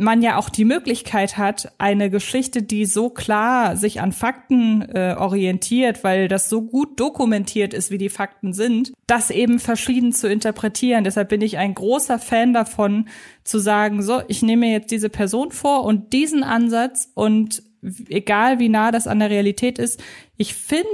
man 0.00 0.22
ja 0.22 0.36
auch 0.38 0.48
die 0.48 0.64
Möglichkeit 0.64 1.36
hat, 1.36 1.72
eine 1.78 2.10
Geschichte, 2.10 2.62
die 2.62 2.86
so 2.86 3.10
klar 3.10 3.76
sich 3.76 4.00
an 4.00 4.12
Fakten 4.12 4.82
äh, 4.82 5.14
orientiert, 5.18 6.02
weil 6.02 6.26
das 6.26 6.48
so 6.48 6.62
gut 6.62 6.98
dokumentiert 6.98 7.74
ist, 7.74 7.90
wie 7.90 7.98
die 7.98 8.08
Fakten 8.08 8.52
sind, 8.52 8.92
das 9.06 9.30
eben 9.30 9.58
verschieden 9.58 10.12
zu 10.12 10.28
interpretieren. 10.28 11.04
Deshalb 11.04 11.28
bin 11.28 11.42
ich 11.42 11.58
ein 11.58 11.74
großer 11.74 12.18
Fan 12.18 12.54
davon, 12.54 13.08
zu 13.44 13.58
sagen, 13.58 14.02
so, 14.02 14.22
ich 14.28 14.42
nehme 14.42 14.72
jetzt 14.72 14.90
diese 14.90 15.10
Person 15.10 15.50
vor 15.50 15.84
und 15.84 16.12
diesen 16.12 16.42
Ansatz 16.42 17.10
und 17.14 17.62
egal 18.08 18.58
wie 18.58 18.68
nah 18.68 18.90
das 18.90 19.06
an 19.06 19.18
der 19.18 19.30
Realität 19.30 19.78
ist, 19.78 20.02
ich 20.36 20.54
finde, 20.54 20.86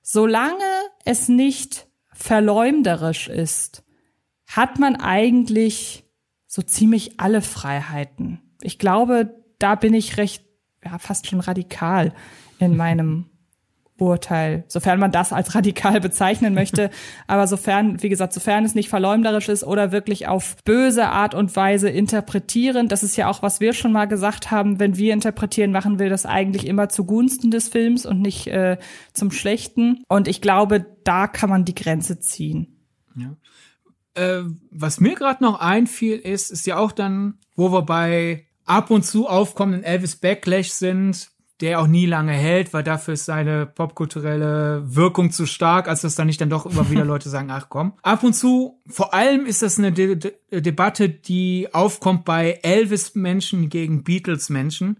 solange 0.00 0.64
es 1.04 1.28
nicht 1.28 1.88
verleumderisch 2.12 3.28
ist, 3.28 3.84
hat 4.46 4.78
man 4.78 4.96
eigentlich 4.96 6.04
so 6.58 6.62
ziemlich 6.62 7.20
alle 7.20 7.40
Freiheiten. 7.40 8.40
Ich 8.62 8.80
glaube, 8.80 9.32
da 9.60 9.76
bin 9.76 9.94
ich 9.94 10.16
recht, 10.16 10.44
ja, 10.84 10.98
fast 10.98 11.28
schon 11.28 11.38
radikal 11.38 12.12
in 12.58 12.76
meinem 12.76 13.26
Urteil, 13.96 14.64
sofern 14.66 14.98
man 14.98 15.12
das 15.12 15.32
als 15.32 15.54
radikal 15.54 16.00
bezeichnen 16.08 16.54
möchte. 16.54 16.90
Aber 17.28 17.46
sofern, 17.46 18.02
wie 18.02 18.08
gesagt, 18.08 18.32
sofern 18.32 18.64
es 18.64 18.74
nicht 18.74 18.88
verleumderisch 18.88 19.48
ist 19.48 19.62
oder 19.62 19.92
wirklich 19.92 20.26
auf 20.26 20.56
böse 20.64 21.06
Art 21.06 21.32
und 21.32 21.54
Weise 21.54 21.90
interpretieren, 21.90 22.88
das 22.88 23.04
ist 23.04 23.14
ja 23.14 23.30
auch, 23.30 23.40
was 23.40 23.60
wir 23.60 23.72
schon 23.72 23.92
mal 23.92 24.06
gesagt 24.06 24.50
haben, 24.50 24.80
wenn 24.80 24.96
wir 24.96 25.12
interpretieren, 25.12 25.70
machen 25.70 26.00
wir 26.00 26.10
das 26.10 26.26
eigentlich 26.26 26.66
immer 26.66 26.88
zugunsten 26.88 27.52
des 27.52 27.68
Films 27.68 28.04
und 28.04 28.20
nicht 28.20 28.48
äh, 28.48 28.78
zum 29.12 29.30
Schlechten. 29.30 30.02
Und 30.08 30.26
ich 30.26 30.40
glaube, 30.40 30.86
da 31.04 31.28
kann 31.28 31.50
man 31.50 31.64
die 31.64 31.76
Grenze 31.76 32.18
ziehen. 32.18 32.82
Ja. 33.14 33.36
Äh, 34.18 34.44
was 34.70 35.00
mir 35.00 35.14
gerade 35.14 35.42
noch 35.42 35.60
einfiel, 35.60 36.16
ist, 36.16 36.50
ist 36.50 36.66
ja 36.66 36.76
auch 36.76 36.92
dann, 36.92 37.38
wo 37.54 37.72
wir 37.72 37.82
bei 37.82 38.46
ab 38.64 38.90
und 38.90 39.04
zu 39.04 39.28
aufkommenden 39.28 39.84
Elvis 39.84 40.16
Backlash 40.16 40.70
sind, 40.70 41.30
der 41.60 41.80
auch 41.80 41.86
nie 41.86 42.06
lange 42.06 42.32
hält, 42.32 42.72
weil 42.72 42.84
dafür 42.84 43.14
ist 43.14 43.24
seine 43.24 43.66
popkulturelle 43.66 44.82
Wirkung 44.86 45.30
zu 45.32 45.46
stark, 45.46 45.88
als 45.88 46.02
dass 46.02 46.14
dann 46.14 46.28
nicht 46.28 46.40
dann 46.40 46.50
doch 46.50 46.66
immer 46.66 46.90
wieder 46.90 47.04
Leute 47.06 47.28
sagen, 47.28 47.50
ach 47.50 47.68
komm. 47.68 47.94
Ab 48.02 48.22
und 48.22 48.34
zu, 48.34 48.80
vor 48.86 49.14
allem 49.14 49.46
ist 49.46 49.62
das 49.62 49.78
eine 49.78 49.92
De 49.92 50.16
De 50.16 50.32
Debatte, 50.60 51.08
die 51.08 51.68
aufkommt 51.72 52.24
bei 52.24 52.60
Elvis-Menschen 52.62 53.68
gegen 53.68 54.04
Beatles-Menschen. 54.04 54.98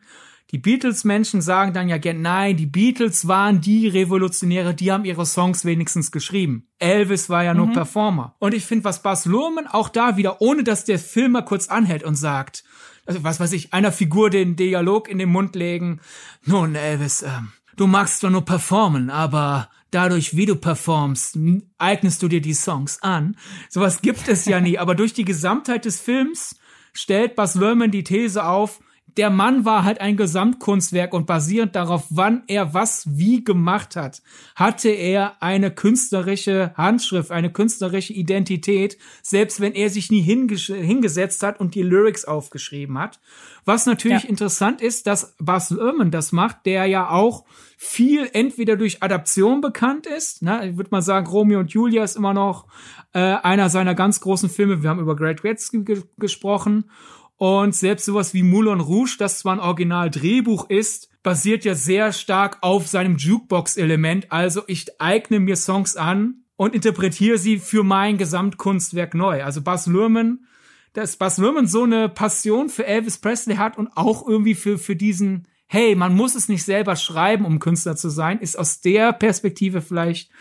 Die 0.51 0.59
Beatles-Menschen 0.59 1.43
sagen 1.43 1.75
dann 1.75 1.91
ja 1.91 1.99
gerne, 1.99 2.21
nein, 2.21 2.57
die 2.57 2.67
Beatles 2.67 3.29
waren 3.29 3.61
die 3.61 3.87
Revolutionäre, 3.87 4.75
die 4.75 4.91
haben 4.91 5.05
ihre 5.05 5.27
Songs 5.27 5.67
wenigstens 5.67 6.11
geschrieben. 6.11 6.67
Elvis 6.79 7.29
war 7.29 7.45
ja 7.45 7.53
nur 7.53 7.67
mhm. 7.67 7.75
Performer. 7.75 8.35
Und 8.39 8.55
ich 8.55 8.65
finde, 8.65 8.85
was 8.85 9.03
Bas 9.03 9.27
Luhrmann 9.27 9.67
auch 9.67 9.91
da 9.91 10.17
wieder, 10.17 10.41
ohne 10.41 10.65
dass 10.65 10.87
der 10.87 10.99
Film 10.99 11.33
mal 11.33 11.43
kurz 11.43 11.69
anhält 11.69 12.03
und 12.03 12.15
sagt, 12.15 12.65
also 13.05 13.25
was 13.25 13.41
weiß 13.41 13.53
ich, 13.53 13.75
einer 13.75 13.93
Figur 13.93 14.31
den 14.31 14.57
Dialog 14.57 15.09
in 15.09 15.19
den 15.19 15.29
Mund 15.29 15.55
legen. 15.55 16.01
Nun, 16.45 16.75
Elvis, 16.75 17.23
ähm, 17.23 17.53
du 17.77 17.87
magst 17.87 18.21
zwar 18.21 18.31
nur 18.31 18.45
performen, 18.47 19.11
aber 19.11 19.69
dadurch, 19.91 20.35
wie 20.35 20.47
du 20.47 20.57
performst, 20.57 21.39
eignest 21.77 22.23
du 22.23 22.29
dir 22.29 22.41
die 22.41 22.55
Songs 22.55 23.03
an. 23.03 23.37
Sowas 23.69 24.01
gibt 24.01 24.29
es 24.29 24.47
ja 24.47 24.61
nie, 24.61 24.79
aber 24.79 24.95
durch 24.95 25.13
die 25.13 25.25
Gesamtheit 25.25 25.85
des 25.85 26.01
Films 26.01 26.57
stellt 26.95 27.37
Bas 27.37 27.55
Lerman 27.55 27.91
die 27.91 28.05
These 28.05 28.45
auf, 28.45 28.81
der 29.19 29.31
Mann 29.31 29.65
war 29.65 29.83
halt 29.83 30.01
ein 30.01 30.17
Gesamtkunstwerk 30.17 31.13
und 31.13 31.27
basierend 31.27 31.75
darauf, 31.75 32.07
wann 32.09 32.45
er 32.47 32.73
was 32.73 33.19
wie 33.19 33.43
gemacht 33.43 33.97
hat, 33.97 34.23
hatte 34.55 34.91
er 34.91 35.43
eine 35.43 35.73
künstlerische 35.73 36.73
Handschrift, 36.77 37.33
eine 37.33 37.53
künstlerische 37.53 38.13
Identität, 38.13 38.97
selbst 39.21 39.61
wenn 39.61 39.73
er 39.75 39.91
sich 39.91 40.13
nie 40.13 40.23
hingesetzt 40.23 41.43
hat 41.43 41.59
und 41.59 41.75
die 41.75 41.83
Lyrics 41.83 42.25
aufgeschrieben 42.25 42.97
hat. 42.97 43.19
Was 43.65 43.87
natürlich 43.87 44.23
ja. 44.23 44.29
interessant 44.29 44.81
ist, 44.81 45.09
dass 45.09 45.35
Bas 45.39 45.71
Luhrmann 45.71 46.13
das 46.13 46.31
macht, 46.31 46.65
der 46.65 46.87
ja 46.87 47.11
auch 47.11 47.45
viel 47.77 48.29
entweder 48.33 48.77
durch 48.77 49.03
Adaption 49.03 49.61
bekannt 49.61 50.07
ist, 50.07 50.43
ne, 50.43 50.71
ich 50.71 50.77
würde 50.77 50.91
mal 50.91 51.03
sagen, 51.03 51.27
Romeo 51.27 51.59
und 51.61 51.73
Julia 51.73 52.05
ist 52.05 52.17
immer 52.17 52.35
noch 52.35 52.67
äh, 53.13 53.19
einer 53.19 53.69
seiner 53.69 53.95
ganz 53.95 54.21
großen 54.21 54.49
Filme. 54.49 54.83
Wir 54.83 54.91
haben 54.91 55.01
über 55.01 55.17
Great 55.17 55.43
Gatsby 55.43 55.83
ge 55.83 56.03
gesprochen 56.19 56.91
und 57.39 57.73
selbst 57.75 58.05
sowas 58.05 58.35
wie 58.35 58.43
Moulin 58.43 58.81
Rouge, 58.81 59.17
das 59.19 59.39
zwar 59.39 59.55
ein 59.55 59.61
Original-Drehbuch 59.61 60.69
ist, 60.69 61.09
basiert 61.23 61.65
ja 61.65 61.77
sehr 61.77 62.13
stark 62.13 62.59
auf 62.63 62.89
seinem 62.89 63.17
Jukebox-Element. 63.17 64.33
Also 64.33 64.63
ich 64.67 65.01
eigne 65.01 65.39
mir 65.39 65.55
Songs 65.55 65.97
an 65.97 66.43
und 66.57 66.75
interpretiere 66.75 67.39
sie 67.39 67.59
für 67.59 67.85
mein 67.85 68.19
Gesamtkunstwerk 68.19 69.15
neu. 69.15 69.45
Also 69.45 69.63
Bas 69.63 69.87
Luhrmann, 69.87 70.47
dass 70.95 71.17
Bas 71.17 71.39
Luhrmann 71.39 71.69
so 71.69 71.85
eine 71.85 72.09
Passion 72.09 72.69
für 72.69 72.85
Elvis 72.85 73.19
Presley 73.19 73.55
hat 73.55 73.79
und 73.79 73.89
auch 73.97 74.27
irgendwie 74.27 74.57
für, 74.57 74.77
für 74.77 74.97
diesen, 74.97 75.47
hey, 75.69 75.95
man 75.95 76.17
muss 76.17 76.35
es 76.35 76.49
nicht 76.49 76.65
selber 76.65 76.97
schreiben, 76.97 77.45
um 77.45 77.61
Künstler 77.61 77.95
zu 77.95 78.09
sein, 78.09 78.41
ist 78.41 78.59
aus 78.59 78.81
der 78.81 79.13
Perspektive 79.13 79.81
vielleicht 79.81 80.33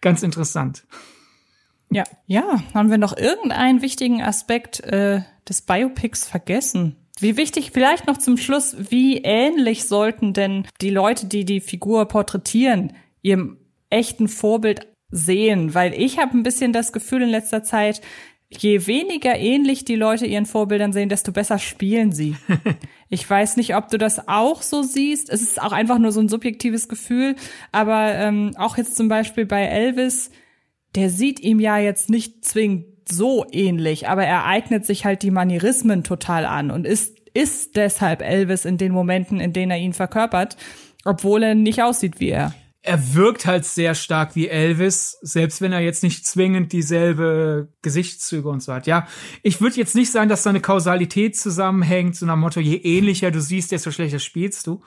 ganz 0.00 0.22
interessant. 0.22 0.86
Ja, 1.96 2.04
ja, 2.26 2.62
haben 2.74 2.90
wir 2.90 2.98
noch 2.98 3.16
irgendeinen 3.16 3.80
wichtigen 3.80 4.20
Aspekt 4.20 4.80
äh, 4.80 5.22
des 5.48 5.62
Biopics 5.62 6.28
vergessen? 6.28 6.96
Wie 7.20 7.38
wichtig 7.38 7.70
vielleicht 7.72 8.06
noch 8.06 8.18
zum 8.18 8.36
Schluss, 8.36 8.76
wie 8.90 9.22
ähnlich 9.24 9.86
sollten 9.86 10.34
denn 10.34 10.66
die 10.82 10.90
Leute, 10.90 11.24
die 11.24 11.46
die 11.46 11.60
Figur 11.60 12.04
porträtieren, 12.04 12.92
ihrem 13.22 13.56
echten 13.88 14.28
Vorbild 14.28 14.88
sehen? 15.10 15.72
Weil 15.72 15.94
ich 15.94 16.18
habe 16.18 16.36
ein 16.36 16.42
bisschen 16.42 16.74
das 16.74 16.92
Gefühl 16.92 17.22
in 17.22 17.30
letzter 17.30 17.62
Zeit, 17.62 18.02
je 18.50 18.86
weniger 18.86 19.34
ähnlich 19.34 19.86
die 19.86 19.96
Leute 19.96 20.26
ihren 20.26 20.44
Vorbildern 20.44 20.92
sehen, 20.92 21.08
desto 21.08 21.32
besser 21.32 21.58
spielen 21.58 22.12
sie. 22.12 22.36
ich 23.08 23.28
weiß 23.28 23.56
nicht, 23.56 23.74
ob 23.74 23.88
du 23.88 23.96
das 23.96 24.28
auch 24.28 24.60
so 24.60 24.82
siehst. 24.82 25.30
Es 25.30 25.40
ist 25.40 25.62
auch 25.62 25.72
einfach 25.72 25.98
nur 25.98 26.12
so 26.12 26.20
ein 26.20 26.28
subjektives 26.28 26.90
Gefühl. 26.90 27.36
Aber 27.72 28.12
ähm, 28.16 28.52
auch 28.58 28.76
jetzt 28.76 28.96
zum 28.96 29.08
Beispiel 29.08 29.46
bei 29.46 29.62
Elvis, 29.62 30.30
der 30.96 31.10
sieht 31.10 31.40
ihm 31.40 31.60
ja 31.60 31.78
jetzt 31.78 32.10
nicht 32.10 32.44
zwingend 32.44 32.86
so 33.08 33.46
ähnlich, 33.52 34.08
aber 34.08 34.24
er 34.24 34.44
eignet 34.46 34.84
sich 34.84 35.04
halt 35.04 35.22
die 35.22 35.30
Manierismen 35.30 36.02
total 36.02 36.44
an 36.44 36.70
und 36.70 36.86
ist, 36.86 37.16
ist 37.34 37.76
deshalb 37.76 38.22
Elvis 38.22 38.64
in 38.64 38.78
den 38.78 38.92
Momenten, 38.92 39.40
in 39.40 39.52
denen 39.52 39.70
er 39.70 39.78
ihn 39.78 39.92
verkörpert, 39.92 40.56
obwohl 41.04 41.42
er 41.42 41.54
nicht 41.54 41.82
aussieht 41.82 42.18
wie 42.18 42.30
er. 42.30 42.54
Er 42.82 43.14
wirkt 43.14 43.46
halt 43.46 43.64
sehr 43.64 43.96
stark 43.96 44.36
wie 44.36 44.48
Elvis, 44.48 45.18
selbst 45.20 45.60
wenn 45.60 45.72
er 45.72 45.80
jetzt 45.80 46.04
nicht 46.04 46.24
zwingend 46.24 46.72
dieselbe 46.72 47.68
Gesichtszüge 47.82 48.48
und 48.48 48.62
so 48.62 48.72
hat. 48.72 48.86
Ja, 48.86 49.08
ich 49.42 49.60
würde 49.60 49.76
jetzt 49.76 49.96
nicht 49.96 50.12
sagen, 50.12 50.28
dass 50.28 50.44
da 50.44 50.50
eine 50.50 50.60
Kausalität 50.60 51.36
zusammenhängt, 51.36 52.14
so 52.14 52.26
nach 52.26 52.36
Motto, 52.36 52.60
je 52.60 52.76
ähnlicher 52.76 53.32
du 53.32 53.40
siehst, 53.40 53.72
desto 53.72 53.90
schlechter 53.90 54.20
spielst 54.20 54.68
du. 54.68 54.82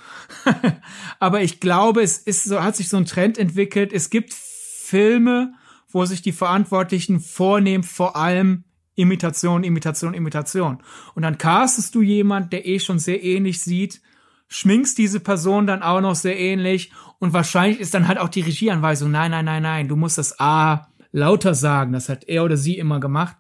aber 1.20 1.42
ich 1.42 1.60
glaube, 1.60 2.02
es 2.02 2.18
ist 2.18 2.46
so, 2.46 2.64
hat 2.64 2.78
sich 2.78 2.88
so 2.88 2.96
ein 2.96 3.06
Trend 3.06 3.38
entwickelt. 3.38 3.92
Es 3.92 4.10
gibt 4.10 4.34
Filme, 4.34 5.54
wo 5.92 6.06
sich 6.06 6.22
die 6.22 6.32
Verantwortlichen 6.32 7.20
vornehmen, 7.20 7.84
vor 7.84 8.16
allem 8.16 8.64
Imitation, 8.96 9.64
Imitation, 9.64 10.14
Imitation. 10.14 10.80
Und 11.16 11.24
dann 11.24 11.38
castest 11.38 11.96
du 11.96 12.02
jemand, 12.02 12.52
der 12.54 12.66
eh 12.66 12.80
schon 12.80 13.00
sehr 13.00 13.24
ähnlich 13.24 13.62
sieht, 13.62 14.02
schminkst 14.50 14.98
diese 14.98 15.20
Person 15.20 15.68
dann 15.68 15.84
auch 15.84 16.02
noch 16.02 16.16
sehr 16.16 16.38
ähnlich 16.38 16.92
und 17.20 17.34
wahrscheinlich 17.34 17.80
ist 17.80 17.94
dann 17.94 18.08
halt 18.08 18.18
auch 18.18 18.30
die 18.30 18.42
Regieanweisung, 18.42 19.12
nein, 19.12 19.32
nein, 19.32 19.46
nein, 19.46 19.64
nein, 19.64 19.88
du 19.88 19.96
musst 19.96 20.18
das 20.18 20.40
A 20.40 20.88
lauter 21.12 21.54
sagen, 21.54 21.94
das 21.94 22.10
hat 22.10 22.28
er 22.28 22.44
oder 22.44 22.58
sie 22.58 22.78
immer 22.78 23.00
gemacht. 23.00 23.38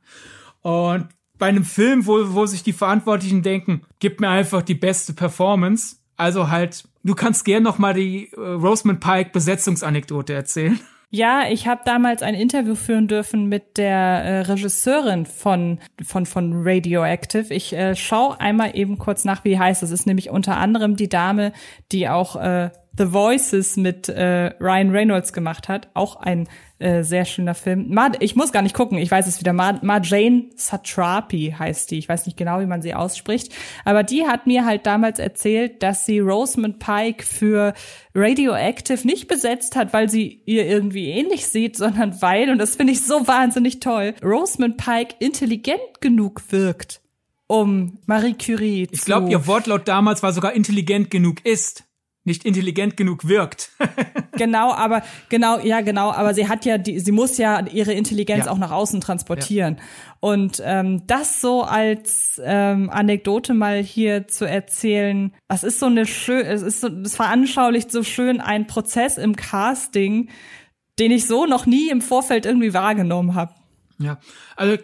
Und 0.61 1.07
bei 1.37 1.47
einem 1.47 1.63
Film, 1.63 2.05
wo, 2.05 2.33
wo 2.33 2.45
sich 2.45 2.63
die 2.63 2.73
Verantwortlichen 2.73 3.41
denken, 3.41 3.81
gib 3.99 4.19
mir 4.19 4.29
einfach 4.29 4.61
die 4.61 4.75
beste 4.75 5.13
Performance, 5.13 5.97
also 6.15 6.49
halt, 6.49 6.83
du 7.03 7.15
kannst 7.15 7.45
gern 7.45 7.63
noch 7.63 7.79
mal 7.79 7.93
die 7.93 8.31
äh, 8.33 8.39
Roseman 8.39 8.99
Pike 8.99 9.31
Besetzungsanekdote 9.31 10.33
erzählen. 10.33 10.79
Ja, 11.11 11.49
ich 11.49 11.67
habe 11.67 11.81
damals 11.85 12.21
ein 12.21 12.35
Interview 12.35 12.75
führen 12.75 13.07
dürfen 13.07 13.47
mit 13.47 13.77
der 13.77 13.97
äh, 13.97 14.39
Regisseurin 14.41 15.25
von, 15.25 15.79
von, 16.05 16.27
von 16.27 16.51
Radioactive. 16.53 17.51
Ich 17.51 17.73
äh, 17.73 17.95
schaue 17.95 18.39
einmal 18.39 18.77
eben 18.77 18.99
kurz 18.99 19.25
nach, 19.25 19.43
wie 19.43 19.57
heißt. 19.57 19.81
Das 19.81 19.89
ist 19.89 20.05
nämlich 20.05 20.29
unter 20.29 20.57
anderem 20.57 20.95
die 20.95 21.09
Dame, 21.09 21.51
die 21.91 22.07
auch 22.09 22.35
äh, 22.35 22.69
The 22.97 23.13
Voices 23.13 23.77
mit 23.77 24.09
äh, 24.09 24.51
Ryan 24.59 24.91
Reynolds 24.91 25.33
gemacht 25.33 25.69
hat. 25.69 25.89
Auch 25.93 26.17
ein 26.17 26.47
äh, 26.79 27.03
sehr 27.03 27.25
schöner 27.25 27.55
Film. 27.55 27.87
Ma 27.89 28.11
ich 28.19 28.35
muss 28.35 28.51
gar 28.51 28.61
nicht 28.61 28.75
gucken, 28.75 28.97
ich 28.97 29.11
weiß 29.11 29.27
es 29.27 29.39
wieder. 29.39 29.53
Ma 29.53 29.79
Marjane 29.81 30.49
Satrapi 30.55 31.55
heißt 31.57 31.91
die. 31.91 31.97
Ich 31.97 32.09
weiß 32.09 32.25
nicht 32.25 32.37
genau, 32.37 32.59
wie 32.61 32.65
man 32.65 32.81
sie 32.81 32.93
ausspricht. 32.93 33.53
Aber 33.85 34.03
die 34.03 34.25
hat 34.25 34.47
mir 34.47 34.65
halt 34.65 34.85
damals 34.85 35.19
erzählt, 35.19 35.83
dass 35.83 36.05
sie 36.05 36.19
Rosamund 36.19 36.79
Pike 36.79 37.23
für 37.25 37.73
Radioactive 38.15 39.05
nicht 39.05 39.27
besetzt 39.27 39.75
hat, 39.75 39.93
weil 39.93 40.09
sie 40.09 40.41
ihr 40.45 40.65
irgendwie 40.65 41.09
ähnlich 41.09 41.47
sieht, 41.47 41.77
sondern 41.77 42.21
weil, 42.21 42.49
und 42.49 42.57
das 42.57 42.75
finde 42.75 42.93
ich 42.93 43.05
so 43.05 43.27
wahnsinnig 43.27 43.79
toll, 43.79 44.15
Rosamund 44.23 44.77
Pike 44.77 45.15
intelligent 45.19 46.01
genug 46.01 46.41
wirkt, 46.49 47.01
um 47.47 47.99
Marie 48.05 48.35
Curie 48.35 48.83
ich 48.83 48.89
zu... 48.89 48.95
Ich 48.95 49.05
glaube, 49.05 49.29
ihr 49.29 49.47
Wortlaut 49.47 49.87
damals 49.87 50.23
war 50.23 50.33
sogar 50.33 50.53
intelligent 50.53 51.11
genug 51.11 51.45
ist 51.45 51.83
nicht 52.29 52.45
intelligent 52.45 52.95
genug 52.95 53.27
wirkt. 53.27 53.71
genau, 54.37 54.71
aber 54.71 55.03
genau, 55.27 55.59
ja, 55.59 55.81
genau, 55.81 56.11
aber 56.11 56.33
sie 56.33 56.47
hat 56.47 56.63
ja 56.63 56.77
die, 56.77 56.99
sie 56.99 57.11
muss 57.11 57.37
ja 57.37 57.65
ihre 57.67 57.91
Intelligenz 57.91 58.45
ja. 58.45 58.51
auch 58.51 58.57
nach 58.57 58.71
außen 58.71 59.01
transportieren. 59.01 59.75
Ja. 59.77 59.83
Und 60.21 60.61
ähm, 60.63 61.05
das 61.07 61.41
so 61.41 61.63
als 61.63 62.39
ähm, 62.43 62.89
Anekdote 62.89 63.53
mal 63.53 63.81
hier 63.81 64.27
zu 64.27 64.45
erzählen, 64.45 65.33
das 65.47 65.63
ist 65.63 65.79
so 65.79 65.87
eine 65.87 66.05
schön, 66.05 66.45
es 66.45 66.61
ist 66.61 66.81
so, 66.81 66.89
das 66.89 67.15
veranschaulicht 67.15 67.91
so 67.91 68.03
schön 68.03 68.39
ein 68.39 68.67
Prozess 68.67 69.17
im 69.17 69.35
Casting, 69.35 70.29
den 70.99 71.11
ich 71.11 71.25
so 71.25 71.45
noch 71.45 71.65
nie 71.65 71.89
im 71.89 72.01
Vorfeld 72.01 72.45
irgendwie 72.45 72.73
wahrgenommen 72.73 73.33
habe. 73.33 73.55
Ja, 73.97 74.19
also 74.55 74.77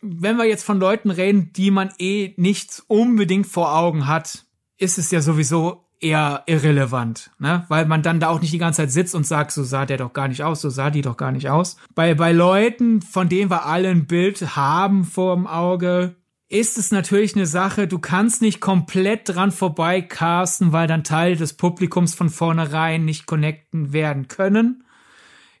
wenn 0.00 0.36
wir 0.36 0.44
jetzt 0.44 0.64
von 0.64 0.78
Leuten 0.78 1.10
reden, 1.10 1.52
die 1.54 1.70
man 1.70 1.92
eh 1.98 2.34
nicht 2.36 2.82
unbedingt 2.86 3.46
vor 3.46 3.74
Augen 3.76 4.06
hat, 4.06 4.44
ist 4.78 4.98
es 4.98 5.10
ja 5.10 5.20
sowieso 5.20 5.84
eher 6.02 6.42
irrelevant, 6.46 7.30
ne? 7.38 7.64
Weil 7.68 7.86
man 7.86 8.02
dann 8.02 8.20
da 8.20 8.28
auch 8.28 8.40
nicht 8.40 8.52
die 8.52 8.58
ganze 8.58 8.82
Zeit 8.82 8.92
sitzt 8.92 9.14
und 9.14 9.26
sagt, 9.26 9.52
so 9.52 9.62
sah 9.62 9.86
der 9.86 9.98
doch 9.98 10.12
gar 10.12 10.28
nicht 10.28 10.42
aus, 10.42 10.60
so 10.60 10.68
sah 10.68 10.90
die 10.90 11.02
doch 11.02 11.16
gar 11.16 11.32
nicht 11.32 11.48
aus. 11.48 11.76
Bei, 11.94 12.14
bei 12.14 12.32
Leuten, 12.32 13.02
von 13.02 13.28
denen 13.28 13.50
wir 13.50 13.66
alle 13.66 13.88
ein 13.88 14.06
Bild 14.06 14.56
haben 14.56 15.04
vor 15.04 15.36
dem 15.36 15.46
Auge, 15.46 16.16
ist 16.48 16.76
es 16.76 16.90
natürlich 16.90 17.34
eine 17.34 17.46
Sache, 17.46 17.88
du 17.88 17.98
kannst 17.98 18.42
nicht 18.42 18.60
komplett 18.60 19.28
dran 19.28 19.52
vorbei 19.52 20.02
casten, 20.02 20.72
weil 20.72 20.86
dann 20.86 21.04
Teile 21.04 21.36
des 21.36 21.54
Publikums 21.54 22.14
von 22.14 22.28
vornherein 22.28 23.06
nicht 23.06 23.24
connecten 23.26 23.94
werden 23.94 24.28
können. 24.28 24.84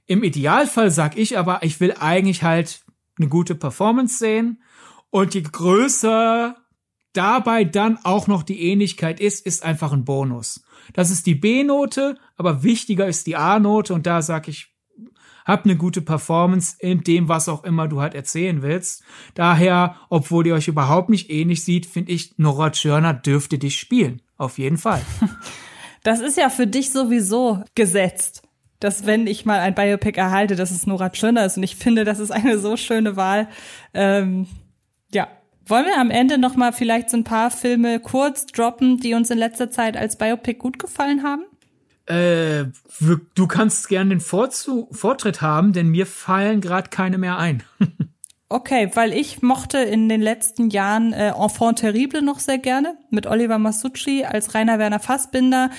Im 0.06 0.22
Idealfall 0.22 0.90
sag 0.90 1.16
ich 1.16 1.38
aber, 1.38 1.62
ich 1.62 1.80
will 1.80 1.94
eigentlich 1.98 2.42
halt 2.42 2.82
eine 3.18 3.28
gute 3.28 3.54
Performance 3.54 4.18
sehen 4.18 4.62
und 5.08 5.34
je 5.34 5.42
größer 5.42 6.56
dabei 7.12 7.64
dann 7.64 7.98
auch 8.04 8.26
noch 8.26 8.42
die 8.42 8.62
Ähnlichkeit 8.62 9.20
ist, 9.20 9.44
ist 9.46 9.64
einfach 9.64 9.92
ein 9.92 10.04
Bonus. 10.04 10.64
Das 10.92 11.10
ist 11.10 11.26
die 11.26 11.34
B-Note, 11.34 12.18
aber 12.36 12.62
wichtiger 12.62 13.06
ist 13.06 13.26
die 13.26 13.36
A-Note 13.36 13.94
und 13.94 14.06
da 14.06 14.22
sag 14.22 14.48
ich, 14.48 14.72
hab 15.44 15.64
eine 15.64 15.76
gute 15.76 16.02
Performance 16.02 16.76
in 16.78 17.02
dem, 17.02 17.28
was 17.28 17.48
auch 17.48 17.64
immer 17.64 17.88
du 17.88 18.00
halt 18.00 18.14
erzählen 18.14 18.62
willst. 18.62 19.02
Daher, 19.34 19.96
obwohl 20.08 20.46
ihr 20.46 20.54
euch 20.54 20.68
überhaupt 20.68 21.10
nicht 21.10 21.30
ähnlich 21.30 21.64
sieht, 21.64 21.86
finde 21.86 22.12
ich, 22.12 22.38
Nora 22.38 22.70
Tschirner 22.70 23.14
dürfte 23.14 23.58
dich 23.58 23.78
spielen. 23.78 24.22
Auf 24.36 24.58
jeden 24.58 24.78
Fall. 24.78 25.02
Das 26.04 26.18
ist 26.18 26.36
ja 26.36 26.50
für 26.50 26.66
dich 26.66 26.90
sowieso 26.90 27.62
gesetzt, 27.76 28.42
dass 28.80 29.06
wenn 29.06 29.28
ich 29.28 29.44
mal 29.44 29.60
ein 29.60 29.76
Biopic 29.76 30.18
erhalte, 30.18 30.56
dass 30.56 30.72
es 30.72 30.84
Nora 30.84 31.10
Tschirner 31.10 31.46
ist. 31.46 31.56
Und 31.56 31.62
ich 31.62 31.76
finde, 31.76 32.04
das 32.04 32.18
ist 32.18 32.32
eine 32.32 32.58
so 32.58 32.76
schöne 32.76 33.14
Wahl. 33.14 33.48
Ähm, 33.94 34.48
ja, 35.12 35.28
wollen 35.66 35.86
wir 35.86 35.98
am 35.98 36.10
Ende 36.10 36.38
noch 36.38 36.56
mal 36.56 36.72
vielleicht 36.72 37.10
so 37.10 37.16
ein 37.16 37.24
paar 37.24 37.50
Filme 37.50 38.00
kurz 38.00 38.46
droppen, 38.46 38.98
die 38.98 39.14
uns 39.14 39.30
in 39.30 39.38
letzter 39.38 39.70
Zeit 39.70 39.96
als 39.96 40.16
Biopic 40.16 40.58
gut 40.58 40.78
gefallen 40.78 41.22
haben? 41.22 41.44
Äh, 42.06 42.66
du 43.34 43.46
kannst 43.46 43.88
gern 43.88 44.10
den 44.10 44.20
Vorzu 44.20 44.88
Vortritt 44.90 45.40
haben, 45.40 45.72
denn 45.72 45.88
mir 45.88 46.06
fallen 46.06 46.60
gerade 46.60 46.90
keine 46.90 47.16
mehr 47.16 47.38
ein. 47.38 47.62
okay, 48.48 48.90
weil 48.94 49.12
ich 49.12 49.40
mochte 49.40 49.78
in 49.78 50.08
den 50.08 50.20
letzten 50.20 50.70
Jahren 50.70 51.12
äh, 51.12 51.28
Enfant 51.28 51.78
Terrible 51.78 52.22
noch 52.22 52.40
sehr 52.40 52.58
gerne 52.58 52.98
mit 53.10 53.26
Oliver 53.26 53.58
Masucci 53.58 54.24
als 54.24 54.54
Rainer 54.54 54.80
Werner 54.80 55.00
Fassbinder, 55.00 55.70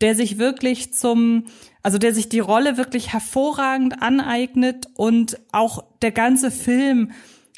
der 0.00 0.14
sich 0.14 0.38
wirklich 0.38 0.94
zum 0.94 1.46
also 1.82 1.98
der 1.98 2.14
sich 2.14 2.28
die 2.28 2.40
Rolle 2.40 2.76
wirklich 2.76 3.12
hervorragend 3.12 4.02
aneignet 4.02 4.86
und 4.94 5.38
auch 5.50 5.84
der 6.00 6.12
ganze 6.12 6.50
Film 6.50 7.10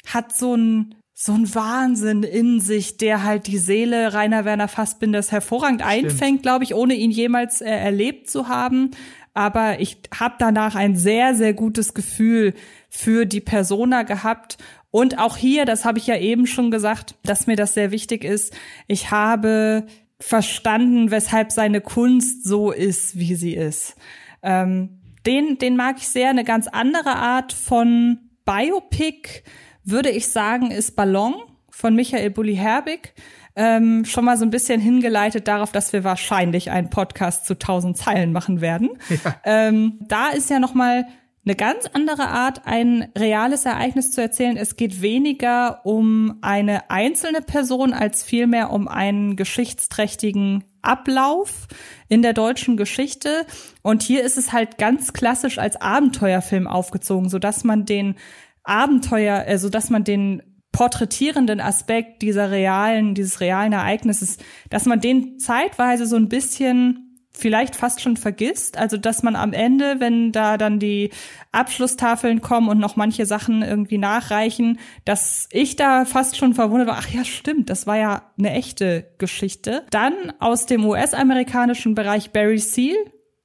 hat 0.07 0.35
so 0.35 0.55
ein 0.55 0.95
so 1.17 1.31
ein 1.31 1.55
Wahnsinn 1.55 2.23
in 2.23 2.59
sich, 2.59 2.97
der 2.97 3.23
halt 3.23 3.47
die 3.47 3.57
Seele 3.57 4.13
Rainer 4.13 4.43
Werner 4.43 4.67
Fassbinders 4.67 5.31
hervorragend 5.31 5.81
Stimmt. 5.81 6.11
einfängt, 6.11 6.41
glaube 6.43 6.65
ich, 6.65 6.75
ohne 6.75 6.93
ihn 6.93 7.09
jemals 7.09 7.61
äh, 7.61 7.69
erlebt 7.69 8.29
zu 8.29 8.49
haben. 8.49 8.91
Aber 9.33 9.79
ich 9.79 9.97
habe 10.13 10.35
danach 10.39 10.75
ein 10.75 10.97
sehr, 10.97 11.33
sehr 11.33 11.53
gutes 11.53 11.93
Gefühl 11.93 12.53
für 12.89 13.25
die 13.25 13.39
Persona 13.39 14.03
gehabt. 14.03 14.57
Und 14.91 15.17
auch 15.17 15.37
hier, 15.37 15.63
das 15.63 15.85
habe 15.85 15.99
ich 15.99 16.07
ja 16.07 16.17
eben 16.17 16.47
schon 16.47 16.69
gesagt, 16.69 17.15
dass 17.23 17.47
mir 17.47 17.55
das 17.55 17.73
sehr 17.73 17.91
wichtig 17.91 18.25
ist. 18.25 18.53
Ich 18.87 19.09
habe 19.09 19.87
verstanden, 20.19 21.11
weshalb 21.11 21.53
seine 21.53 21.79
Kunst 21.79 22.43
so 22.43 22.71
ist, 22.71 23.17
wie 23.17 23.35
sie 23.35 23.55
ist. 23.55 23.95
Ähm, 24.43 24.99
den, 25.25 25.57
den 25.59 25.77
mag 25.77 25.95
ich 25.97 26.09
sehr. 26.09 26.29
Eine 26.29 26.43
ganz 26.43 26.67
andere 26.67 27.15
Art 27.15 27.53
von 27.53 28.19
Biopic 28.43 29.43
würde 29.85 30.09
ich 30.09 30.27
sagen, 30.27 30.71
ist 30.71 30.95
Ballon 30.95 31.35
von 31.69 31.95
Michael 31.95 32.31
Bulli-Herbig. 32.31 33.13
Ähm, 33.55 34.03
schon 34.03 34.25
mal 34.25 34.37
so 34.37 34.43
ein 34.43 34.49
bisschen 34.49 34.81
hingeleitet 34.81 35.47
darauf, 35.47 35.71
dass 35.71 35.93
wir 35.93 36.03
wahrscheinlich 36.03 36.71
einen 36.71 36.89
Podcast 36.89 37.45
zu 37.45 37.57
tausend 37.57 37.97
Zeilen 37.97 38.33
machen 38.33 38.59
werden. 38.59 38.89
Ja. 39.09 39.35
Ähm, 39.45 39.99
da 40.01 40.29
ist 40.29 40.49
ja 40.49 40.59
noch 40.59 40.73
mal 40.73 41.05
eine 41.45 41.55
ganz 41.55 41.85
andere 41.93 42.27
Art, 42.27 42.63
ein 42.65 43.09
reales 43.15 43.65
Ereignis 43.65 44.11
zu 44.11 44.21
erzählen. 44.21 44.57
Es 44.57 44.75
geht 44.75 45.01
weniger 45.01 45.85
um 45.85 46.39
eine 46.41 46.89
einzelne 46.89 47.41
Person 47.41 47.93
als 47.93 48.23
vielmehr 48.23 48.71
um 48.71 48.87
einen 48.87 49.35
geschichtsträchtigen 49.35 50.63
Ablauf 50.81 51.67
in 52.09 52.23
der 52.23 52.33
deutschen 52.33 52.77
Geschichte. 52.77 53.45
Und 53.83 54.01
hier 54.01 54.23
ist 54.23 54.37
es 54.37 54.53
halt 54.53 54.79
ganz 54.79 55.13
klassisch 55.13 55.59
als 55.59 55.79
Abenteuerfilm 55.79 56.67
aufgezogen, 56.67 57.29
so 57.29 57.37
dass 57.37 57.63
man 57.63 57.85
den 57.85 58.15
Abenteuer, 58.65 59.45
also 59.47 59.69
dass 59.69 59.89
man 59.89 60.03
den 60.03 60.41
porträtierenden 60.71 61.61
Aspekt 61.61 62.21
dieser 62.21 62.51
realen, 62.51 63.15
dieses 63.15 63.39
realen 63.39 63.71
Ereignisses, 63.71 64.37
dass 64.69 64.85
man 64.85 64.99
den 64.99 65.39
zeitweise 65.39 66.05
so 66.05 66.17
ein 66.17 66.27
bisschen 66.27 67.05
vielleicht 67.31 67.75
fast 67.75 68.01
schon 68.01 68.17
vergisst. 68.17 68.77
Also, 68.77 68.97
dass 68.97 69.23
man 69.23 69.35
am 69.35 69.53
Ende, 69.53 69.99
wenn 69.99 70.31
da 70.31 70.57
dann 70.57 70.79
die 70.79 71.11
Abschlusstafeln 71.51 72.41
kommen 72.41 72.69
und 72.69 72.79
noch 72.79 72.95
manche 72.95 73.25
Sachen 73.25 73.61
irgendwie 73.61 73.97
nachreichen, 73.97 74.79
dass 75.03 75.47
ich 75.51 75.75
da 75.75 76.05
fast 76.05 76.37
schon 76.37 76.53
verwundert 76.53 76.87
war, 76.87 76.97
ach 76.99 77.09
ja, 77.09 77.23
stimmt, 77.23 77.69
das 77.69 77.87
war 77.87 77.97
ja 77.97 78.31
eine 78.37 78.51
echte 78.51 79.13
Geschichte. 79.17 79.83
Dann 79.91 80.33
aus 80.39 80.65
dem 80.65 80.85
US-amerikanischen 80.85 81.95
Bereich 81.95 82.31
Barry 82.31 82.59
Seal, 82.59 82.95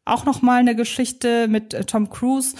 auch 0.05 0.25
noch 0.25 0.43
mal 0.43 0.61
eine 0.61 0.75
Geschichte 0.75 1.49
mit 1.49 1.75
äh, 1.75 1.85
Tom 1.85 2.11
Cruise, 2.11 2.57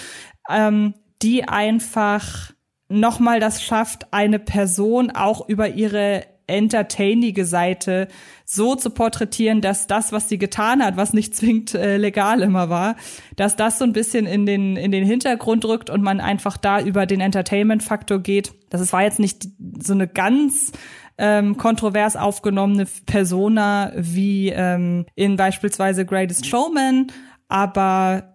ähm, 0.49 0.95
die 1.23 1.45
einfach 1.45 2.53
nochmal 2.89 3.41
das 3.41 3.63
schafft, 3.63 4.13
eine 4.13 4.39
Person 4.39 5.11
auch 5.11 5.49
über 5.49 5.69
ihre 5.69 6.25
entertainige 6.51 7.47
Seite 7.47 8.09
so 8.45 8.75
zu 8.75 8.91
porträtieren, 8.91 9.61
dass 9.61 9.87
das, 9.87 10.11
was 10.11 10.29
sie 10.29 10.39
getan 10.39 10.85
hat, 10.85 10.97
was 10.97 11.13
nicht 11.13 11.35
zwingend 11.37 11.75
äh, 11.75 11.97
legal 11.97 12.43
immer 12.43 12.69
war, 12.69 12.97
dass 13.37 13.57
das 13.57 13.79
so 13.79 13.85
ein 13.85 13.93
bisschen 13.93 14.27
in 14.27 14.45
den, 14.45 14.77
in 14.77 14.91
den 14.91 15.07
Hintergrund 15.07 15.65
rückt 15.65 15.89
und 15.89 16.03
man 16.03 16.21
einfach 16.21 16.57
da 16.57 16.81
über 16.81 17.07
den 17.07 17.21
Entertainment-Faktor 17.21 18.19
geht. 18.19 18.53
Das 18.71 18.93
war 18.93 19.03
jetzt 19.03 19.21
nicht 19.21 19.49
so 19.81 19.93
eine 19.93 20.09
ganz 20.09 20.73
ähm, 21.19 21.57
kontrovers 21.57 22.17
aufgenommene 22.17 22.87
Persona 23.07 23.93
wie 23.95 24.49
ähm, 24.49 25.07
in 25.15 25.37
beispielsweise 25.37 26.05
Greatest 26.05 26.47
Showman, 26.47 27.09
aber 27.49 28.30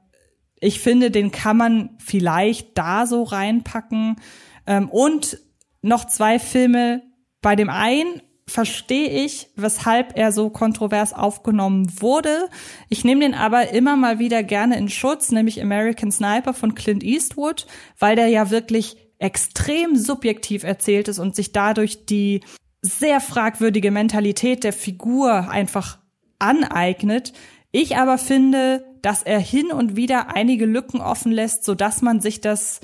ich 0.60 0.80
finde, 0.80 1.11
den 1.11 1.32
kann 1.32 1.57
man 1.57 1.90
vielleicht 1.99 2.77
da 2.77 3.06
so 3.06 3.23
reinpacken. 3.23 4.18
Ähm, 4.68 4.90
und 4.90 5.40
noch 5.82 6.06
zwei 6.06 6.40
Filme. 6.40 7.03
Bei 7.41 7.56
dem 7.56 7.69
einen 7.69 8.22
verstehe 8.48 9.26
ich, 9.26 9.48
weshalb 9.56 10.18
er 10.18 10.32
so 10.32 10.49
kontrovers 10.49 11.14
aufgenommen 11.14 12.02
wurde. 12.02 12.49
Ich 12.90 13.03
nehme 13.03 13.22
den 13.22 13.34
aber 13.34 13.69
immer 13.69 13.95
mal 13.95 14.19
wieder 14.19 14.44
gerne 14.44 14.77
in 14.77 14.90
Schutz, 14.90 15.32
nämlich 15.32 15.61
American 15.61 16.11
Sniper 16.11 16.53
von 16.53 16.76
Clint 16.76 17.03
Eastwood, 17.03 17.65
weil 17.98 18.15
der 18.15 18.27
ja 18.27 18.52
wirklich 18.52 18.98
extrem 19.18 19.95
subjektiv 19.95 20.64
erzählt 20.64 21.07
ist 21.07 21.19
und 21.19 21.36
sich 21.36 21.52
dadurch 21.53 22.06
die 22.06 22.41
sehr 22.82 23.19
fragwürdige 23.19 23.90
Mentalität 23.90 24.64
der 24.64 24.73
Figur 24.73 25.49
einfach 25.49 25.99
aneignet. 26.38 27.34
Ich 27.72 27.98
aber 27.98 28.18
finde, 28.18 28.86
dass 29.06 29.22
er 29.22 29.40
hin 29.40 29.72
und 29.72 29.95
wieder 29.95 30.36
einige 30.36 30.65
Lücken 30.65 30.99
offen 30.99 31.32
lässt, 31.32 31.64
so 31.64 31.76
dass 31.76 32.02
man 32.02 32.22
sich 32.22 32.41
das, 32.41 32.80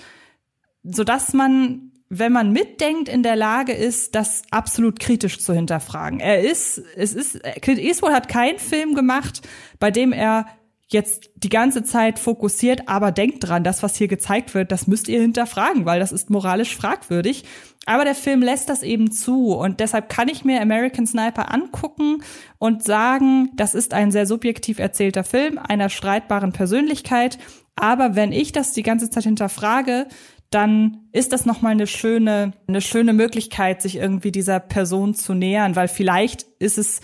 so 0.83 1.03
dass 1.03 1.33
man, 1.33 1.93
wenn 2.09 2.31
man 2.31 2.51
mitdenkt, 2.51 3.09
in 3.09 3.23
der 3.23 3.35
Lage 3.35 3.73
ist, 3.73 4.13
das 4.13 4.43
absolut 4.51 4.99
kritisch 4.99 5.39
zu 5.39 5.51
hinterfragen. 5.51 6.19
Er 6.19 6.41
ist, 6.41 6.79
es 6.95 7.13
ist, 7.13 7.41
Clint 7.63 7.79
Eastwood 7.79 8.11
hat 8.11 8.27
keinen 8.27 8.59
Film 8.59 8.93
gemacht, 8.93 9.41
bei 9.79 9.89
dem 9.89 10.13
er 10.13 10.45
jetzt 10.89 11.31
die 11.37 11.49
ganze 11.49 11.83
Zeit 11.83 12.19
fokussiert, 12.19 12.87
aber 12.87 13.11
denkt 13.11 13.47
dran, 13.47 13.63
das, 13.63 13.81
was 13.81 13.95
hier 13.95 14.07
gezeigt 14.07 14.53
wird, 14.53 14.71
das 14.71 14.85
müsst 14.85 15.07
ihr 15.07 15.21
hinterfragen, 15.21 15.85
weil 15.85 15.99
das 15.99 16.11
ist 16.11 16.29
moralisch 16.29 16.75
fragwürdig. 16.75 17.45
Aber 17.85 18.05
der 18.05 18.15
Film 18.15 18.41
lässt 18.41 18.69
das 18.69 18.83
eben 18.83 19.11
zu. 19.11 19.53
Und 19.53 19.79
deshalb 19.79 20.07
kann 20.07 20.29
ich 20.29 20.45
mir 20.45 20.61
American 20.61 21.07
Sniper 21.07 21.51
angucken 21.51 22.23
und 22.59 22.83
sagen, 22.83 23.49
das 23.55 23.73
ist 23.73 23.93
ein 23.93 24.11
sehr 24.11 24.27
subjektiv 24.27 24.79
erzählter 24.79 25.23
Film 25.23 25.57
einer 25.57 25.89
streitbaren 25.89 26.51
Persönlichkeit. 26.51 27.39
Aber 27.75 28.15
wenn 28.15 28.31
ich 28.31 28.51
das 28.51 28.73
die 28.73 28.83
ganze 28.83 29.09
Zeit 29.09 29.23
hinterfrage, 29.23 30.07
dann 30.51 31.07
ist 31.13 31.31
das 31.31 31.45
nochmal 31.45 31.71
eine 31.71 31.87
schöne, 31.87 32.53
eine 32.67 32.81
schöne 32.81 33.13
Möglichkeit, 33.13 33.81
sich 33.81 33.95
irgendwie 33.95 34.31
dieser 34.31 34.59
Person 34.59 35.15
zu 35.15 35.33
nähern, 35.33 35.75
weil 35.75 35.87
vielleicht 35.87 36.43
ist 36.59 36.77
es 36.77 37.01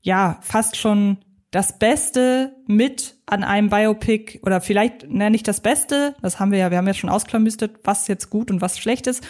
ja 0.00 0.38
fast 0.40 0.76
schon 0.76 1.18
das 1.50 1.78
Beste 1.78 2.56
mit 2.66 3.16
an 3.26 3.44
einem 3.44 3.68
Biopic 3.68 4.40
oder 4.42 4.60
vielleicht 4.60 5.08
nenne 5.08 5.36
ich 5.36 5.42
das 5.42 5.60
Beste, 5.60 6.14
das 6.22 6.40
haben 6.40 6.50
wir 6.50 6.58
ja, 6.58 6.70
wir 6.70 6.78
haben 6.78 6.86
ja 6.86 6.94
schon 6.94 7.10
ausklambüstet, 7.10 7.80
was 7.84 8.08
jetzt 8.08 8.30
gut 8.30 8.50
und 8.50 8.60
was 8.60 8.78
schlecht 8.78 9.06
ist, 9.06 9.24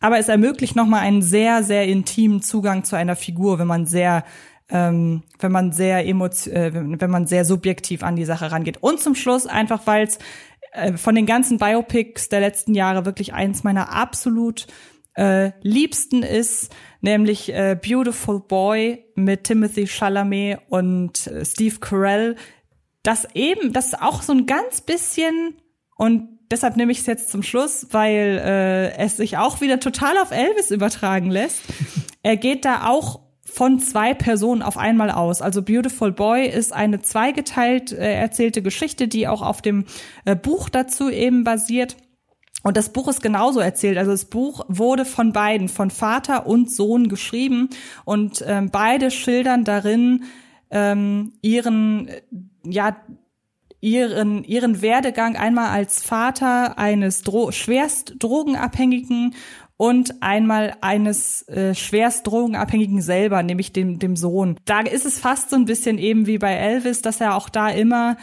aber 0.00 0.18
es 0.18 0.28
ermöglicht 0.28 0.76
nochmal 0.76 1.00
einen 1.00 1.22
sehr, 1.22 1.62
sehr 1.62 1.86
intimen 1.86 2.42
Zugang 2.42 2.84
zu 2.84 2.96
einer 2.96 3.16
Figur, 3.16 3.58
wenn 3.58 3.66
man 3.66 3.86
sehr 3.86 4.24
ähm, 4.70 5.22
wenn 5.38 5.52
man 5.52 5.72
sehr 5.72 6.06
emotion, 6.06 6.54
äh, 6.54 6.70
wenn 6.74 7.10
man 7.10 7.26
sehr 7.26 7.44
subjektiv 7.44 8.02
an 8.02 8.16
die 8.16 8.26
Sache 8.26 8.52
rangeht. 8.52 8.76
Und 8.82 9.00
zum 9.00 9.14
Schluss 9.14 9.46
einfach, 9.46 9.86
weil 9.86 10.06
es 10.06 10.18
äh, 10.72 10.96
von 10.96 11.14
den 11.14 11.26
ganzen 11.26 11.58
Biopics 11.58 12.28
der 12.28 12.40
letzten 12.40 12.74
Jahre 12.74 13.06
wirklich 13.06 13.32
eins 13.32 13.64
meiner 13.64 13.92
absolut 13.92 14.66
äh, 15.14 15.52
liebsten 15.62 16.22
ist, 16.22 16.74
nämlich 17.00 17.52
äh, 17.52 17.76
Beautiful 17.80 18.40
Boy 18.40 19.04
mit 19.14 19.44
Timothy 19.44 19.86
Chalamet 19.86 20.60
und 20.68 21.26
äh, 21.26 21.44
Steve 21.44 21.76
Carell. 21.80 22.36
Das 23.02 23.26
eben, 23.34 23.72
das 23.72 23.94
auch 23.94 24.22
so 24.22 24.32
ein 24.32 24.46
ganz 24.46 24.80
bisschen 24.80 25.56
und 25.96 26.37
deshalb 26.50 26.76
nehme 26.76 26.92
ich 26.92 27.00
es 27.00 27.06
jetzt 27.06 27.30
zum 27.30 27.42
Schluss, 27.42 27.86
weil 27.90 28.40
äh, 28.44 28.96
es 28.98 29.16
sich 29.16 29.36
auch 29.36 29.60
wieder 29.60 29.80
total 29.80 30.18
auf 30.18 30.30
Elvis 30.30 30.70
übertragen 30.70 31.30
lässt. 31.30 31.62
er 32.22 32.36
geht 32.36 32.64
da 32.64 32.88
auch 32.88 33.20
von 33.44 33.80
zwei 33.80 34.14
Personen 34.14 34.62
auf 34.62 34.76
einmal 34.76 35.10
aus. 35.10 35.42
Also 35.42 35.62
Beautiful 35.62 36.12
Boy 36.12 36.46
ist 36.46 36.72
eine 36.72 37.00
zweigeteilt 37.00 37.92
äh, 37.92 38.14
erzählte 38.14 38.62
Geschichte, 38.62 39.08
die 39.08 39.26
auch 39.26 39.42
auf 39.42 39.62
dem 39.62 39.84
äh, 40.24 40.36
Buch 40.36 40.68
dazu 40.68 41.10
eben 41.10 41.44
basiert. 41.44 41.96
Und 42.62 42.76
das 42.76 42.90
Buch 42.90 43.08
ist 43.08 43.22
genauso 43.22 43.60
erzählt. 43.60 43.98
Also 43.98 44.10
das 44.10 44.26
Buch 44.26 44.64
wurde 44.68 45.04
von 45.04 45.32
beiden, 45.32 45.68
von 45.68 45.90
Vater 45.90 46.46
und 46.46 46.70
Sohn 46.70 47.08
geschrieben 47.08 47.70
und 48.04 48.44
ähm, 48.46 48.70
beide 48.70 49.10
schildern 49.10 49.64
darin 49.64 50.24
ähm, 50.70 51.32
ihren, 51.40 52.10
ja, 52.64 52.96
ihren, 53.80 54.44
ihren 54.44 54.82
Werdegang 54.82 55.36
einmal 55.36 55.70
als 55.70 56.02
Vater 56.02 56.78
eines 56.78 57.22
Dro 57.22 57.52
schwerst 57.52 58.14
Drogenabhängigen 58.18 59.34
und 59.76 60.22
einmal 60.22 60.76
eines 60.80 61.48
äh, 61.48 61.74
schwerst 61.74 62.26
Drogenabhängigen 62.26 63.00
selber, 63.00 63.42
nämlich 63.42 63.72
dem, 63.72 63.98
dem 64.00 64.16
Sohn. 64.16 64.56
Da 64.64 64.80
ist 64.80 65.06
es 65.06 65.20
fast 65.20 65.50
so 65.50 65.56
ein 65.56 65.66
bisschen 65.66 65.98
eben 65.98 66.26
wie 66.26 66.38
bei 66.38 66.52
Elvis, 66.52 67.00
dass 67.00 67.20
er 67.20 67.36
auch 67.36 67.48
da 67.48 67.68
immer 67.68 68.16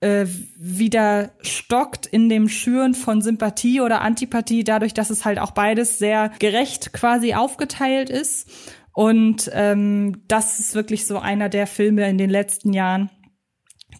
äh, 0.00 0.26
wieder 0.58 1.30
stockt 1.42 2.06
in 2.06 2.28
dem 2.28 2.48
Schüren 2.48 2.94
von 2.94 3.22
Sympathie 3.22 3.80
oder 3.80 4.00
Antipathie, 4.00 4.64
dadurch, 4.64 4.94
dass 4.94 5.10
es 5.10 5.24
halt 5.24 5.38
auch 5.38 5.52
beides 5.52 5.98
sehr 5.98 6.32
gerecht 6.40 6.92
quasi 6.92 7.34
aufgeteilt 7.34 8.10
ist. 8.10 8.48
Und 8.92 9.50
ähm, 9.52 10.22
das 10.26 10.58
ist 10.58 10.74
wirklich 10.74 11.06
so 11.06 11.18
einer 11.18 11.48
der 11.48 11.66
Filme 11.66 12.08
in 12.08 12.18
den 12.18 12.30
letzten 12.30 12.72
Jahren, 12.72 13.10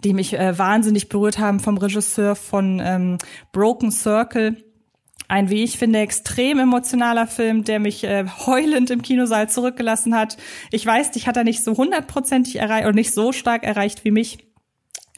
die 0.05 0.13
mich 0.13 0.35
äh, 0.35 0.59
wahnsinnig 0.59 1.09
berührt 1.09 1.39
haben 1.39 1.61
vom 1.61 1.79
Regisseur 1.79 2.37
von 2.37 2.81
ähm, 2.83 3.19
Broken 3.53 3.91
Circle 3.91 4.57
ein, 5.29 5.51
wie 5.51 5.65
ich 5.65 5.79
finde, 5.79 5.99
extrem 5.99 6.59
emotionaler 6.59 7.27
Film, 7.27 7.65
der 7.65 7.81
mich 7.81 8.05
äh, 8.05 8.27
heulend 8.47 8.91
im 8.91 9.03
Kinosaal 9.03 9.49
zurückgelassen 9.49 10.15
hat. 10.15 10.37
Ich 10.71 10.87
weiß, 10.87 11.11
dich 11.11 11.27
hat 11.27 11.37
er 11.37 11.45
nicht 11.45 11.65
so 11.65 11.77
hundertprozentig 11.77 12.57
erreicht 12.57 12.85
oder 12.85 12.95
nicht 12.95 13.13
so 13.13 13.33
stark 13.33 13.65
erreicht 13.65 14.05
wie 14.05 14.13
mich. 14.13 14.46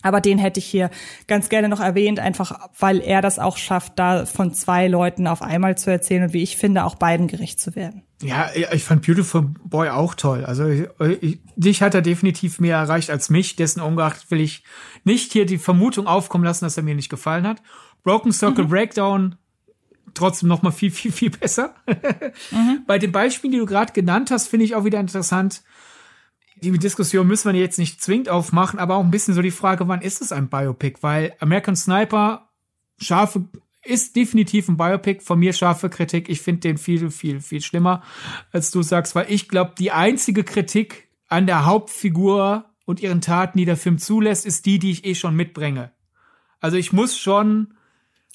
Aber 0.09 0.21
den 0.21 0.39
hätte 0.39 0.59
ich 0.59 0.67
hier 0.67 0.91
ganz 1.27 1.49
gerne 1.49 1.69
noch 1.69 1.81
erwähnt, 1.81 2.19
einfach 2.19 2.69
weil 2.79 3.01
er 3.01 3.23
das 3.23 3.39
auch 3.39 3.57
schafft, 3.57 3.93
da 3.97 4.27
von 4.27 4.53
zwei 4.53 4.89
Leuten 4.89 5.27
auf 5.27 5.43
einmal 5.43 5.79
zu 5.79 5.91
erzählen 5.91 6.25
und 6.25 6.33
wie 6.33 6.43
ich 6.43 6.57
finde, 6.57 6.85
auch 6.85 6.97
beiden 6.97 7.29
gerecht 7.29 7.61
zu 7.61 7.77
werden. 7.77 8.03
Ja, 8.21 8.51
ich 8.73 8.83
fand 8.83 9.07
Beautiful 9.07 9.43
Boy 9.65 9.91
auch 9.91 10.15
toll. 10.15 10.45
Also 10.45 10.67
ich, 10.67 11.39
dich 11.55 11.83
hat 11.83 11.95
er 11.95 12.03
definitiv 12.03 12.59
mehr 12.59 12.77
erreicht 12.77 13.11
als 13.11 13.31
mich. 13.31 13.55
Dessen 13.55 13.81
ungeachtet 13.81 14.31
will 14.31 14.41
ich 14.41 14.65
nicht 15.05 15.33
hier 15.33 15.47
die 15.47 15.59
Vermutung 15.59 16.09
aufkommen 16.09 16.45
lassen, 16.45 16.65
dass 16.65 16.77
er 16.77 16.83
mir 16.83 16.97
nicht 16.97 17.11
gefallen 17.11 17.47
hat. 17.47 17.63
Broken 18.03 18.33
Circle 18.33 18.65
mhm. 18.65 18.71
Breakdown 18.71 19.37
trotzdem 20.15 20.49
noch 20.49 20.63
mal 20.63 20.73
viel, 20.73 20.91
viel, 20.91 21.13
viel 21.13 21.31
besser. 21.31 21.75
mhm. 22.51 22.83
Bei 22.87 22.99
den 22.99 23.13
Beispielen, 23.13 23.53
die 23.53 23.59
du 23.59 23.67
gerade 23.67 23.93
genannt 23.93 24.31
hast, 24.31 24.49
finde 24.49 24.65
ich 24.65 24.75
auch 24.75 24.85
wieder 24.85 24.99
interessant. 24.99 25.63
Die 26.63 26.79
Diskussion 26.79 27.27
müssen 27.27 27.53
wir 27.53 27.61
jetzt 27.61 27.79
nicht 27.79 28.03
zwingend 28.03 28.29
aufmachen, 28.29 28.79
aber 28.79 28.97
auch 28.97 29.05
ein 29.05 29.11
bisschen 29.11 29.35
so 29.35 29.43
die 29.43 29.51
Frage, 29.51 29.89
wann 29.89 30.03
ist 30.03 30.21
es 30.21 30.33
ein 30.33 30.49
Biopic? 30.49 30.99
Weil 31.03 31.35
American 31.41 31.77
Sniper, 31.77 32.49
scharfe, 32.99 33.49
ist 33.85 34.17
definitiv 34.17 34.69
ein 34.69 34.77
Biopic. 34.77 35.23
Von 35.23 35.39
mir 35.39 35.53
scharfe 35.53 35.89
Kritik. 35.89 36.29
Ich 36.29 36.43
finde 36.43 36.61
den 36.61 36.79
viel, 36.79 37.11
viel, 37.11 37.41
viel 37.41 37.61
schlimmer, 37.61 38.03
als 38.53 38.71
du 38.71 38.83
sagst, 38.83 39.15
weil 39.15 39.27
ich 39.31 39.49
glaube, 39.49 39.73
die 39.79 39.93
einzige 39.93 40.45
Kritik 40.45 41.09
an 41.29 41.47
der 41.47 41.65
Hauptfigur 41.65 42.65
und 42.85 43.01
ihren 43.01 43.21
Taten, 43.21 43.59
die 43.59 43.65
der 43.65 43.77
Film 43.77 43.99
zulässt, 43.99 44.47
ist 44.47 44.67
die, 44.67 44.79
die 44.79 44.91
ich 44.91 45.05
eh 45.05 45.15
schon 45.15 45.37
mitbringe. 45.37 45.93
Also 46.61 46.77
ich 46.77 46.93
muss 46.93 47.19
schon 47.19 47.75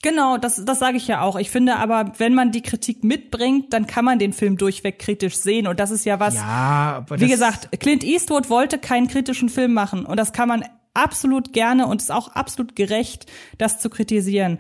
Genau, 0.04 0.38
das, 0.38 0.64
das 0.66 0.80
sage 0.80 0.98
ich 0.98 1.08
ja 1.08 1.22
auch. 1.22 1.38
Ich 1.38 1.50
finde 1.50 1.78
aber, 1.78 2.12
wenn 2.18 2.36
man 2.36 2.52
die 2.52 2.62
Kritik 2.62 3.06
mitbringt, 3.06 3.72
dann 3.72 3.88
kann 3.88 4.04
man 4.04 4.20
den 4.20 4.34
Film 4.34 4.58
durchweg 4.58 5.00
kritisch 5.00 5.38
sehen. 5.38 5.66
Und 5.66 5.80
das 5.80 5.92
ist 5.92 6.06
ja 6.06 6.20
was. 6.20 6.36
Ja, 6.36 6.96
aber 6.98 7.20
wie 7.22 7.30
gesagt, 7.30 7.70
Clint 7.80 8.04
Eastwood 8.04 8.50
wollte 8.50 8.78
keinen 8.78 9.08
kritischen 9.08 9.48
Film 9.48 9.74
machen. 9.74 10.06
Und 10.06 10.18
das 10.18 10.34
kann 10.34 10.50
man 10.50 10.66
absolut 10.94 11.54
gerne 11.54 11.88
und 11.88 12.02
ist 12.02 12.12
auch 12.12 12.28
absolut 12.28 12.76
gerecht, 12.76 13.32
das 13.58 13.80
zu 13.80 13.90
kritisieren. 13.90 14.60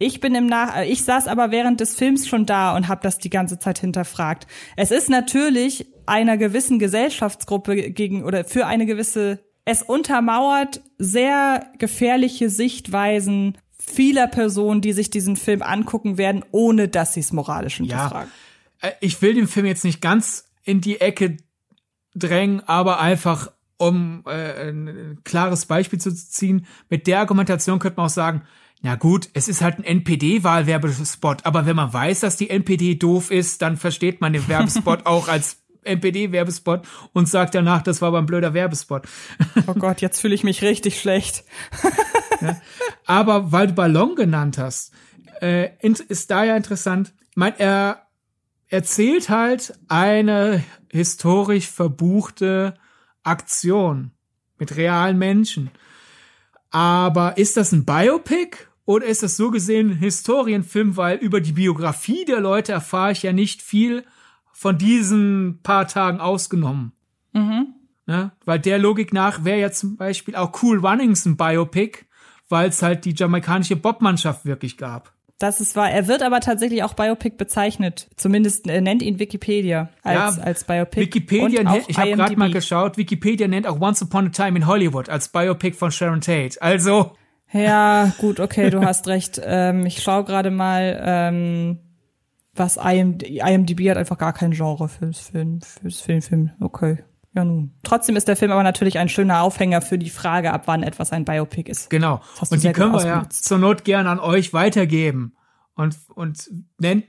Ich 0.00 0.18
bin 0.18 0.34
im 0.34 0.46
Nach 0.46 0.82
ich 0.82 1.04
saß 1.04 1.28
aber 1.28 1.52
während 1.52 1.80
des 1.80 1.94
Films 1.94 2.26
schon 2.26 2.44
da 2.44 2.74
und 2.74 2.88
habe 2.88 3.02
das 3.02 3.18
die 3.18 3.30
ganze 3.30 3.58
Zeit 3.58 3.78
hinterfragt. 3.78 4.48
Es 4.76 4.90
ist 4.90 5.08
natürlich 5.08 5.86
einer 6.06 6.36
gewissen 6.36 6.80
Gesellschaftsgruppe 6.80 7.92
gegen 7.92 8.24
oder 8.24 8.44
für 8.44 8.66
eine 8.66 8.86
gewisse 8.86 9.38
es 9.66 9.82
untermauert 9.82 10.80
sehr 10.98 11.66
gefährliche 11.78 12.50
Sichtweisen 12.50 13.56
vieler 13.90 14.26
Personen, 14.26 14.80
die 14.80 14.92
sich 14.92 15.10
diesen 15.10 15.36
Film 15.36 15.62
angucken 15.62 16.18
werden, 16.18 16.44
ohne 16.50 16.88
dass 16.88 17.14
sie 17.14 17.20
es 17.20 17.32
moralisch 17.32 17.76
hinterfragen. 17.76 18.30
Ja, 18.82 18.88
äh, 18.88 18.92
ich 19.00 19.20
will 19.22 19.34
den 19.34 19.48
Film 19.48 19.66
jetzt 19.66 19.84
nicht 19.84 20.00
ganz 20.00 20.44
in 20.62 20.80
die 20.80 21.00
Ecke 21.00 21.36
drängen, 22.14 22.60
aber 22.60 23.00
einfach 23.00 23.50
um 23.76 24.24
äh, 24.26 24.68
ein 24.68 25.20
klares 25.24 25.64
Beispiel 25.64 25.98
zu 25.98 26.14
ziehen, 26.14 26.66
mit 26.90 27.06
der 27.06 27.20
Argumentation 27.20 27.78
könnte 27.78 27.96
man 27.96 28.06
auch 28.06 28.10
sagen, 28.10 28.42
na 28.82 28.94
gut, 28.94 29.28
es 29.32 29.48
ist 29.48 29.62
halt 29.62 29.78
ein 29.78 29.84
NPD-Wahlwerbespot, 29.84 31.44
aber 31.44 31.66
wenn 31.66 31.76
man 31.76 31.92
weiß, 31.92 32.20
dass 32.20 32.36
die 32.36 32.50
NPD 32.50 32.94
doof 32.96 33.30
ist, 33.30 33.62
dann 33.62 33.76
versteht 33.76 34.20
man 34.20 34.32
den 34.32 34.48
Werbespot 34.48 35.00
auch 35.06 35.28
als 35.28 35.58
NPD-Werbespot 35.84 36.86
und 37.12 37.28
sagt 37.28 37.54
danach, 37.54 37.82
das 37.82 38.02
war 38.02 38.08
aber 38.08 38.18
ein 38.18 38.26
blöder 38.26 38.52
Werbespot. 38.52 39.06
Oh 39.66 39.74
Gott, 39.74 40.00
jetzt 40.02 40.20
fühle 40.20 40.34
ich 40.34 40.44
mich 40.44 40.62
richtig 40.62 41.00
schlecht. 41.00 41.44
ja. 42.40 42.60
Aber 43.06 43.52
weil 43.52 43.68
du 43.68 43.74
Ballon 43.74 44.14
genannt 44.14 44.58
hast, 44.58 44.92
äh, 45.40 45.70
ist 45.82 46.30
da 46.30 46.44
ja 46.44 46.56
interessant. 46.56 47.12
Ich 47.30 47.36
meine, 47.36 47.58
er 47.58 48.06
erzählt 48.68 49.28
halt 49.28 49.74
eine 49.88 50.64
historisch 50.90 51.68
verbuchte 51.68 52.74
Aktion 53.22 54.12
mit 54.58 54.76
realen 54.76 55.18
Menschen. 55.18 55.70
Aber 56.70 57.36
ist 57.36 57.56
das 57.56 57.72
ein 57.72 57.84
Biopic 57.84 58.56
oder 58.84 59.06
ist 59.06 59.22
das 59.22 59.36
so 59.36 59.50
gesehen 59.50 59.90
ein 59.90 59.96
Historienfilm, 59.96 60.96
weil 60.96 61.18
über 61.18 61.40
die 61.40 61.52
Biografie 61.52 62.24
der 62.24 62.40
Leute 62.40 62.72
erfahre 62.72 63.12
ich 63.12 63.22
ja 63.22 63.32
nicht 63.32 63.62
viel 63.62 64.04
von 64.52 64.78
diesen 64.78 65.60
paar 65.62 65.88
Tagen 65.88 66.20
ausgenommen. 66.20 66.92
Mhm. 67.32 67.74
Ne? 68.06 68.32
Weil 68.44 68.58
der 68.58 68.78
Logik 68.78 69.12
nach 69.12 69.44
wäre 69.44 69.60
ja 69.60 69.70
zum 69.70 69.96
Beispiel 69.96 70.36
auch 70.36 70.62
Cool 70.62 70.84
Runnings 70.84 71.24
ein 71.24 71.36
Biopic, 71.36 72.04
weil 72.50 72.68
es 72.68 72.82
halt 72.82 73.04
die 73.04 73.14
jamaikanische 73.14 73.76
Bobmannschaft 73.76 74.44
wirklich 74.44 74.76
gab. 74.76 75.12
Das 75.38 75.62
ist 75.62 75.74
wahr. 75.74 75.90
Er 75.90 76.06
wird 76.06 76.22
aber 76.22 76.40
tatsächlich 76.40 76.82
auch 76.82 76.92
Biopic 76.92 77.36
bezeichnet. 77.38 78.10
Zumindest 78.16 78.68
äh, 78.68 78.82
nennt 78.82 79.00
ihn 79.00 79.18
Wikipedia 79.18 79.88
als, 80.02 80.36
ja, 80.36 80.42
als 80.42 80.64
Biopic. 80.64 81.00
Wikipedia 81.00 81.62
nennt, 81.62 81.84
ich 81.88 81.96
habe 81.96 82.10
gerade 82.12 82.36
mal 82.36 82.50
geschaut, 82.50 82.98
Wikipedia 82.98 83.48
nennt 83.48 83.66
auch 83.66 83.80
Once 83.80 84.02
Upon 84.02 84.26
a 84.26 84.28
Time 84.28 84.58
in 84.58 84.66
Hollywood 84.66 85.08
als 85.08 85.28
Biopic 85.28 85.78
von 85.78 85.90
Sharon 85.90 86.20
Tate. 86.20 86.60
Also. 86.60 87.12
Ja, 87.52 88.12
gut, 88.18 88.38
okay, 88.38 88.68
du 88.68 88.82
hast 88.82 89.08
recht. 89.08 89.40
Ähm, 89.42 89.86
ich 89.86 90.02
schaue 90.02 90.24
gerade 90.24 90.50
mal, 90.50 91.00
ähm, 91.02 91.78
was 92.54 92.76
IMD, 92.76 93.22
IMDb 93.22 93.88
hat 93.88 93.96
einfach 93.96 94.18
gar 94.18 94.34
kein 94.34 94.50
Genre 94.50 94.90
fürs 94.90 95.20
Film, 95.20 95.62
fürs 95.62 96.02
Filmfilm. 96.02 96.50
Okay. 96.60 96.98
Ja, 97.34 97.44
nun. 97.44 97.74
Trotzdem 97.84 98.16
ist 98.16 98.26
der 98.26 98.36
Film 98.36 98.50
aber 98.50 98.62
natürlich 98.62 98.98
ein 98.98 99.08
schöner 99.08 99.42
Aufhänger 99.42 99.82
für 99.82 99.98
die 99.98 100.10
Frage, 100.10 100.52
ab 100.52 100.62
wann 100.66 100.82
etwas 100.82 101.12
ein 101.12 101.24
Biopic 101.24 101.70
ist. 101.70 101.90
Genau. 101.90 102.20
Und 102.50 102.62
die 102.62 102.72
können 102.72 102.92
wir 102.92 103.04
ja 103.04 103.28
zur 103.28 103.58
Not 103.58 103.84
gern 103.84 104.06
an 104.06 104.18
euch 104.18 104.52
weitergeben. 104.52 105.36
Und, 105.74 105.96
und 106.14 106.50
nennt, 106.78 107.04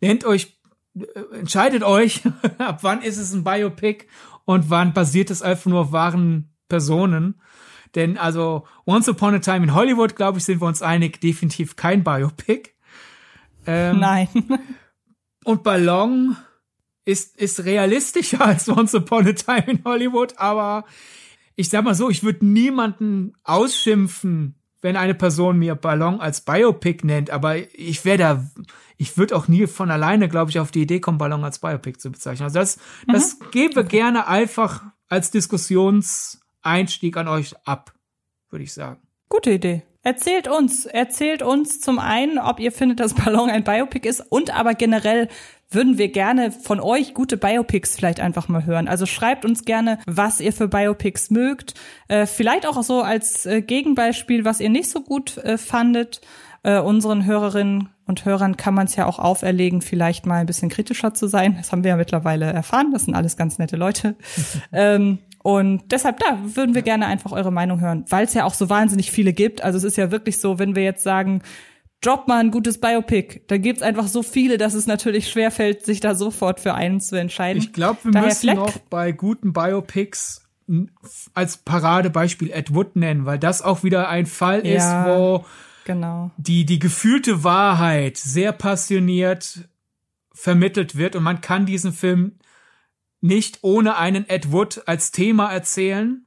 nennt 0.00 0.24
euch, 0.24 0.58
äh, 0.96 1.38
entscheidet 1.38 1.84
euch, 1.84 2.22
ab 2.58 2.80
wann 2.82 3.02
ist 3.02 3.16
es 3.16 3.32
ein 3.32 3.44
Biopic 3.44 4.06
und 4.44 4.70
wann 4.70 4.92
basiert 4.92 5.30
es 5.30 5.42
einfach 5.42 5.66
nur 5.66 5.80
auf 5.80 5.92
wahren 5.92 6.52
Personen. 6.68 7.40
Denn 7.94 8.18
also 8.18 8.66
Once 8.86 9.08
Upon 9.08 9.34
a 9.34 9.38
Time 9.38 9.64
in 9.64 9.74
Hollywood, 9.74 10.16
glaube 10.16 10.38
ich, 10.38 10.44
sind 10.44 10.60
wir 10.60 10.66
uns 10.66 10.82
einig, 10.82 11.20
definitiv 11.20 11.76
kein 11.76 12.02
Biopic. 12.02 12.70
Ähm, 13.66 13.98
Nein. 14.00 14.28
und 15.44 15.62
Ballon 15.62 16.36
ist, 17.04 17.36
ist 17.36 17.64
realistischer 17.64 18.40
als 18.46 18.68
Once 18.68 18.94
Upon 18.94 19.28
a 19.28 19.32
Time 19.32 19.64
in 19.66 19.84
Hollywood, 19.84 20.38
aber 20.38 20.84
ich 21.56 21.68
sag 21.68 21.84
mal 21.84 21.94
so, 21.94 22.08
ich 22.08 22.22
würde 22.22 22.46
niemanden 22.46 23.34
ausschimpfen, 23.44 24.54
wenn 24.82 24.96
eine 24.96 25.14
Person 25.14 25.58
mir 25.58 25.74
Ballon 25.74 26.20
als 26.20 26.40
Biopic 26.40 27.06
nennt, 27.06 27.30
aber 27.30 27.56
ich 27.74 28.04
wäre 28.04 28.18
da, 28.18 28.50
ich 28.96 29.18
würde 29.18 29.36
auch 29.36 29.46
nie 29.46 29.66
von 29.66 29.90
alleine, 29.90 30.28
glaube 30.28 30.50
ich, 30.50 30.58
auf 30.58 30.70
die 30.70 30.82
Idee 30.82 31.00
kommen, 31.00 31.18
Ballon 31.18 31.44
als 31.44 31.58
Biopic 31.58 31.98
zu 31.98 32.10
bezeichnen. 32.10 32.44
Also 32.44 32.58
das, 32.58 32.76
mhm. 33.06 33.12
das 33.12 33.38
geben 33.50 33.76
wir 33.76 33.84
gerne 33.84 34.26
einfach 34.26 34.84
als 35.08 35.30
Diskussionseinstieg 35.30 37.16
an 37.16 37.28
euch 37.28 37.54
ab, 37.66 37.92
würde 38.48 38.64
ich 38.64 38.72
sagen. 38.72 39.02
Gute 39.28 39.50
Idee. 39.50 39.82
Erzählt 40.02 40.48
uns, 40.48 40.86
erzählt 40.86 41.42
uns 41.42 41.80
zum 41.80 41.98
einen, 41.98 42.38
ob 42.38 42.58
ihr 42.58 42.72
findet, 42.72 43.00
dass 43.00 43.12
Ballon 43.12 43.50
ein 43.50 43.64
Biopic 43.64 44.08
ist 44.08 44.20
und 44.30 44.56
aber 44.56 44.72
generell, 44.74 45.28
würden 45.70 45.98
wir 45.98 46.08
gerne 46.08 46.50
von 46.50 46.80
euch 46.80 47.14
gute 47.14 47.36
Biopics 47.36 47.94
vielleicht 47.96 48.20
einfach 48.20 48.48
mal 48.48 48.66
hören. 48.66 48.88
Also 48.88 49.06
schreibt 49.06 49.44
uns 49.44 49.64
gerne, 49.64 49.98
was 50.06 50.40
ihr 50.40 50.52
für 50.52 50.68
Biopics 50.68 51.30
mögt. 51.30 51.74
Äh, 52.08 52.26
vielleicht 52.26 52.66
auch 52.66 52.82
so 52.82 53.02
als 53.02 53.46
äh, 53.46 53.62
Gegenbeispiel, 53.62 54.44
was 54.44 54.60
ihr 54.60 54.70
nicht 54.70 54.90
so 54.90 55.00
gut 55.00 55.38
äh, 55.38 55.58
fandet. 55.58 56.20
Äh, 56.62 56.80
unseren 56.80 57.24
Hörerinnen 57.24 57.88
und 58.06 58.24
Hörern 58.24 58.56
kann 58.56 58.74
man 58.74 58.86
es 58.86 58.96
ja 58.96 59.06
auch 59.06 59.18
auferlegen, 59.18 59.80
vielleicht 59.80 60.26
mal 60.26 60.40
ein 60.40 60.46
bisschen 60.46 60.68
kritischer 60.68 61.14
zu 61.14 61.28
sein. 61.28 61.54
Das 61.56 61.70
haben 61.70 61.84
wir 61.84 61.90
ja 61.90 61.96
mittlerweile 61.96 62.46
erfahren. 62.46 62.90
Das 62.92 63.04
sind 63.04 63.14
alles 63.14 63.36
ganz 63.36 63.58
nette 63.58 63.76
Leute. 63.76 64.16
ähm, 64.72 65.18
und 65.42 65.90
deshalb, 65.90 66.18
da 66.18 66.38
würden 66.42 66.74
wir 66.74 66.82
gerne 66.82 67.06
einfach 67.06 67.32
eure 67.32 67.50
Meinung 67.50 67.80
hören, 67.80 68.04
weil 68.10 68.26
es 68.26 68.34
ja 68.34 68.44
auch 68.44 68.52
so 68.52 68.68
wahnsinnig 68.68 69.10
viele 69.10 69.32
gibt. 69.32 69.62
Also 69.62 69.78
es 69.78 69.84
ist 69.84 69.96
ja 69.96 70.10
wirklich 70.10 70.38
so, 70.38 70.58
wenn 70.58 70.74
wir 70.74 70.82
jetzt 70.82 71.02
sagen, 71.02 71.40
drop 72.00 72.28
mal 72.28 72.38
ein 72.38 72.50
gutes 72.50 72.78
Biopic, 72.80 73.42
dann 73.46 73.62
gibt's 73.62 73.82
einfach 73.82 74.08
so 74.08 74.22
viele, 74.22 74.58
dass 74.58 74.74
es 74.74 74.86
natürlich 74.86 75.28
schwerfällt, 75.28 75.84
sich 75.84 76.00
da 76.00 76.14
sofort 76.14 76.60
für 76.60 76.74
einen 76.74 77.00
zu 77.00 77.16
entscheiden. 77.16 77.62
Ich 77.62 77.72
glaube, 77.72 77.98
wir 78.04 78.12
Daher 78.12 78.28
müssen 78.28 78.54
noch 78.54 78.78
bei 78.90 79.12
guten 79.12 79.52
Biopics 79.52 80.46
als 81.34 81.58
Paradebeispiel 81.58 82.50
Ed 82.50 82.74
Wood 82.74 82.96
nennen, 82.96 83.26
weil 83.26 83.38
das 83.38 83.60
auch 83.62 83.82
wieder 83.82 84.08
ein 84.08 84.26
Fall 84.26 84.66
ja, 84.66 85.02
ist, 85.02 85.08
wo 85.08 85.44
genau. 85.84 86.30
die, 86.36 86.64
die 86.64 86.78
gefühlte 86.78 87.44
Wahrheit 87.44 88.16
sehr 88.16 88.52
passioniert 88.52 89.68
vermittelt 90.32 90.96
wird 90.96 91.16
und 91.16 91.22
man 91.22 91.40
kann 91.40 91.66
diesen 91.66 91.92
Film 91.92 92.38
nicht 93.20 93.58
ohne 93.62 93.96
einen 93.96 94.28
Ed 94.28 94.52
Wood 94.52 94.82
als 94.86 95.12
Thema 95.12 95.52
erzählen. 95.52 96.24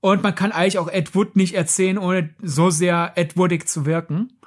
Und 0.00 0.22
man 0.22 0.34
kann 0.34 0.52
eigentlich 0.52 0.78
auch 0.78 0.88
Ed 0.88 1.14
Wood 1.14 1.36
nicht 1.36 1.54
erzählen, 1.54 1.98
ohne 1.98 2.34
so 2.42 2.70
sehr 2.70 3.12
Ed 3.16 3.36
Woodig 3.36 3.68
zu 3.68 3.86
wirken. 3.86 4.38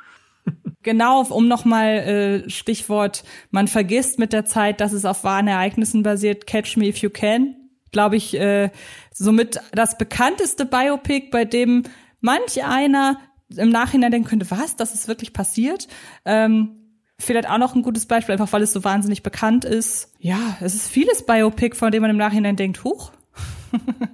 Genau, 0.87 1.21
um 1.23 1.49
nochmal 1.49 2.43
äh, 2.45 2.49
Stichwort, 2.49 3.25
man 3.51 3.67
vergisst 3.67 4.19
mit 4.19 4.31
der 4.31 4.45
Zeit, 4.45 4.79
dass 4.79 4.93
es 4.93 5.03
auf 5.03 5.25
wahren 5.25 5.49
Ereignissen 5.49 6.01
basiert. 6.01 6.47
Catch 6.47 6.77
Me 6.77 6.87
If 6.87 6.99
You 6.99 7.09
Can, 7.09 7.57
glaube 7.91 8.15
ich, 8.15 8.39
äh, 8.39 8.69
somit 9.11 9.59
das 9.73 9.97
bekannteste 9.97 10.65
Biopic, 10.65 11.27
bei 11.29 11.43
dem 11.43 11.83
manch 12.21 12.63
einer 12.63 13.19
im 13.53 13.67
Nachhinein 13.67 14.11
denken 14.11 14.29
könnte, 14.29 14.49
was, 14.49 14.77
das 14.77 14.93
ist 14.93 15.09
wirklich 15.09 15.33
passiert. 15.33 15.89
Ähm, 16.23 16.77
Vielleicht 17.19 17.49
auch 17.49 17.57
noch 17.57 17.75
ein 17.75 17.81
gutes 17.81 18.05
Beispiel, 18.05 18.33
einfach 18.33 18.53
weil 18.53 18.61
es 18.61 18.71
so 18.71 18.83
wahnsinnig 18.83 19.23
bekannt 19.23 19.65
ist. 19.65 20.13
Ja, 20.19 20.55
es 20.61 20.75
ist 20.75 20.87
vieles 20.87 21.25
Biopic, 21.25 21.75
von 21.75 21.91
dem 21.91 22.01
man 22.01 22.11
im 22.11 22.17
Nachhinein 22.17 22.55
denkt, 22.55 22.83
huch. 22.83 23.11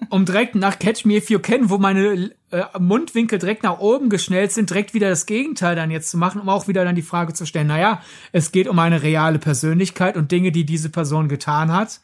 Um 0.10 0.26
direkt 0.26 0.56
nach 0.56 0.80
Catch 0.80 1.06
Me 1.06 1.16
If 1.16 1.30
You 1.30 1.40
Can, 1.40 1.70
wo 1.70 1.78
meine 1.78 2.32
äh, 2.52 2.64
Mundwinkel 2.80 3.40
direkt 3.40 3.64
nach 3.64 3.80
oben 3.80 4.10
geschnellt 4.10 4.52
sind, 4.52 4.70
direkt 4.70 4.94
wieder 4.94 5.10
das 5.10 5.26
Gegenteil 5.26 5.76
dann 5.76 5.92
jetzt 5.92 6.10
zu 6.10 6.18
machen, 6.18 6.42
um 6.42 6.50
auch 6.50 6.68
wieder 6.68 6.84
dann 6.84 6.96
die 6.96 7.02
Frage 7.02 7.34
zu 7.34 7.46
stellen, 7.46 7.68
naja, 7.68 8.02
es 8.32 8.52
geht 8.52 8.68
um 8.68 8.80
eine 8.80 9.02
reale 9.04 9.40
Persönlichkeit 9.40 10.18
und 10.18 10.32
Dinge, 10.32 10.52
die 10.52 10.66
diese 10.66 10.90
Person 10.90 11.30
getan 11.30 11.72
hat. 11.72 12.00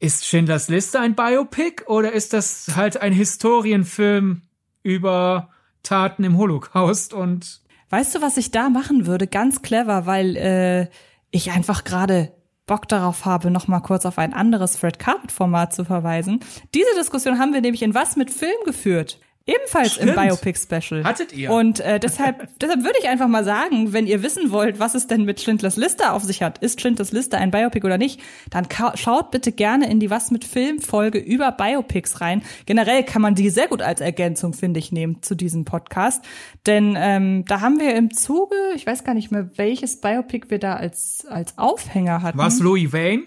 Ist 0.00 0.26
Schindlers 0.26 0.68
Liste 0.68 1.00
ein 1.00 1.14
Biopic 1.14 1.84
oder 1.86 2.12
ist 2.12 2.32
das 2.32 2.72
halt 2.76 3.00
ein 3.00 3.12
Historienfilm 3.12 4.42
über 4.82 5.50
Taten 5.82 6.24
im 6.24 6.36
Holocaust 6.36 7.14
und 7.14 7.62
Weißt 7.90 8.16
du, 8.16 8.22
was 8.22 8.36
ich 8.38 8.50
da 8.50 8.70
machen 8.70 9.06
würde? 9.06 9.28
Ganz 9.28 9.62
clever, 9.62 10.04
weil 10.04 10.36
äh, 10.36 10.88
ich 11.30 11.52
einfach 11.52 11.84
gerade 11.84 12.32
Bock 12.66 12.88
darauf 12.88 13.26
habe, 13.26 13.50
noch 13.50 13.68
mal 13.68 13.80
kurz 13.80 14.06
auf 14.06 14.18
ein 14.18 14.32
anderes 14.32 14.76
Fred 14.76 14.98
Carpet 14.98 15.30
Format 15.30 15.74
zu 15.74 15.84
verweisen. 15.84 16.40
Diese 16.74 16.94
Diskussion 16.96 17.38
haben 17.38 17.52
wir 17.52 17.60
nämlich 17.60 17.82
in 17.82 17.94
Was 17.94 18.16
mit 18.16 18.30
Film 18.30 18.56
geführt. 18.64 19.20
Ebenfalls 19.46 19.94
Stimmt. 19.94 20.10
im 20.10 20.16
Biopic-Special. 20.16 21.04
Hattet 21.04 21.34
ihr. 21.34 21.50
Und 21.50 21.78
äh, 21.80 22.00
deshalb, 22.00 22.48
deshalb 22.60 22.82
würde 22.82 22.98
ich 22.98 23.08
einfach 23.08 23.28
mal 23.28 23.44
sagen, 23.44 23.92
wenn 23.92 24.06
ihr 24.06 24.22
wissen 24.22 24.50
wollt, 24.50 24.78
was 24.78 24.94
es 24.94 25.06
denn 25.06 25.24
mit 25.24 25.38
Schindlers 25.38 25.76
Liste 25.76 26.12
auf 26.12 26.22
sich 26.24 26.42
hat, 26.42 26.58
ist 26.58 26.80
Schindlers 26.80 27.12
Liste 27.12 27.36
ein 27.36 27.50
Biopic 27.50 27.84
oder 27.84 27.98
nicht, 27.98 28.20
dann 28.48 28.66
schaut 28.94 29.30
bitte 29.32 29.52
gerne 29.52 29.90
in 29.90 30.00
die 30.00 30.08
Was 30.08 30.30
mit 30.30 30.46
Film-Folge 30.46 31.18
über 31.18 31.52
Biopics 31.52 32.22
rein. 32.22 32.42
Generell 32.64 33.02
kann 33.02 33.20
man 33.20 33.34
die 33.34 33.50
sehr 33.50 33.68
gut 33.68 33.82
als 33.82 34.00
Ergänzung, 34.00 34.54
finde 34.54 34.80
ich, 34.80 34.92
nehmen 34.92 35.22
zu 35.22 35.34
diesem 35.34 35.66
Podcast. 35.66 36.24
Denn 36.64 36.96
ähm, 36.96 37.44
da 37.44 37.60
haben 37.60 37.78
wir 37.78 37.94
im 37.96 38.14
Zuge, 38.14 38.56
ich 38.74 38.86
weiß 38.86 39.04
gar 39.04 39.12
nicht 39.12 39.30
mehr, 39.30 39.50
welches 39.56 40.00
Biopic 40.00 40.48
wir 40.48 40.58
da 40.58 40.76
als, 40.76 41.26
als 41.28 41.58
Aufhänger 41.58 42.22
hatten. 42.22 42.38
Was, 42.38 42.60
Louis 42.60 42.94
Wayne? 42.94 43.24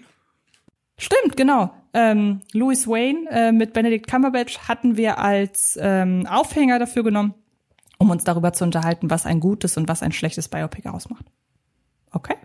Stimmt, 0.96 1.36
genau 1.36 1.72
ähm, 1.94 2.40
Louis 2.52 2.86
Wayne 2.86 3.28
äh, 3.30 3.52
mit 3.52 3.72
Benedict 3.72 4.06
Cumberbatch 4.06 4.58
hatten 4.68 4.96
wir 4.96 5.18
als 5.18 5.78
ähm, 5.80 6.26
Aufhänger 6.26 6.78
dafür 6.78 7.04
genommen, 7.04 7.34
um 7.98 8.10
uns 8.10 8.24
darüber 8.24 8.52
zu 8.52 8.64
unterhalten, 8.64 9.10
was 9.10 9.26
ein 9.26 9.40
gutes 9.40 9.76
und 9.76 9.88
was 9.88 10.02
ein 10.02 10.12
schlechtes 10.12 10.48
Biopic 10.48 10.88
ausmacht. 10.88 11.26
Okay. 12.10 12.36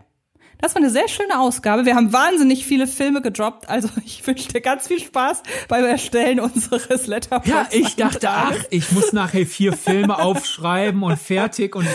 Das 0.59 0.75
war 0.75 0.81
eine 0.81 0.89
sehr 0.89 1.09
schöne 1.09 1.39
Ausgabe. 1.39 1.85
Wir 1.85 1.95
haben 1.95 2.13
wahnsinnig 2.13 2.65
viele 2.65 2.87
Filme 2.87 3.21
gedroppt. 3.21 3.67
Also 3.67 3.89
ich 4.05 4.25
wünsche 4.25 4.47
dir 4.47 4.61
ganz 4.61 4.87
viel 4.87 4.99
Spaß 4.99 5.43
beim 5.67 5.83
Erstellen 5.83 6.39
unseres 6.39 7.05
Letterboxd. 7.07 7.49
Ja, 7.49 7.67
ich 7.71 7.95
dachte, 7.95 8.29
ach, 8.29 8.55
ich 8.69 8.91
muss 8.93 9.11
nachher 9.11 9.45
vier 9.45 9.73
Filme 9.73 10.19
aufschreiben 10.19 11.03
und 11.03 11.17
fertig 11.17 11.75
und 11.75 11.87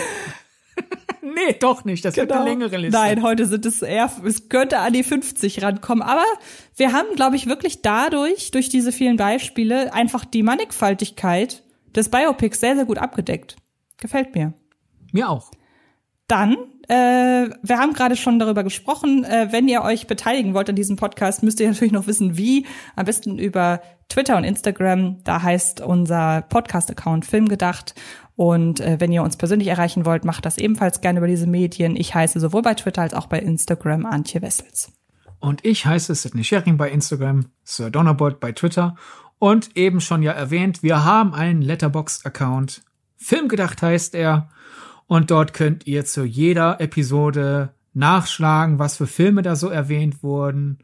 nee, 1.35 1.55
doch 1.59 1.85
nicht. 1.85 2.03
Das 2.05 2.15
genau. 2.15 2.27
wird 2.27 2.39
eine 2.39 2.49
längere 2.49 2.77
Liste. 2.77 2.99
Nein, 2.99 3.23
heute 3.23 3.45
sind 3.45 3.65
es 3.65 3.81
eher, 3.81 4.11
es 4.25 4.49
könnte 4.49 4.79
an 4.79 4.93
die 4.93 5.03
50 5.03 5.61
rankommen. 5.61 6.01
Aber 6.01 6.25
wir 6.75 6.93
haben, 6.93 7.15
glaube 7.15 7.35
ich, 7.35 7.47
wirklich 7.47 7.81
dadurch, 7.81 8.51
durch 8.51 8.69
diese 8.69 8.91
vielen 8.91 9.17
Beispiele, 9.17 9.93
einfach 9.93 10.25
die 10.25 10.43
Mannigfaltigkeit 10.43 11.63
des 11.95 12.09
Biopics 12.09 12.59
sehr, 12.59 12.75
sehr 12.75 12.85
gut 12.85 12.97
abgedeckt. 12.97 13.55
Gefällt 13.97 14.35
mir. 14.35 14.53
Mir 15.11 15.29
auch. 15.29 15.51
Dann, 16.27 16.57
äh, 16.87 17.49
wir 17.63 17.79
haben 17.79 17.93
gerade 17.93 18.15
schon 18.15 18.37
darüber 18.37 18.63
gesprochen, 18.63 19.23
äh, 19.23 19.47
wenn 19.51 19.67
ihr 19.67 19.81
euch 19.81 20.05
beteiligen 20.05 20.53
wollt 20.53 20.69
an 20.69 20.75
diesem 20.75 20.95
Podcast, 20.95 21.41
müsst 21.41 21.59
ihr 21.59 21.67
natürlich 21.67 21.91
noch 21.91 22.05
wissen, 22.05 22.37
wie. 22.37 22.67
Am 22.95 23.05
besten 23.05 23.39
über 23.39 23.81
Twitter 24.09 24.37
und 24.37 24.43
Instagram. 24.43 25.23
Da 25.23 25.41
heißt 25.41 25.81
unser 25.81 26.43
Podcast-Account 26.43 27.25
Filmgedacht. 27.25 27.95
Und 28.39 28.79
äh, 28.79 28.95
wenn 29.01 29.11
ihr 29.11 29.21
uns 29.21 29.35
persönlich 29.35 29.67
erreichen 29.67 30.05
wollt, 30.05 30.23
macht 30.23 30.45
das 30.45 30.57
ebenfalls 30.57 31.01
gerne 31.01 31.19
über 31.19 31.27
diese 31.27 31.45
Medien. 31.45 31.97
Ich 31.97 32.15
heiße 32.15 32.39
sowohl 32.39 32.61
bei 32.61 32.73
Twitter 32.73 33.01
als 33.01 33.13
auch 33.13 33.25
bei 33.25 33.37
Instagram 33.37 34.05
Antje 34.05 34.41
Wessels. 34.41 34.93
Und 35.39 35.65
ich 35.65 35.85
heiße 35.85 36.15
Sidney 36.15 36.45
Sharing 36.45 36.77
bei 36.77 36.89
Instagram, 36.89 37.47
Sir 37.65 37.89
Donnerbot 37.89 38.39
bei 38.39 38.53
Twitter. 38.53 38.95
Und 39.39 39.75
eben 39.75 39.99
schon 39.99 40.23
ja 40.23 40.31
erwähnt, 40.31 40.83
wir 40.83 41.03
haben 41.03 41.33
einen 41.33 41.61
Letterboxd-Account. 41.61 42.81
Filmgedacht 43.17 43.81
heißt 43.81 44.15
er. 44.15 44.47
Und 45.05 45.31
dort 45.31 45.53
könnt 45.53 45.85
ihr 45.85 46.05
zu 46.05 46.23
jeder 46.23 46.79
Episode 46.79 47.73
nachschlagen, 47.93 48.79
was 48.79 48.95
für 48.95 49.07
Filme 49.07 49.41
da 49.41 49.57
so 49.57 49.67
erwähnt 49.67 50.23
wurden. 50.23 50.79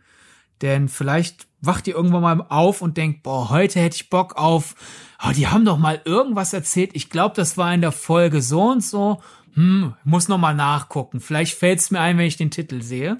Denn 0.61 0.89
vielleicht 0.89 1.47
wacht 1.61 1.87
ihr 1.87 1.95
irgendwann 1.95 2.21
mal 2.21 2.45
auf 2.49 2.81
und 2.81 2.97
denkt, 2.97 3.23
boah, 3.23 3.49
heute 3.49 3.79
hätte 3.79 3.95
ich 3.95 4.09
Bock 4.09 4.35
auf 4.35 4.75
oh, 5.23 5.31
die 5.31 5.47
haben 5.47 5.65
doch 5.65 5.77
mal 5.77 6.01
irgendwas 6.05 6.53
erzählt. 6.53 6.91
Ich 6.93 7.09
glaube, 7.09 7.35
das 7.35 7.57
war 7.57 7.73
in 7.73 7.81
der 7.81 7.91
Folge 7.91 8.41
so 8.41 8.63
und 8.63 8.83
so. 8.83 9.21
Hm, 9.53 9.93
muss 10.03 10.27
noch 10.27 10.37
mal 10.37 10.53
nachgucken. 10.53 11.19
Vielleicht 11.19 11.57
fällt 11.57 11.79
es 11.79 11.91
mir 11.91 11.99
ein, 11.99 12.17
wenn 12.17 12.25
ich 12.25 12.37
den 12.37 12.51
Titel 12.51 12.81
sehe. 12.81 13.19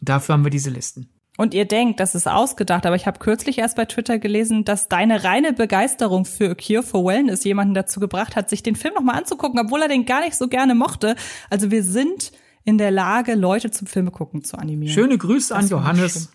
Dafür 0.00 0.34
haben 0.34 0.44
wir 0.44 0.50
diese 0.50 0.70
Listen. 0.70 1.08
Und 1.36 1.52
ihr 1.52 1.64
denkt, 1.64 1.98
das 1.98 2.14
ist 2.14 2.28
ausgedacht, 2.28 2.86
aber 2.86 2.94
ich 2.94 3.08
habe 3.08 3.18
kürzlich 3.18 3.58
erst 3.58 3.74
bei 3.74 3.86
Twitter 3.86 4.20
gelesen, 4.20 4.64
dass 4.64 4.88
deine 4.88 5.24
reine 5.24 5.52
Begeisterung 5.52 6.26
für 6.26 6.54
Cure 6.54 6.84
for 6.84 7.04
Wellness 7.04 7.42
jemanden 7.42 7.74
dazu 7.74 7.98
gebracht 7.98 8.36
hat, 8.36 8.48
sich 8.48 8.62
den 8.62 8.76
Film 8.76 8.94
nochmal 8.94 9.16
anzugucken, 9.18 9.58
obwohl 9.58 9.82
er 9.82 9.88
den 9.88 10.06
gar 10.06 10.20
nicht 10.20 10.36
so 10.36 10.46
gerne 10.46 10.76
mochte. 10.76 11.16
Also 11.50 11.72
wir 11.72 11.82
sind 11.82 12.30
in 12.62 12.78
der 12.78 12.92
Lage, 12.92 13.34
Leute 13.34 13.72
zum 13.72 13.88
Filme 13.88 14.12
gucken 14.12 14.44
zu 14.44 14.56
animieren. 14.58 14.94
Schöne 14.94 15.18
Grüße 15.18 15.54
das 15.54 15.64
an 15.64 15.68
Johannes. 15.68 16.30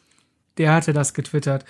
Der 0.60 0.74
hatte 0.74 0.94
das 0.94 1.14
getwittert. 1.14 1.66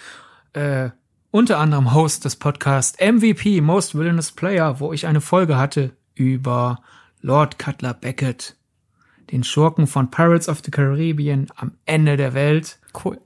Äh, 0.54 0.90
unter 1.32 1.60
anderem 1.60 1.94
Host 1.94 2.26
des 2.26 2.36
Podcasts 2.36 2.98
MVP 3.00 3.62
Most 3.62 3.98
Villainous 3.98 4.32
Player, 4.32 4.80
wo 4.80 4.92
ich 4.92 5.06
eine 5.06 5.22
Folge 5.22 5.58
hatte 5.58 5.92
über 6.16 6.82
Lord 7.22 7.60
Cutler 7.60 7.94
Beckett, 7.94 8.56
den 9.32 9.44
Schurken 9.44 9.86
von 9.86 10.10
Pirates 10.10 10.50
of 10.50 10.62
the 10.66 10.72
Caribbean 10.72 11.48
am 11.56 11.74
Ende 11.86 12.18
der 12.18 12.34
Welt. 12.34 12.80
Cool. 13.06 13.20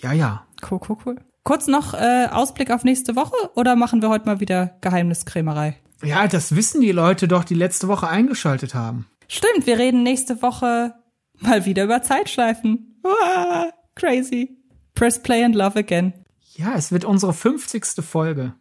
Ja, 0.00 0.12
ja. 0.12 0.46
Cool, 0.68 0.80
cool, 0.88 0.96
cool. 1.04 1.16
Kurz 1.44 1.66
noch 1.66 1.92
äh, 1.92 2.28
Ausblick 2.30 2.70
auf 2.70 2.82
nächste 2.82 3.14
Woche 3.14 3.50
oder 3.54 3.76
machen 3.76 4.00
wir 4.00 4.08
heute 4.08 4.24
mal 4.24 4.40
wieder 4.40 4.78
Geheimniskrämerei? 4.80 5.76
Ja, 6.02 6.26
das 6.26 6.56
wissen 6.56 6.80
die 6.80 6.92
Leute 6.92 7.28
doch, 7.28 7.44
die 7.44 7.54
letzte 7.54 7.86
Woche 7.86 8.08
eingeschaltet 8.08 8.74
haben. 8.74 9.06
Stimmt, 9.28 9.66
wir 9.66 9.78
reden 9.78 10.02
nächste 10.02 10.40
Woche 10.40 10.94
mal 11.38 11.66
wieder 11.66 11.84
über 11.84 12.00
Zeitschleifen. 12.00 12.98
Uah, 13.04 13.70
crazy. 13.94 14.61
Press 15.02 15.18
play 15.20 15.42
and 15.42 15.56
love 15.56 15.76
again. 15.76 16.12
Ja, 16.54 16.76
es 16.76 16.92
wird 16.92 17.04
unsere 17.04 17.32
50. 17.32 18.04
Folge. 18.04 18.54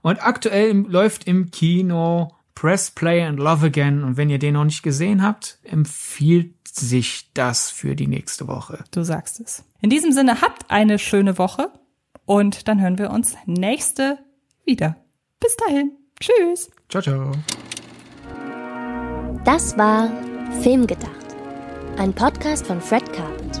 Und 0.00 0.26
aktuell 0.26 0.72
läuft 0.88 1.24
im 1.24 1.50
Kino 1.50 2.34
Press 2.54 2.90
Play 2.90 3.22
and 3.22 3.38
Love 3.38 3.66
Again. 3.66 4.02
Und 4.02 4.16
wenn 4.16 4.30
ihr 4.30 4.38
den 4.38 4.54
noch 4.54 4.64
nicht 4.64 4.82
gesehen 4.82 5.22
habt, 5.22 5.58
empfiehlt 5.64 6.66
sich 6.66 7.30
das 7.34 7.68
für 7.68 7.94
die 7.94 8.06
nächste 8.06 8.48
Woche. 8.48 8.84
Du 8.90 9.02
sagst 9.02 9.38
es. 9.38 9.64
In 9.82 9.90
diesem 9.90 10.12
Sinne, 10.12 10.40
habt 10.40 10.70
eine 10.70 10.98
schöne 10.98 11.36
Woche 11.36 11.70
und 12.24 12.68
dann 12.68 12.80
hören 12.80 12.96
wir 12.96 13.10
uns 13.10 13.34
nächste 13.44 14.16
wieder. 14.64 14.96
Bis 15.40 15.58
dahin. 15.58 15.92
Tschüss. 16.18 16.70
Ciao, 16.88 17.02
ciao. 17.02 17.32
Das 19.44 19.76
war 19.76 20.10
Filmgedacht. 20.62 21.36
Ein 21.98 22.14
Podcast 22.14 22.66
von 22.66 22.80
Fred 22.80 23.12
Carpet. 23.12 23.60